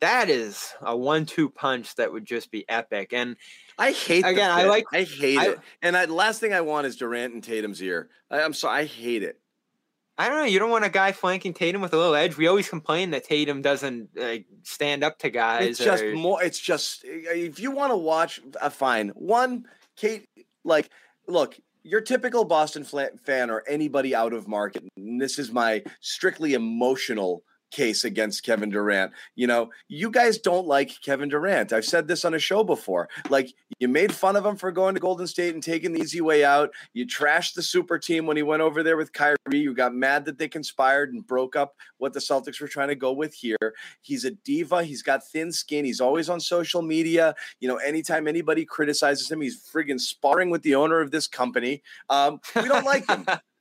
that 0.00 0.28
is 0.28 0.74
a 0.82 0.94
one-two 0.96 1.48
punch 1.50 1.94
that 1.94 2.12
would 2.12 2.24
just 2.26 2.50
be 2.50 2.68
epic. 2.68 3.12
And 3.14 3.36
I 3.78 3.92
hate 3.92 4.26
Again, 4.26 4.50
I 4.50 4.64
like- 4.64 4.84
I 4.92 5.04
hate 5.04 5.38
I- 5.38 5.46
it. 5.52 5.60
And 5.80 5.96
I, 5.96 6.06
the 6.06 6.14
last 6.14 6.40
thing 6.40 6.52
I 6.52 6.60
want 6.60 6.86
is 6.86 6.96
Durant 6.96 7.32
and 7.34 7.42
Tatum's 7.44 7.80
ear. 7.82 8.10
I, 8.30 8.40
I'm 8.42 8.52
sorry, 8.52 8.80
I 8.80 8.84
hate 8.84 9.22
it. 9.22 9.40
I 10.18 10.28
don't 10.28 10.38
know. 10.38 10.44
You 10.44 10.58
don't 10.58 10.70
want 10.70 10.84
a 10.84 10.90
guy 10.90 11.12
flanking 11.12 11.52
Tatum 11.52 11.82
with 11.82 11.92
a 11.92 11.96
little 11.96 12.14
edge. 12.14 12.36
We 12.36 12.46
always 12.46 12.68
complain 12.68 13.10
that 13.10 13.24
Tatum 13.24 13.60
doesn't 13.60 14.10
like, 14.16 14.46
stand 14.62 15.04
up 15.04 15.18
to 15.20 15.30
guys. 15.30 15.66
It's 15.66 15.78
just 15.78 16.02
or- 16.02 16.14
more. 16.14 16.42
It's 16.42 16.58
just 16.58 17.02
if 17.04 17.60
you 17.60 17.70
want 17.70 17.92
to 17.92 17.96
watch, 17.96 18.40
uh, 18.60 18.70
fine. 18.70 19.10
One, 19.10 19.66
Kate, 19.96 20.26
like, 20.64 20.88
look, 21.28 21.58
your 21.82 22.00
typical 22.00 22.44
Boston 22.44 22.84
fan 22.84 23.50
or 23.50 23.62
anybody 23.68 24.14
out 24.14 24.32
of 24.32 24.48
market. 24.48 24.84
And 24.96 25.20
this 25.20 25.38
is 25.38 25.52
my 25.52 25.84
strictly 26.00 26.54
emotional 26.54 27.42
case 27.70 28.04
against 28.04 28.42
Kevin 28.42 28.70
Durant. 28.70 29.12
You 29.34 29.46
know, 29.46 29.70
you 29.88 30.10
guys 30.10 30.38
don't 30.38 30.66
like 30.66 31.00
Kevin 31.02 31.28
Durant. 31.28 31.72
I've 31.72 31.84
said 31.84 32.08
this 32.08 32.24
on 32.24 32.34
a 32.34 32.38
show 32.38 32.64
before. 32.64 33.08
Like, 33.28 33.52
you 33.78 33.88
made 33.88 34.14
fun 34.14 34.36
of 34.36 34.46
him 34.46 34.56
for 34.56 34.70
going 34.72 34.94
to 34.94 35.00
Golden 35.00 35.26
State 35.26 35.54
and 35.54 35.62
taking 35.62 35.92
the 35.92 36.00
easy 36.00 36.20
way 36.20 36.44
out. 36.44 36.70
You 36.94 37.06
trashed 37.06 37.54
the 37.54 37.62
super 37.62 37.98
team 37.98 38.26
when 38.26 38.36
he 38.36 38.42
went 38.42 38.62
over 38.62 38.82
there 38.82 38.96
with 38.96 39.12
Kyrie. 39.12 39.36
You 39.52 39.74
got 39.74 39.94
mad 39.94 40.24
that 40.26 40.38
they 40.38 40.48
conspired 40.48 41.12
and 41.12 41.26
broke 41.26 41.56
up 41.56 41.74
what 41.98 42.12
the 42.12 42.20
Celtics 42.20 42.60
were 42.60 42.68
trying 42.68 42.88
to 42.88 42.94
go 42.94 43.12
with 43.12 43.34
here. 43.34 43.74
He's 44.00 44.24
a 44.24 44.30
diva. 44.30 44.84
He's 44.84 45.02
got 45.02 45.26
thin 45.26 45.52
skin. 45.52 45.84
He's 45.84 46.00
always 46.00 46.28
on 46.28 46.40
social 46.40 46.82
media. 46.82 47.34
You 47.60 47.68
know, 47.68 47.76
anytime 47.76 48.28
anybody 48.28 48.64
criticizes 48.64 49.30
him, 49.30 49.40
he's 49.40 49.62
friggin' 49.62 50.00
sparring 50.00 50.50
with 50.50 50.62
the 50.62 50.74
owner 50.74 51.00
of 51.00 51.10
this 51.10 51.26
company. 51.26 51.82
Um, 52.08 52.40
we 52.54 52.68
don't 52.68 52.86
like 52.86 53.08
him. 53.08 53.26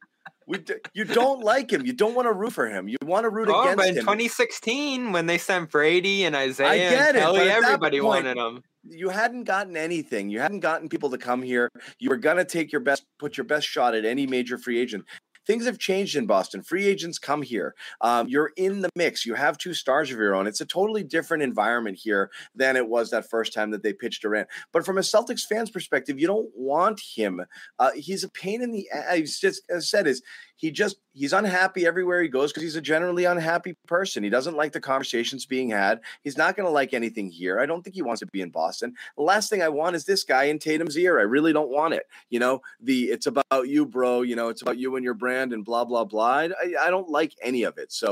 We 0.47 0.59
d- 0.59 0.75
you 0.93 1.05
don't 1.05 1.41
like 1.41 1.71
him. 1.71 1.85
You 1.85 1.93
don't 1.93 2.13
want 2.13 2.27
to 2.27 2.31
root 2.33 2.53
for 2.53 2.67
him. 2.67 2.87
You 2.87 2.97
want 3.03 3.23
to 3.23 3.29
root 3.29 3.49
Oh, 3.51 3.61
against 3.63 3.77
but 3.77 3.87
in 3.87 3.95
him. 3.95 4.01
2016, 4.03 5.11
when 5.11 5.25
they 5.25 5.37
sent 5.39 5.71
Brady 5.71 6.23
and 6.23 6.35
Isaiah 6.35 6.67
I 6.69 6.77
get 6.77 7.15
it, 7.15 7.19
Kelly, 7.19 7.39
but 7.39 7.47
at 7.47 7.61
that 7.61 7.63
everybody 7.63 7.99
point- 7.99 8.25
wanted 8.25 8.37
him. 8.37 8.61
you 8.83 9.09
hadn't 9.09 9.45
gotten 9.45 9.75
anything. 9.75 10.29
You 10.29 10.39
hadn't 10.39 10.59
gotten 10.59 10.87
people 10.89 11.09
to 11.09 11.17
come 11.17 11.41
here. 11.41 11.69
You 11.99 12.09
were 12.09 12.17
gonna 12.17 12.45
take 12.45 12.71
your 12.71 12.81
best, 12.81 13.03
put 13.17 13.37
your 13.37 13.45
best 13.45 13.67
shot 13.67 13.95
at 13.95 14.05
any 14.05 14.27
major 14.27 14.57
free 14.59 14.79
agent. 14.79 15.05
Things 15.45 15.65
have 15.65 15.77
changed 15.77 16.15
in 16.15 16.25
Boston. 16.25 16.61
Free 16.61 16.85
agents 16.85 17.19
come 17.19 17.41
here. 17.41 17.75
Um, 18.01 18.27
you're 18.27 18.51
in 18.57 18.81
the 18.81 18.89
mix. 18.95 19.25
You 19.25 19.35
have 19.35 19.57
two 19.57 19.73
stars 19.73 20.11
of 20.11 20.17
your 20.17 20.35
own. 20.35 20.47
It's 20.47 20.61
a 20.61 20.65
totally 20.65 21.03
different 21.03 21.43
environment 21.43 21.97
here 21.97 22.31
than 22.55 22.75
it 22.75 22.87
was 22.87 23.11
that 23.11 23.29
first 23.29 23.53
time 23.53 23.71
that 23.71 23.83
they 23.83 23.93
pitched 23.93 24.21
Durant. 24.21 24.47
But 24.71 24.85
from 24.85 24.97
a 24.97 25.01
Celtics 25.01 25.45
fan's 25.47 25.69
perspective, 25.69 26.19
you 26.19 26.27
don't 26.27 26.49
want 26.55 26.99
him. 26.99 27.41
Uh, 27.79 27.91
he's 27.95 28.23
a 28.23 28.29
pain 28.29 28.61
in 28.61 28.71
the. 28.71 28.87
He's 29.13 29.39
just 29.39 29.61
said 29.79 30.07
is 30.07 30.21
he 30.55 30.71
just 30.71 30.97
he's 31.13 31.33
unhappy 31.33 31.85
everywhere 31.85 32.21
he 32.21 32.29
goes 32.29 32.51
because 32.51 32.63
he's 32.63 32.75
a 32.75 32.81
generally 32.81 33.25
unhappy 33.25 33.75
person. 33.87 34.23
He 34.23 34.29
doesn't 34.29 34.55
like 34.55 34.71
the 34.71 34.79
conversations 34.79 35.45
being 35.45 35.69
had. 35.69 35.99
He's 36.23 36.37
not 36.37 36.55
going 36.55 36.65
to 36.65 36.71
like 36.71 36.93
anything 36.93 37.29
here. 37.29 37.59
I 37.59 37.65
don't 37.65 37.83
think 37.83 37.95
he 37.95 38.01
wants 38.01 38.21
to 38.21 38.27
be 38.27 38.41
in 38.41 38.49
Boston. 38.49 38.93
The 39.17 39.23
last 39.23 39.49
thing 39.49 39.61
I 39.61 39.69
want 39.69 39.95
is 39.95 40.05
this 40.05 40.23
guy 40.23 40.45
in 40.45 40.59
Tatum's 40.59 40.97
ear. 40.97 41.19
I 41.19 41.23
really 41.23 41.53
don't 41.53 41.69
want 41.69 41.93
it. 41.93 42.03
You 42.29 42.39
know, 42.39 42.61
the 42.81 43.05
it's 43.05 43.27
about 43.27 43.67
you, 43.67 43.85
bro. 43.85 44.21
You 44.21 44.35
know, 44.35 44.49
it's 44.49 44.61
about 44.61 44.77
you 44.77 44.95
and 44.95 45.03
your 45.03 45.13
brand 45.13 45.53
and 45.53 45.65
blah 45.65 45.85
blah 45.85 46.05
blah. 46.05 46.25
I, 46.25 46.49
I 46.81 46.89
don't 46.89 47.09
like 47.09 47.33
any 47.41 47.63
of 47.63 47.77
it. 47.77 47.91
So, 47.91 48.11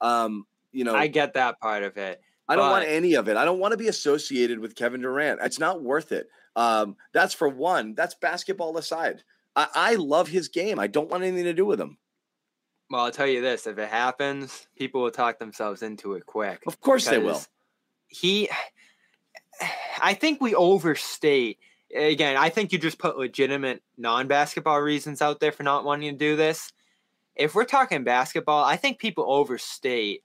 um, 0.00 0.46
you 0.72 0.84
know, 0.84 0.94
I 0.94 1.02
I, 1.02 1.06
get 1.08 1.34
that 1.34 1.60
part 1.60 1.82
of 1.82 1.96
it. 1.98 2.22
I 2.48 2.56
don't 2.56 2.70
want 2.70 2.86
any 2.86 3.14
of 3.14 3.28
it. 3.28 3.36
I 3.36 3.44
don't 3.44 3.60
want 3.60 3.72
to 3.72 3.78
be 3.78 3.88
associated 3.88 4.58
with 4.58 4.74
Kevin 4.74 5.00
Durant. 5.00 5.40
It's 5.42 5.58
not 5.58 5.82
worth 5.82 6.12
it. 6.12 6.28
Um, 6.56 6.96
that's 7.12 7.34
for 7.34 7.48
one. 7.48 7.94
That's 7.94 8.14
basketball 8.14 8.76
aside. 8.76 9.22
I, 9.54 9.68
I 9.74 9.94
love 9.96 10.28
his 10.28 10.48
game. 10.48 10.78
I 10.78 10.86
don't 10.86 11.10
want 11.10 11.24
anything 11.24 11.44
to 11.44 11.54
do 11.54 11.66
with 11.66 11.80
him. 11.80 11.98
Well, 12.90 13.04
I'll 13.04 13.10
tell 13.10 13.26
you 13.26 13.40
this: 13.40 13.66
if 13.66 13.78
it 13.78 13.88
happens, 13.88 14.66
people 14.76 15.02
will 15.02 15.10
talk 15.10 15.38
themselves 15.38 15.82
into 15.82 16.14
it 16.14 16.26
quick. 16.26 16.62
Of 16.66 16.80
course 16.80 17.06
they 17.06 17.18
will. 17.18 17.40
He, 18.08 18.48
I 20.02 20.14
think 20.14 20.40
we 20.40 20.54
overstate. 20.54 21.58
Again, 21.94 22.38
I 22.38 22.48
think 22.48 22.72
you 22.72 22.78
just 22.78 22.98
put 22.98 23.18
legitimate 23.18 23.82
non-basketball 23.98 24.80
reasons 24.80 25.20
out 25.20 25.40
there 25.40 25.52
for 25.52 25.62
not 25.62 25.84
wanting 25.84 26.12
to 26.12 26.16
do 26.16 26.36
this. 26.36 26.72
If 27.36 27.54
we're 27.54 27.64
talking 27.64 28.02
basketball, 28.02 28.64
I 28.64 28.76
think 28.76 28.98
people 28.98 29.30
overstate 29.30 30.22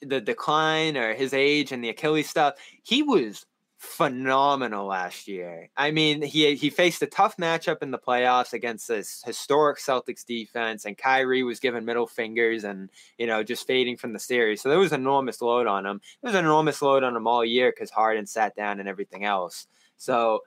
the 0.00 0.20
decline 0.20 0.96
or 0.96 1.14
his 1.14 1.32
age 1.32 1.70
and 1.70 1.82
the 1.82 1.88
Achilles 1.90 2.28
stuff. 2.28 2.54
He 2.82 3.02
was 3.02 3.46
phenomenal 3.82 4.86
last 4.86 5.26
year. 5.26 5.68
I 5.76 5.90
mean, 5.90 6.22
he 6.22 6.54
he 6.54 6.70
faced 6.70 7.02
a 7.02 7.06
tough 7.06 7.36
matchup 7.36 7.82
in 7.82 7.90
the 7.90 7.98
playoffs 7.98 8.52
against 8.52 8.86
this 8.86 9.22
historic 9.26 9.78
Celtics 9.78 10.24
defense, 10.24 10.84
and 10.84 10.96
Kyrie 10.96 11.42
was 11.42 11.58
given 11.58 11.84
middle 11.84 12.06
fingers 12.06 12.62
and 12.62 12.90
you 13.18 13.26
know 13.26 13.42
just 13.42 13.66
fading 13.66 13.96
from 13.96 14.12
the 14.12 14.20
series. 14.20 14.62
So 14.62 14.68
there 14.68 14.78
was 14.78 14.92
enormous 14.92 15.42
load 15.42 15.66
on 15.66 15.84
him. 15.84 16.00
There 16.22 16.30
was 16.30 16.38
an 16.38 16.44
enormous 16.44 16.80
load 16.80 17.02
on 17.02 17.16
him 17.16 17.26
all 17.26 17.44
year 17.44 17.72
because 17.72 17.90
Harden 17.90 18.26
sat 18.26 18.54
down 18.54 18.80
and 18.80 18.88
everything 18.88 19.24
else. 19.24 19.66
So. 19.98 20.40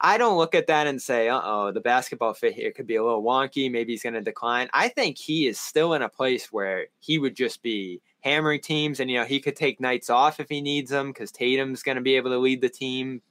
I 0.00 0.18
don't 0.18 0.36
look 0.36 0.54
at 0.54 0.66
that 0.66 0.86
and 0.86 1.00
say, 1.00 1.28
uh 1.28 1.40
oh, 1.42 1.72
the 1.72 1.80
basketball 1.80 2.34
fit 2.34 2.52
here 2.54 2.70
could 2.70 2.86
be 2.86 2.96
a 2.96 3.04
little 3.04 3.22
wonky. 3.22 3.70
Maybe 3.70 3.92
he's 3.92 4.02
going 4.02 4.14
to 4.14 4.20
decline. 4.20 4.68
I 4.72 4.88
think 4.88 5.16
he 5.16 5.46
is 5.46 5.58
still 5.58 5.94
in 5.94 6.02
a 6.02 6.08
place 6.08 6.52
where 6.52 6.86
he 7.00 7.18
would 7.18 7.34
just 7.34 7.62
be 7.62 8.00
hammering 8.20 8.60
teams 8.60 9.00
and, 9.00 9.10
you 9.10 9.18
know, 9.18 9.24
he 9.24 9.40
could 9.40 9.56
take 9.56 9.80
nights 9.80 10.10
off 10.10 10.38
if 10.38 10.48
he 10.48 10.60
needs 10.60 10.90
them 10.90 11.08
because 11.08 11.30
Tatum's 11.32 11.82
going 11.82 11.96
to 11.96 12.02
be 12.02 12.16
able 12.16 12.30
to 12.30 12.38
lead 12.38 12.60
the 12.60 12.68
team 12.68 13.22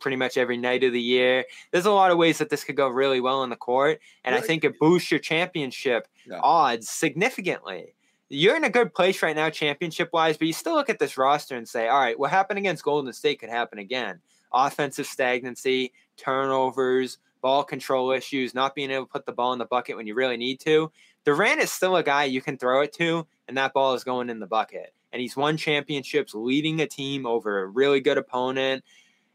pretty 0.00 0.16
much 0.16 0.36
every 0.36 0.56
night 0.56 0.82
of 0.82 0.92
the 0.92 1.00
year. 1.00 1.44
There's 1.70 1.86
a 1.86 1.92
lot 1.92 2.10
of 2.10 2.18
ways 2.18 2.38
that 2.38 2.48
this 2.50 2.64
could 2.64 2.76
go 2.76 2.88
really 2.88 3.20
well 3.20 3.40
on 3.40 3.50
the 3.50 3.56
court. 3.56 4.00
And 4.24 4.34
I 4.34 4.40
think 4.40 4.64
it 4.64 4.78
boosts 4.80 5.10
your 5.10 5.20
championship 5.20 6.08
Yeah. 6.26 6.40
odds 6.42 6.88
significantly. 6.88 7.94
You're 8.28 8.56
in 8.56 8.64
a 8.64 8.70
good 8.70 8.94
place 8.94 9.22
right 9.22 9.36
now, 9.36 9.50
championship 9.50 10.08
wise, 10.12 10.38
but 10.38 10.46
you 10.46 10.54
still 10.54 10.74
look 10.74 10.88
at 10.88 10.98
this 10.98 11.18
roster 11.18 11.54
and 11.54 11.68
say, 11.68 11.86
all 11.88 12.00
right, 12.00 12.18
what 12.18 12.30
happened 12.30 12.58
against 12.58 12.82
Golden 12.82 13.12
State 13.12 13.40
could 13.40 13.50
happen 13.50 13.78
again 13.78 14.20
offensive 14.52 15.06
stagnancy, 15.06 15.92
turnovers, 16.16 17.18
ball 17.40 17.64
control 17.64 18.12
issues, 18.12 18.54
not 18.54 18.74
being 18.74 18.90
able 18.90 19.06
to 19.06 19.12
put 19.12 19.26
the 19.26 19.32
ball 19.32 19.52
in 19.52 19.58
the 19.58 19.66
bucket 19.66 19.96
when 19.96 20.06
you 20.06 20.14
really 20.14 20.36
need 20.36 20.60
to. 20.60 20.90
Durant 21.24 21.60
is 21.60 21.70
still 21.70 21.96
a 21.96 22.02
guy 22.02 22.24
you 22.24 22.40
can 22.40 22.56
throw 22.56 22.80
it 22.82 22.92
to, 22.94 23.26
and 23.48 23.56
that 23.56 23.72
ball 23.72 23.94
is 23.94 24.04
going 24.04 24.30
in 24.30 24.40
the 24.40 24.46
bucket. 24.46 24.94
And 25.12 25.20
he's 25.20 25.36
won 25.36 25.56
championships 25.56 26.34
leading 26.34 26.80
a 26.80 26.86
team 26.86 27.26
over 27.26 27.60
a 27.60 27.66
really 27.66 28.00
good 28.00 28.16
opponent. 28.16 28.84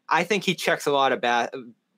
I 0.09 0.23
think 0.23 0.43
he 0.43 0.55
checks 0.55 0.87
a 0.87 0.91
lot 0.91 1.11
of 1.11 1.21
ba- 1.21 1.51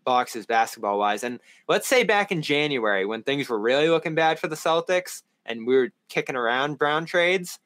boxes 0.03 0.45
basketball 0.45 0.99
wise. 0.99 1.24
And 1.24 1.39
let's 1.67 1.88
say 1.88 2.03
back 2.03 2.32
in 2.32 2.41
January 2.41 3.05
when 3.05 3.24
things 3.24 3.47
were 3.47 3.59
really 3.59 3.89
looking 3.89 4.15
bad 4.15 4.39
for 4.39 4.47
the 4.47 4.55
Celtics 4.55 5.24
and 5.45 5.65
we 5.65 5.76
were 5.76 5.91
kicking 6.09 6.36
around 6.36 6.78
Brown 6.78 7.05
trades, 7.05 7.59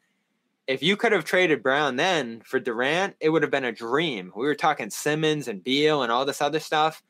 if 0.67 0.81
you 0.81 0.95
could 0.95 1.11
have 1.11 1.25
traded 1.25 1.61
Brown 1.61 1.95
then 1.97 2.41
for 2.45 2.59
Durant, 2.59 3.15
it 3.19 3.29
would 3.29 3.41
have 3.41 3.51
been 3.51 3.65
a 3.65 3.71
dream. 3.71 4.31
We 4.35 4.45
were 4.45 4.55
talking 4.55 4.89
Simmons 4.89 5.47
and 5.47 5.63
Beal 5.63 6.03
and 6.03 6.11
all 6.11 6.25
this 6.25 6.41
other 6.41 6.59
stuff. 6.59 7.03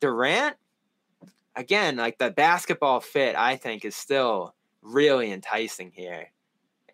Durant, 0.00 0.56
again, 1.54 1.96
like 1.96 2.18
the 2.18 2.30
basketball 2.30 3.00
fit, 3.00 3.36
I 3.36 3.56
think 3.56 3.84
is 3.84 3.94
still 3.94 4.54
really 4.82 5.32
enticing 5.32 5.90
here. 5.90 6.30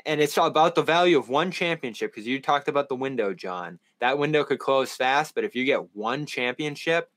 And 0.06 0.20
it's 0.20 0.36
about 0.36 0.74
the 0.74 0.82
value 0.82 1.18
of 1.18 1.28
one 1.28 1.50
championship 1.50 2.12
because 2.12 2.26
you 2.26 2.40
talked 2.40 2.68
about 2.68 2.88
the 2.88 2.96
window, 2.96 3.34
John. 3.34 3.78
That 4.00 4.18
window 4.18 4.44
could 4.44 4.58
close 4.58 4.94
fast, 4.94 5.34
but 5.34 5.44
if 5.44 5.54
you 5.54 5.64
get 5.64 5.94
one 5.94 6.24
championship, 6.24 7.10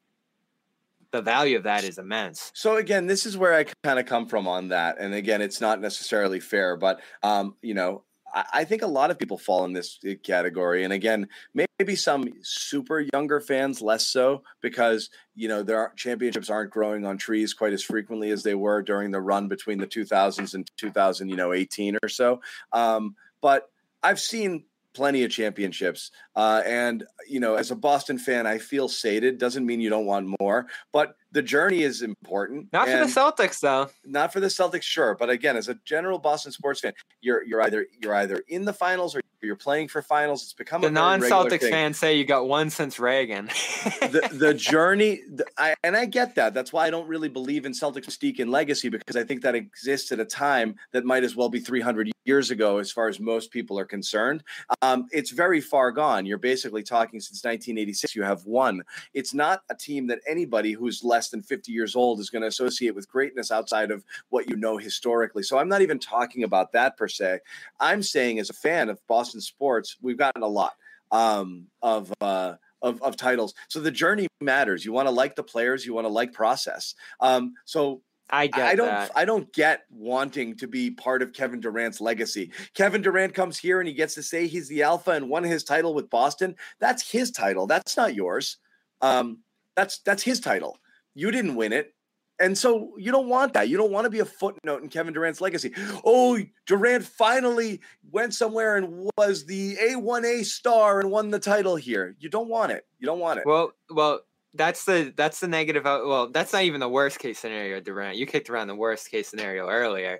the 1.12 1.22
value 1.22 1.56
of 1.56 1.64
that 1.64 1.84
is 1.84 1.98
immense. 1.98 2.52
So 2.54 2.76
again, 2.76 3.08
this 3.08 3.26
is 3.26 3.38
where 3.38 3.54
I 3.54 3.66
kind 3.84 4.00
of 4.00 4.06
come 4.06 4.28
from 4.28 4.48
on 4.48 4.70
that. 4.70 4.98
And 5.00 5.14
again, 5.14 5.42
it's 5.42 5.62
not 5.62 5.80
necessarily 5.80 6.40
fair, 6.40 6.76
but 6.76 7.00
um, 7.22 7.56
you 7.62 7.74
know, 7.74 8.04
I, 8.34 8.66
think 8.66 8.82
a 8.82 8.88
lot 8.88 9.12
of 9.12 9.20
people 9.20 9.38
fall 9.38 9.64
in 9.66 9.74
this 9.74 10.00
uh, 10.10 10.14
category. 10.24 10.84
And 10.84 10.92
again, 10.92 11.28
maybe 11.54 11.96
some 11.96 12.28
super 12.42 13.06
younger 13.14 13.40
fans 13.40 13.82
less 13.82 14.08
so 14.08 14.44
because 14.62 15.10
you 15.36 15.48
know 15.48 15.64
their 15.64 15.94
championships 15.96 16.50
aren't 16.50 16.72
growing 16.72 17.06
on 17.06 17.18
trees 17.18 17.54
quite 17.54 17.74
as 17.74 17.84
frequently 17.84 18.32
as 18.32 18.44
they 18.44 18.56
were 18.56 18.82
during 18.82 19.12
the 19.12 19.22
run 19.22 19.48
between 19.48 19.78
the 19.78 19.88
2000s 19.88 20.54
and 20.54 20.70
2000, 20.78 21.30
you 21.30 21.36
know, 21.36 21.54
18 21.54 21.98
or 22.02 22.10
so. 22.10 22.42
Um, 22.72 23.16
but 23.42 23.70
I've 24.02 24.20
seen 24.20 24.64
plenty 24.94 25.24
of 25.24 25.32
championships. 25.32 26.12
Uh, 26.36 26.62
and, 26.66 27.04
you 27.28 27.40
know, 27.40 27.56
as 27.56 27.72
a 27.72 27.76
Boston 27.76 28.18
fan, 28.18 28.48
I 28.48 28.58
feel 28.58 28.88
sated. 28.88 29.38
Doesn't 29.38 29.66
mean 29.66 29.82
you 29.82 29.90
don't 29.90 30.06
want 30.06 30.36
more, 30.40 30.68
but 30.92 31.16
the 31.34 31.42
journey 31.42 31.82
is 31.82 32.02
important. 32.02 32.72
Not 32.72 32.88
for 32.88 32.98
the 32.98 33.06
Celtics, 33.06 33.60
though. 33.60 33.90
not 34.06 34.32
for 34.32 34.40
the 34.40 34.48
Celtics, 34.48 34.84
sure, 34.84 35.16
but 35.16 35.30
again, 35.30 35.58
as 35.58 35.68
a 35.68 35.76
general 35.84 36.20
Boston 36.20 36.52
sports 36.52 36.80
fan, 36.80 36.94
you're 37.22 37.44
you're 37.44 37.62
either 37.62 37.88
you're 38.02 38.16
either 38.16 38.44
in 38.48 38.66
the 38.66 38.74
finals 38.74 39.16
or 39.16 39.22
you're 39.42 39.56
playing 39.56 39.90
for 39.90 40.02
finals. 40.02 40.44
It's 40.44 40.54
become 40.54 40.82
The 40.82 40.88
a 40.88 40.92
non-Celtics 40.92 41.70
fans 41.70 41.98
say 41.98 42.16
you 42.18 42.24
got 42.24 42.48
one 42.48 42.70
since 42.70 43.00
Reagan. 43.00 43.48
the 43.48 44.30
the 44.32 44.54
journey, 44.72 45.22
the, 45.28 45.46
I, 45.58 45.76
and 45.84 45.98
I 45.98 46.06
get 46.06 46.36
that. 46.36 46.54
That's 46.54 46.72
why 46.72 46.88
I 46.88 46.90
don't 46.90 47.08
really 47.08 47.30
believe 47.30 47.66
in 47.66 47.74
Celtics 47.74 48.06
mystique 48.06 48.40
and 48.40 48.52
legacy 48.52 48.90
because 48.90 49.16
I 49.16 49.24
think 49.24 49.42
that 49.42 49.56
exists 49.56 50.12
at 50.12 50.20
a 50.20 50.26
time 50.26 50.76
that 50.92 51.04
might 51.04 51.24
as 51.24 51.36
well 51.36 51.50
be 51.50 51.60
300 51.60 52.12
years 52.26 52.52
ago, 52.52 52.78
as 52.78 52.92
far 52.92 53.10
as 53.10 53.20
most 53.20 53.52
people 53.52 53.78
are 53.78 53.86
concerned. 53.86 54.44
um, 54.82 55.08
it's 55.12 55.32
very 55.32 55.60
far 55.60 55.92
gone. 55.92 56.26
You're 56.26 56.38
basically 56.38 56.84
talking 56.84 57.20
since 57.20 57.44
1986. 57.44 58.16
You 58.16 58.24
have 58.24 58.46
one. 58.46 58.82
It's 59.14 59.34
not 59.34 59.64
a 59.70 59.76
team 59.76 60.08
that 60.08 60.20
anybody 60.28 60.72
who's 60.72 61.04
less 61.04 61.23
than 61.30 61.42
50 61.42 61.72
years 61.72 61.96
old 61.96 62.20
is 62.20 62.30
going 62.30 62.42
to 62.42 62.48
associate 62.48 62.96
with 62.96 63.10
greatness 63.10 63.52
outside 63.52 63.92
of 63.92 64.04
what 64.30 64.50
you 64.50 64.56
know 64.56 64.78
historically. 64.78 65.44
So 65.44 65.58
I'm 65.58 65.70
not 65.70 65.82
even 65.82 66.00
talking 66.00 66.44
about 66.44 66.72
that 66.74 66.98
per 66.98 67.08
se. 67.08 67.40
I'm 67.80 68.04
saying, 68.04 68.40
as 68.40 68.50
a 68.50 68.54
fan 68.54 68.90
of 68.90 69.00
Boston 69.08 69.42
sports, 69.42 69.98
we've 70.02 70.18
gotten 70.18 70.44
a 70.44 70.48
lot 70.48 70.74
um, 71.12 71.68
of. 71.82 72.14
Uh, 72.22 72.56
of, 72.82 73.02
of 73.02 73.16
titles. 73.16 73.54
So 73.70 73.80
the 73.80 73.92
journey 73.92 74.28
matters. 74.42 74.84
You 74.84 74.92
want 74.92 75.08
to 75.08 75.12
like 75.14 75.38
the 75.38 75.44
players, 75.44 75.86
you 75.86 75.94
want 75.94 76.04
to 76.04 76.12
like 76.12 76.34
process. 76.34 76.96
Um, 77.22 77.54
so 77.64 78.02
I 78.30 78.48
get 78.48 78.68
I 78.68 78.76
don't 78.76 78.88
that. 78.88 79.12
I 79.16 79.26
don't 79.26 79.52
get 79.54 79.84
wanting 79.92 80.56
to 80.58 80.68
be 80.68 80.90
part 80.90 81.22
of 81.22 81.34
Kevin 81.34 81.60
Durant's 81.60 82.02
legacy. 82.02 82.52
Kevin 82.74 83.02
Durant 83.02 83.34
comes 83.34 83.58
here 83.58 83.80
and 83.80 83.88
he 83.88 83.94
gets 83.94 84.16
to 84.16 84.24
say 84.24 84.48
he's 84.48 84.68
the 84.68 84.84
alpha 84.84 85.12
and 85.12 85.30
won 85.30 85.44
his 85.44 85.64
title 85.64 85.94
with 85.94 86.10
Boston. 86.10 86.56
That's 86.80 87.10
his 87.10 87.32
title. 87.32 87.68
That's 87.68 87.96
not 87.96 88.16
yours. 88.16 88.58
Um, 89.02 89.40
that's 89.76 90.00
that's 90.00 90.24
his 90.24 90.40
title. 90.40 90.80
You 91.16 91.32
didn't 91.32 91.56
win 91.56 91.74
it. 91.74 91.94
And 92.40 92.58
so 92.58 92.94
you 92.98 93.12
don't 93.12 93.30
want 93.30 93.54
that. 93.54 93.70
You 93.70 93.78
don't 93.78 93.92
want 93.92 94.06
to 94.06 94.10
be 94.10 94.20
a 94.20 94.26
footnote 94.26 94.82
in 94.82 94.90
Kevin 94.90 95.14
Durant's 95.14 95.40
legacy. 95.40 95.74
Oh, 96.04 96.40
Durant 96.66 97.06
finally 97.06 97.80
went 98.12 98.34
somewhere 98.34 98.76
and 98.78 99.10
was 99.18 99.46
the 99.46 99.76
A1A 99.76 100.44
star 100.44 101.00
and 101.00 101.12
won 101.12 101.30
the 101.30 101.40
title 101.40 101.76
here. 101.76 102.16
You 102.20 102.30
don't 102.30 102.50
want 102.50 102.72
it. 102.72 102.86
You 103.00 103.06
don't 103.06 103.20
want 103.20 103.40
it. 103.40 103.46
Well, 103.46 103.74
well, 103.90 104.22
that's 104.56 104.86
the 104.86 105.14
that's 105.16 105.40
the 105.40 105.48
negative. 105.48 105.84
Well, 105.86 106.30
that's 106.30 106.54
not 106.54 106.64
even 106.64 106.80
the 106.80 106.90
worst 106.90 107.20
case 107.20 107.40
scenario, 107.40 107.80
Durant. 107.80 108.18
You 108.18 108.26
kicked 108.26 108.50
around 108.50 108.68
the 108.68 108.76
worst 108.76 109.10
case 109.10 109.28
scenario 109.28 109.68
earlier. 109.68 110.20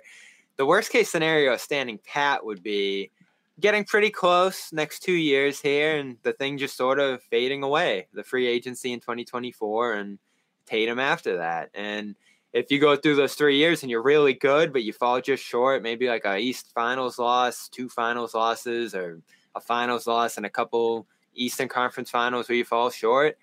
The 0.56 0.66
worst 0.66 0.90
case 0.90 1.10
scenario, 1.10 1.56
standing 1.56 1.98
pat, 2.04 2.44
would 2.44 2.62
be 2.62 3.10
getting 3.60 3.84
pretty 3.84 4.10
close 4.10 4.72
next 4.72 5.00
two 5.00 5.12
years 5.12 5.60
here, 5.60 5.96
and 5.96 6.16
the 6.22 6.32
thing 6.32 6.58
just 6.58 6.76
sort 6.76 6.98
of 6.98 7.22
fading 7.24 7.62
away. 7.62 8.06
The 8.12 8.22
free 8.22 8.46
agency 8.46 8.92
in 8.92 9.00
2024 9.00 9.94
and 9.94 10.18
Tatum 10.66 10.98
after 10.98 11.38
that, 11.38 11.70
and 11.74 12.14
if 12.54 12.70
you 12.70 12.78
go 12.78 12.94
through 12.94 13.16
those 13.16 13.34
three 13.34 13.58
years 13.58 13.82
and 13.82 13.90
you're 13.90 14.02
really 14.02 14.32
good, 14.32 14.72
but 14.72 14.84
you 14.84 14.92
fall 14.92 15.20
just 15.20 15.42
short, 15.42 15.82
maybe 15.82 16.06
like 16.06 16.24
a 16.24 16.38
East 16.38 16.70
Finals 16.72 17.18
loss, 17.18 17.68
two 17.68 17.88
Finals 17.88 18.32
losses, 18.32 18.94
or 18.94 19.20
a 19.56 19.60
Finals 19.60 20.06
loss 20.06 20.36
and 20.36 20.46
a 20.46 20.50
couple 20.50 21.06
Eastern 21.34 21.68
Conference 21.68 22.10
Finals 22.10 22.48
where 22.48 22.56
you 22.56 22.64
fall 22.64 22.90
short, 22.90 23.36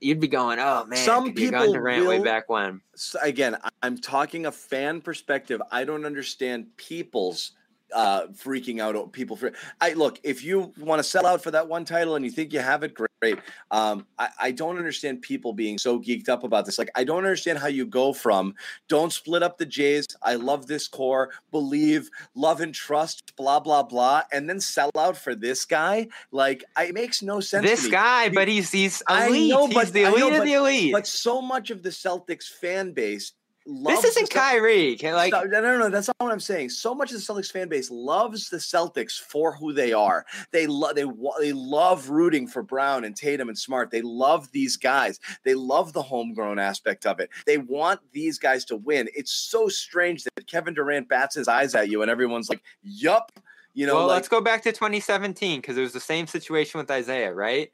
you'd 0.00 0.20
be 0.20 0.28
going, 0.28 0.58
"Oh 0.58 0.84
man, 0.84 0.98
Some 0.98 1.24
could 1.24 1.38
you 1.38 1.50
have 1.50 1.62
people 1.62 1.72
Durant 1.72 2.06
way 2.06 2.22
back 2.22 2.50
when." 2.50 2.82
Again, 3.22 3.56
I'm 3.82 3.96
talking 3.96 4.44
a 4.44 4.52
fan 4.52 5.00
perspective. 5.00 5.62
I 5.70 5.84
don't 5.84 6.04
understand 6.04 6.76
people's 6.76 7.52
uh 7.94 8.26
freaking 8.28 8.80
out 8.80 9.12
people 9.12 9.36
for 9.36 9.52
I 9.80 9.94
look 9.94 10.20
if 10.22 10.44
you 10.44 10.72
want 10.78 10.98
to 11.00 11.02
sell 11.02 11.24
out 11.26 11.42
for 11.42 11.50
that 11.52 11.68
one 11.68 11.84
title 11.84 12.16
and 12.16 12.24
you 12.24 12.30
think 12.30 12.52
you 12.52 12.60
have 12.60 12.82
it 12.82 12.94
great 12.94 13.38
um 13.70 14.06
I, 14.18 14.28
I 14.40 14.50
don't 14.52 14.76
understand 14.78 15.22
people 15.22 15.52
being 15.52 15.78
so 15.78 15.98
geeked 15.98 16.28
up 16.28 16.44
about 16.44 16.66
this 16.66 16.78
like 16.78 16.90
I 16.94 17.04
don't 17.04 17.18
understand 17.18 17.58
how 17.58 17.68
you 17.68 17.86
go 17.86 18.12
from 18.12 18.54
don't 18.88 19.12
split 19.12 19.42
up 19.42 19.58
the 19.58 19.66
Jays 19.66 20.06
I 20.22 20.34
love 20.34 20.66
this 20.66 20.86
core 20.86 21.30
believe 21.50 22.10
love 22.34 22.60
and 22.60 22.74
trust 22.74 23.34
blah 23.36 23.60
blah 23.60 23.82
blah 23.82 24.22
and 24.32 24.48
then 24.48 24.60
sell 24.60 24.90
out 24.98 25.16
for 25.16 25.34
this 25.34 25.64
guy 25.64 26.08
like 26.30 26.64
I, 26.76 26.84
it 26.86 26.94
makes 26.94 27.22
no 27.22 27.40
sense 27.40 27.64
This 27.66 27.86
guy, 27.88 28.28
but 28.28 28.48
he's 28.48 28.70
he's 28.70 29.02
I 29.08 29.28
elite. 29.28 29.50
know, 29.50 29.66
he's 29.66 29.74
but- 29.74 29.92
the 29.92 30.04
I 30.06 30.10
know, 30.10 30.16
elite 30.16 30.32
of 30.32 30.38
but- 30.40 30.44
the 30.44 30.52
elite. 30.54 30.92
but 30.92 31.06
so 31.06 31.40
much 31.40 31.70
of 31.70 31.82
the 31.82 31.88
Celtics 31.90 32.48
fan 32.48 32.92
base 32.92 33.32
loves 33.68 34.02
this 34.02 34.16
isn't 34.16 34.30
Kyrie. 34.30 34.96
Can, 34.96 35.14
like 35.14 35.32
no, 35.32 35.44
no, 35.44 35.60
no, 35.60 35.78
no, 35.78 35.88
that's 35.90 36.08
not 36.08 36.16
what 36.18 36.32
I'm 36.32 36.40
saying. 36.40 36.70
So 36.70 36.94
much 36.94 37.12
of 37.12 37.16
the 37.18 37.22
Celtics 37.22 37.52
fan 37.52 37.68
base 37.68 37.90
loves 37.90 38.48
the 38.48 38.56
Celtics 38.56 39.20
for 39.20 39.54
who 39.54 39.72
they 39.72 39.92
are. 39.92 40.24
They 40.50 40.66
love 40.66 40.94
they 40.94 41.04
they 41.40 41.52
love 41.52 42.08
rooting 42.08 42.48
for 42.48 42.62
Brown 42.62 43.04
and 43.04 43.14
Tatum 43.14 43.48
and 43.48 43.58
Smart. 43.58 43.90
They 43.90 44.02
love 44.02 44.50
these 44.52 44.76
guys. 44.76 45.20
They 45.44 45.54
love 45.54 45.92
the 45.92 46.02
homegrown 46.02 46.58
aspect 46.58 47.06
of 47.06 47.20
it. 47.20 47.30
They 47.46 47.58
want 47.58 48.00
these 48.12 48.38
guys 48.38 48.64
to 48.66 48.76
win. 48.76 49.08
It's 49.14 49.32
so 49.32 49.68
strange 49.68 50.24
that 50.24 50.46
Kevin 50.46 50.74
Durant 50.74 51.08
bats 51.08 51.36
his 51.36 51.48
eyes 51.48 51.74
at 51.74 51.88
you 51.88 52.02
and 52.02 52.10
everyone's 52.10 52.48
like, 52.48 52.62
"Yup." 52.82 53.32
You 53.74 53.86
know, 53.86 53.94
well, 53.94 54.06
like, 54.06 54.16
let's 54.16 54.28
go 54.28 54.40
back 54.40 54.62
to 54.62 54.72
2017 54.72 55.60
because 55.60 55.76
it 55.76 55.82
was 55.82 55.92
the 55.92 56.00
same 56.00 56.26
situation 56.26 56.78
with 56.78 56.90
Isaiah, 56.90 57.32
right? 57.32 57.70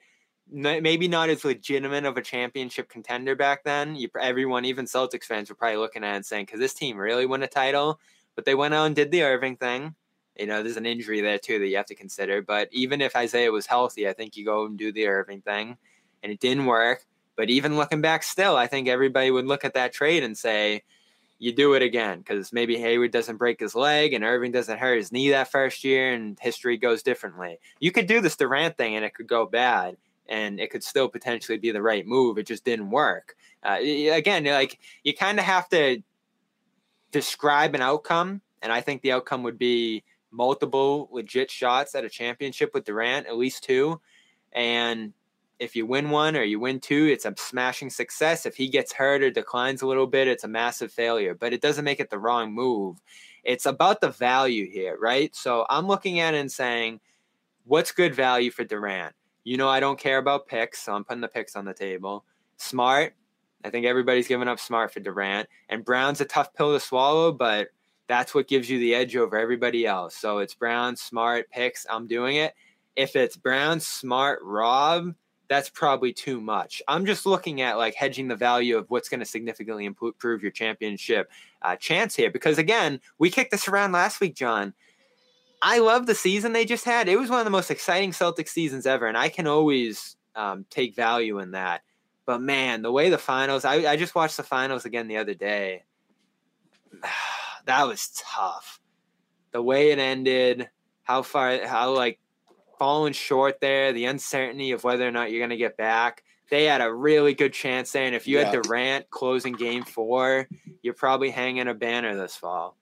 Maybe 0.50 1.08
not 1.08 1.30
as 1.30 1.44
legitimate 1.44 2.04
of 2.04 2.16
a 2.16 2.22
championship 2.22 2.88
contender 2.88 3.34
back 3.34 3.64
then. 3.64 3.96
You, 3.96 4.08
everyone, 4.20 4.64
even 4.64 4.84
Celtics 4.84 5.24
fans, 5.24 5.48
were 5.48 5.56
probably 5.56 5.78
looking 5.78 6.04
at 6.04 6.12
it 6.12 6.16
and 6.16 6.26
saying, 6.26 6.44
"Because 6.46 6.60
this 6.60 6.74
team 6.74 6.96
really 6.96 7.26
won 7.26 7.42
a 7.42 7.48
title?" 7.48 7.98
But 8.34 8.44
they 8.44 8.54
went 8.54 8.74
out 8.74 8.84
and 8.86 8.94
did 8.94 9.10
the 9.10 9.22
Irving 9.22 9.56
thing. 9.56 9.94
You 10.36 10.46
know, 10.46 10.62
there's 10.62 10.76
an 10.76 10.86
injury 10.86 11.20
there 11.20 11.38
too 11.38 11.58
that 11.58 11.68
you 11.68 11.76
have 11.76 11.86
to 11.86 11.94
consider. 11.94 12.42
But 12.42 12.68
even 12.72 13.00
if 13.00 13.16
Isaiah 13.16 13.52
was 13.52 13.66
healthy, 13.66 14.08
I 14.08 14.12
think 14.12 14.36
you 14.36 14.44
go 14.44 14.66
and 14.66 14.76
do 14.78 14.92
the 14.92 15.06
Irving 15.06 15.40
thing, 15.40 15.78
and 16.22 16.30
it 16.30 16.40
didn't 16.40 16.66
work. 16.66 17.06
But 17.36 17.50
even 17.50 17.76
looking 17.76 18.00
back, 18.00 18.22
still, 18.22 18.56
I 18.56 18.66
think 18.66 18.86
everybody 18.86 19.30
would 19.30 19.46
look 19.46 19.64
at 19.64 19.74
that 19.74 19.92
trade 19.92 20.22
and 20.22 20.36
say, 20.36 20.82
you 21.38 21.52
do 21.52 21.74
it 21.74 21.82
again 21.82 22.18
because 22.18 22.52
maybe 22.52 22.78
Hayward 22.78 23.10
doesn't 23.10 23.36
break 23.36 23.60
his 23.60 23.74
leg 23.74 24.12
and 24.12 24.24
Irving 24.24 24.52
doesn't 24.52 24.78
hurt 24.78 24.96
his 24.96 25.12
knee 25.12 25.30
that 25.30 25.50
first 25.50 25.84
year 25.84 26.12
and 26.12 26.38
history 26.40 26.76
goes 26.76 27.02
differently. 27.02 27.58
You 27.80 27.92
could 27.92 28.06
do 28.06 28.20
this 28.20 28.36
Durant 28.36 28.78
thing 28.78 28.94
and 28.96 29.04
it 29.04 29.14
could 29.14 29.26
go 29.26 29.44
bad 29.44 29.96
and 30.28 30.60
it 30.60 30.70
could 30.70 30.82
still 30.82 31.08
potentially 31.08 31.58
be 31.58 31.70
the 31.70 31.82
right 31.82 32.06
move. 32.06 32.38
It 32.38 32.46
just 32.46 32.64
didn't 32.64 32.90
work. 32.90 33.36
Uh, 33.62 33.78
again, 33.80 34.44
like 34.44 34.78
you 35.02 35.14
kind 35.14 35.38
of 35.38 35.44
have 35.44 35.68
to 35.70 36.02
describe 37.10 37.74
an 37.74 37.82
outcome, 37.82 38.40
and 38.62 38.72
I 38.72 38.80
think 38.80 39.02
the 39.02 39.12
outcome 39.12 39.42
would 39.42 39.58
be 39.58 40.02
multiple 40.30 41.08
legit 41.12 41.50
shots 41.50 41.94
at 41.94 42.04
a 42.04 42.08
championship 42.08 42.72
with 42.74 42.84
Durant, 42.84 43.26
at 43.26 43.36
least 43.36 43.64
two, 43.64 44.00
and 44.52 45.12
if 45.58 45.76
you 45.76 45.86
win 45.86 46.10
one 46.10 46.36
or 46.36 46.42
you 46.42 46.58
win 46.58 46.80
two, 46.80 47.06
it's 47.06 47.24
a 47.24 47.34
smashing 47.36 47.90
success. 47.90 48.44
If 48.44 48.56
he 48.56 48.68
gets 48.68 48.92
hurt 48.92 49.22
or 49.22 49.30
declines 49.30 49.82
a 49.82 49.86
little 49.86 50.06
bit, 50.06 50.28
it's 50.28 50.44
a 50.44 50.48
massive 50.48 50.92
failure, 50.92 51.34
but 51.34 51.52
it 51.52 51.60
doesn't 51.60 51.84
make 51.84 52.00
it 52.00 52.10
the 52.10 52.18
wrong 52.18 52.52
move. 52.52 53.00
It's 53.44 53.66
about 53.66 54.00
the 54.00 54.10
value 54.10 54.68
here, 54.68 54.98
right? 55.00 55.34
So 55.34 55.66
I'm 55.68 55.86
looking 55.86 56.18
at 56.20 56.34
it 56.34 56.38
and 56.38 56.50
saying, 56.50 57.00
what's 57.64 57.92
good 57.92 58.14
value 58.14 58.50
for 58.50 58.64
Durant? 58.64 59.14
You 59.44 59.56
know, 59.56 59.68
I 59.68 59.80
don't 59.80 59.98
care 59.98 60.18
about 60.18 60.46
picks, 60.46 60.80
so 60.82 60.94
I'm 60.94 61.04
putting 61.04 61.20
the 61.20 61.28
picks 61.28 61.54
on 61.54 61.64
the 61.64 61.74
table. 61.74 62.24
Smart, 62.56 63.14
I 63.64 63.70
think 63.70 63.86
everybody's 63.86 64.28
giving 64.28 64.48
up 64.48 64.60
smart 64.60 64.92
for 64.92 65.00
Durant. 65.00 65.48
And 65.68 65.84
Brown's 65.84 66.20
a 66.20 66.26
tough 66.26 66.52
pill 66.54 66.72
to 66.72 66.80
swallow, 66.80 67.32
but 67.32 67.68
that's 68.06 68.34
what 68.34 68.48
gives 68.48 68.68
you 68.68 68.78
the 68.78 68.94
edge 68.94 69.16
over 69.16 69.38
everybody 69.38 69.86
else. 69.86 70.14
So 70.14 70.38
it's 70.38 70.54
Brown, 70.54 70.96
smart, 70.96 71.50
picks. 71.50 71.86
I'm 71.88 72.06
doing 72.06 72.36
it. 72.36 72.54
If 72.96 73.16
it's 73.16 73.36
Brown, 73.36 73.80
smart, 73.80 74.40
Rob, 74.42 75.14
that's 75.48 75.68
probably 75.70 76.12
too 76.12 76.40
much. 76.40 76.82
I'm 76.88 77.06
just 77.06 77.26
looking 77.26 77.60
at 77.60 77.78
like 77.78 77.94
hedging 77.94 78.28
the 78.28 78.36
value 78.36 78.76
of 78.76 78.90
what's 78.90 79.08
going 79.08 79.20
to 79.20 79.26
significantly 79.26 79.84
improve 79.84 80.42
your 80.42 80.52
championship 80.52 81.30
uh, 81.62 81.76
chance 81.76 82.14
here. 82.14 82.30
Because 82.30 82.58
again, 82.58 83.00
we 83.18 83.30
kicked 83.30 83.50
this 83.50 83.68
around 83.68 83.92
last 83.92 84.20
week, 84.20 84.34
John. 84.34 84.74
I 85.66 85.78
love 85.78 86.04
the 86.04 86.14
season 86.14 86.52
they 86.52 86.66
just 86.66 86.84
had. 86.84 87.08
It 87.08 87.18
was 87.18 87.30
one 87.30 87.38
of 87.38 87.46
the 87.46 87.50
most 87.50 87.70
exciting 87.70 88.12
Celtic 88.12 88.48
seasons 88.48 88.84
ever, 88.84 89.06
and 89.06 89.16
I 89.16 89.30
can 89.30 89.46
always 89.46 90.14
um, 90.36 90.66
take 90.68 90.94
value 90.94 91.38
in 91.38 91.52
that. 91.52 91.80
But 92.26 92.42
man, 92.42 92.82
the 92.82 92.92
way 92.92 93.08
the 93.08 93.16
finals, 93.16 93.64
I, 93.64 93.76
I 93.90 93.96
just 93.96 94.14
watched 94.14 94.36
the 94.36 94.42
finals 94.42 94.84
again 94.84 95.08
the 95.08 95.16
other 95.16 95.32
day. 95.32 95.84
that 97.64 97.86
was 97.86 98.10
tough. 98.14 98.78
The 99.52 99.62
way 99.62 99.90
it 99.90 99.98
ended, 99.98 100.68
how 101.02 101.22
far, 101.22 101.66
how 101.66 101.92
like 101.92 102.20
falling 102.78 103.14
short 103.14 103.60
there, 103.62 103.94
the 103.94 104.04
uncertainty 104.04 104.72
of 104.72 104.84
whether 104.84 105.08
or 105.08 105.12
not 105.12 105.30
you're 105.30 105.40
going 105.40 105.48
to 105.48 105.56
get 105.56 105.78
back. 105.78 106.24
They 106.50 106.64
had 106.64 106.82
a 106.82 106.92
really 106.92 107.32
good 107.32 107.54
chance 107.54 107.90
there. 107.92 108.04
And 108.04 108.14
if 108.14 108.26
you 108.26 108.38
Yeah. 108.38 108.50
had 108.50 108.62
Durant 108.62 109.08
closing 109.08 109.54
game 109.54 109.84
four, 109.84 110.46
you're 110.82 110.92
probably 110.92 111.30
hanging 111.30 111.68
a 111.68 111.74
banner 111.74 112.14
this 112.16 112.36
fall, 112.36 112.76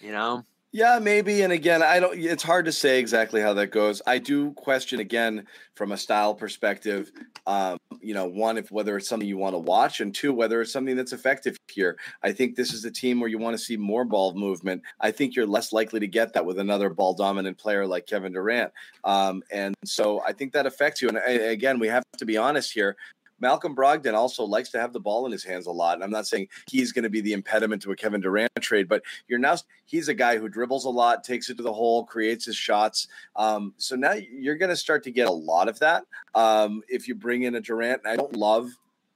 you 0.00 0.12
know? 0.12 0.44
Yeah, 0.74 0.98
maybe. 1.00 1.42
And 1.42 1.52
again, 1.52 1.82
I 1.82 2.00
don't. 2.00 2.18
It's 2.18 2.42
hard 2.42 2.64
to 2.64 2.72
say 2.72 2.98
exactly 2.98 3.42
how 3.42 3.52
that 3.54 3.66
goes. 3.66 4.00
I 4.06 4.16
do 4.16 4.52
question 4.52 5.00
again 5.00 5.46
from 5.74 5.92
a 5.92 5.98
style 5.98 6.34
perspective. 6.34 7.12
Um, 7.46 7.76
you 8.00 8.14
know, 8.14 8.24
one, 8.24 8.56
if 8.56 8.72
whether 8.72 8.96
it's 8.96 9.06
something 9.06 9.28
you 9.28 9.36
want 9.36 9.54
to 9.54 9.58
watch, 9.58 10.00
and 10.00 10.14
two, 10.14 10.32
whether 10.32 10.62
it's 10.62 10.72
something 10.72 10.96
that's 10.96 11.12
effective 11.12 11.58
here. 11.70 11.98
I 12.22 12.32
think 12.32 12.56
this 12.56 12.72
is 12.72 12.86
a 12.86 12.90
team 12.90 13.20
where 13.20 13.28
you 13.28 13.36
want 13.38 13.54
to 13.54 13.62
see 13.62 13.76
more 13.76 14.06
ball 14.06 14.32
movement. 14.32 14.82
I 14.98 15.10
think 15.10 15.36
you're 15.36 15.46
less 15.46 15.74
likely 15.74 16.00
to 16.00 16.08
get 16.08 16.32
that 16.32 16.46
with 16.46 16.58
another 16.58 16.88
ball 16.88 17.12
dominant 17.12 17.58
player 17.58 17.86
like 17.86 18.06
Kevin 18.06 18.32
Durant. 18.32 18.72
Um, 19.04 19.42
and 19.52 19.74
so 19.84 20.22
I 20.22 20.32
think 20.32 20.54
that 20.54 20.64
affects 20.64 21.02
you. 21.02 21.08
And 21.08 21.18
uh, 21.18 21.20
again, 21.26 21.80
we 21.80 21.88
have 21.88 22.02
to 22.16 22.24
be 22.24 22.38
honest 22.38 22.72
here. 22.72 22.96
Malcolm 23.42 23.74
Brogdon 23.74 24.14
also 24.14 24.44
likes 24.44 24.70
to 24.70 24.80
have 24.80 24.92
the 24.92 25.00
ball 25.00 25.26
in 25.26 25.32
his 25.32 25.44
hands 25.44 25.66
a 25.66 25.70
lot. 25.70 25.96
And 25.96 26.04
I'm 26.04 26.10
not 26.10 26.28
saying 26.28 26.48
he's 26.70 26.92
going 26.92 27.02
to 27.02 27.10
be 27.10 27.20
the 27.20 27.32
impediment 27.32 27.82
to 27.82 27.90
a 27.90 27.96
Kevin 27.96 28.20
Durant 28.20 28.52
trade, 28.60 28.88
but 28.88 29.02
you're 29.28 29.40
now 29.40 29.56
he's 29.84 30.08
a 30.08 30.14
guy 30.14 30.38
who 30.38 30.48
dribbles 30.48 30.86
a 30.86 30.90
lot, 30.90 31.24
takes 31.24 31.50
it 31.50 31.56
to 31.56 31.62
the 31.62 31.72
hole, 31.72 32.04
creates 32.04 32.46
his 32.46 32.56
shots. 32.56 33.08
Um, 33.36 33.74
so 33.76 33.96
now 33.96 34.12
you're 34.12 34.56
going 34.56 34.70
to 34.70 34.76
start 34.76 35.02
to 35.04 35.10
get 35.10 35.28
a 35.28 35.32
lot 35.32 35.68
of 35.68 35.78
that 35.80 36.04
um, 36.34 36.82
if 36.88 37.08
you 37.08 37.16
bring 37.16 37.42
in 37.42 37.56
a 37.56 37.60
Durant. 37.60 38.06
I 38.06 38.16
don't 38.16 38.36
love, 38.36 38.70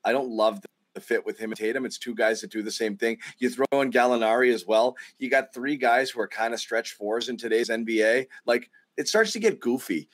I 0.04 0.10
don't 0.10 0.28
love 0.28 0.60
the, 0.60 0.68
the 0.94 1.00
fit 1.00 1.24
with 1.24 1.38
him 1.38 1.52
and 1.52 1.58
Tatum. 1.58 1.86
It's 1.86 1.98
two 1.98 2.14
guys 2.14 2.40
that 2.40 2.50
do 2.50 2.62
the 2.62 2.70
same 2.70 2.96
thing. 2.96 3.18
You 3.38 3.48
throw 3.48 3.80
in 3.80 3.92
Gallinari 3.92 4.52
as 4.52 4.66
well. 4.66 4.96
You 5.18 5.30
got 5.30 5.54
three 5.54 5.76
guys 5.76 6.10
who 6.10 6.20
are 6.20 6.28
kind 6.28 6.52
of 6.52 6.58
stretch 6.58 6.94
fours 6.94 7.28
in 7.28 7.36
today's 7.36 7.68
NBA. 7.68 8.26
Like 8.44 8.70
it 8.96 9.08
starts 9.08 9.32
to 9.32 9.38
get 9.38 9.60
goofy. 9.60 10.08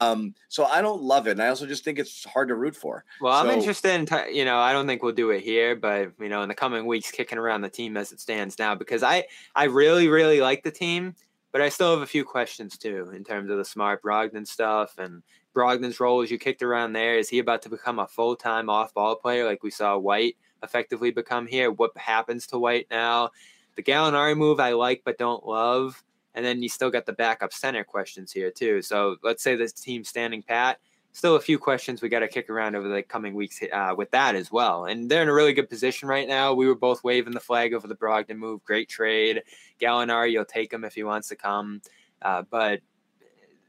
Um, 0.00 0.34
so 0.48 0.64
I 0.64 0.82
don't 0.82 1.02
love 1.02 1.26
it, 1.26 1.32
and 1.32 1.42
I 1.42 1.48
also 1.48 1.66
just 1.66 1.84
think 1.84 1.98
it's 1.98 2.24
hard 2.24 2.48
to 2.48 2.54
root 2.54 2.76
for. 2.76 3.04
Well, 3.20 3.32
I'm 3.32 3.50
interested 3.50 3.94
in, 3.94 4.06
t- 4.06 4.36
you 4.36 4.44
know, 4.44 4.58
I 4.58 4.72
don't 4.72 4.86
think 4.86 5.02
we'll 5.02 5.12
do 5.12 5.30
it 5.30 5.42
here, 5.42 5.76
but 5.76 6.12
you 6.20 6.28
know, 6.28 6.42
in 6.42 6.48
the 6.48 6.54
coming 6.54 6.86
weeks, 6.86 7.10
kicking 7.10 7.38
around 7.38 7.62
the 7.62 7.68
team 7.68 7.96
as 7.96 8.12
it 8.12 8.20
stands 8.20 8.58
now, 8.58 8.74
because 8.74 9.02
I, 9.02 9.24
I 9.54 9.64
really, 9.64 10.08
really 10.08 10.40
like 10.40 10.62
the 10.62 10.70
team, 10.70 11.14
but 11.52 11.60
I 11.60 11.68
still 11.68 11.92
have 11.92 12.02
a 12.02 12.06
few 12.06 12.24
questions 12.24 12.76
too 12.76 13.10
in 13.14 13.24
terms 13.24 13.50
of 13.50 13.58
the 13.58 13.64
smart 13.64 14.02
Brogdon 14.02 14.46
stuff 14.46 14.98
and 14.98 15.22
Brogdon's 15.54 16.00
role 16.00 16.20
as 16.20 16.30
you 16.30 16.38
kicked 16.38 16.62
around 16.62 16.92
there. 16.92 17.16
Is 17.16 17.28
he 17.28 17.38
about 17.38 17.62
to 17.62 17.70
become 17.70 17.98
a 17.98 18.06
full 18.06 18.36
time 18.36 18.68
off 18.68 18.92
ball 18.92 19.16
player 19.16 19.46
like 19.46 19.62
we 19.62 19.70
saw 19.70 19.96
White 19.96 20.36
effectively 20.62 21.10
become 21.10 21.46
here? 21.46 21.70
What 21.70 21.96
happens 21.96 22.46
to 22.48 22.58
White 22.58 22.88
now? 22.90 23.30
The 23.76 23.82
Gallinari 23.82 24.36
move 24.36 24.60
I 24.60 24.72
like 24.72 25.02
but 25.04 25.18
don't 25.18 25.46
love. 25.46 26.02
And 26.36 26.44
then 26.44 26.62
you 26.62 26.68
still 26.68 26.90
got 26.90 27.06
the 27.06 27.12
backup 27.14 27.52
center 27.52 27.82
questions 27.82 28.30
here 28.30 28.52
too. 28.52 28.82
So 28.82 29.16
let's 29.24 29.42
say 29.42 29.56
this 29.56 29.72
team's 29.72 30.08
standing 30.08 30.42
pat. 30.42 30.78
Still 31.12 31.34
a 31.36 31.40
few 31.40 31.58
questions 31.58 32.02
we 32.02 32.10
got 32.10 32.18
to 32.20 32.28
kick 32.28 32.50
around 32.50 32.76
over 32.76 32.86
the 32.88 33.02
coming 33.02 33.32
weeks 33.34 33.58
uh, 33.72 33.94
with 33.96 34.10
that 34.10 34.34
as 34.34 34.52
well. 34.52 34.84
And 34.84 35.10
they're 35.10 35.22
in 35.22 35.28
a 35.30 35.32
really 35.32 35.54
good 35.54 35.70
position 35.70 36.08
right 36.08 36.28
now. 36.28 36.52
We 36.52 36.66
were 36.68 36.74
both 36.74 37.02
waving 37.02 37.32
the 37.32 37.40
flag 37.40 37.72
over 37.72 37.88
the 37.88 37.94
Brogdon 37.96 38.36
move. 38.36 38.62
Great 38.66 38.90
trade. 38.90 39.42
Gallinari, 39.80 40.30
you'll 40.30 40.44
take 40.44 40.70
him 40.70 40.84
if 40.84 40.94
he 40.94 41.04
wants 41.04 41.28
to 41.28 41.36
come. 41.36 41.80
Uh, 42.20 42.42
but 42.50 42.80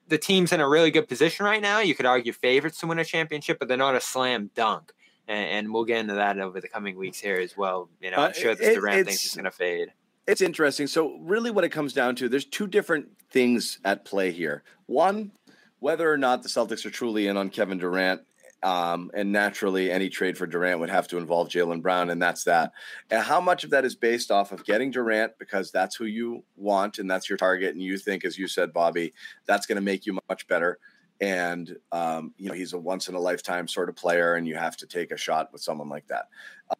the 0.09 0.17
team's 0.17 0.51
in 0.51 0.59
a 0.59 0.67
really 0.67 0.91
good 0.91 1.07
position 1.07 1.45
right 1.45 1.61
now. 1.61 1.79
You 1.79 1.95
could 1.95 2.05
argue 2.05 2.33
favorites 2.33 2.81
to 2.81 2.87
win 2.87 2.99
a 2.99 3.05
championship, 3.05 3.59
but 3.59 3.69
they're 3.69 3.77
not 3.77 3.95
a 3.95 4.01
slam 4.01 4.51
dunk. 4.53 4.91
And, 5.29 5.49
and 5.49 5.73
we'll 5.73 5.85
get 5.85 5.99
into 5.99 6.15
that 6.15 6.37
over 6.39 6.59
the 6.59 6.67
coming 6.67 6.97
weeks 6.97 7.19
here 7.19 7.35
as 7.39 7.55
well. 7.55 7.89
You 8.01 8.11
know, 8.11 8.17
Uh, 8.17 8.27
I'm 8.27 8.33
sure 8.33 8.55
this 8.55 8.67
it- 8.67 8.75
Durant 8.75 8.95
thing 8.95 9.01
it's- 9.13 9.25
is 9.25 9.35
going 9.35 9.45
to 9.45 9.51
fade. 9.51 9.93
It's 10.27 10.41
interesting. 10.41 10.87
So, 10.87 11.17
really, 11.19 11.51
what 11.51 11.63
it 11.63 11.69
comes 11.69 11.93
down 11.93 12.15
to, 12.17 12.27
there's 12.27 12.45
two 12.45 12.67
different 12.67 13.07
things 13.31 13.79
at 13.85 14.03
play 14.03 14.31
here. 14.31 14.63
One, 14.85 15.31
whether 15.79 16.11
or 16.11 16.17
not 16.17 16.43
the 16.43 16.49
Celtics 16.49 16.85
are 16.85 16.89
truly 16.89 17.27
in 17.27 17.37
on 17.37 17.49
Kevin 17.49 17.77
Durant, 17.77 18.21
um, 18.61 19.11
and 19.13 19.31
naturally, 19.31 19.89
any 19.89 20.09
trade 20.09 20.37
for 20.37 20.45
Durant 20.47 20.79
would 20.81 20.89
have 20.89 21.07
to 21.09 21.17
involve 21.17 21.47
Jaylen 21.47 21.81
Brown, 21.81 22.09
and 22.09 22.21
that's 22.21 22.43
that. 22.45 22.73
And 23.09 23.23
how 23.23 23.39
much 23.39 23.63
of 23.63 23.69
that 23.69 23.85
is 23.85 23.95
based 23.95 24.29
off 24.31 24.51
of 24.51 24.65
getting 24.65 24.91
Durant 24.91 25.37
because 25.39 25.71
that's 25.71 25.95
who 25.95 26.05
you 26.05 26.43
want 26.55 26.97
and 26.97 27.09
that's 27.09 27.29
your 27.29 27.37
target, 27.37 27.73
and 27.73 27.81
you 27.81 27.97
think, 27.97 28.25
as 28.25 28.37
you 28.37 28.47
said, 28.47 28.73
Bobby, 28.73 29.13
that's 29.45 29.65
going 29.65 29.77
to 29.77 29.81
make 29.81 30.05
you 30.05 30.19
much 30.27 30.47
better. 30.47 30.79
And 31.21 31.75
um, 31.91 32.33
you 32.37 32.47
know 32.47 32.53
he's 32.53 32.73
a 32.73 32.77
once 32.77 33.07
in 33.07 33.15
a 33.15 33.19
lifetime 33.19 33.67
sort 33.67 33.89
of 33.89 33.95
player, 33.95 34.35
and 34.35 34.47
you 34.47 34.55
have 34.55 34.75
to 34.77 34.87
take 34.87 35.11
a 35.11 35.17
shot 35.17 35.53
with 35.53 35.61
someone 35.61 35.89
like 35.89 36.07
that. 36.07 36.25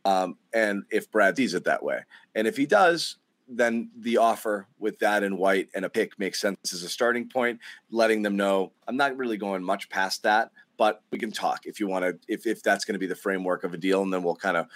Um, 0.04 0.38
and 0.54 0.84
if 0.92 1.10
Brad 1.10 1.38
sees 1.38 1.54
it 1.54 1.64
that 1.64 1.84
way, 1.84 2.02
and 2.36 2.46
if 2.46 2.58
he 2.58 2.66
does, 2.66 3.18
then 3.48 3.90
the 4.00 4.18
offer 4.18 4.68
with 4.80 5.00
that 5.00 5.24
and 5.24 5.38
white 5.38 5.70
and 5.74 5.86
a 5.86 5.90
pick 5.90 6.18
makes 6.20 6.40
sense 6.40 6.58
as 6.74 6.84
a 6.84 6.90
starting 6.90 7.28
point, 7.28 7.60
letting 7.90 8.22
them 8.22 8.36
know 8.36 8.72
I'm 8.88 8.98
not 8.98 9.16
really 9.18 9.38
going 9.38 9.64
much 9.64 9.90
past 9.90 10.24
that, 10.24 10.52
but 10.78 11.02
we 11.12 11.18
can 11.18 11.32
talk 11.32 11.66
if 11.66 11.80
you 11.80 11.88
want 11.88 12.06
to, 12.06 12.18
if, 12.28 12.46
if 12.46 12.62
that's 12.62 12.86
going 12.86 12.94
to 12.94 13.00
be 13.00 13.08
the 13.08 13.16
framework 13.16 13.64
of 13.64 13.74
a 13.74 13.78
deal, 13.78 14.02
and 14.02 14.14
then 14.14 14.24
we'll 14.24 14.36
kind 14.36 14.58
of 14.58 14.68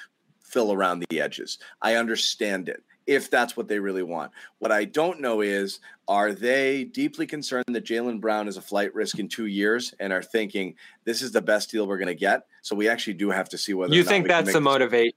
fill 0.41 0.74
around 0.74 1.03
the 1.09 1.22
edges. 1.22 1.59
I 1.82 1.95
understand 1.95 2.69
it 2.69 2.84
if 3.07 3.30
that's 3.30 3.57
what 3.57 3.67
they 3.67 3.80
really 3.80 4.03
want. 4.03 4.32
What 4.59 4.72
I 4.72 4.86
don't 4.86 5.19
know 5.19 5.41
is 5.41 5.80
are 6.07 6.34
they 6.34 6.86
deeply 6.86 7.26
concerned 7.26 7.65
that 7.69 7.86
Jaylen 7.86 8.22
Brown 8.22 8.47
is 8.47 8.57
a 8.57 8.61
flight 8.61 8.93
risk 8.93 9.19
in 9.19 9.28
two 9.28 9.47
years 9.47 9.93
and 9.99 10.13
are 10.13 10.22
thinking 10.22 10.76
this 11.03 11.22
is 11.22 11.32
the 11.32 11.41
best 11.41 11.72
deal 11.72 11.88
we're 11.88 11.97
going 11.97 12.07
to 12.07 12.15
get? 12.15 12.45
So 12.61 12.76
we 12.76 12.88
actually 12.88 13.13
do 13.13 13.30
have 13.30 13.49
to 13.49 13.57
see 13.57 13.74
whether 13.74 13.93
You 13.93 14.03
think 14.03 14.28
that's 14.28 14.53
the 14.53 14.61
motivation? 14.61 15.13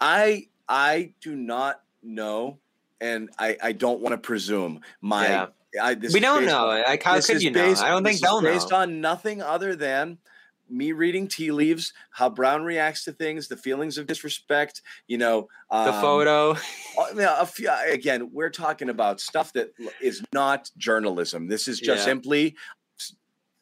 I 0.00 0.48
I 0.68 1.12
do 1.20 1.36
not 1.36 1.82
know, 2.02 2.58
and 3.00 3.30
I 3.38 3.56
I 3.62 3.72
don't 3.72 4.00
want 4.00 4.12
to 4.12 4.18
presume. 4.18 4.80
My 5.00 5.28
Yeah. 5.28 5.46
I, 5.82 5.94
this 5.94 6.14
We 6.14 6.20
don't 6.20 6.46
know. 6.46 6.68
on- 6.70 6.82
Like, 6.82 7.02
how 7.02 7.20
could 7.20 7.42
you 7.42 7.50
know? 7.50 7.60
based- 7.62 7.82
I 7.82 7.90
don't 7.90 8.02
think 8.04 8.20
they'll 8.20 8.40
know. 8.40 8.50
based 8.52 8.72
on 8.72 9.00
nothing 9.02 9.42
other 9.42 9.76
than 9.76 10.18
me 10.70 10.92
reading 10.92 11.28
tea 11.28 11.50
leaves, 11.50 11.92
how 12.10 12.28
Brown 12.28 12.62
reacts 12.62 13.04
to 13.04 13.12
things, 13.12 13.48
the 13.48 13.56
feelings 13.56 13.96
of 13.98 14.06
disrespect. 14.06 14.82
You 15.06 15.18
know, 15.18 15.48
the 15.70 15.92
um, 15.94 16.00
photo. 16.00 16.56
A 16.98 17.46
few, 17.46 17.70
again, 17.86 18.30
we're 18.32 18.50
talking 18.50 18.88
about 18.88 19.20
stuff 19.20 19.52
that 19.54 19.72
is 20.00 20.22
not 20.32 20.70
journalism. 20.76 21.48
This 21.48 21.68
is 21.68 21.78
just 21.80 22.00
Yeah. 22.00 22.04
simply 22.12 22.56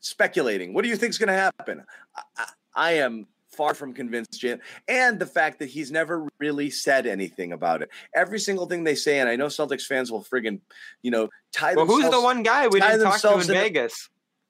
speculating. 0.01 0.75
What 0.75 0.83
do 0.83 0.89
you 0.89 0.97
think 0.97 1.11
is 1.11 1.19
going 1.19 1.29
to 1.29 1.33
happen? 1.35 1.85
I, 2.15 2.23
I, 2.39 2.47
I 2.75 2.93
am 2.99 3.27
far 3.57 3.75
from 3.75 3.93
convinced, 3.93 4.33
Jaylen, 4.41 4.61
and 4.89 5.19
the 5.19 5.27
fact 5.27 5.59
that 5.61 5.69
he's 5.69 5.91
never 5.91 6.29
really 6.39 6.71
said 6.71 7.07
anything 7.07 7.53
about 7.53 7.83
it. 7.83 7.89
Every 8.15 8.39
single 8.39 8.67
thing 8.67 8.85
they 8.85 8.95
say, 8.95 9.19
and 9.21 9.29
I 9.29 9.37
know 9.37 9.47
Celtics 9.47 9.87
fans 9.87 10.13
will 10.13 10.23
friggin', 10.23 10.61
you 11.03 11.11
know, 11.11 11.29
tie 11.53 11.75
Well, 11.75 11.87
who's 11.87 12.11
the 12.11 12.21
one 12.21 12.43
guy 12.43 12.69
we 12.69 12.81
didn't 12.81 13.03
talk 13.03 13.21
to 13.21 13.35
in 13.35 13.41
in 13.43 13.51
a- 13.51 13.61
Vegas? 13.61 14.09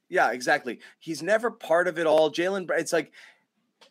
yeah, 0.09 0.33
exactly. 0.33 0.81
He's 0.99 1.23
never 1.23 1.51
part 1.51 1.89
of 1.89 1.99
it 1.99 2.07
all. 2.07 2.31
Jaylen, 2.31 2.69
it's 2.77 2.93
like 2.93 3.13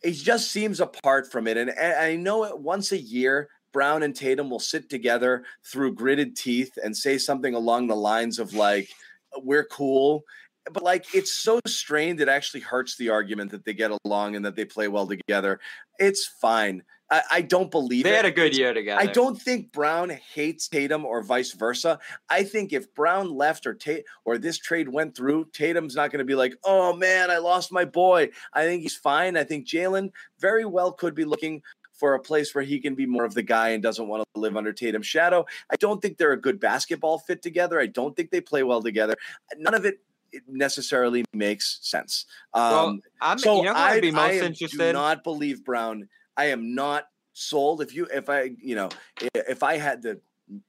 he 0.03 0.11
just 0.11 0.51
seems 0.51 0.79
apart 0.79 1.31
from 1.31 1.47
it. 1.47 1.57
And, 1.57 1.69
and 1.69 1.93
I 1.95 2.15
know 2.15 2.43
it 2.43 2.59
once 2.59 2.91
a 2.91 2.97
year, 2.97 3.49
Brown 3.71 4.03
and 4.03 4.15
Tatum 4.15 4.49
will 4.49 4.59
sit 4.59 4.89
together 4.89 5.43
through 5.65 5.95
gritted 5.95 6.35
teeth 6.35 6.77
and 6.83 6.95
say 6.95 7.17
something 7.17 7.53
along 7.53 7.87
the 7.87 7.95
lines 7.95 8.39
of 8.39 8.53
like, 8.53 8.89
"We're 9.37 9.65
cool." 9.65 10.23
But 10.71 10.83
like, 10.83 11.13
it's 11.13 11.31
so 11.31 11.59
strained, 11.67 12.19
it 12.21 12.29
actually 12.29 12.61
hurts 12.61 12.97
the 12.97 13.09
argument 13.09 13.51
that 13.51 13.65
they 13.65 13.73
get 13.73 13.91
along 14.03 14.35
and 14.35 14.45
that 14.45 14.55
they 14.55 14.65
play 14.65 14.87
well 14.87 15.07
together. 15.07 15.59
It's 15.99 16.25
fine. 16.25 16.83
I, 17.11 17.21
I 17.31 17.41
don't 17.41 17.69
believe 17.69 18.03
They 18.03 18.13
it. 18.13 18.15
had 18.15 18.25
a 18.25 18.31
good 18.31 18.57
year 18.57 18.73
together. 18.73 18.99
I 18.99 19.05
don't 19.05 19.39
think 19.39 19.71
Brown 19.71 20.09
hates 20.09 20.67
Tatum 20.67 21.05
or 21.05 21.21
vice 21.21 21.53
versa. 21.53 21.99
I 22.29 22.43
think 22.43 22.73
if 22.73 22.93
Brown 22.95 23.29
left 23.29 23.67
or 23.67 23.75
Tate 23.75 24.05
or 24.25 24.37
this 24.39 24.57
trade 24.57 24.89
went 24.89 25.15
through, 25.15 25.45
Tatum's 25.53 25.95
not 25.95 26.09
going 26.11 26.19
to 26.19 26.25
be 26.25 26.33
like, 26.33 26.55
"Oh 26.63 26.95
man, 26.95 27.29
I 27.29 27.37
lost 27.37 27.71
my 27.71 27.85
boy." 27.85 28.29
I 28.53 28.63
think 28.63 28.81
he's 28.81 28.95
fine. 28.95 29.37
I 29.37 29.43
think 29.43 29.67
Jaylen 29.67 30.09
very 30.39 30.65
well 30.65 30.91
could 30.91 31.13
be 31.13 31.25
looking 31.25 31.61
for 31.93 32.15
a 32.15 32.19
place 32.19 32.53
where 32.55 32.63
he 32.63 32.79
can 32.79 32.95
be 32.95 33.05
more 33.05 33.23
of 33.23 33.35
the 33.35 33.43
guy 33.43 33.69
and 33.69 33.81
doesn't 33.83 34.07
want 34.07 34.23
to 34.33 34.39
live 34.39 34.57
under 34.57 34.73
Tatum's 34.73 35.07
shadow. 35.07 35.45
I 35.69 35.75
don't 35.77 36.01
think 36.01 36.17
they're 36.17 36.33
a 36.33 36.41
good 36.41 36.59
basketball 36.59 37.19
fit 37.19 37.41
together. 37.41 37.79
I 37.79 37.85
don't 37.85 38.15
think 38.15 38.31
they 38.31 38.41
play 38.41 38.63
well 38.63 38.81
together. 38.81 39.15
None 39.57 39.75
of 39.75 39.85
it 39.85 39.99
it 40.31 40.43
necessarily 40.47 41.23
makes 41.33 41.79
sense. 41.81 42.25
Well, 42.53 42.87
Um, 42.87 43.01
I'm, 43.21 43.39
so 43.39 43.57
you 43.57 43.63
know 43.63 43.73
I, 43.73 43.99
be 43.99 44.09
I 44.09 44.11
most 44.11 44.43
am- 44.43 44.69
do 44.69 44.93
not 44.93 45.23
believe 45.23 45.63
Brown. 45.63 46.07
I 46.37 46.45
am 46.45 46.75
not 46.75 47.07
sold. 47.33 47.81
If 47.81 47.93
you, 47.95 48.07
if 48.13 48.29
I, 48.29 48.51
you 48.61 48.75
know, 48.75 48.89
if 49.33 49.63
I 49.63 49.77
had 49.77 50.01
to 50.03 50.19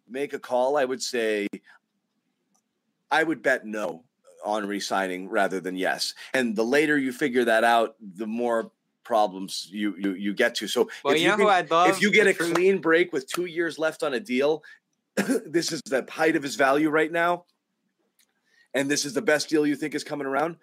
make 0.09 0.33
a 0.33 0.39
call, 0.39 0.77
I 0.77 0.85
would 0.85 1.03
say 1.03 1.47
I 3.11 3.23
would 3.23 3.43
bet 3.43 3.67
no 3.67 4.05
on 4.45 4.67
resigning 4.67 5.29
rather 5.29 5.61
than 5.61 5.77
yes. 5.77 6.15
And 6.35 6.55
the 6.55 6.63
later 6.65 6.97
you 6.99 7.13
figure 7.13 7.45
that 7.45 7.65
out, 7.65 7.97
the 8.01 8.27
more 8.27 8.71
problems 9.03 9.69
you 9.71 9.95
you, 9.99 10.13
you 10.15 10.35
get 10.35 10.55
to. 10.57 10.69
So 10.69 10.89
well, 11.05 11.15
if 11.15 11.21
you 11.23 11.37
can- 11.37 11.67
if 11.91 12.01
you 12.03 12.13
get 12.13 12.27
a 12.27 12.35
truth- 12.35 12.55
clean 12.55 12.79
break 12.81 13.13
with 13.13 13.27
two 13.29 13.47
years 13.47 13.79
left 13.79 14.03
on 14.03 14.15
a 14.15 14.21
deal, 14.21 14.63
this 15.47 15.73
is 15.73 15.81
the 15.83 16.07
height 16.09 16.37
of 16.37 16.43
his 16.43 16.57
value 16.57 16.91
right 16.91 17.11
now, 17.11 17.45
and 18.77 18.91
this 18.91 19.05
is 19.05 19.15
the 19.15 19.23
best 19.23 19.49
deal 19.49 19.67
you 19.67 19.75
think 19.75 19.95
is 19.95 20.05
coming 20.05 20.27
around. 20.27 20.57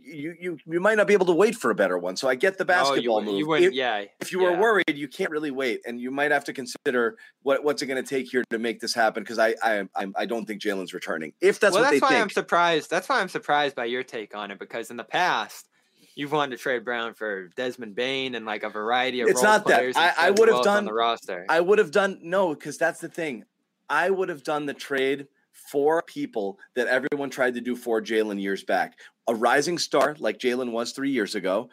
You 0.00 0.34
you 0.40 0.58
you 0.64 0.80
might 0.80 0.96
not 0.96 1.06
be 1.08 1.12
able 1.12 1.26
to 1.26 1.32
wait 1.32 1.54
for 1.56 1.70
a 1.70 1.74
better 1.74 1.98
one. 1.98 2.16
So 2.16 2.28
I 2.28 2.34
get 2.36 2.56
the 2.56 2.62
Oh, 2.64 2.94
you 2.94 3.10
basketball 3.10 3.22
move. 3.22 3.38
You 3.40 3.54
If- 3.54 3.72
yeah. 3.72 4.04
if 4.20 4.32
you 4.32 4.38
were 4.38 4.52
yeah. 4.52 4.60
worried, 4.60 4.94
you 4.94 5.08
can't 5.08 5.30
really 5.30 5.50
wait, 5.50 5.80
and 5.86 6.00
you 6.00 6.10
might 6.12 6.30
have 6.30 6.44
to 6.44 6.52
consider 6.52 7.16
what 7.42 7.64
what's 7.64 7.82
it 7.82 7.86
going 7.86 8.02
to 8.02 8.08
take 8.08 8.30
here 8.30 8.44
to 8.50 8.58
make 8.58 8.80
this 8.80 8.94
happen. 8.94 9.22
Because 9.24 9.38
I 9.40 9.54
I 9.62 9.88
I'm, 9.96 10.14
I 10.16 10.24
don't 10.24 10.46
think 10.46 10.62
Jaylen's 10.62 10.94
returning. 10.94 11.32
If 11.40 11.58
that's 11.60 11.74
well, 11.74 11.82
what 11.82 11.90
that's 11.90 12.00
why 12.02 12.20
I'm 12.20 12.30
surprised. 12.30 12.90
That's 12.90 13.08
why 13.08 13.20
I'm 13.20 13.28
surprised 13.28 13.74
by 13.74 13.86
your 13.86 14.04
take 14.04 14.34
on 14.36 14.50
it 14.52 14.58
because 14.58 14.90
in 14.90 14.96
the 14.96 15.04
past 15.04 15.68
you've 16.14 16.32
wanted 16.32 16.56
to 16.56 16.62
trade 16.62 16.84
Brown 16.84 17.14
for 17.14 17.48
Desmond 17.56 17.94
Bane 17.94 18.34
and 18.36 18.44
like 18.46 18.62
a 18.64 18.68
variety 18.70 19.20
of 19.20 19.28
It's 19.28 19.42
not 19.42 19.66
that. 19.66 19.96
I- 19.96 20.14
I 20.26 20.30
would 20.30 20.48
have 20.48 20.62
done- 20.64 20.84
the 20.84 20.92
roster. 20.92 21.44
I 21.48 21.60
would 21.60 21.78
have 21.78 21.90
done 21.92 22.18
no, 22.22 22.54
because 22.54 22.78
that's 22.78 23.00
the 23.00 23.08
thing. 23.08 23.44
I 23.90 24.10
would 24.10 24.28
have 24.28 24.42
done 24.44 24.66
the 24.66 24.74
trade 24.74 25.26
for 25.70 26.02
people 26.02 26.58
that 26.74 26.86
everyone 26.86 27.30
tried 27.30 27.54
to 27.54 27.60
do 27.60 27.76
for 27.76 28.00
Jaylen 28.00 28.40
years 28.40 28.64
back. 28.64 28.98
A 29.28 29.34
rising 29.34 29.78
star 29.78 30.16
like 30.18 30.38
Jaylen 30.38 30.72
was 30.72 30.92
three 30.92 31.10
years 31.10 31.34
ago, 31.34 31.68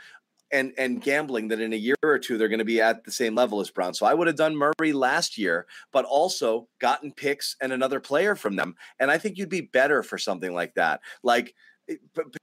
and 0.52 0.74
and 0.78 1.02
gambling 1.02 1.48
that 1.50 1.60
in 1.60 1.74
a 1.74 1.78
year 1.78 1.96
or 2.04 2.20
two 2.20 2.38
they're 2.38 2.50
going 2.50 2.60
to 2.60 2.66
be 2.66 2.82
at 2.82 3.04
the 3.04 3.12
same 3.12 3.36
level 3.36 3.60
as 3.60 3.72
Brown. 3.72 3.94
So 3.94 4.06
I 4.06 4.14
would 4.14 4.28
have 4.28 4.36
done 4.36 4.56
Murray 4.56 4.94
last 4.94 5.38
year, 5.38 5.66
but 5.92 6.06
also 6.06 6.68
gotten 6.80 7.12
picks 7.12 7.56
and 7.62 7.72
another 7.72 8.00
player 8.00 8.36
from 8.36 8.56
them. 8.56 8.76
And 9.00 9.10
I 9.10 9.18
think 9.18 9.38
you'd 9.38 9.50
be 9.50 9.62
better 9.62 10.04
for 10.04 10.18
something 10.18 10.54
like 10.54 10.76
that. 10.76 11.02
Like 11.24 11.56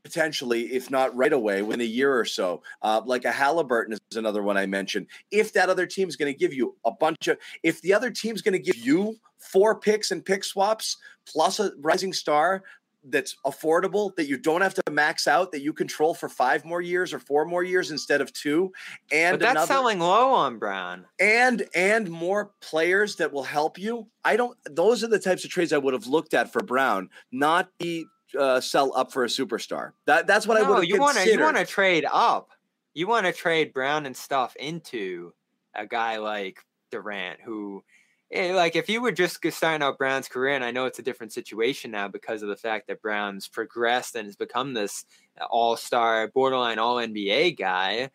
potentially, 0.05 0.73
if 0.73 0.91
not 0.91 1.15
right 1.17 1.33
away, 1.33 1.63
within 1.63 1.81
a 1.81 1.85
year 1.85 2.17
or 2.17 2.25
so. 2.25 2.63
Uh, 2.83 3.01
like 3.05 3.25
a 3.25 3.33
Halliburton 3.33 3.95
is 3.95 4.17
another 4.17 4.43
one 4.43 4.57
I 4.57 4.67
mentioned. 4.67 5.07
If 5.31 5.53
that 5.55 5.69
other 5.69 5.87
team's 5.87 6.17
going 6.17 6.33
to 6.33 6.39
give 6.39 6.53
you 6.53 6.77
a 6.85 6.91
bunch 6.91 7.29
of, 7.29 7.39
if 7.63 7.81
the 7.83 7.93
other 7.95 8.11
team's 8.11 8.43
going 8.43 8.53
to 8.53 8.59
give 8.59 8.77
you 8.77 9.17
four 9.39 9.79
picks 9.79 10.11
and 10.11 10.25
pick 10.25 10.45
swaps 10.45 10.97
plus 11.27 11.61
a 11.61 11.73
rising 11.81 12.13
star 12.13 12.63
that's 13.07 13.37
affordable 13.45 14.15
that 14.15 14.29
you 14.29 14.37
don't 14.37 14.61
have 14.61 14.75
to 14.75 14.83
max 14.91 15.27
out 15.27 15.51
that 15.51 15.61
you 15.61 15.73
control 15.73 16.15
for 16.15 16.29
five 16.29 16.65
more 16.65 16.81
years 16.81 17.13
or 17.13 17.19
four 17.19 17.45
more 17.45 17.65
years 17.65 17.91
instead 17.91 18.21
of 18.21 18.33
two 18.33 18.73
and 19.11 19.35
but 19.35 19.41
that's 19.41 19.53
another 19.53 19.67
selling 19.67 19.99
low 19.99 20.31
on 20.31 20.57
Brown. 20.59 21.05
and 21.19 21.67
and 21.75 22.09
more 22.09 22.53
players 22.61 23.17
that 23.17 23.33
will 23.33 23.43
help 23.43 23.77
you 23.77 24.07
i 24.25 24.37
don't 24.37 24.57
those 24.71 25.03
are 25.03 25.09
the 25.09 25.19
types 25.19 25.45
of 25.45 25.51
trades 25.51 25.73
i 25.73 25.79
would 25.79 25.95
have 25.95 26.07
looked 26.07 26.33
at 26.33 26.53
for 26.53 26.63
brown 26.63 27.09
not 27.33 27.71
the 27.81 28.07
uh, 28.39 28.61
sell 28.61 28.93
up 28.97 29.13
for 29.13 29.25
a 29.25 29.29
superstar. 29.29 29.93
That 30.07 30.27
that's 30.27 30.47
what 30.47 30.57
I 30.57 30.63
No, 30.63 30.75
would 30.75 30.89
you 30.89 31.01
want 31.01 31.19
to 31.19 31.29
you 31.29 31.41
want 31.41 31.57
to 31.57 31.67
trade 31.67 32.07
up. 32.11 32.51
You 32.95 33.07
want 33.07 33.27
to 33.27 33.33
trade 33.33 33.73
Brown 33.73 34.07
and 34.07 34.17
stuff 34.17 34.55
into 34.57 35.33
a 35.75 35.87
guy 35.87 36.19
like 36.19 36.59
Durant, 36.91 37.41
who, 37.41 37.83
eh, 38.31 38.53
like, 38.55 38.77
if 38.77 38.89
you 38.89 39.01
were 39.01 39.13
just 39.13 39.39
starting 39.51 39.83
out 39.83 39.99
Brown's 39.99 40.29
career, 40.29 40.55
and 40.55 40.65
I 40.65 40.71
know 40.71 40.85
it's 40.85 40.99
a 40.99 41.03
different 41.03 41.33
situation 41.33 41.91
now 41.91 42.09
because 42.09 42.43
of 42.43 42.49
the 42.49 42.57
fact 42.57 42.89
that 42.89 43.01
Brown's 43.01 43.49
progressed 43.49 44.15
and 44.15 44.27
has 44.27 44.37
become 44.37 44.75
this 44.75 45.07
All 45.51 45.77
Star, 45.77 46.29
borderline 46.29 46.79
All 46.79 46.97
NBA 46.97 47.59
guy. 47.59 48.11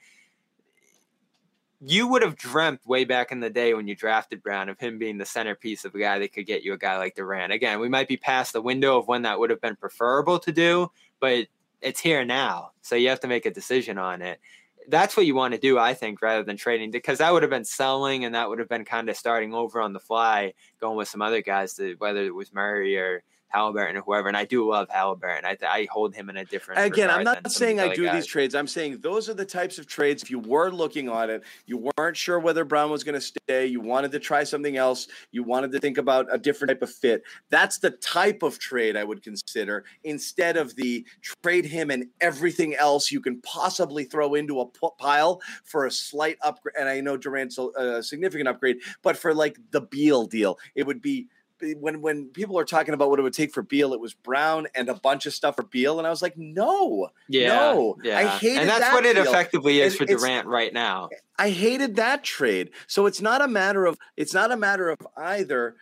You 1.80 2.08
would 2.08 2.24
have 2.24 2.36
dreamt 2.36 2.86
way 2.88 3.06
back 3.06 3.32
in 3.32 3.40
the 3.40 3.52
day 3.52 3.76
when 3.76 3.88
you 3.88 3.96
drafted 3.96 4.42
Brown 4.42 4.68
of 4.68 4.80
him 4.80 4.98
being 4.98 5.20
the 5.20 5.26
centerpiece 5.26 5.86
of 5.86 5.94
a 5.94 6.00
guy 6.00 6.18
that 6.18 6.34
could 6.34 6.48
get 6.48 6.64
you 6.64 6.74
a 6.74 6.78
guy 6.78 6.98
like 6.98 7.16
Durant. 7.16 7.54
Again, 7.54 7.80
we 7.80 7.88
might 7.88 8.08
be 8.08 8.18
past 8.18 8.54
the 8.54 8.62
window 8.62 8.98
of 8.98 9.08
when 9.08 9.22
that 9.22 9.38
would 9.38 9.52
have 9.52 9.62
been 9.62 9.76
preferable 9.76 10.40
to 10.40 10.52
do, 10.52 10.92
but 11.20 11.46
it's 11.82 12.00
here 12.00 12.26
now. 12.26 12.72
So 12.82 12.96
you 12.96 13.10
have 13.10 13.20
to 13.20 13.28
make 13.28 13.46
a 13.46 13.52
decision 13.52 14.00
on 14.00 14.24
it. 14.24 14.40
That's 14.88 15.16
what 15.16 15.28
you 15.28 15.36
want 15.36 15.54
to 15.54 15.60
do, 15.60 15.78
I 15.78 15.94
think, 15.94 16.22
rather 16.24 16.44
than 16.44 16.58
trading, 16.58 16.90
because 16.90 17.20
that 17.20 17.32
would 17.32 17.44
have 17.44 17.52
been 17.52 17.66
selling 17.66 18.26
and 18.26 18.34
that 18.34 18.50
would 18.50 18.58
have 18.58 18.70
been 18.70 18.86
kind 18.86 19.08
of 19.08 19.18
starting 19.18 19.54
over 19.54 19.80
on 19.80 19.94
the 19.94 20.00
fly, 20.00 20.54
going 20.82 20.98
with 20.98 21.10
some 21.10 21.22
other 21.22 21.42
guys, 21.42 21.76
to, 21.76 21.94
whether 22.00 22.26
it 22.26 22.34
was 22.34 22.54
Murray 22.54 22.98
or 22.98 23.22
Halliburton 23.50 23.98
or 23.98 24.02
whoever. 24.02 24.28
And 24.28 24.38
I 24.38 24.46
do 24.46 24.70
love 24.70 24.88
Halliburton. 24.90 25.46
I, 25.46 25.58
I 25.66 25.88
hold 25.92 26.14
him 26.14 26.30
in 26.30 26.38
a 26.38 26.46
different. 26.46 26.82
Again, 26.82 27.10
I'm 27.10 27.24
not 27.24 27.44
than 27.44 27.44
some 27.44 27.50
of 27.50 27.54
saying 27.54 27.80
I 27.80 27.94
do 27.94 28.06
guys. 28.06 28.16
these 28.16 28.26
trades. 28.26 28.56
I'm 28.56 28.68
saying 28.68 29.00
those 29.00 29.30
are 29.30 29.34
the 29.34 29.46
types 29.46 29.80
of 29.80 29.88
trades. 29.88 30.24
If 30.24 30.30
you 30.30 30.40
were 30.40 30.70
looking 30.70 31.10
on 31.10 31.30
it, 31.30 31.44
you 31.66 31.90
weren't 31.98 32.18
sure 32.18 32.40
whether 32.40 32.66
Brown 32.66 32.92
was 32.92 33.04
going 33.04 33.16
to 33.16 33.22
stay, 33.22 33.66
you 33.66 33.80
wanted 33.80 34.12
to 34.12 34.20
try 34.20 34.44
something 34.44 34.78
else, 34.78 35.08
you 35.32 35.44
wanted 35.44 35.72
to 35.72 35.80
think 35.80 35.98
about 35.98 36.28
a 36.32 36.38
different 36.38 36.70
type 36.70 36.82
of 36.82 36.92
fit. 36.92 37.24
That's 37.50 37.80
the 37.80 37.92
type 37.92 38.44
of 38.44 38.60
trade 38.60 38.98
I 38.98 39.04
would 39.04 39.24
consider 39.24 39.86
instead 40.04 40.58
of 40.58 40.76
the 40.76 41.06
trade 41.44 41.66
him 41.66 41.92
and 41.92 42.08
everything 42.22 42.76
else 42.76 43.12
you 43.12 43.22
can 43.22 43.42
possibly 43.42 44.04
throw 44.04 44.36
into 44.36 44.60
a 44.60 44.66
p- 44.66 44.90
pile 44.98 45.42
for 45.64 45.86
a 45.86 45.92
slight 45.92 46.38
upgrade. 46.42 46.76
And 46.80 46.90
I 46.90 47.02
know 47.02 47.18
Durant's 47.18 47.58
a, 47.58 47.68
a 47.78 48.04
significant 48.04 48.48
upgrade, 48.48 48.78
but 49.02 49.18
for 49.18 49.34
like 49.34 49.58
the 49.72 49.82
Beal 49.82 50.26
deal, 50.26 50.58
it 50.76 50.86
would 50.86 51.02
be 51.02 51.28
Eh, 51.62 51.74
when 51.80 52.02
when 52.02 52.26
people 52.30 52.58
are 52.60 52.66
talking 52.66 52.94
about 52.94 53.10
what 53.10 53.20
it 53.20 53.24
would 53.24 53.34
take 53.34 53.54
for 53.54 53.62
Beal, 53.62 53.94
it 53.94 54.00
was 54.00 54.14
Brown 54.14 54.68
and 54.76 54.90
a 54.90 54.96
bunch 54.96 55.26
of 55.26 55.34
stuff 55.34 55.56
for 55.56 55.64
Beal, 55.64 55.98
and 55.98 56.08
I 56.08 56.10
was 56.10 56.22
like, 56.22 56.38
no, 56.38 57.10
Yeah, 57.28 57.48
no, 57.50 57.98
yeah. 58.04 58.20
I 58.20 58.28
hated 58.28 58.60
and 58.62 58.70
that's 58.70 58.82
that 58.82 58.94
what 58.94 59.06
it 59.06 59.16
deal. 59.16 59.24
effectively 59.24 59.82
is 59.82 59.94
And 60.00 60.10
for 60.10 60.18
Durant 60.18 60.48
right 60.48 60.74
now. 60.74 61.10
I 61.40 61.50
hated 61.50 61.96
that 61.98 62.24
trade. 62.24 62.72
So 62.88 63.06
it's 63.06 63.22
not 63.22 63.42
a 63.42 63.48
matter 63.48 63.86
of 63.86 63.98
it's 64.16 64.34
not 64.34 64.52
a 64.52 64.58
matter 64.58 64.90
of 64.90 65.00
either 65.18 65.76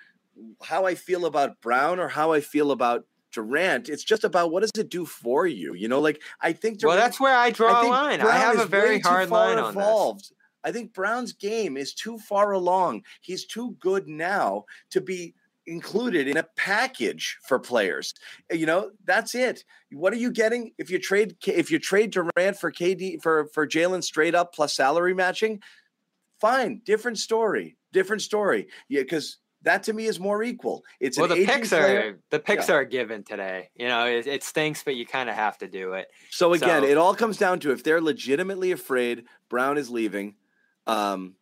how 0.64 0.86
I 0.86 0.96
feel 0.96 1.26
about 1.26 1.62
Brown 1.62 2.00
or 2.00 2.08
how 2.10 2.34
I 2.34 2.42
feel 2.42 2.72
about 2.72 3.06
Durant. 3.32 3.90
It's 3.90 4.04
just 4.04 4.24
about 4.24 4.52
what 4.52 4.62
does 4.62 4.72
it 4.78 4.90
do 4.90 5.06
for 5.06 5.46
you. 5.48 5.74
You 5.74 5.88
know, 5.88 6.00
like 6.00 6.22
I 6.42 6.54
think 6.54 6.80
Well, 6.84 6.98
that's 6.98 7.20
where 7.20 7.36
I 7.36 7.52
draw 7.52 7.80
a 7.80 7.82
think 7.82 7.92
line. 7.92 8.22
I 8.22 8.38
have 8.38 8.60
a 8.60 8.66
very 8.66 9.00
hard 9.00 9.30
line 9.30 9.58
on 9.58 9.74
this. 9.74 9.82
evolved. 9.82 10.32
I 10.64 10.72
think 10.72 10.94
Brown's 10.94 11.32
game 11.32 11.78
is 11.78 11.94
too 11.94 12.18
far 12.18 12.52
along. 12.52 13.04
He's 13.22 13.46
too 13.46 13.76
good 13.80 14.08
now 14.08 14.66
to 14.90 15.00
be 15.00 15.36
included 15.68 16.28
in 16.28 16.38
a 16.38 16.44
package 16.58 17.38
for 17.48 17.60
players. 17.60 18.14
You 18.52 18.66
know, 18.66 18.92
that's 19.06 19.36
it. 19.36 19.64
What 19.92 20.14
are 20.14 20.18
you 20.18 20.32
getting 20.32 20.72
if 20.78 20.90
you 20.90 21.00
trade 21.00 21.36
if 21.48 21.72
you 21.72 21.80
trade 21.80 22.12
Durant 22.12 22.58
for 22.58 22.72
KD 22.72 23.22
for 23.22 23.48
for 23.54 23.68
Jaylen 23.68 24.04
straight 24.04 24.36
up 24.36 24.54
plus 24.54 24.74
salary 24.76 25.14
matching? 25.14 25.62
Fine, 26.42 26.82
different 26.86 27.18
story, 27.18 27.78
different 27.94 28.22
story. 28.22 28.68
Yeah, 28.90 29.02
because 29.02 29.38
that 29.62 29.84
to 29.84 29.94
me 29.94 30.06
is 30.06 30.20
more 30.20 30.44
equal. 30.44 30.84
It's 31.00 31.18
Well, 31.18 31.28
the 31.28 31.46
picks 31.46 31.70
player. 31.70 32.00
are 32.14 32.20
the 32.30 32.40
picks 32.40 32.70
are 32.70 32.86
given 32.86 33.24
today. 33.24 33.70
You 33.76 33.88
know, 33.88 34.06
it, 34.06 34.28
it 34.28 34.44
stinks, 34.44 34.84
but 34.84 34.96
you 34.96 35.06
kind 35.08 35.30
of 35.30 35.36
have 35.36 35.58
to 35.60 35.68
do 35.68 35.94
it. 35.94 36.08
So 36.30 36.54
again, 36.54 36.84
So- 36.84 36.88
it 36.88 36.98
all 36.98 37.16
comes 37.16 37.38
down 37.38 37.60
to 37.62 37.72
if 37.72 37.84
they're 37.84 38.02
legitimately 38.02 38.72
afraid 38.72 39.24
Brown 39.50 39.78
is 39.78 39.90
leaving. 39.90 40.36
Um, 40.86 41.36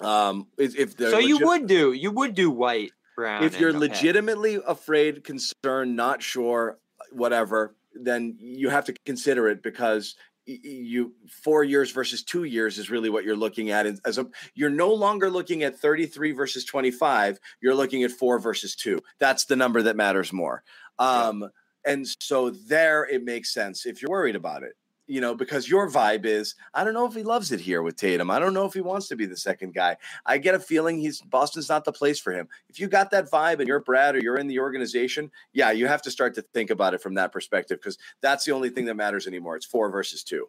um, 0.00 0.46
if, 0.58 0.96
So 0.98 1.18
you 1.18 1.38
would 1.46 1.66
do 1.66 1.92
you 1.92 2.10
would 2.10 2.34
do 2.34 2.50
White 2.50 2.92
Brown 3.16 3.44
if 3.44 3.58
you're 3.60 3.70
and- 3.70 3.78
okay. 3.82 3.88
legitimately 3.88 4.58
afraid, 4.66 5.24
concerned, 5.24 5.96
not 5.96 6.22
sure, 6.22 6.78
whatever, 7.12 7.74
then 7.94 8.36
you 8.38 8.68
have 8.68 8.84
to 8.86 8.94
consider 9.04 9.48
it 9.48 9.62
because 9.62 10.14
you 10.46 11.14
four 11.44 11.62
years 11.62 11.92
versus 11.92 12.24
two 12.24 12.44
years 12.44 12.78
is 12.78 12.90
really 12.90 13.10
what 13.10 13.24
you're 13.24 13.36
looking 13.36 13.70
at. 13.70 13.86
And 13.86 14.00
as 14.04 14.18
a, 14.18 14.26
you're 14.54 14.70
no 14.70 14.92
longer 14.92 15.30
looking 15.30 15.62
at 15.62 15.78
33 15.78 16.32
versus 16.32 16.64
25. 16.64 17.38
You're 17.60 17.74
looking 17.74 18.02
at 18.02 18.10
four 18.10 18.38
versus 18.40 18.74
two. 18.74 18.98
That's 19.20 19.44
the 19.44 19.54
number 19.54 19.82
that 19.82 19.96
matters 19.96 20.32
more. 20.32 20.64
Um, 20.98 21.50
And 21.84 22.06
so 22.20 22.50
there, 22.50 23.04
it 23.04 23.22
makes 23.24 23.54
sense 23.54 23.86
if 23.86 24.02
you're 24.02 24.10
worried 24.10 24.36
about 24.36 24.62
it. 24.64 24.72
You 25.10 25.20
know, 25.20 25.34
because 25.34 25.68
your 25.68 25.90
vibe 25.90 26.24
is, 26.24 26.54
I 26.72 26.84
don't 26.84 26.94
know 26.94 27.04
if 27.04 27.14
he 27.14 27.24
loves 27.24 27.50
it 27.50 27.58
here 27.58 27.82
with 27.82 27.96
Tatum. 27.96 28.30
I 28.30 28.38
don't 28.38 28.54
know 28.54 28.64
if 28.64 28.74
he 28.74 28.80
wants 28.80 29.08
to 29.08 29.16
be 29.16 29.26
the 29.26 29.36
second 29.36 29.74
guy. 29.74 29.96
I 30.24 30.38
get 30.38 30.54
a 30.54 30.60
feeling 30.60 31.00
he's 31.00 31.20
Boston's 31.20 31.68
not 31.68 31.84
the 31.84 31.90
place 31.90 32.20
for 32.20 32.30
him. 32.32 32.46
If 32.68 32.78
you 32.78 32.86
got 32.86 33.10
that 33.10 33.28
vibe 33.28 33.58
and 33.58 33.66
you're 33.66 33.80
Brad 33.80 34.14
or 34.14 34.20
you're 34.20 34.36
in 34.36 34.46
the 34.46 34.60
organization, 34.60 35.32
yeah, 35.52 35.72
you 35.72 35.88
have 35.88 36.00
to 36.02 36.12
start 36.12 36.36
to 36.36 36.42
think 36.42 36.70
about 36.70 36.94
it 36.94 37.02
from 37.02 37.14
that 37.14 37.32
perspective 37.32 37.78
because 37.80 37.98
that's 38.20 38.44
the 38.44 38.52
only 38.52 38.70
thing 38.70 38.84
that 38.84 38.94
matters 38.94 39.26
anymore. 39.26 39.56
It's 39.56 39.66
four 39.66 39.90
versus 39.90 40.22
two. 40.22 40.48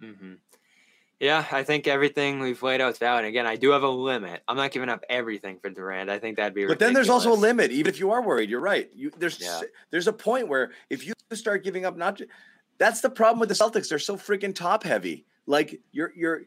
hmm 0.00 0.34
Yeah, 1.18 1.44
I 1.50 1.64
think 1.64 1.88
everything 1.88 2.38
we've 2.38 2.62
laid 2.62 2.80
out 2.80 2.92
is 2.92 2.98
valid. 2.98 3.24
Again, 3.24 3.44
I 3.46 3.56
do 3.56 3.70
have 3.70 3.82
a 3.82 3.88
limit. 3.90 4.40
I'm 4.46 4.56
not 4.56 4.70
giving 4.70 4.88
up 4.88 5.02
everything 5.08 5.58
for 5.58 5.68
Durant. 5.68 6.10
I 6.10 6.20
think 6.20 6.36
that'd 6.36 6.54
be. 6.54 6.64
But 6.64 6.78
then 6.78 6.94
there's 6.94 7.08
also 7.08 7.32
a 7.32 7.34
limit. 7.34 7.72
Even 7.72 7.92
if 7.92 7.98
you 7.98 8.12
are 8.12 8.22
worried, 8.22 8.50
you're 8.50 8.60
right. 8.60 8.88
You 8.94 9.10
there's 9.18 9.40
Yeah. 9.40 9.62
there's 9.90 10.06
a 10.06 10.12
point 10.12 10.46
where 10.46 10.70
if 10.90 11.04
you 11.04 11.12
start 11.32 11.64
giving 11.64 11.84
up, 11.84 11.96
not 11.96 12.20
that's 12.78 13.00
the 13.00 13.10
problem 13.10 13.40
with 13.40 13.48
the 13.48 13.54
Celtics. 13.54 13.88
They're 13.88 13.98
so 13.98 14.16
freaking 14.16 14.54
top 14.54 14.82
heavy. 14.84 15.24
Like 15.46 15.80
you're 15.92 16.12
you're 16.16 16.42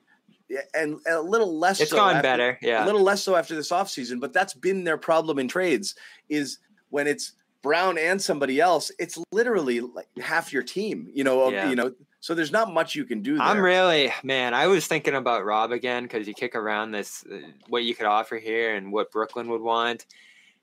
and 0.73 0.99
a 1.07 1.21
little 1.21 1.57
less. 1.59 1.79
It's 1.79 1.91
so 1.91 1.97
gone 1.97 2.15
after- 2.15 2.21
better. 2.23 2.59
Yeah. 2.61 2.83
a 2.83 2.85
little 2.85 3.03
less 3.03 3.21
so 3.23 3.35
after 3.35 3.55
this 3.55 3.69
offseason, 3.71 4.19
but 4.19 4.33
that's 4.33 4.53
been 4.53 4.83
their 4.83 4.97
problem 4.97 5.37
in 5.39 5.47
trades 5.47 5.95
is 6.27 6.57
when 6.89 7.07
it's 7.07 7.33
Brown 7.61 7.97
and 7.97 8.21
somebody 8.21 8.59
else, 8.59 8.89
it's 8.99 9.17
literally 9.31 9.81
like 9.81 10.07
half 10.21 10.53
your 10.53 10.63
team, 10.63 11.09
you 11.13 11.23
know, 11.25 11.49
Yeah. 11.51 11.69
you 11.69 11.75
know, 11.75 11.93
so 12.21 12.33
there's 12.33 12.51
not 12.53 12.73
much 12.73 12.95
you 12.95 13.03
can 13.05 13.21
do 13.21 13.33
there. 13.35 13.43
I'm 13.43 13.59
really 13.59 14.11
man. 14.23 14.53
I 14.53 14.67
was 14.67 14.87
thinking 14.87 15.13
about 15.13 15.45
Rob 15.45 15.71
again 15.71 16.03
because 16.03 16.27
you 16.27 16.33
kick 16.33 16.55
around 16.55 16.91
this 16.91 17.23
uh, 17.31 17.35
what 17.67 17.83
you 17.83 17.93
could 17.93 18.05
offer 18.07 18.37
here 18.37 18.75
and 18.75 18.91
what 18.91 19.11
Brooklyn 19.11 19.49
would 19.49 19.61
want. 19.61 20.05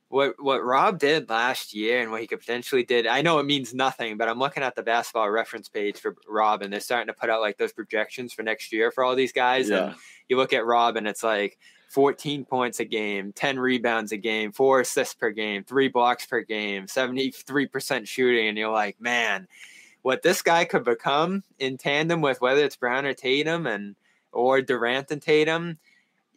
What 0.09 0.35
what 0.39 0.65
Rob 0.65 1.01
did 1.01 1.29
last 1.29 1.75
year 1.75 2.01
and 2.01 2.13
what 2.13 2.21
he 2.21 2.29
could 2.29 2.39
potentially 2.39 2.85
did. 2.85 3.07
I 3.09 3.23
know 3.23 3.41
it 3.41 3.47
means 3.47 3.75
nothing, 3.75 4.17
but 4.17 4.29
I'm 4.29 4.39
looking 4.39 4.63
at 4.63 4.77
the 4.77 4.83
basketball 4.83 5.29
reference 5.31 5.69
page 5.69 5.99
for 5.99 6.17
Rob, 6.29 6.63
and 6.63 6.73
they're 6.73 6.81
starting 6.81 7.09
to 7.09 7.13
put 7.13 7.29
out 7.29 7.41
like 7.41 7.59
those 7.59 7.73
projections 7.73 8.33
for 8.33 8.43
next 8.43 8.73
year 8.73 8.93
for 8.93 9.03
all 9.03 9.17
these 9.17 9.33
guys. 9.33 9.69
Yeah. 9.69 9.89
And 9.89 9.95
you 10.29 10.37
look 10.37 10.53
at 10.53 10.65
Rob, 10.65 10.97
and 10.97 11.09
it's 11.09 11.25
like 11.25 11.59
14 11.91 12.45
points 12.45 12.81
a 12.81 12.85
game, 12.85 13.33
10 13.33 13.59
rebounds 13.59 14.13
a 14.13 14.17
game, 14.17 14.53
four 14.53 14.81
assists 14.81 15.15
per 15.15 15.31
game, 15.31 15.65
three 15.65 15.89
blocks 15.89 16.27
per 16.27 16.41
game, 16.41 16.87
73% 16.87 18.07
shooting, 18.07 18.49
and 18.49 18.59
you're 18.59 18.71
like, 18.71 19.01
man, 19.01 19.49
what 20.03 20.23
this 20.23 20.43
guy 20.43 20.65
could 20.65 20.85
become 20.85 21.43
in 21.59 21.77
tandem 21.77 22.21
with 22.21 22.41
whether 22.41 22.65
it's 22.65 22.77
Brown 22.77 23.07
or 23.07 23.15
Tatum 23.15 23.67
and 23.67 23.97
or 24.33 24.61
Durant 24.61 25.11
and 25.11 25.23
Tatum, 25.23 25.79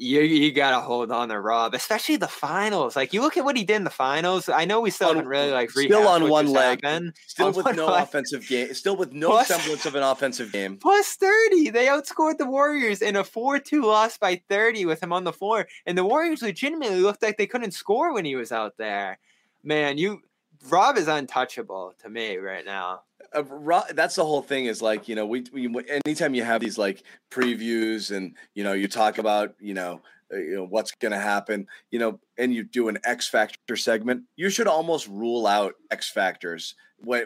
you 0.02 0.22
you 0.22 0.52
gotta 0.54 0.80
hold 0.80 1.12
on 1.12 1.28
to 1.28 1.40
Rob, 1.40 1.74
especially 1.74 2.16
the 2.16 2.28
finals. 2.28 2.96
Like 2.96 3.12
you 3.14 3.20
look 3.22 3.36
at 3.36 3.44
what 3.44 3.58
he 3.58 3.66
did 3.66 3.76
in 3.76 3.84
the 3.84 3.90
finals. 3.90 4.48
I 4.48 4.64
know 4.64 4.80
we 4.80 4.92
still 4.92 5.10
On- 5.10 5.16
haven't 5.18 5.30
really 5.30 5.52
like 5.52 5.70
still 5.70 6.08
on 6.08 6.30
one 6.30 6.48
leg, 6.48 6.82
happened. 6.84 7.14
still 7.28 7.48
on 7.48 7.54
with 7.54 7.76
no 7.76 7.88
leg. 7.88 8.04
offensive 8.04 8.48
game, 8.48 8.74
still 8.74 8.96
with 8.96 9.12
no 9.12 9.28
Plus- 9.30 9.48
semblance 9.50 9.86
of 9.86 9.96
an 9.96 10.04
offensive 10.04 10.52
game. 10.54 10.78
Plus 10.78 11.16
30. 11.16 11.70
They 11.72 11.88
outscored 11.88 12.38
the 12.38 12.46
Warriors 12.46 13.02
in 13.02 13.18
a 13.18 13.24
4 13.26 13.60
2 13.60 13.82
loss 13.84 14.18
by 14.18 14.42
30 14.48 14.86
with 14.86 15.04
him 15.04 15.12
on 15.12 15.26
the 15.26 15.34
floor. 15.34 15.68
And 15.86 15.98
the 15.98 16.06
Warriors 16.06 16.42
legitimately 16.42 17.02
looked 17.02 17.22
like 17.22 17.38
they 17.38 17.46
couldn't 17.48 17.72
score 17.72 18.14
when 18.14 18.24
he 18.24 18.38
was 18.38 18.52
out 18.54 18.78
there. 18.78 19.20
Man, 19.64 19.98
you 19.98 20.22
Rob 20.70 20.98
is 20.98 21.08
untouchable 21.10 21.94
to 22.02 22.10
me 22.10 22.38
right 22.38 22.66
now. 22.66 23.02
Uh, 23.34 23.84
that's 23.94 24.16
the 24.16 24.26
whole 24.26 24.42
thing 24.42 24.66
is 24.66 24.82
like 24.82 25.08
you 25.08 25.16
know 25.16 25.26
we, 25.26 25.44
we 25.54 25.70
anytime 26.06 26.34
you 26.34 26.44
have 26.44 26.62
these 26.62 26.78
like 26.78 27.04
previews 27.32 28.16
and 28.16 28.36
you 28.56 28.64
know 28.64 28.74
you 28.74 28.88
talk 28.88 29.18
about 29.18 29.56
you 29.60 29.74
know 29.74 30.02
uh, 30.34 30.38
you 30.38 30.56
know 30.56 30.66
what's 30.66 30.92
going 30.94 31.12
to 31.12 31.20
happen 31.20 31.68
you 31.92 32.00
know 32.00 32.20
and 32.38 32.54
you 32.54 32.64
do 32.64 32.88
an 32.88 32.98
x 33.04 33.28
factor 33.28 33.76
segment 33.76 34.24
you 34.36 34.50
should 34.50 34.68
almost 34.68 35.08
rule 35.08 35.48
out 35.48 35.74
x 35.92 36.10
factors. 36.10 36.76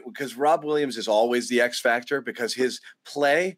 Because 0.05 0.37
rob 0.37 0.63
williams 0.63 0.97
is 0.97 1.07
always 1.07 1.49
the 1.49 1.61
x 1.61 1.79
factor 1.79 2.21
because 2.21 2.53
his 2.53 2.79
play 3.05 3.57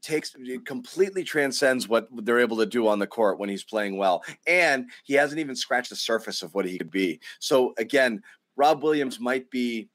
takes 0.00 0.34
completely 0.64 1.24
transcends 1.24 1.88
what 1.88 2.08
they're 2.24 2.40
able 2.40 2.56
to 2.58 2.66
do 2.66 2.86
on 2.88 2.98
the 2.98 3.06
court 3.06 3.38
when 3.38 3.48
he's 3.48 3.64
playing 3.64 3.96
well 3.96 4.22
and 4.46 4.90
he 5.04 5.14
hasn't 5.14 5.40
even 5.40 5.56
scratched 5.56 5.90
the 5.90 5.96
surface 5.96 6.42
of 6.42 6.54
what 6.54 6.64
he 6.64 6.78
could 6.78 6.90
be. 6.90 7.20
So 7.40 7.74
again 7.78 8.22
rob 8.54 8.82
williams 8.82 9.18
might 9.18 9.50
be 9.50 9.88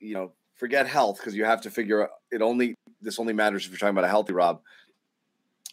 you 0.00 0.14
know, 0.14 0.32
forget 0.54 0.86
health 0.86 1.18
because 1.18 1.34
you 1.34 1.44
have 1.44 1.60
to 1.62 1.70
figure 1.70 2.08
it 2.30 2.42
only 2.42 2.74
this 3.00 3.18
only 3.18 3.32
matters 3.32 3.64
if 3.64 3.70
you're 3.70 3.78
talking 3.78 3.90
about 3.90 4.04
a 4.04 4.08
healthy 4.08 4.32
Rob. 4.32 4.60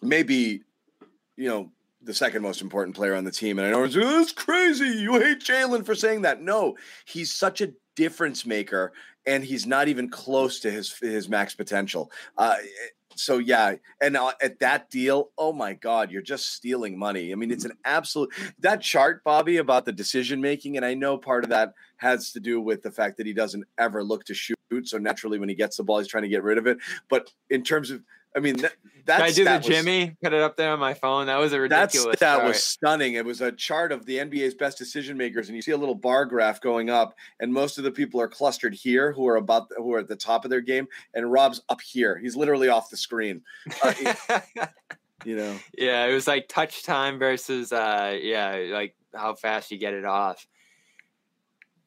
Maybe, 0.01 0.61
you 1.37 1.49
know, 1.49 1.71
the 2.01 2.13
second 2.13 2.43
most 2.43 2.61
important 2.61 2.95
player 2.95 3.15
on 3.15 3.23
the 3.23 3.31
team. 3.31 3.57
And 3.57 3.67
I 3.67 3.71
know 3.71 3.83
it's, 3.83 3.95
"Oh, 3.97 4.25
crazy. 4.35 4.85
You 4.85 5.19
hate 5.19 5.39
Jaylen 5.39 5.85
for 5.85 5.95
saying 5.95 6.21
that. 6.21 6.41
No, 6.41 6.77
he's 7.05 7.33
such 7.33 7.61
a 7.61 7.73
difference 7.95 8.45
maker, 8.45 8.93
and 9.25 9.43
he's 9.43 9.65
not 9.65 9.87
even 9.87 10.09
close 10.09 10.59
to 10.61 10.71
his 10.71 10.97
his 10.99 11.27
max 11.27 11.55
potential. 11.55 12.11
Uh, 12.37 12.57
so 13.15 13.37
yeah, 13.37 13.75
and 14.01 14.17
uh, 14.17 14.31
at 14.41 14.59
that 14.59 14.89
deal, 14.89 15.31
oh 15.37 15.53
my 15.53 15.73
God, 15.73 16.11
you're 16.11 16.21
just 16.21 16.53
stealing 16.53 16.97
money. 16.97 17.31
I 17.31 17.35
mean, 17.35 17.51
it's 17.51 17.65
an 17.65 17.77
absolute 17.85 18.31
that 18.59 18.81
chart, 18.81 19.23
Bobby, 19.23 19.57
about 19.57 19.85
the 19.85 19.91
decision 19.91 20.41
making, 20.41 20.77
and 20.77 20.85
I 20.85 20.93
know 20.93 21.17
part 21.17 21.43
of 21.43 21.49
that 21.49 21.73
has 21.97 22.31
to 22.33 22.39
do 22.39 22.59
with 22.61 22.83
the 22.83 22.91
fact 22.91 23.17
that 23.17 23.25
he 23.25 23.33
doesn't 23.33 23.65
ever 23.77 24.03
look 24.03 24.25
to 24.25 24.33
shoot. 24.33 24.54
So 24.83 24.97
naturally, 24.97 25.39
when 25.39 25.49
he 25.49 25.55
gets 25.55 25.77
the 25.77 25.83
ball, 25.83 25.99
he's 25.99 26.07
trying 26.07 26.23
to 26.23 26.29
get 26.29 26.43
rid 26.43 26.57
of 26.57 26.67
it. 26.67 26.77
But 27.09 27.31
in 27.49 27.63
terms 27.63 27.91
of 27.91 28.01
I 28.35 28.41
mean, 28.41 28.57
that, 29.05 29.21
I 29.21 29.31
do 29.31 29.45
the 29.45 29.51
was- 29.57 29.65
Jimmy? 29.65 30.17
Put 30.21 30.33
it 30.33 30.41
up 30.41 30.57
there 30.57 30.71
on 30.71 30.79
my 30.79 30.93
phone. 30.93 31.27
That 31.27 31.37
was 31.39 31.53
a 31.53 31.59
ridiculous. 31.59 32.19
that 32.19 32.43
was 32.43 32.61
stunning. 32.61 33.13
It 33.13 33.23
was 33.23 33.39
a 33.39 33.51
chart 33.53 33.93
of 33.93 34.05
the 34.05 34.17
NBA's 34.17 34.53
best 34.53 34.77
decision 34.77 35.15
makers, 35.15 35.47
and 35.47 35.55
you 35.55 35.61
see 35.61 35.71
a 35.71 35.77
little 35.77 35.95
bar 35.95 36.25
graph 36.25 36.59
going 36.59 36.89
up, 36.89 37.15
and 37.39 37.53
most 37.53 37.77
of 37.77 37.85
the 37.85 37.91
people 37.91 38.19
are 38.19 38.27
clustered 38.27 38.73
here, 38.73 39.13
who 39.13 39.25
are 39.27 39.37
about 39.37 39.67
who 39.77 39.93
are 39.93 39.99
at 39.99 40.09
the 40.09 40.17
top 40.17 40.43
of 40.43 40.51
their 40.51 40.59
game, 40.59 40.85
and 41.13 41.31
Rob's 41.31 41.61
up 41.69 41.79
here. 41.79 42.17
He's 42.17 42.35
literally 42.35 42.67
off 42.67 42.89
the 42.89 42.97
screen. 42.97 43.41
Uh, 43.81 43.93
you 45.25 45.37
know, 45.37 45.55
yeah, 45.77 46.05
it 46.05 46.13
was 46.13 46.27
like 46.27 46.49
touch 46.49 46.83
time 46.83 47.17
versus 47.19 47.71
uh 47.71 48.17
yeah, 48.21 48.67
like 48.71 48.95
how 49.13 49.33
fast 49.35 49.71
you 49.71 49.77
get 49.77 49.93
it 49.93 50.03
off. 50.03 50.45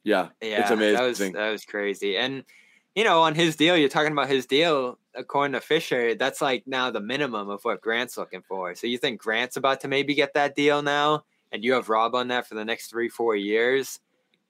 yeah, 0.03 0.29
Yeah, 0.41 0.61
it's 0.61 0.71
That 0.71 0.79
was 0.79 1.21
amazing. 1.21 1.33
that 1.35 1.51
was 1.51 1.65
crazy. 1.67 2.17
And 2.17 2.45
you 2.94 3.05
know, 3.05 3.20
on 3.23 3.35
his 3.35 3.56
deal, 3.56 3.77
you're 3.77 3.89
talking 3.89 4.12
about 4.12 4.28
his 4.28 4.47
deal. 4.47 4.98
According 5.15 5.52
to 5.55 5.60
Fischer, 5.60 6.15
that's 6.15 6.40
like 6.40 6.65
now 6.66 6.90
the 6.90 7.01
minimum 7.01 7.48
of 7.51 7.65
what 7.65 7.81
Grant's 7.81 8.16
looking 8.16 8.43
for. 8.43 8.74
So 8.74 8.86
you 8.86 8.98
think 8.98 9.20
Grant's 9.20 9.56
about 9.56 9.81
to 9.81 9.89
maybe 9.89 10.15
get 10.15 10.35
that 10.35 10.55
deal 10.55 10.82
now, 10.82 11.24
and 11.52 11.65
you 11.65 11.73
have 11.74 11.89
Rob 11.89 12.15
on 12.15 12.28
that 12.28 12.47
for 12.47 12.55
the 12.55 12.65
next 12.65 12.89
three, 12.90 13.09
four 13.09 13.35
years? 13.36 14.01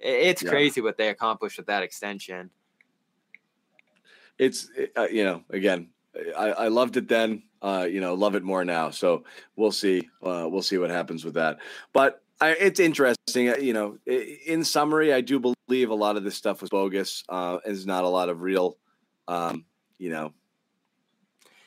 It's 0.01 0.43
Yeah. 0.43 0.51
crazy 0.51 0.81
what 0.81 0.97
they 0.99 1.09
accomplished 1.09 1.57
with 1.59 1.67
that 1.67 1.83
extension. 1.83 2.51
it's 4.39 4.71
uh, 4.97 5.09
you 5.11 5.25
know 5.25 5.43
again 5.51 5.91
I, 6.37 6.53
I 6.53 6.69
loved 6.69 6.97
it 6.97 7.09
then 7.09 7.43
uh 7.61 7.89
you 7.91 8.01
know 8.01 8.15
love 8.15 8.37
it 8.37 8.45
more 8.45 8.65
now 8.65 8.91
so 8.91 9.25
we'll 9.57 9.73
see 9.73 10.09
uh, 10.23 10.47
we'll 10.49 10.63
see 10.63 10.79
what 10.79 10.91
happens 10.91 11.25
with 11.25 11.35
that 11.35 11.59
but 11.93 12.23
I, 12.41 12.51
it's 12.51 12.79
interesting 12.79 13.49
uh, 13.49 13.57
you 13.57 13.73
know 13.73 13.99
in 14.07 14.65
summary 14.65 15.13
i 15.13 15.21
do 15.21 15.41
believe 15.41 15.91
a 15.91 15.95
lot 15.95 16.17
of 16.17 16.25
this 16.25 16.37
stuff 16.37 16.61
was 16.61 16.71
bogus 16.71 17.25
uh 17.29 17.59
is 17.65 17.85
not 17.85 18.05
a 18.05 18.09
lot 18.09 18.29
of 18.29 18.43
real 18.43 18.77
um 19.27 19.65
you 19.99 20.11
know 20.11 20.33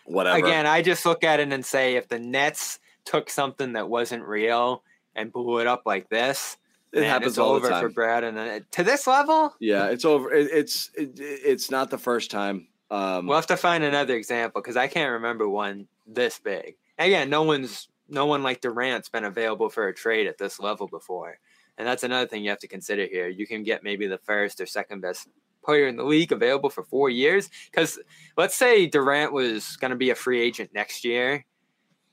whatever 0.05 0.37
Again, 0.37 0.65
I 0.65 0.81
just 0.81 1.05
look 1.05 1.23
at 1.23 1.39
it 1.39 1.51
and 1.51 1.65
say 1.65 1.95
if 1.95 2.07
the 2.07 2.19
Nets 2.19 2.79
took 3.05 3.29
something 3.29 3.73
that 3.73 3.89
wasn't 3.89 4.23
real 4.23 4.83
and 5.15 5.31
blew 5.31 5.59
it 5.59 5.67
up 5.67 5.83
like 5.85 6.09
this, 6.09 6.57
it 6.93 7.01
man, 7.01 7.09
happens 7.09 7.33
it's 7.33 7.37
all 7.37 7.51
over 7.51 7.67
the 7.67 7.79
for 7.79 7.89
Brad. 7.89 8.23
And 8.23 8.37
then 8.37 8.65
to 8.71 8.83
this 8.83 9.07
level, 9.07 9.55
yeah 9.59 9.87
it's 9.87 10.05
over 10.05 10.31
it, 10.31 10.49
it's 10.51 10.89
it, 10.95 11.11
it's 11.17 11.71
not 11.71 11.89
the 11.89 11.97
first 11.97 12.31
time 12.31 12.67
um 12.89 13.27
we'll 13.27 13.37
have 13.37 13.47
to 13.47 13.57
find 13.57 13.83
another 13.83 14.15
example 14.15 14.61
because 14.61 14.75
I 14.77 14.87
can't 14.87 15.11
remember 15.13 15.47
one 15.47 15.87
this 16.05 16.39
big. 16.39 16.75
Again, 16.99 17.29
no 17.29 17.43
one's 17.43 17.87
no 18.11 18.25
one 18.25 18.43
like 18.43 18.61
Durant's 18.61 19.09
been 19.09 19.23
available 19.23 19.69
for 19.69 19.87
a 19.87 19.93
trade 19.93 20.27
at 20.27 20.37
this 20.37 20.59
level 20.59 20.87
before, 20.87 21.39
and 21.77 21.87
that's 21.87 22.03
another 22.03 22.27
thing 22.27 22.43
you 22.43 22.49
have 22.49 22.59
to 22.59 22.67
consider 22.67 23.05
here. 23.05 23.27
You 23.27 23.47
can 23.47 23.63
get 23.63 23.83
maybe 23.83 24.07
the 24.07 24.19
first 24.19 24.61
or 24.61 24.65
second 24.65 25.01
best 25.01 25.27
player 25.63 25.87
in 25.87 25.95
the 25.95 26.03
league 26.03 26.31
available 26.31 26.69
for 26.69 26.83
four 26.83 27.09
years. 27.09 27.49
Because 27.69 27.99
let's 28.37 28.55
say 28.55 28.87
Durant 28.87 29.31
was 29.31 29.77
going 29.77 29.91
to 29.91 29.97
be 29.97 30.09
a 30.09 30.15
free 30.15 30.41
agent 30.41 30.71
next 30.73 31.05
year, 31.05 31.45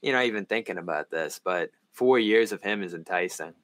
you're 0.03 0.15
not 0.15 0.27
even 0.27 0.47
thinking 0.47 0.79
about 0.79 1.11
this, 1.11 1.41
but 1.43 1.71
four 1.93 2.19
years 2.19 2.53
of 2.53 2.63
him 2.63 2.83
is 2.83 2.95
enticing. 2.95 3.55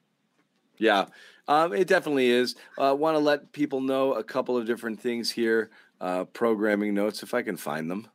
Yeah, 0.77 1.05
um, 1.47 1.73
it 1.73 1.87
definitely 1.87 2.29
is. 2.29 2.55
I 2.77 2.89
uh, 2.89 2.93
want 2.93 3.15
to 3.15 3.19
let 3.19 3.53
people 3.53 3.79
know 3.79 4.13
a 4.13 4.23
couple 4.23 4.57
of 4.57 4.65
different 4.65 4.99
things 4.99 5.31
here. 5.31 5.69
Uh, 6.01 6.25
programming 6.25 6.93
notes, 6.93 7.23
if 7.23 7.33
I 7.33 7.41
can 7.41 7.55
find 7.55 7.89
them. 7.89 8.09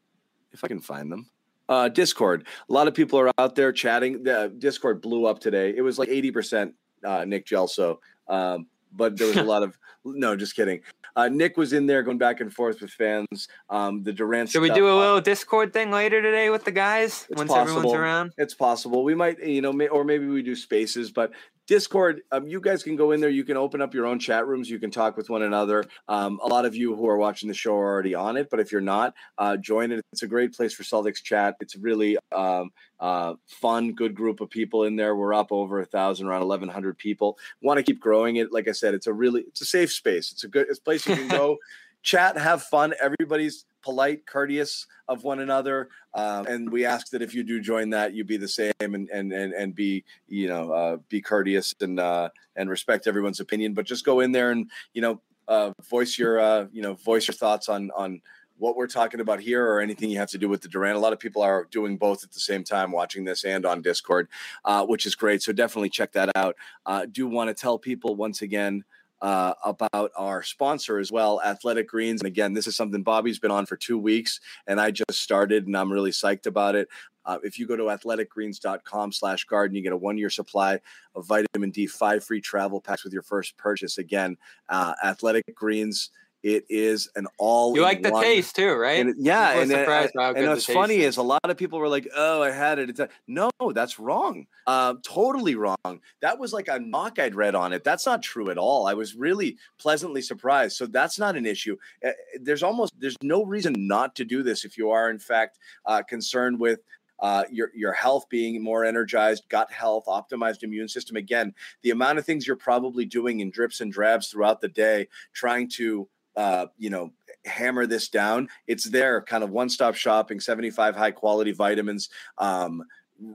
If 0.53 0.63
I 0.65 0.69
can 0.69 0.81
find 0.81 1.11
them. 1.11 1.31
Uh, 1.71 1.89
Discord. 1.89 2.47
A 2.69 2.73
lot 2.73 2.89
of 2.89 2.95
people 2.95 3.19
are 3.19 3.31
out 3.39 3.55
there 3.55 3.73
chatting. 3.73 4.25
The 4.25 4.53
Discord 4.59 5.01
blew 5.01 5.25
up 5.25 5.39
today. 5.39 5.73
It 5.75 5.83
was 5.83 5.99
like 5.99 6.09
80% 6.09 6.73
uh, 7.05 7.25
Nick 7.25 7.47
Gelso. 7.47 7.99
Um, 8.29 8.67
but 8.93 9.17
there 9.17 9.29
was 9.29 9.37
a 9.37 9.43
lot 9.55 9.63
of 9.63 9.79
no, 10.05 10.35
just 10.35 10.57
kidding. 10.57 10.81
Uh, 11.15 11.29
Nick 11.29 11.57
was 11.57 11.73
in 11.73 11.87
there 11.87 12.03
going 12.03 12.19
back 12.19 12.41
and 12.41 12.53
forth 12.53 12.81
with 12.81 12.91
fans. 12.91 13.49
Um, 13.69 14.03
the 14.03 14.13
Durant. 14.13 14.49
Should 14.49 14.63
we 14.63 14.71
do 14.71 14.89
a 14.89 14.97
little 14.99 15.21
Discord 15.21 15.73
thing 15.73 15.91
later 15.91 16.23
today 16.23 16.51
with 16.51 16.65
the 16.65 16.73
guys 16.73 17.27
It's 17.29 17.39
once 17.39 17.51
possible. 17.51 17.79
everyone's 17.79 17.99
around? 17.99 18.33
It's 18.39 18.55
possible. 18.55 19.05
We 19.05 19.15
might, 19.15 19.39
you 19.45 19.61
know, 19.61 19.73
may, 19.73 19.89
or 19.89 20.05
maybe 20.05 20.27
we 20.27 20.43
do 20.43 20.57
spaces, 20.57 21.11
but 21.11 21.33
Discord, 21.71 22.23
um, 22.33 22.49
you 22.49 22.61
guys 22.61 22.83
can 22.83 22.97
go 22.97 23.13
in 23.13 23.21
there. 23.21 23.31
You 23.31 23.45
can 23.45 23.57
open 23.57 23.81
up 23.81 23.95
your 23.95 24.05
own 24.05 24.19
chat 24.19 24.45
rooms. 24.45 24.69
You 24.69 24.81
can 24.81 24.91
talk 24.91 25.17
with 25.17 25.31
one 25.31 25.43
another. 25.43 25.85
Um, 26.09 26.41
a 26.43 26.49
lot 26.49 26.65
of 26.65 26.75
you 26.75 26.97
who 26.97 27.09
are 27.09 27.17
watching 27.17 27.47
the 27.47 27.55
show 27.55 27.77
are 27.77 27.87
already 27.87 28.13
on 28.13 28.37
it, 28.37 28.49
but 28.51 28.59
if 28.59 28.73
you're 28.73 28.81
not, 28.81 29.15
uh, 29.39 29.57
join 29.57 29.93
it. 29.93 30.05
It's 30.13 30.25
a 30.25 30.27
great 30.27 30.53
place 30.53 30.75
for 30.75 30.83
Celtics 30.83 31.23
chat. 31.23 31.55
It's 31.61 31.77
really 31.77 32.19
um, 32.35 32.71
uh, 32.99 33.35
fun, 33.47 33.93
good 33.93 34.17
group 34.17 34.41
of 34.41 34.51
people 34.51 34.83
in 34.83 34.97
there. 34.97 35.15
We're 35.15 35.33
up 35.33 35.53
over 35.53 35.79
a 35.79 35.85
thousand, 35.85 36.27
around 36.27 36.43
eleven 36.43 36.69
hundred 36.69 36.99
people. 36.99 37.39
Want 37.63 37.79
to 37.79 37.85
keep 37.85 38.01
growing 38.01 38.35
it. 38.35 38.53
Like 38.53 38.67
I 38.67 38.73
said, 38.73 38.93
it's 38.93 39.07
a 39.07 39.13
really, 39.13 39.43
it's 39.43 39.61
a 39.61 39.65
safe 39.65 39.93
space. 39.93 40.33
It's 40.33 40.43
a 40.43 40.49
good, 40.49 40.67
it's 40.69 40.81
a 40.81 40.83
place 40.83 41.07
you 41.07 41.15
can 41.15 41.29
go. 41.39 41.57
Chat, 42.02 42.39
have 42.39 42.62
fun. 42.62 42.94
Everybody's 43.01 43.64
polite, 43.82 44.27
courteous 44.27 44.86
of 45.09 45.24
one 45.24 45.40
another, 45.40 45.89
um, 46.14 46.47
and 46.47 46.70
we 46.70 46.85
ask 46.85 47.10
that 47.10 47.22
if 47.22 47.35
you 47.35 47.43
do 47.43 47.60
join 47.60 47.90
that, 47.90 48.14
you 48.14 48.24
be 48.24 48.36
the 48.36 48.48
same 48.48 48.72
and 48.78 49.09
and 49.10 49.32
and, 49.32 49.52
and 49.52 49.74
be 49.74 50.05
you 50.27 50.48
know 50.48 50.72
uh, 50.72 50.97
be 51.09 51.20
courteous 51.20 51.74
and 51.81 52.01
uh, 52.01 52.31
and 52.56 52.70
respect 52.70 53.06
everyone's 53.06 53.40
opinion. 53.40 53.74
But 53.74 53.86
just 53.86 54.05
go 54.05 54.20
in 54.20 54.32
there 54.32 54.51
and 54.51 54.70
you 54.94 55.02
know 55.02 55.20
uh, 55.48 55.72
voice 55.89 56.18
your 56.18 56.40
uh, 56.40 56.66
you 56.72 56.82
know 56.82 56.94
voice 56.94 57.28
your 57.28 57.35
thoughts 57.35 57.68
on 57.68 57.90
on 57.97 58.22
what 58.60 58.77
we're 58.77 58.86
talking 58.86 59.20
about 59.20 59.40
here 59.40 59.66
or 59.66 59.81
anything 59.81 60.10
you 60.10 60.18
have 60.18 60.31
to 60.31 60.39
do 60.39 60.48
with 60.48 60.60
the 60.60 60.68
Durant. 60.68 60.97
A 60.97 61.01
lot 61.01 61.14
of 61.14 61.18
people 61.18 61.43
are 61.43 61.66
doing 61.70 61.97
both 61.97 62.22
at 62.22 62.31
the 62.31 62.40
same 62.40 62.62
time, 62.62 62.93
watching 62.93 63.24
this 63.24 63.44
and 63.44 63.64
on 63.64 63.81
Discord, 63.81 64.28
uh, 64.66 64.85
which 64.85 65.06
is 65.06 65.14
great. 65.14 65.43
So 65.43 65.52
definitely 65.52 65.89
check 65.89 66.12
that 66.12 66.31
out. 66.36 66.56
Uh, 66.85 67.06
do 67.10 67.27
want 67.27 67.48
to 67.48 67.55
tell 67.55 67.78
people 67.78 68.14
once 68.16 68.43
again 68.43 68.85
uh, 69.21 69.55
about 69.65 70.11
our 70.17 70.43
sponsor 70.43 70.99
as 70.99 71.13
well, 71.13 71.41
Athletic 71.43 71.89
Greens. 71.89 72.21
And 72.21 72.29
again, 72.29 72.53
this 72.55 72.67
is 72.67 72.77
something 72.77 73.03
Bobby's 73.03 73.39
been 73.39 73.51
on 73.51 73.67
for 73.67 73.77
two 73.77 73.99
weeks, 73.99 74.41
and 74.67 74.81
I 74.81 74.91
just 74.91 75.15
started, 75.15 75.67
and 75.67 75.77
I'm 75.77 75.93
really 75.93 76.11
psyched 76.11 76.47
about 76.47 76.75
it. 76.75 76.89
Uh, 77.27 77.39
if 77.43 77.59
you 77.59 77.67
go 77.67 77.77
to 77.77 77.85
athleticgreens.com 77.85 79.13
slash 79.13 79.45
garden, 79.45 79.77
you 79.77 79.83
get 79.83 79.93
a 79.93 79.97
one-year 79.97 80.31
supply 80.31 80.81
of 81.15 81.27
vitamin 81.27 81.71
D, 81.71 81.87
five 81.87 82.25
free 82.25 82.41
travel 82.41 82.81
packs 82.81 83.05
with 83.05 83.13
your 83.13 83.23
first 83.23 83.57
purchase. 83.59 83.99
Again, 83.99 84.37
uh, 84.69 84.95
Athletic 85.05 85.55
Greens, 85.55 86.11
it 86.43 86.65
is 86.71 87.09
an 87.17 87.27
all 87.39 87.75
You 87.77 87.83
like 87.83 88.03
the 88.03 88.11
taste 88.12 88.57
too, 88.57 88.73
right? 88.75 89.01
and 89.01 89.11
it- 89.11 89.17
yeah, 89.19 89.61
and, 89.61 89.73
uh, 89.73 90.09
how 90.17 90.33
and 90.33 90.49
what's 90.49 90.65
funny 90.67 90.97
is. 90.97 91.15
is 91.15 91.17
a 91.19 91.23
lot 91.23 91.41
of 91.45 91.57
people 91.57 91.79
were 91.79 91.89
like, 91.89 92.09
"Oh, 92.17 92.43
I 92.43 92.51
had 92.51 92.79
it." 92.79 92.89
It's 92.91 93.01
a, 93.01 93.09
no, 93.27 93.51
that's 93.75 93.99
wrong. 93.99 94.47
Uh, 94.67 94.95
totally 95.03 95.55
wrong. 95.55 96.01
That 96.21 96.39
was 96.39 96.53
like 96.53 96.69
a 96.69 96.81
mock 96.81 97.19
I'd 97.19 97.35
read 97.35 97.55
on 97.55 97.73
it. 97.73 97.85
That's 97.85 98.07
not 98.07 98.23
true 98.23 98.51
at 98.51 98.59
all. 98.59 98.87
I 98.87 98.95
was 98.95 99.15
really 99.15 99.59
pleasantly 99.79 100.23
surprised. 100.23 100.77
So 100.77 100.87
that's 100.87 101.19
not 101.19 101.37
an 101.37 101.45
issue. 101.47 101.77
Uh, 102.05 102.11
There's 102.41 102.62
almost 102.62 102.93
there's 102.99 103.17
no 103.23 103.45
reason 103.45 103.75
not 103.77 104.15
to 104.17 104.25
do 104.25 104.43
this 104.43 104.65
if 104.65 104.79
you 104.79 104.91
are 104.91 105.11
in 105.11 105.19
fact 105.19 105.59
uh, 105.87 106.03
concerned 106.03 106.59
with. 106.61 106.81
Uh, 107.23 107.45
your 107.53 107.71
your 107.75 107.93
health 107.93 108.25
being 108.31 108.62
more 108.62 108.83
energized, 108.83 109.45
gut 109.51 109.71
health, 109.71 110.07
optimized 110.07 110.62
immune 110.62 110.89
system. 110.89 111.17
Again, 111.17 111.55
the 111.83 111.91
amount 111.91 112.19
of 112.19 112.25
things 112.25 112.47
you're 112.47 112.57
probably 112.57 113.05
doing 113.05 113.41
in 113.41 113.51
drips 113.51 113.83
and 113.83 113.93
drabs 113.93 114.29
throughout 114.29 114.62
the 114.62 114.69
day, 114.69 115.07
trying 115.35 115.69
to 115.73 116.09
uh, 116.36 116.66
you 116.78 116.90
know 116.90 117.12
hammer 117.44 117.86
this 117.86 118.09
down. 118.09 118.48
It's 118.66 118.85
there 118.85 119.23
kind 119.23 119.43
of 119.43 119.51
one-stop 119.51 119.94
shopping 119.94 120.40
75 120.40 120.97
high 120.97 121.11
quality 121.11 121.52
vitamins 121.52 122.11
um, 122.39 122.85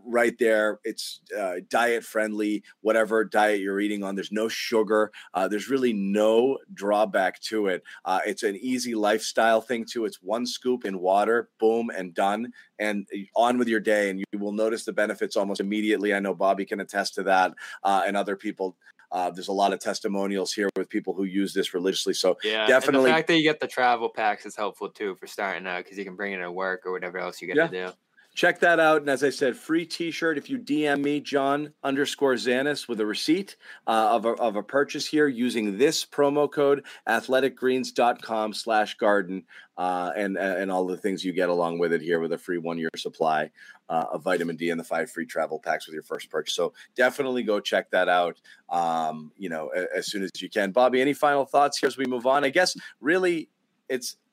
right 0.05 0.37
there. 0.39 0.79
It's 0.83 1.21
uh, 1.37 1.55
diet 1.69 2.03
friendly 2.03 2.63
whatever 2.81 3.23
diet 3.23 3.59
you're 3.61 3.79
eating 3.79 4.03
on. 4.03 4.15
There's 4.15 4.31
no 4.31 4.47
sugar 4.47 5.11
uh, 5.33 5.47
there's 5.47 5.69
really 5.69 5.93
no 5.93 6.57
drawback 6.73 7.39
to 7.41 7.67
it. 7.67 7.83
Uh, 8.03 8.19
it's 8.25 8.43
an 8.43 8.55
easy 8.57 8.95
lifestyle 8.95 9.61
thing 9.61 9.85
too. 9.85 10.05
It's 10.05 10.21
one 10.21 10.45
scoop 10.45 10.85
in 10.85 10.99
water 10.99 11.49
boom 11.59 11.89
and 11.89 12.13
done 12.13 12.51
and 12.79 13.07
on 13.35 13.57
with 13.57 13.67
your 13.67 13.79
day 13.79 14.09
and 14.09 14.19
you 14.19 14.39
will 14.39 14.51
notice 14.51 14.85
the 14.85 14.93
benefits 14.93 15.35
almost 15.35 15.59
immediately. 15.59 16.13
I 16.13 16.19
know 16.19 16.33
bobby 16.33 16.65
can 16.65 16.79
attest 16.79 17.15
to 17.15 17.23
that 17.23 17.53
uh, 17.83 18.03
and 18.05 18.17
other 18.17 18.35
people 18.35 18.75
uh, 19.15 19.29
there's 19.31 19.47
a 19.47 19.53
lot 19.53 19.71
of 19.71 19.79
testimonials 19.79 20.51
here 20.51 20.67
with 20.75 20.89
people 20.89 21.13
who 21.13 21.23
use 21.23 21.53
this 21.53 21.73
religiously 21.73 22.13
so 22.13 22.37
Yeah, 22.43 22.67
definitely- 22.67 22.97
And 22.97 23.05
the 23.13 23.17
fact 23.17 23.27
that 23.29 23.37
you 23.37 23.43
get 23.43 23.61
the 23.61 23.67
travel 23.67 24.09
packs 24.09 24.45
is 24.45 24.57
helpful 24.57 24.89
too 24.89 25.15
for 25.15 25.25
starting 25.25 25.65
out 25.65 25.83
because 25.85 25.97
you 25.97 26.03
can 26.03 26.17
bring 26.17 26.33
it 26.33 26.39
to 26.39 26.51
work 26.51 26.85
or 26.85 26.91
whatever 26.91 27.17
else 27.19 27.41
you 27.41 27.47
got 27.47 27.55
to 27.71 27.87
do. 27.87 27.93
Check 28.35 28.59
that 28.59 28.81
out. 28.81 28.99
And 28.99 29.09
as 29.09 29.23
I 29.23 29.29
said, 29.29 29.55
free 29.55 29.85
T-shirt 29.85 30.37
if 30.37 30.49
you 30.49 30.59
DM 30.59 31.01
me 31.01 31.21
John 31.21 31.71
underscore 31.83 32.33
Zannis 32.33 32.85
with 32.85 32.99
a 32.99 33.05
receipt 33.05 33.55
uh, 33.87 34.09
of 34.11 34.25
a, 34.25 34.31
of 34.33 34.57
a 34.57 34.61
purchase 34.61 35.07
here 35.07 35.29
using 35.29 35.77
this 35.77 36.05
promo 36.05 36.51
code 36.51 36.85
athleticgreens.com 37.07 38.53
slash 38.53 38.95
garden 38.95 39.45
uh, 39.77 40.11
and 40.17 40.37
and 40.37 40.69
all 40.69 40.85
the 40.85 40.97
things 40.97 41.23
you 41.23 41.31
get 41.31 41.47
along 41.47 41.79
with 41.79 41.93
it 41.93 42.01
here 42.01 42.19
with 42.19 42.33
a 42.33 42.37
free 42.37 42.57
one 42.57 42.77
year 42.77 42.89
supply 42.97 43.49
uh, 43.87 44.05
of 44.11 44.23
vitamin 44.23 44.57
D 44.57 44.69
and 44.69 44.79
the 44.79 44.83
five 44.83 45.09
free 45.09 45.25
travel 45.25 45.57
packs 45.57 45.87
with 45.87 45.93
your 45.93 46.03
first 46.03 46.29
purchase. 46.29 46.55
So 46.55 46.73
definitely 46.97 47.43
go 47.43 47.61
check 47.61 47.89
that 47.91 48.09
out. 48.09 48.41
Um, 48.69 49.31
you 49.37 49.47
know, 49.47 49.69
as 49.69 50.07
soon 50.07 50.23
as 50.23 50.31
you 50.41 50.49
can. 50.49 50.71
Bobby, 50.71 50.99
any 50.99 51.13
final 51.13 51.45
thoughts 51.45 51.77
here 51.77 51.87
as 51.87 51.97
we 51.97 52.05
move 52.05 52.27
on? 52.27 52.43
I 52.43 52.49
guess 52.49 52.75
really 52.99 53.49
it's 53.87 54.13
uh, 54.13 54.24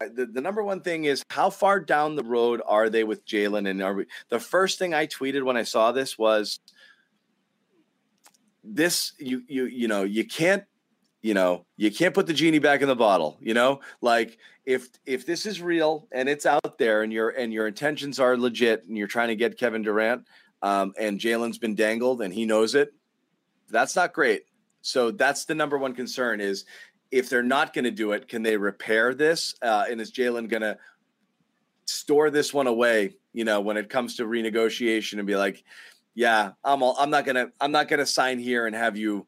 the, 0.00 0.26
the 0.26 0.40
number 0.40 0.62
one 0.62 0.80
thing 0.80 1.04
is 1.04 1.22
how 1.30 1.50
far 1.50 1.80
down 1.80 2.14
the 2.14 2.24
road 2.24 2.60
are 2.66 2.90
they 2.90 3.04
with 3.04 3.26
Jaylen? 3.26 3.68
And 3.68 3.82
are 3.82 3.94
we, 3.94 4.06
the 4.28 4.40
first 4.40 4.78
thing 4.78 4.94
I 4.94 5.06
tweeted 5.06 5.42
when 5.42 5.56
I 5.56 5.62
saw 5.62 5.92
this 5.92 6.18
was 6.18 6.60
this 8.64 9.12
you 9.18 9.42
you 9.48 9.64
you 9.64 9.88
know 9.88 10.04
you 10.04 10.26
can't 10.26 10.64
you 11.22 11.32
know 11.34 11.64
you 11.76 11.90
can't 11.90 12.14
put 12.14 12.26
the 12.26 12.32
genie 12.32 12.58
back 12.58 12.82
in 12.82 12.88
the 12.88 12.96
bottle 12.96 13.38
you 13.40 13.54
know 13.54 13.80
like 14.02 14.38
if 14.66 14.88
if 15.06 15.24
this 15.24 15.46
is 15.46 15.62
real 15.62 16.06
and 16.12 16.28
it's 16.28 16.44
out 16.44 16.76
there 16.78 17.02
and 17.02 17.12
your 17.12 17.30
and 17.30 17.52
your 17.52 17.66
intentions 17.66 18.20
are 18.20 18.36
legit 18.36 18.84
and 18.86 18.96
you're 18.96 19.06
trying 19.06 19.28
to 19.28 19.36
get 19.36 19.58
Kevin 19.58 19.82
Durant 19.82 20.26
um, 20.60 20.92
and 20.98 21.18
Jaylen's 21.18 21.58
been 21.58 21.74
dangled 21.74 22.20
and 22.20 22.32
he 22.32 22.44
knows 22.44 22.74
it 22.74 22.92
that's 23.70 23.96
not 23.96 24.12
great 24.12 24.42
so 24.82 25.10
that's 25.10 25.44
the 25.44 25.54
number 25.54 25.78
one 25.78 25.94
concern 25.94 26.40
is 26.40 26.64
if 27.10 27.28
they're 27.28 27.42
not 27.42 27.72
going 27.72 27.84
to 27.84 27.90
do 27.90 28.12
it, 28.12 28.28
can 28.28 28.42
they 28.42 28.56
repair 28.56 29.14
this? 29.14 29.54
Uh, 29.62 29.84
and 29.90 30.00
is 30.00 30.12
Jaylen 30.12 30.48
going 30.48 30.62
to 30.62 30.78
store 31.86 32.30
this 32.30 32.52
one 32.52 32.66
away? 32.66 33.14
You 33.32 33.44
know, 33.44 33.60
when 33.60 33.76
it 33.76 33.88
comes 33.88 34.16
to 34.16 34.24
renegotiation, 34.24 35.18
and 35.18 35.26
be 35.26 35.36
like, 35.36 35.64
"Yeah, 36.14 36.52
I'm 36.64 36.82
all, 36.82 36.96
I'm 36.98 37.10
not 37.10 37.24
gonna 37.24 37.48
I'm 37.60 37.70
not 37.70 37.88
gonna 37.88 38.06
sign 38.06 38.38
here 38.38 38.66
and 38.66 38.74
have 38.74 38.96
you. 38.96 39.26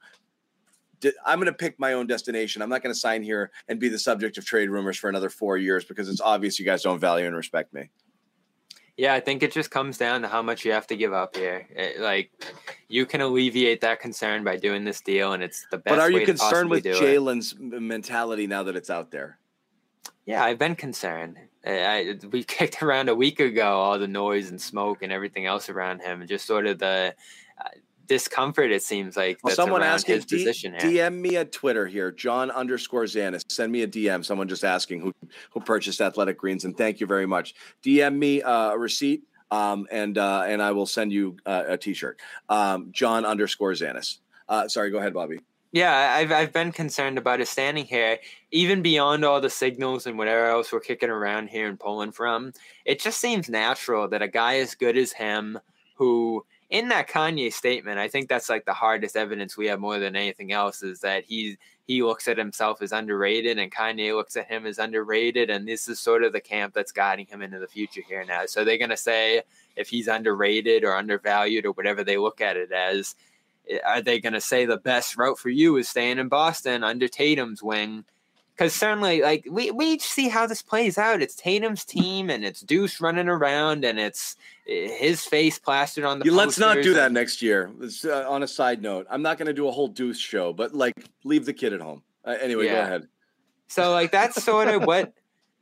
di- 1.01 1.13
I'm 1.25 1.39
gonna 1.39 1.53
pick 1.53 1.79
my 1.79 1.93
own 1.93 2.07
destination. 2.07 2.61
I'm 2.61 2.69
not 2.71 2.83
gonna 2.83 2.95
sign 2.95 3.23
here 3.23 3.51
and 3.69 3.79
be 3.79 3.89
the 3.89 3.99
subject 3.99 4.37
of 4.37 4.45
trade 4.45 4.69
rumors 4.69 4.97
for 4.97 5.09
another 5.09 5.31
four 5.31 5.59
years 5.59 5.85
because 5.85 6.09
it's 6.09 6.21
obvious 6.21 6.59
you 6.59 6.65
guys 6.65 6.83
don't 6.83 6.99
value 6.99 7.27
and 7.27 7.37
respect 7.37 7.73
me. 7.73 7.91
Yeah, 9.01 9.15
I 9.15 9.21
think 9.21 9.43
it 9.43 9.51
just 9.51 9.71
comes 9.71 9.97
down 9.97 10.21
to 10.21 10.29
how 10.29 10.43
much 10.43 10.67
you 10.67 10.73
have 10.73 10.87
to 10.89 10.95
give 10.95 11.15
up 11.15 11.35
here. 11.35 11.67
It- 11.75 12.01
like, 12.01 12.31
you 12.89 13.07
can 13.07 13.23
alleviate 13.23 13.81
that 13.81 13.99
concern 13.99 14.45
by 14.45 14.59
doing 14.59 14.85
this 14.85 15.01
deal, 15.01 15.33
and 15.33 15.43
it's 15.43 15.65
the 15.71 15.79
best. 15.79 15.97
But 15.97 15.99
are 16.01 16.11
you 16.11 16.27
concerned 16.27 16.69
with. 16.69 16.85
Jaylen's 16.85 17.57
mentality 17.59 18.47
now 18.47 18.63
that 18.63 18.77
it's 18.77 18.91
out 18.91 19.11
there? 19.11 19.39
Yeah, 20.27 20.45
I've 20.45 20.59
been 20.59 20.77
concerned. 20.77 21.39
I, 21.65 21.73
I, 21.73 22.15
we 22.31 22.45
kicked 22.59 22.83
around 22.83 23.09
a 23.09 23.15
week 23.15 23.41
ago 23.41 23.73
all 23.73 23.99
the 23.99 24.07
noise 24.07 24.51
and 24.51 24.61
smoke 24.61 24.99
and 25.01 25.11
everything 25.11 25.47
else 25.47 25.71
around 25.71 26.03
him, 26.03 26.21
and 26.21 26.29
just 26.29 26.45
sort 26.45 26.67
of 26.67 26.79
the 26.79 27.15
uh, 27.59 27.69
discomfort. 28.11 28.73
It 28.73 28.83
seems 28.83 29.17
like 29.17 29.39
Well, 29.41 29.51
that's 29.51 29.57
someone 29.57 29.85
asked 29.85 30.09
his 30.09 30.25
D- 30.25 30.39
position 30.39 30.73
here. 30.73 31.09
DM 31.11 31.21
me 31.21 31.37
at 31.37 31.53
Twitter 31.53 31.87
here, 31.87 32.11
John 32.11 32.51
underscore 32.51 33.05
Zannis. 33.05 33.45
Send 33.49 33.71
me 33.71 33.83
a 33.83 33.87
DM. 33.87 34.25
Someone 34.25 34.49
just 34.49 34.65
asking 34.65 35.01
who 35.01 35.15
who 35.53 35.61
purchased 35.61 36.01
Athletic 36.01 36.37
Greens, 36.37 36.65
and 36.65 36.77
thank 36.77 36.99
you 36.99 37.07
very 37.07 37.27
much. 37.27 37.55
DM 37.85 38.17
me 38.19 38.43
uh, 38.43 38.73
a 38.73 38.79
receipt, 38.79 39.23
um, 39.53 39.87
and 39.93 40.19
uh, 40.19 40.43
and 40.45 40.61
I 40.61 40.73
will 40.73 40.87
send 40.87 41.13
you 41.13 41.37
uh, 41.47 41.63
a 41.69 41.79
T-shirt. 41.79 42.19
Um, 42.49 42.89
John 42.91 43.25
underscore 43.25 43.73
Zannis. 43.73 44.19
Uh, 44.49 44.67
sorry, 44.67 44.91
go 44.91 44.99
ahead, 44.99 45.15
Bobby. 45.15 45.39
Yeah, 45.71 46.17
I've 46.17 46.33
I've 46.33 46.53
been 46.53 46.73
concerned 46.73 47.17
about 47.17 47.39
his 47.39 47.49
standing 47.49 47.85
here, 47.85 48.19
even 48.51 48.83
beyond 48.83 49.25
all 49.25 49.41
the 49.41 49.51
signals 49.51 50.05
and 50.05 50.19
whatever 50.19 50.47
else 50.47 50.73
we're 50.73 50.81
kicking 50.81 51.11
around 51.11 51.49
here 51.49 51.69
and 51.69 51.79
pulling 51.79 52.11
from. 52.11 52.55
It 52.85 52.99
just 52.99 53.21
seems 53.21 53.49
natural 53.49 54.09
that 54.09 54.21
a 54.21 54.27
guy 54.27 54.57
as 54.57 54.75
good 54.75 54.99
as 54.99 55.13
him, 55.13 55.61
who 55.95 56.45
in 56.71 56.89
that 56.89 57.09
Kanye 57.09 57.53
statement, 57.53 57.99
I 57.99 58.09
think 58.09 58.29
that's 58.29 58.49
like 58.49 58.65
the 58.65 58.73
hardest 58.73 59.17
evidence 59.17 59.57
we 59.57 59.67
have 59.67 59.81
more 59.81 59.99
than 59.99 60.15
anything 60.15 60.53
else 60.53 60.83
is 60.83 61.01
that 61.01 61.25
he 61.25 61.57
he 61.87 62.05
looks 62.05 62.29
at 62.29 62.39
himself 62.39 62.81
as 62.81 62.93
underrated 62.93 63.59
and 63.59 63.73
Kanye 63.73 64.15
looks 64.15 64.37
at 64.37 64.47
him 64.47 64.65
as 64.67 64.79
underrated, 64.79 65.51
and 65.51 65.67
this 65.67 65.89
is 65.89 65.99
sort 65.99 66.23
of 66.23 66.33
the 66.33 66.41
camp 66.41 66.73
that's 66.73 66.93
guiding 66.93 67.27
him 67.27 67.43
into 67.43 67.59
the 67.59 67.67
future 67.67 68.03
here 68.07 68.25
now. 68.25 68.47
So 68.47 68.65
they're 68.65 68.79
gonna 68.79 68.97
say 68.97 69.43
if 69.77 69.89
he's 69.89 70.07
underrated 70.07 70.85
or 70.85 70.95
undervalued 70.97 71.67
or 71.67 71.73
whatever 71.73 72.05
they 72.05 72.17
look 72.17 72.41
at 72.41 72.57
it 72.57 72.71
as 72.71 73.17
eh, 73.69 73.79
are 73.85 74.01
they 74.03 74.21
going 74.21 74.33
to 74.33 74.41
say 74.41 74.67
the 74.67 74.77
best 74.77 75.17
route 75.17 75.39
for 75.39 75.49
you 75.49 75.77
is 75.77 75.89
staying 75.89 76.19
in 76.19 76.29
Boston 76.29 76.85
under 76.85 77.09
Tatum's 77.09 77.63
wing? 77.63 78.05
Because 78.61 78.75
certainly, 78.75 79.23
like 79.23 79.47
we 79.51 79.71
we 79.71 79.99
see 80.01 80.29
how 80.29 80.47
this 80.47 80.61
plays 80.61 80.99
out. 80.99 81.23
It's 81.23 81.35
Tatum's 81.35 81.83
team, 81.83 82.29
and 82.29 82.45
it's 82.45 82.61
Deuce 82.61 83.01
running 83.01 83.27
around, 83.27 83.87
and 83.87 83.99
it's 83.99 84.37
eh, 84.69 84.87
his 84.99 85.25
face 85.25 85.59
plastered 85.59 86.05
on 86.05 86.19
the. 86.19 86.27
You, 86.27 86.35
let's 86.35 86.59
not 86.59 86.83
do 86.83 86.93
that 86.93 87.11
next 87.11 87.41
year. 87.41 87.71
Uh, 88.05 88.29
on 88.29 88.43
a 88.43 88.47
side 88.47 88.83
note, 88.83 89.07
I'm 89.09 89.23
not 89.23 89.39
going 89.39 89.47
to 89.47 89.55
do 89.55 89.67
a 89.67 89.71
whole 89.71 89.89
Deuce 89.89 90.19
show, 90.19 90.53
but 90.53 90.75
like 90.75 90.93
leave 91.25 91.47
the 91.47 91.55
kid 91.55 91.73
at 91.73 91.81
home. 91.81 92.03
Uh, 92.23 92.37
anyway, 92.39 92.69
go 92.69 92.83
ahead. 92.83 93.09
So 93.69 93.93
like 93.93 94.11
that's 94.13 94.45
sort 94.45 94.69
of 94.69 94.85
what 94.85 95.15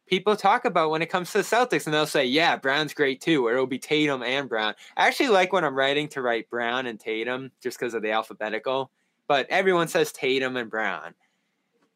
people 0.09 0.35
talk 0.35 0.65
about 0.65 0.91
when 0.91 1.01
it 1.01 1.07
comes 1.07 1.31
to 1.31 1.39
the 1.39 1.45
Celtics, 1.45 1.87
and 1.87 1.95
they'll 1.95 2.05
say, 2.05 2.25
"Yeah, 2.25 2.57
Brown's 2.57 2.95
great 2.95 3.20
too," 3.20 3.47
or 3.47 3.53
it'll 3.53 3.69
be 3.69 3.79
Tatum 3.79 4.25
and 4.25 4.49
Brown. 4.49 4.75
I 4.97 5.07
actually 5.07 5.29
like 5.29 5.53
when 5.53 5.62
I'm 5.62 5.77
writing 5.77 6.09
to 6.09 6.20
write 6.20 6.51
Brown 6.51 6.87
and 6.87 6.99
Tatum 6.99 7.53
just 7.62 7.79
because 7.79 7.95
of 7.95 8.03
the 8.03 8.11
alphabetical, 8.11 8.91
but 9.29 9.47
everyone 9.51 9.87
says 9.87 10.11
Tatum 10.11 10.57
and 10.57 10.69
Brown. 10.69 11.15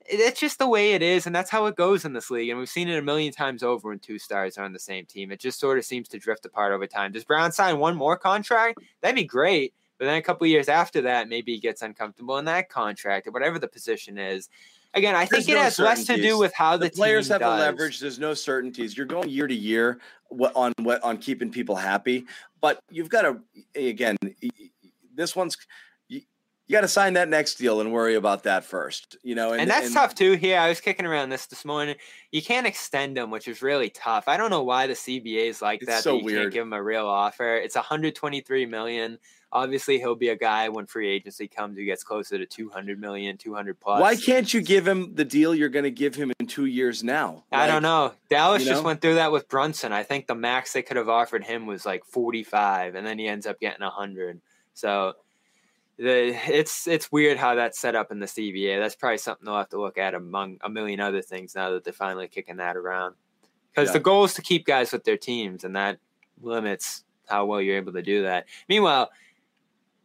It's 0.07 0.41
just 0.41 0.59
the 0.59 0.69
way 0.69 0.93
it 0.93 1.03
is, 1.03 1.27
and 1.27 1.35
that's 1.35 1.51
how 1.51 1.67
it 1.67 1.77
goes 1.77 2.05
in 2.05 2.13
this 2.13 2.31
league. 2.31 2.51
And 2.51 2.59
we've 2.59 2.69
seen 2.69 2.89
it 2.89 2.99
a 2.99 3.03
million 3.03 3.33
times 3.33 3.63
over 3.63 3.89
when 3.89 3.99
two 3.99 4.19
stars 4.19 4.59
are 4.59 4.65
on 4.65 4.73
the 4.73 4.79
same 4.79 5.07
team. 5.07 5.31
It 5.31 5.41
just 5.41 5.61
sort 5.61 5.79
of 5.79 5.85
seems 5.85 6.09
to 6.09 6.19
drift 6.19 6.45
apart 6.45 6.73
over 6.73 6.87
time. 6.87 7.13
Does 7.13 7.25
Brown 7.25 7.53
sign 7.53 7.79
one 7.79 7.97
more 7.97 8.17
contract? 8.17 8.79
That'd 9.01 9.17
be 9.17 9.25
great. 9.25 9.75
But 9.99 10.07
then 10.07 10.17
a 10.17 10.23
couple 10.23 10.47
years 10.49 10.69
after 10.69 11.03
that, 11.03 11.29
maybe 11.29 11.53
he 11.53 11.61
gets 11.61 11.83
uncomfortable 11.83 12.39
in 12.39 12.45
that 12.47 12.69
contract 12.69 13.27
or 13.27 13.31
whatever 13.31 13.59
the 13.59 13.69
position 13.69 14.19
is. 14.19 14.49
Again, 14.95 15.15
I 15.15 15.25
think 15.25 15.49
it 15.49 15.55
no 15.55 15.61
has 15.61 15.79
less 15.79 16.05
to 16.07 16.17
do 16.17 16.39
with 16.39 16.53
how 16.53 16.77
the, 16.77 16.87
the 16.87 16.91
players 16.91 17.29
have 17.29 17.41
does. 17.41 17.59
the 17.59 17.65
leverage. 17.65 18.01
There's 18.01 18.19
no 18.19 18.35
certainties. 18.35 18.97
You're 18.97 19.07
going 19.07 19.29
year 19.29 19.47
to 19.47 19.55
year 19.55 20.01
on 20.55 20.73
what 20.81 21.03
on 21.03 21.19
keeping 21.19 21.51
people 21.51 21.77
happy, 21.77 22.27
but 22.61 22.81
you've 22.91 23.09
got 23.09 23.23
to 23.23 23.39
again. 23.75 24.17
This 25.15 25.37
one's 25.37 25.57
you, 26.67 26.73
got 26.75 26.83
to 26.83 26.89
sign 26.89 27.15
that 27.15 27.29
next 27.29 27.55
deal 27.57 27.81
and 27.81 27.93
worry 27.93 28.15
about 28.15 28.45
that 28.45 28.65
first. 28.65 29.17
You 29.23 29.35
know, 29.35 29.53
And, 29.53 29.71
that's 29.71 29.93
tough 29.93 30.15
too. 30.15 30.33
Here, 30.33 30.59
I 30.59 30.69
was 30.69 30.81
kicking 30.81 31.07
around 31.07 31.31
this 31.31 31.47
this 31.47 31.65
morning. 31.65 31.97
You 32.31 32.43
can't 32.43 32.67
extend 32.67 33.17
them, 33.17 33.31
which 33.31 33.49
is 33.49 33.63
really 33.63 33.91
tough. 33.91 34.25
I 34.29 34.37
don't 34.37 34.51
know 34.51 34.63
why 34.63 34.87
the 34.87 34.95
CBA 34.95 35.49
is 35.49 35.63
like 35.63 35.81
that. 35.83 36.03
so 36.03 36.13
that 36.13 36.19
you 36.19 36.25
weird. 36.25 36.39
can't 36.43 36.53
give 36.53 36.67
him 36.67 36.73
a 36.73 36.83
real 36.83 37.07
offer. 37.07 37.57
It's 37.57 37.75
123 37.75 38.67
million. 38.67 39.19
Obviously, 39.55 39.99
he'll 39.99 40.15
be 40.15 40.31
a 40.31 40.37
guy 40.37 40.71
when 40.71 40.87
free 40.87 41.11
agency 41.11 41.47
comes 41.47 41.77
who 41.77 41.85
gets 41.85 42.03
closer 42.03 42.39
to 42.39 42.47
200 42.47 42.99
million, 42.99 43.37
200 43.37 43.79
plus. 43.79 44.01
Why 44.01 44.17
can't 44.17 44.53
you 44.55 44.63
give 44.63 44.89
him 44.89 45.15
the 45.15 45.27
deal 45.27 45.55
you're 45.55 45.69
going 45.69 45.85
to 45.85 45.91
give 45.91 46.15
him 46.15 46.33
in 46.41 46.47
two 46.47 46.65
years 46.65 47.05
now? 47.05 47.45
I 47.53 47.67
don't 47.67 47.83
know. 47.83 48.15
Dallas 48.31 48.65
you 48.65 48.71
just 48.71 48.83
went 48.83 49.03
through 49.03 49.17
that 49.17 49.31
with 49.31 49.49
Brunson. 49.51 49.93
I 49.93 50.05
think 50.05 50.27
the 50.27 50.35
max 50.35 50.73
they 50.73 50.81
could 50.81 50.97
have 50.97 51.11
offered 51.11 51.45
him 51.45 51.67
was 51.67 51.85
like 51.85 52.07
45, 52.07 52.95
and 52.95 53.07
then 53.07 53.19
he 53.19 53.29
ends 53.29 53.47
up 53.47 53.61
getting 53.61 53.83
100. 53.83 54.41
So 54.73 55.13
it's 56.05 56.87
it's 56.87 57.13
weird 57.13 57.37
how 57.39 57.55
that's 57.55 57.79
set 57.79 57.95
up 57.95 58.11
in 58.11 58.19
the 58.19 58.27
CBA. 58.27 58.79
That's 58.81 58.97
probably 58.97 59.19
something 59.19 59.45
they'll 59.45 59.57
have 59.57 59.69
to 59.71 59.81
look 59.81 59.99
at 59.99 60.15
among 60.15 60.59
a 60.63 60.69
million 60.69 61.01
other 61.01 61.23
things 61.23 61.55
now 61.55 61.71
that 61.71 61.85
they're 61.85 61.93
finally 61.93 62.29
kicking 62.29 62.57
that 62.57 62.77
around. 62.77 63.15
Because 63.73 63.89
Yeah. 63.89 63.95
the 63.95 64.01
goal 64.01 64.25
is 64.25 64.35
to 64.35 64.43
keep 64.43 64.67
guys 64.67 64.93
with 64.93 65.05
their 65.05 65.17
teams, 65.17 65.65
and 65.65 65.77
that 65.77 65.99
limits 66.41 67.05
how 67.29 67.47
well 67.47 67.61
you're 67.61 67.77
able 67.77 67.93
to 67.93 68.03
do 68.03 68.23
that. 68.23 68.47
Meanwhile, 68.69 69.11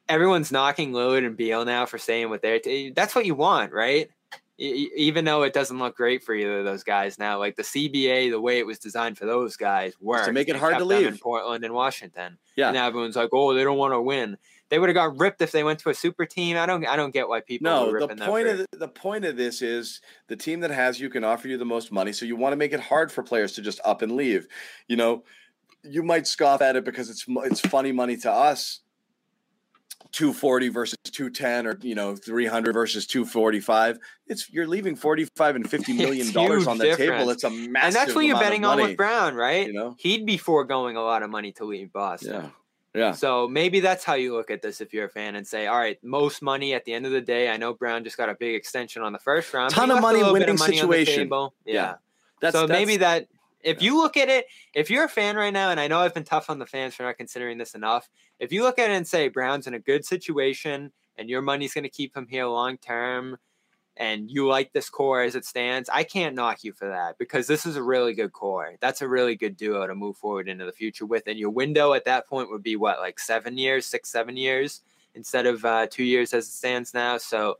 everyone's 0.08 0.52
knocking 0.52 0.92
Lillard 0.92 1.26
and 1.26 1.36
Beal 1.36 1.66
now 1.66 1.86
for 1.86 1.98
staying 1.98 2.30
with 2.30 2.42
their. 2.42 2.60
T- 2.60 2.92
that's 2.92 3.16
what 3.16 3.26
you 3.26 3.36
want, 3.36 3.74
right? 3.74 4.10
Even 4.60 5.24
though 5.26 5.44
it 5.44 5.54
doesn't 5.54 5.78
look 5.78 5.96
great 5.96 6.24
for 6.24 6.34
either 6.34 6.60
of 6.60 6.66
those 6.66 6.84
guys 6.84 7.20
now, 7.20 7.38
like 7.38 7.56
the 7.56 7.64
CBA, 7.64 8.32
the 8.32 8.42
way 8.42 8.58
it 8.58 8.66
was 8.66 8.80
designed 8.80 9.16
for 9.18 9.26
those 9.28 9.56
guys 9.56 9.94
worked 10.02 10.26
to 10.26 10.32
make 10.32 10.50
it 10.50 10.56
hard 10.56 10.80
to 10.80 10.86
them 10.86 10.98
in 10.98 11.12
leave. 11.12 11.22
Portland 11.22 11.64
and 11.64 11.74
Washington. 11.76 12.40
Yeah. 12.56 12.70
And 12.70 12.74
now 12.76 12.88
everyone's 12.88 13.16
like, 13.16 13.30
"Oh, 13.34 13.54
they 13.54 13.64
don't 13.64 13.78
want 13.78 13.94
to 13.94 14.02
win." 14.02 14.36
They 14.70 14.80
would 14.80 14.90
have 14.90 14.96
got 14.96 15.18
ripped 15.18 15.42
if 15.42 15.52
they 15.52 15.64
went 15.64 15.80
to 15.80 15.90
a 15.90 15.94
super 15.94 16.26
team. 16.26 16.58
I 16.58 16.66
don't, 16.66 16.86
I 16.86 16.96
don't 16.96 17.14
get 17.14 17.30
why 17.30 17.42
people. 17.42 17.66
No, 17.66 18.08
the 18.08 18.16
point 18.16 18.48
of 18.48 18.58
the, 18.58 18.68
the 18.78 18.88
point 18.88 19.24
of 19.26 19.38
this 19.38 19.62
is 19.62 20.02
the 20.28 20.36
team 20.36 20.60
that 20.62 20.72
has 20.72 21.00
you 21.00 21.10
can 21.10 21.24
offer 21.24 21.48
you 21.48 21.58
the 21.58 21.66
most 21.66 21.92
money, 21.92 22.12
so 22.12 22.26
you 22.26 22.36
want 22.36 22.52
to 22.54 22.58
make 22.58 22.74
it 22.74 22.80
hard 22.80 23.12
for 23.12 23.24
players 23.24 23.54
to 23.54 23.62
just 23.62 23.80
up 23.86 24.02
and 24.02 24.14
leave. 24.14 24.48
You 24.88 24.98
know, 24.98 25.24
you 25.84 26.04
might 26.04 26.28
scoff 26.28 26.62
at 26.62 26.76
it 26.76 26.84
because 26.84 27.10
it's 27.10 27.26
it's 27.28 27.62
funny 27.62 27.92
money 27.92 28.18
to 28.18 28.32
us. 28.32 28.82
240 30.14 30.70
versus 30.70 30.98
210 31.06 31.68
or 31.68 31.78
you 31.82 31.94
know 31.94 32.16
300 32.16 32.72
versus 32.72 33.06
245 33.08 34.00
it's 34.28 34.50
you're 34.50 34.66
leaving 34.66 34.96
45 34.96 35.56
and 35.58 35.70
50 35.70 35.94
million 35.98 36.32
dollars 36.32 36.66
on 36.66 36.78
the 36.78 36.86
difference. 36.86 37.12
table 37.12 37.30
it's 37.30 37.44
a 37.44 37.50
massive 37.50 37.88
and 37.88 37.96
that's 37.96 38.16
what 38.16 38.24
you're 38.24 38.40
betting 38.40 38.64
on 38.64 38.80
with 38.80 38.96
Brown, 38.96 39.36
right? 39.36 39.68
you 39.68 39.74
know 39.74 39.96
He'd 40.00 40.26
be 40.26 40.38
foregoing 40.38 40.96
a 40.96 41.02
lot 41.02 41.24
of 41.24 41.30
money 41.30 41.52
to 41.54 41.66
leave 41.66 41.92
Boston. 41.92 42.34
yeah 42.34 42.50
yeah 42.98 43.12
So 43.12 43.48
maybe 43.48 43.80
that's 43.80 44.04
how 44.04 44.16
you 44.16 44.34
look 44.34 44.50
at 44.50 44.62
this 44.62 44.82
if 44.82 44.94
you're 44.94 45.06
a 45.06 45.10
fan 45.10 45.36
and 45.36 45.46
say, 45.46 45.68
all 45.68 45.78
right, 45.78 46.02
most 46.04 46.42
money 46.42 46.74
at 46.74 46.84
the 46.86 46.94
end 46.94 47.06
of 47.06 47.12
the 47.12 47.22
day. 47.22 47.50
I 47.50 47.58
know 47.58 47.74
Brown 47.74 48.04
just 48.04 48.18
got 48.18 48.30
a 48.30 48.36
big 48.36 48.56
extension 48.56 49.02
on 49.02 49.14
the 49.14 49.20
first 49.20 49.54
round. 49.54 49.72
Ton 49.72 49.92
of 49.92 50.02
money, 50.02 50.24
winning 50.24 50.58
money 50.58 50.80
on 50.82 50.90
the 50.90 51.06
situation. 51.06 51.30
Yeah. 51.66 51.74
Yeah. 51.74 51.94
that's 52.42 52.56
so 52.56 52.68
maybe 52.68 52.98
that 52.98 53.28
if 53.62 53.82
you 53.82 53.98
look 53.98 54.18
at 54.18 54.30
it, 54.30 54.46
if 54.74 54.90
you're 54.90 55.04
a 55.04 55.10
fan 55.10 55.36
right 55.36 55.52
now, 55.52 55.72
and 55.72 55.80
I 55.80 55.88
know 55.88 56.00
I've 56.00 56.14
been 56.14 56.24
tough 56.24 56.50
on 56.50 56.60
the 56.60 56.66
fans 56.66 56.96
for 56.96 57.04
not 57.04 57.18
considering 57.18 57.58
this 57.58 57.76
enough, 57.76 58.10
if 58.40 58.52
you 58.52 58.64
look 58.64 58.80
at 58.80 58.90
it 58.90 58.94
and 58.94 59.08
say 59.08 59.28
Brown's 59.28 59.68
in 59.68 59.74
a 59.74 59.80
good 59.80 60.06
situation 60.06 60.92
and 61.18 61.30
your 61.30 61.42
money's 61.42 61.74
going 61.74 61.84
to 61.84 61.90
keep 61.90 62.16
him 62.16 62.28
here 62.30 62.46
long 62.46 62.78
term, 62.78 63.38
and 64.00 64.30
you 64.30 64.48
like 64.48 64.74
this 64.74 64.90
core 64.90 65.22
as 65.22 65.36
it 65.36 65.46
stands, 65.46 65.90
I 65.90 66.04
can't 66.04 66.36
knock 66.36 66.64
you 66.64 66.74
for 66.74 66.88
that 66.88 67.18
because 67.18 67.48
this 67.48 67.66
is 67.66 67.76
a 67.76 67.84
really 67.84 68.14
good 68.14 68.32
core. 68.32 68.76
That's 68.80 69.02
a 69.02 69.08
really 69.08 69.36
good 69.36 69.58
duo 69.58 69.86
to 69.88 69.96
move 69.96 70.18
forward 70.18 70.48
into 70.48 70.66
the 70.66 70.72
future 70.72 71.06
with. 71.06 71.24
And 71.28 71.38
your 71.38 71.50
window 71.50 71.94
at 71.94 72.06
that 72.06 72.28
point 72.28 72.50
would 72.50 72.64
be 72.64 72.76
what, 72.76 73.00
like 73.00 73.20
seven 73.20 73.58
years, 73.58 73.86
six, 73.86 74.10
seven 74.10 74.38
years 74.38 74.82
instead 75.16 75.46
of 75.48 75.66
uh, 75.66 75.88
two 75.90 76.04
years 76.04 76.34
as 76.34 76.48
it 76.48 76.52
stands 76.52 76.94
now. 76.94 77.18
So 77.18 77.58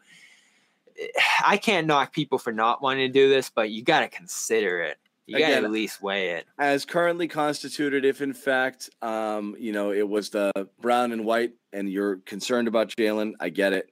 I 1.44 1.58
can't 1.58 1.88
knock 1.88 2.14
people 2.14 2.38
for 2.38 2.52
not 2.52 2.82
wanting 2.82 3.08
to 3.08 3.14
do 3.14 3.30
this, 3.30 3.50
but 3.50 3.70
you 3.72 3.84
got 3.84 4.02
to 4.02 4.08
consider 4.08 4.82
it. 4.82 4.98
You 5.26 5.40
got 5.40 5.50
to 5.50 5.56
at 5.56 5.72
least 5.72 6.02
weigh 6.02 6.30
it. 6.30 6.46
as 6.58 6.86
currently 6.86 7.28
constituted, 7.28 8.06
if 8.06 8.22
in 8.22 8.32
fact, 8.34 8.90
um, 9.02 9.58
you 9.60 9.74
know, 9.74 9.92
it 9.92 10.08
was 10.08 10.30
the 10.30 10.52
brown 10.80 11.12
and 11.12 11.26
white, 11.26 11.52
and 11.74 11.90
you're 11.90 12.18
concerned 12.18 12.70
about 12.70 12.88
Jaylen, 12.98 13.34
I 13.42 13.50
get 13.50 13.74
it. 13.74 13.92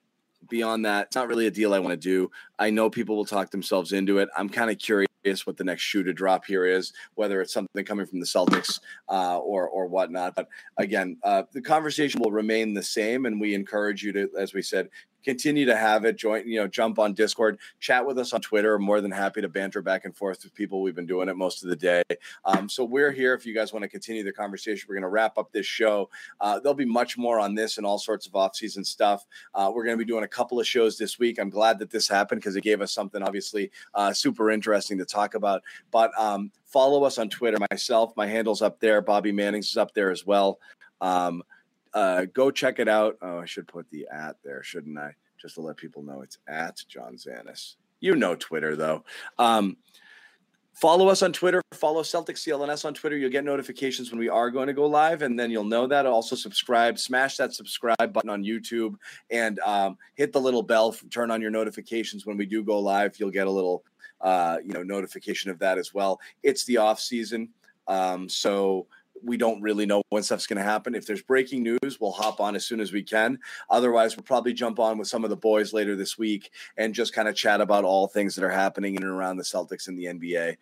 Beyond 0.49 0.85
that, 0.85 1.07
it's 1.07 1.15
not 1.15 1.27
really 1.27 1.47
a 1.47 1.51
deal 1.51 1.73
I 1.73 1.79
want 1.79 1.91
to 1.91 1.97
do. 1.97 2.29
I 2.59 2.69
know 2.69 2.89
people 2.89 3.15
will 3.15 3.25
talk 3.25 3.51
themselves 3.51 3.93
into 3.93 4.19
it. 4.19 4.29
I'm 4.37 4.49
kind 4.49 4.69
of 4.69 4.77
curious 4.77 5.07
what 5.45 5.57
the 5.57 5.63
next 5.63 5.81
shoe 5.81 6.03
to 6.03 6.13
drop 6.13 6.45
here 6.45 6.65
is, 6.65 6.93
whether 7.15 7.41
it's 7.41 7.53
something 7.53 7.83
coming 7.83 8.05
from 8.05 8.19
the 8.19 8.25
Celtics 8.25 8.79
uh, 9.09 9.39
or 9.39 9.67
or 9.67 9.87
whatnot. 9.87 10.35
But 10.35 10.47
again, 10.77 11.17
uh, 11.23 11.43
the 11.51 11.61
conversation 11.61 12.21
will 12.21 12.31
remain 12.31 12.73
the 12.73 12.83
same, 12.83 13.25
and 13.25 13.41
we 13.41 13.55
encourage 13.55 14.03
you 14.03 14.11
to, 14.13 14.29
as 14.37 14.53
we 14.53 14.61
said, 14.61 14.89
continue 15.25 15.65
to 15.65 15.75
have 15.75 16.05
it. 16.05 16.15
Join, 16.17 16.47
you 16.47 16.59
know, 16.59 16.67
jump 16.67 16.99
on 16.99 17.13
Discord, 17.13 17.57
chat 17.79 18.05
with 18.05 18.17
us 18.17 18.31
on 18.31 18.39
Twitter. 18.41 18.75
I'm 18.75 18.83
more 18.83 19.01
than 19.01 19.11
happy 19.11 19.41
to 19.41 19.49
banter 19.49 19.81
back 19.81 20.05
and 20.05 20.15
forth 20.15 20.43
with 20.43 20.53
people. 20.53 20.81
We've 20.81 20.95
been 20.95 21.07
doing 21.07 21.27
it 21.27 21.35
most 21.35 21.63
of 21.63 21.69
the 21.69 21.75
day. 21.75 22.03
Um, 22.45 22.69
so 22.69 22.85
we're 22.85 23.11
here 23.11 23.33
if 23.33 23.45
you 23.45 23.53
guys 23.53 23.73
want 23.73 23.83
to 23.83 23.89
continue 23.89 24.23
the 24.23 24.31
conversation. 24.31 24.85
We're 24.87 24.95
going 24.95 25.01
to 25.01 25.09
wrap 25.09 25.37
up 25.37 25.51
this 25.51 25.65
show. 25.65 26.09
Uh, 26.39 26.59
there'll 26.59 26.75
be 26.75 26.85
much 26.85 27.17
more 27.17 27.39
on 27.39 27.55
this 27.55 27.77
and 27.77 27.85
all 27.85 27.97
sorts 27.97 28.27
of 28.27 28.35
off-season 28.35 28.85
stuff. 28.85 29.25
Uh, 29.53 29.71
we're 29.73 29.83
going 29.83 29.97
to 29.97 30.05
be 30.05 30.09
doing 30.09 30.23
a 30.23 30.27
couple 30.27 30.59
of 30.59 30.67
shows 30.67 30.97
this 30.97 31.17
week. 31.17 31.39
I'm 31.39 31.49
glad 31.49 31.79
that 31.79 31.89
this 31.89 32.07
happened 32.07 32.41
because 32.41 32.55
it 32.55 32.61
gave 32.61 32.81
us 32.81 32.93
something 32.93 33.23
obviously 33.23 33.71
uh, 33.95 34.13
super 34.13 34.51
interesting 34.51 34.97
to 34.99 35.05
talk 35.05 35.33
about. 35.33 35.63
But 35.91 36.11
um, 36.17 36.51
follow 36.65 37.03
us 37.03 37.17
on 37.17 37.29
Twitter. 37.29 37.57
Myself, 37.71 38.13
my 38.15 38.27
handle's 38.27 38.61
up 38.61 38.79
there. 38.79 39.01
Bobby 39.01 39.31
Manning's 39.31 39.71
is 39.71 39.77
up 39.77 39.93
there 39.93 40.11
as 40.11 40.25
well. 40.25 40.59
Um, 41.01 41.43
uh, 41.95 42.25
go 42.25 42.51
check 42.51 42.79
it 42.79 42.89
out. 42.89 43.17
Oh, 43.21 43.39
I 43.39 43.45
should 43.45 43.67
put 43.67 43.89
the 43.89 44.05
at 44.13 44.35
there, 44.43 44.61
shouldn't 44.61 44.99
I? 44.99 45.15
Just 45.41 45.55
to 45.55 45.61
let 45.61 45.77
people 45.77 46.03
know 46.03 46.21
it's 46.21 46.37
at 46.47 46.83
John 46.87 47.15
Zannis. 47.15 47.75
You 48.01 48.15
know 48.15 48.35
Twitter 48.35 48.75
though. 48.75 49.03
Um, 49.39 49.77
follow 50.73 51.07
us 51.07 51.23
on 51.23 51.31
Twitter. 51.31 51.61
Follow 51.73 52.03
Celtic 52.03 52.35
CLNS 52.35 52.83
on 52.83 52.93
Twitter. 52.93 53.17
You'll 53.17 53.31
get 53.31 53.45
notifications 53.45 54.11
when 54.11 54.19
we 54.19 54.27
are 54.27 54.51
going 54.51 54.67
to 54.67 54.73
go 54.73 54.85
live, 54.85 55.21
and 55.21 55.39
then 55.39 55.49
you'll 55.49 55.63
know 55.63 55.87
that. 55.87 56.05
Also, 56.05 56.35
subscribe. 56.35 56.99
Smash 56.99 57.37
that 57.37 57.53
subscribe 57.53 58.11
button 58.11 58.29
on 58.29 58.43
YouTube, 58.43 58.95
and 59.31 59.59
um, 59.59 59.97
hit 60.15 60.33
the 60.33 60.41
little 60.41 60.63
bell. 60.63 60.93
Turn 61.09 61.31
on 61.31 61.41
your 61.41 61.51
notifications 61.51 62.25
when 62.25 62.35
we 62.35 62.45
do 62.45 62.61
go 62.61 62.77
live. 62.79 63.17
You'll 63.17 63.31
get 63.31 63.47
a 63.47 63.51
little, 63.51 63.85
uh, 64.19 64.57
you 64.63 64.73
know, 64.73 64.83
notification 64.83 65.49
of 65.49 65.59
that 65.59 65.77
as 65.77 65.93
well. 65.93 66.19
It's 66.43 66.65
the 66.65 66.77
off 66.77 66.99
season, 66.99 67.49
um, 67.87 68.27
so 68.27 68.87
we 69.23 69.37
don't 69.37 69.61
really 69.61 69.85
know 69.85 70.01
when 70.09 70.23
stuff's 70.23 70.47
going 70.47 70.57
to 70.57 70.63
happen. 70.63 70.95
If 70.95 71.05
there's 71.05 71.21
breaking 71.21 71.63
news, 71.63 71.99
we'll 71.99 72.11
hop 72.11 72.39
on 72.39 72.55
as 72.55 72.65
soon 72.65 72.79
as 72.79 72.91
we 72.91 73.03
can. 73.03 73.39
Otherwise, 73.69 74.15
we'll 74.15 74.23
probably 74.23 74.53
jump 74.53 74.79
on 74.79 74.97
with 74.97 75.07
some 75.07 75.23
of 75.23 75.29
the 75.29 75.35
boys 75.35 75.73
later 75.73 75.95
this 75.95 76.17
week 76.17 76.51
and 76.77 76.93
just 76.93 77.13
kind 77.13 77.27
of 77.27 77.35
chat 77.35 77.61
about 77.61 77.83
all 77.83 78.07
things 78.07 78.35
that 78.35 78.43
are 78.43 78.49
happening 78.49 78.95
in 78.95 79.03
and 79.03 79.11
around 79.11 79.37
the 79.37 79.43
Celtics 79.43 79.87
and 79.87 79.97
the 79.97 80.05
NBA. 80.05 80.57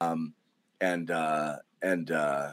Um, 0.00 0.34
and 0.80 1.10
uh, 1.10 1.56
and 1.82 2.10
uh, 2.10 2.50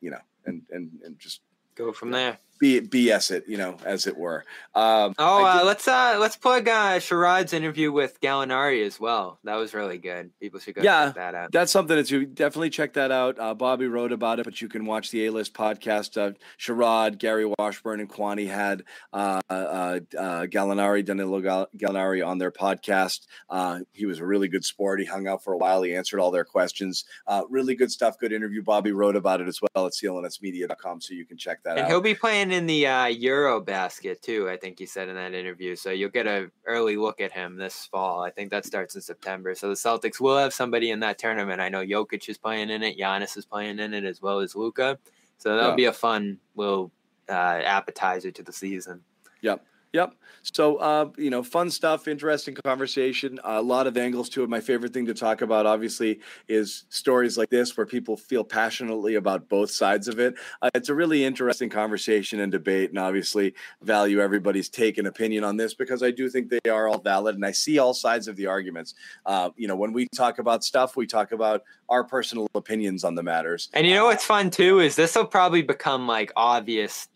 you 0.00 0.10
know, 0.10 0.20
and 0.46 0.62
and 0.70 0.90
and 1.04 1.18
just 1.18 1.40
Go 1.78 1.92
from 1.92 2.10
there. 2.10 2.36
B- 2.58 2.80
BS 2.80 3.30
it, 3.30 3.44
you 3.48 3.56
know, 3.56 3.76
as 3.84 4.06
it 4.06 4.16
were. 4.16 4.44
Um, 4.74 5.14
Oh, 5.18 5.44
uh, 5.44 5.62
let's 5.64 5.86
uh 5.88 6.16
let's 6.20 6.36
plug 6.36 6.68
uh 6.68 6.98
Sherrod's 6.98 7.52
interview 7.52 7.90
with 7.92 8.20
Gallinari 8.20 8.84
as 8.86 8.98
well. 9.00 9.38
That 9.44 9.56
was 9.56 9.74
really 9.74 9.98
good. 9.98 10.30
People 10.40 10.60
should 10.60 10.74
go 10.74 10.82
Yeah. 10.82 11.06
check 11.06 11.14
that 11.16 11.34
out. 11.34 11.52
That's 11.52 11.72
something 11.72 11.96
that 11.96 12.10
you 12.10 12.26
definitely 12.26 12.70
check 12.70 12.92
that 12.94 13.10
out. 13.10 13.38
Uh, 13.38 13.54
Bobby 13.54 13.86
wrote 13.86 14.12
about 14.12 14.38
it, 14.38 14.44
but 14.44 14.60
you 14.60 14.68
can 14.68 14.84
watch 14.86 15.10
the 15.10 15.26
A 15.26 15.32
List 15.32 15.54
podcast. 15.54 16.16
Uh, 16.20 16.32
Sherrod, 16.58 17.18
Gary 17.18 17.50
Washburn, 17.58 18.00
and 18.00 18.08
Kwani 18.08 18.48
had 18.48 18.82
uh, 19.12 19.40
uh, 19.50 20.00
uh, 20.18 20.46
Gallinari, 20.46 21.04
Danilo 21.04 21.40
Gal- 21.40 21.68
Gallinari 21.76 22.26
on 22.26 22.38
their 22.38 22.52
podcast. 22.52 23.26
Uh, 23.50 23.80
he 23.92 24.06
was 24.06 24.18
a 24.18 24.24
really 24.26 24.48
good 24.48 24.64
sport. 24.64 25.00
He 25.00 25.06
hung 25.06 25.26
out 25.26 25.42
for 25.44 25.52
a 25.52 25.58
while. 25.58 25.82
He 25.82 25.94
answered 25.94 26.20
all 26.20 26.30
their 26.30 26.44
questions. 26.44 27.04
Uh, 27.26 27.42
really 27.48 27.74
good 27.74 27.90
stuff. 27.90 28.18
Good 28.18 28.32
interview. 28.32 28.62
Bobby 28.62 28.92
wrote 28.92 29.16
about 29.16 29.40
it 29.40 29.48
as 29.48 29.60
well 29.60 29.86
at 29.86 29.92
clnsmedia.com, 29.92 31.00
so 31.00 31.14
you 31.14 31.24
can 31.24 31.36
check 31.36 31.62
that 31.64 31.72
And 31.76 31.80
out. 31.80 31.88
he'll 31.88 32.00
be 32.00 32.14
playing 32.14 32.47
in 32.52 32.66
the 32.66 32.86
uh, 32.86 33.06
Euro 33.06 33.60
basket 33.60 34.22
too. 34.22 34.48
I 34.48 34.56
think 34.56 34.78
he 34.78 34.86
said 34.86 35.08
in 35.08 35.14
that 35.16 35.34
interview. 35.34 35.76
So 35.76 35.90
you'll 35.90 36.10
get 36.10 36.26
a 36.26 36.50
early 36.66 36.96
look 36.96 37.20
at 37.20 37.32
him 37.32 37.56
this 37.56 37.86
fall. 37.86 38.22
I 38.22 38.30
think 38.30 38.50
that 38.50 38.64
starts 38.66 38.94
in 38.94 39.00
September. 39.00 39.54
So 39.54 39.68
the 39.68 39.74
Celtics 39.74 40.20
will 40.20 40.36
have 40.38 40.52
somebody 40.52 40.90
in 40.90 41.00
that 41.00 41.18
tournament. 41.18 41.60
I 41.60 41.68
know 41.68 41.84
Jokic 41.84 42.28
is 42.28 42.38
playing 42.38 42.70
in 42.70 42.82
it. 42.82 42.98
Giannis 42.98 43.36
is 43.36 43.44
playing 43.46 43.78
in 43.78 43.94
it 43.94 44.04
as 44.04 44.20
well 44.22 44.40
as 44.40 44.54
Luka. 44.56 44.98
So 45.38 45.54
that'll 45.56 45.70
Yeah. 45.70 45.76
be 45.76 45.84
a 45.86 45.92
fun 45.92 46.38
little 46.56 46.90
uh, 47.28 47.32
appetizer 47.32 48.30
to 48.30 48.42
the 48.42 48.52
season. 48.52 49.02
Yep. 49.42 49.64
Yep. 49.92 50.14
So, 50.42 50.76
uh, 50.76 51.10
you 51.16 51.30
know, 51.30 51.42
fun 51.42 51.70
stuff, 51.70 52.08
interesting 52.08 52.54
conversation, 52.54 53.38
a 53.44 53.60
lot 53.60 53.86
of 53.86 53.96
angles 53.96 54.28
to 54.30 54.44
it. 54.44 54.50
My 54.50 54.60
favorite 54.60 54.92
thing 54.92 55.06
to 55.06 55.14
talk 55.14 55.40
about, 55.40 55.66
obviously, 55.66 56.20
is 56.46 56.84
stories 56.90 57.38
like 57.38 57.48
this 57.50 57.76
where 57.76 57.86
people 57.86 58.16
feel 58.16 58.44
passionately 58.44 59.14
about 59.14 59.48
both 59.48 59.70
sides 59.70 60.06
of 60.08 60.18
it. 60.20 60.34
Uh, 60.60 60.70
it's 60.74 60.90
a 60.90 60.94
really 60.94 61.24
interesting 61.24 61.70
conversation 61.70 62.40
and 62.40 62.52
debate, 62.52 62.90
and 62.90 62.98
obviously 62.98 63.54
value 63.82 64.20
everybody's 64.20 64.68
take 64.68 64.98
and 64.98 65.06
opinion 65.06 65.42
on 65.42 65.56
this 65.56 65.74
because 65.74 66.02
I 66.02 66.10
do 66.10 66.28
think 66.28 66.50
they 66.50 66.70
are 66.70 66.86
all 66.86 67.00
valid, 67.00 67.34
and 67.34 67.44
I 67.44 67.52
see 67.52 67.78
all 67.78 67.94
sides 67.94 68.28
of 68.28 68.36
the 68.36 68.46
arguments. 68.46 68.94
Uh, 69.24 69.50
you 69.56 69.68
know, 69.68 69.76
when 69.76 69.92
we 69.92 70.06
talk 70.14 70.38
about 70.38 70.64
stuff, 70.64 70.96
we 70.96 71.06
talk 71.06 71.32
about 71.32 71.62
our 71.88 72.04
personal 72.04 72.46
opinions 72.54 73.04
on 73.04 73.14
the 73.14 73.22
matters. 73.22 73.70
And 73.72 73.86
you 73.86 73.94
know 73.94 74.04
what's 74.04 74.24
fun 74.24 74.50
too 74.50 74.80
is 74.80 74.96
this 74.96 75.16
will 75.16 75.26
probably 75.26 75.62
become 75.62 76.06
like 76.06 76.30
obvious 76.36 77.08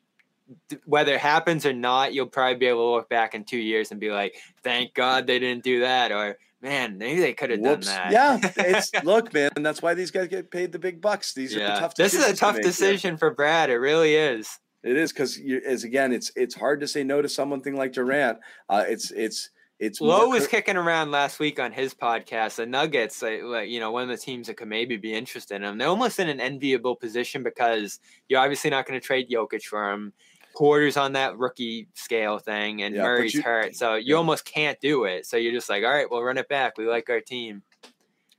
whether 0.84 1.14
it 1.14 1.20
happens 1.20 1.66
or 1.66 1.72
not. 1.72 2.14
You'll 2.14 2.26
probably 2.26 2.56
be 2.56 2.66
able 2.66 2.90
to 2.90 2.94
look 2.96 3.08
back 3.08 3.34
in 3.34 3.44
two 3.44 3.58
years 3.58 3.90
and 3.90 4.00
be 4.00 4.10
like, 4.10 4.34
"Thank 4.62 4.94
God 4.94 5.26
they 5.26 5.38
didn't 5.38 5.64
do 5.64 5.80
that," 5.80 6.12
or 6.12 6.38
"Man, 6.60 6.98
maybe 6.98 7.20
they 7.20 7.32
could 7.32 7.50
have 7.50 7.62
done 7.62 7.80
that." 7.80 8.10
Yeah, 8.10 8.38
it's 8.56 8.90
look, 9.04 9.32
man, 9.32 9.50
and 9.56 9.64
that's 9.64 9.82
why 9.82 9.94
these 9.94 10.10
guys 10.10 10.28
get 10.28 10.50
paid 10.50 10.72
the 10.72 10.78
big 10.78 11.00
bucks. 11.00 11.34
These 11.34 11.54
are 11.54 11.60
the 11.60 11.64
yeah. 11.64 11.80
tough. 11.80 11.94
This 11.94 12.14
is 12.14 12.24
a 12.24 12.32
to 12.32 12.36
tough 12.36 12.54
here. 12.54 12.62
decision 12.62 13.16
for 13.16 13.30
Brad. 13.30 13.70
It 13.70 13.78
really 13.78 14.14
is. 14.14 14.58
It 14.82 14.96
is 14.96 15.12
because 15.12 15.40
as 15.66 15.84
again, 15.84 16.12
it's 16.12 16.32
it's 16.34 16.54
hard 16.54 16.80
to 16.80 16.88
say 16.88 17.04
no 17.04 17.22
to 17.22 17.28
someone 17.28 17.60
thing 17.60 17.76
like 17.76 17.92
Durant. 17.92 18.38
Uh, 18.68 18.84
it's 18.88 19.10
it's 19.10 19.50
it's 19.82 20.00
Lowe 20.00 20.28
was 20.28 20.44
cur- 20.44 20.58
kicking 20.58 20.76
around 20.76 21.10
last 21.10 21.40
week 21.40 21.58
on 21.58 21.72
his 21.72 21.92
podcast. 21.92 22.54
The 22.54 22.66
Nuggets, 22.66 23.20
like, 23.20 23.42
like, 23.42 23.68
you 23.68 23.80
know, 23.80 23.90
one 23.90 24.04
of 24.04 24.08
the 24.08 24.16
teams 24.16 24.46
that 24.46 24.56
could 24.56 24.68
maybe 24.68 24.96
be 24.96 25.12
interested 25.12 25.56
in 25.56 25.64
him. 25.64 25.76
They're 25.76 25.88
almost 25.88 26.20
in 26.20 26.28
an 26.28 26.40
enviable 26.40 26.94
position 26.94 27.42
because 27.42 27.98
you're 28.28 28.38
obviously 28.38 28.70
not 28.70 28.86
going 28.86 29.00
to 29.00 29.04
trade 29.04 29.28
Jokic 29.28 29.64
for 29.64 29.90
him. 29.90 30.12
Porter's 30.54 30.96
on 30.96 31.12
that 31.12 31.36
rookie 31.38 31.88
scale 31.94 32.38
thing, 32.38 32.82
and 32.82 32.94
Yeah, 32.94 33.02
Murray's 33.02 33.34
you- 33.34 33.42
hurt, 33.42 33.74
so 33.76 33.94
you 33.94 34.10
yeah. 34.10 34.16
almost 34.16 34.44
can't 34.44 34.78
do 34.80 35.04
it. 35.04 35.26
So 35.26 35.36
you're 35.36 35.52
just 35.52 35.68
like, 35.68 35.84
all 35.84 35.90
right, 35.90 36.10
we'll 36.10 36.22
run 36.22 36.38
it 36.38 36.48
back. 36.48 36.78
We 36.78 36.86
like 36.86 37.08
our 37.10 37.20
team, 37.20 37.62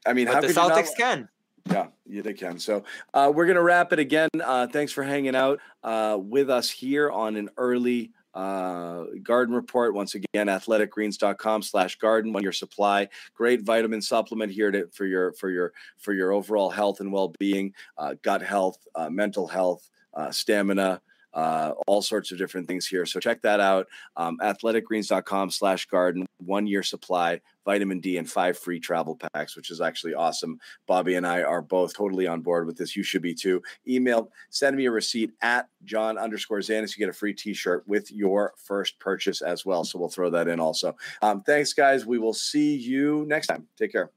I 0.05 0.13
mean, 0.13 0.27
how 0.27 0.33
but 0.35 0.41
the 0.41 0.47
you 0.49 0.53
not- 0.53 0.71
Celtics 0.71 0.95
can. 0.97 1.29
Yeah, 1.69 1.87
yeah, 2.05 2.21
they 2.21 2.33
can. 2.33 2.59
So 2.59 2.83
uh, 3.13 3.31
we're 3.33 3.45
gonna 3.45 3.61
wrap 3.63 3.93
it 3.93 3.99
again. 3.99 4.27
Uh, 4.43 4.67
thanks 4.67 4.91
for 4.91 5.01
hanging 5.03 5.33
out 5.35 5.59
uh, 5.83 6.17
with 6.19 6.49
us 6.49 6.69
here 6.69 7.09
on 7.09 7.37
an 7.37 7.49
early 7.55 8.11
uh, 8.33 9.05
garden 9.21 9.55
report. 9.55 9.93
Once 9.93 10.13
again, 10.15 10.47
athleticgreens.com 10.47 11.61
slash 11.61 11.97
garden, 11.99 12.33
one 12.33 12.43
year 12.43 12.51
supply. 12.51 13.07
Great 13.33 13.61
vitamin 13.61 14.01
supplement 14.01 14.51
here 14.51 14.71
to, 14.71 14.87
for 14.91 15.05
your 15.05 15.31
for 15.33 15.49
your 15.49 15.71
for 15.99 16.11
your 16.13 16.33
overall 16.33 16.69
health 16.69 16.99
and 16.99 17.13
well 17.13 17.33
being, 17.39 17.73
uh, 17.97 18.15
gut 18.23 18.41
health, 18.41 18.85
uh, 18.95 19.09
mental 19.09 19.47
health, 19.47 19.89
uh, 20.15 20.31
stamina. 20.31 20.99
Uh, 21.33 21.73
all 21.87 22.01
sorts 22.01 22.31
of 22.31 22.37
different 22.37 22.67
things 22.67 22.85
here. 22.85 23.05
So 23.05 23.19
check 23.19 23.41
that 23.41 23.59
out. 23.59 23.87
Um, 24.15 24.37
athleticgreens.com 24.41 25.49
slash 25.49 25.85
garden, 25.85 26.25
one 26.37 26.67
year 26.67 26.83
supply, 26.83 27.41
vitamin 27.65 27.99
D, 27.99 28.17
and 28.17 28.29
five 28.29 28.57
free 28.57 28.79
travel 28.79 29.17
packs, 29.33 29.55
which 29.55 29.71
is 29.71 29.81
actually 29.81 30.13
awesome. 30.13 30.59
Bobby 30.87 31.15
and 31.15 31.25
I 31.25 31.43
are 31.43 31.61
both 31.61 31.95
totally 31.95 32.27
on 32.27 32.41
board 32.41 32.67
with 32.67 32.77
this. 32.77 32.95
You 32.95 33.03
should 33.03 33.21
be 33.21 33.33
too. 33.33 33.61
Email, 33.87 34.29
send 34.49 34.75
me 34.75 34.85
a 34.85 34.91
receipt 34.91 35.31
at 35.41 35.69
John 35.85 36.17
underscore 36.17 36.59
Zannis. 36.59 36.95
You 36.95 37.05
get 37.05 37.09
a 37.09 37.17
free 37.17 37.33
t 37.33 37.53
shirt 37.53 37.87
with 37.87 38.11
your 38.11 38.53
first 38.57 38.99
purchase 38.99 39.41
as 39.41 39.65
well. 39.65 39.83
So 39.83 39.99
we'll 39.99 40.09
throw 40.09 40.29
that 40.29 40.47
in 40.47 40.59
also. 40.59 40.95
Um, 41.21 41.41
thanks, 41.41 41.73
guys. 41.73 42.05
We 42.05 42.19
will 42.19 42.33
see 42.33 42.75
you 42.75 43.25
next 43.27 43.47
time. 43.47 43.67
Take 43.77 43.91
care. 43.91 44.11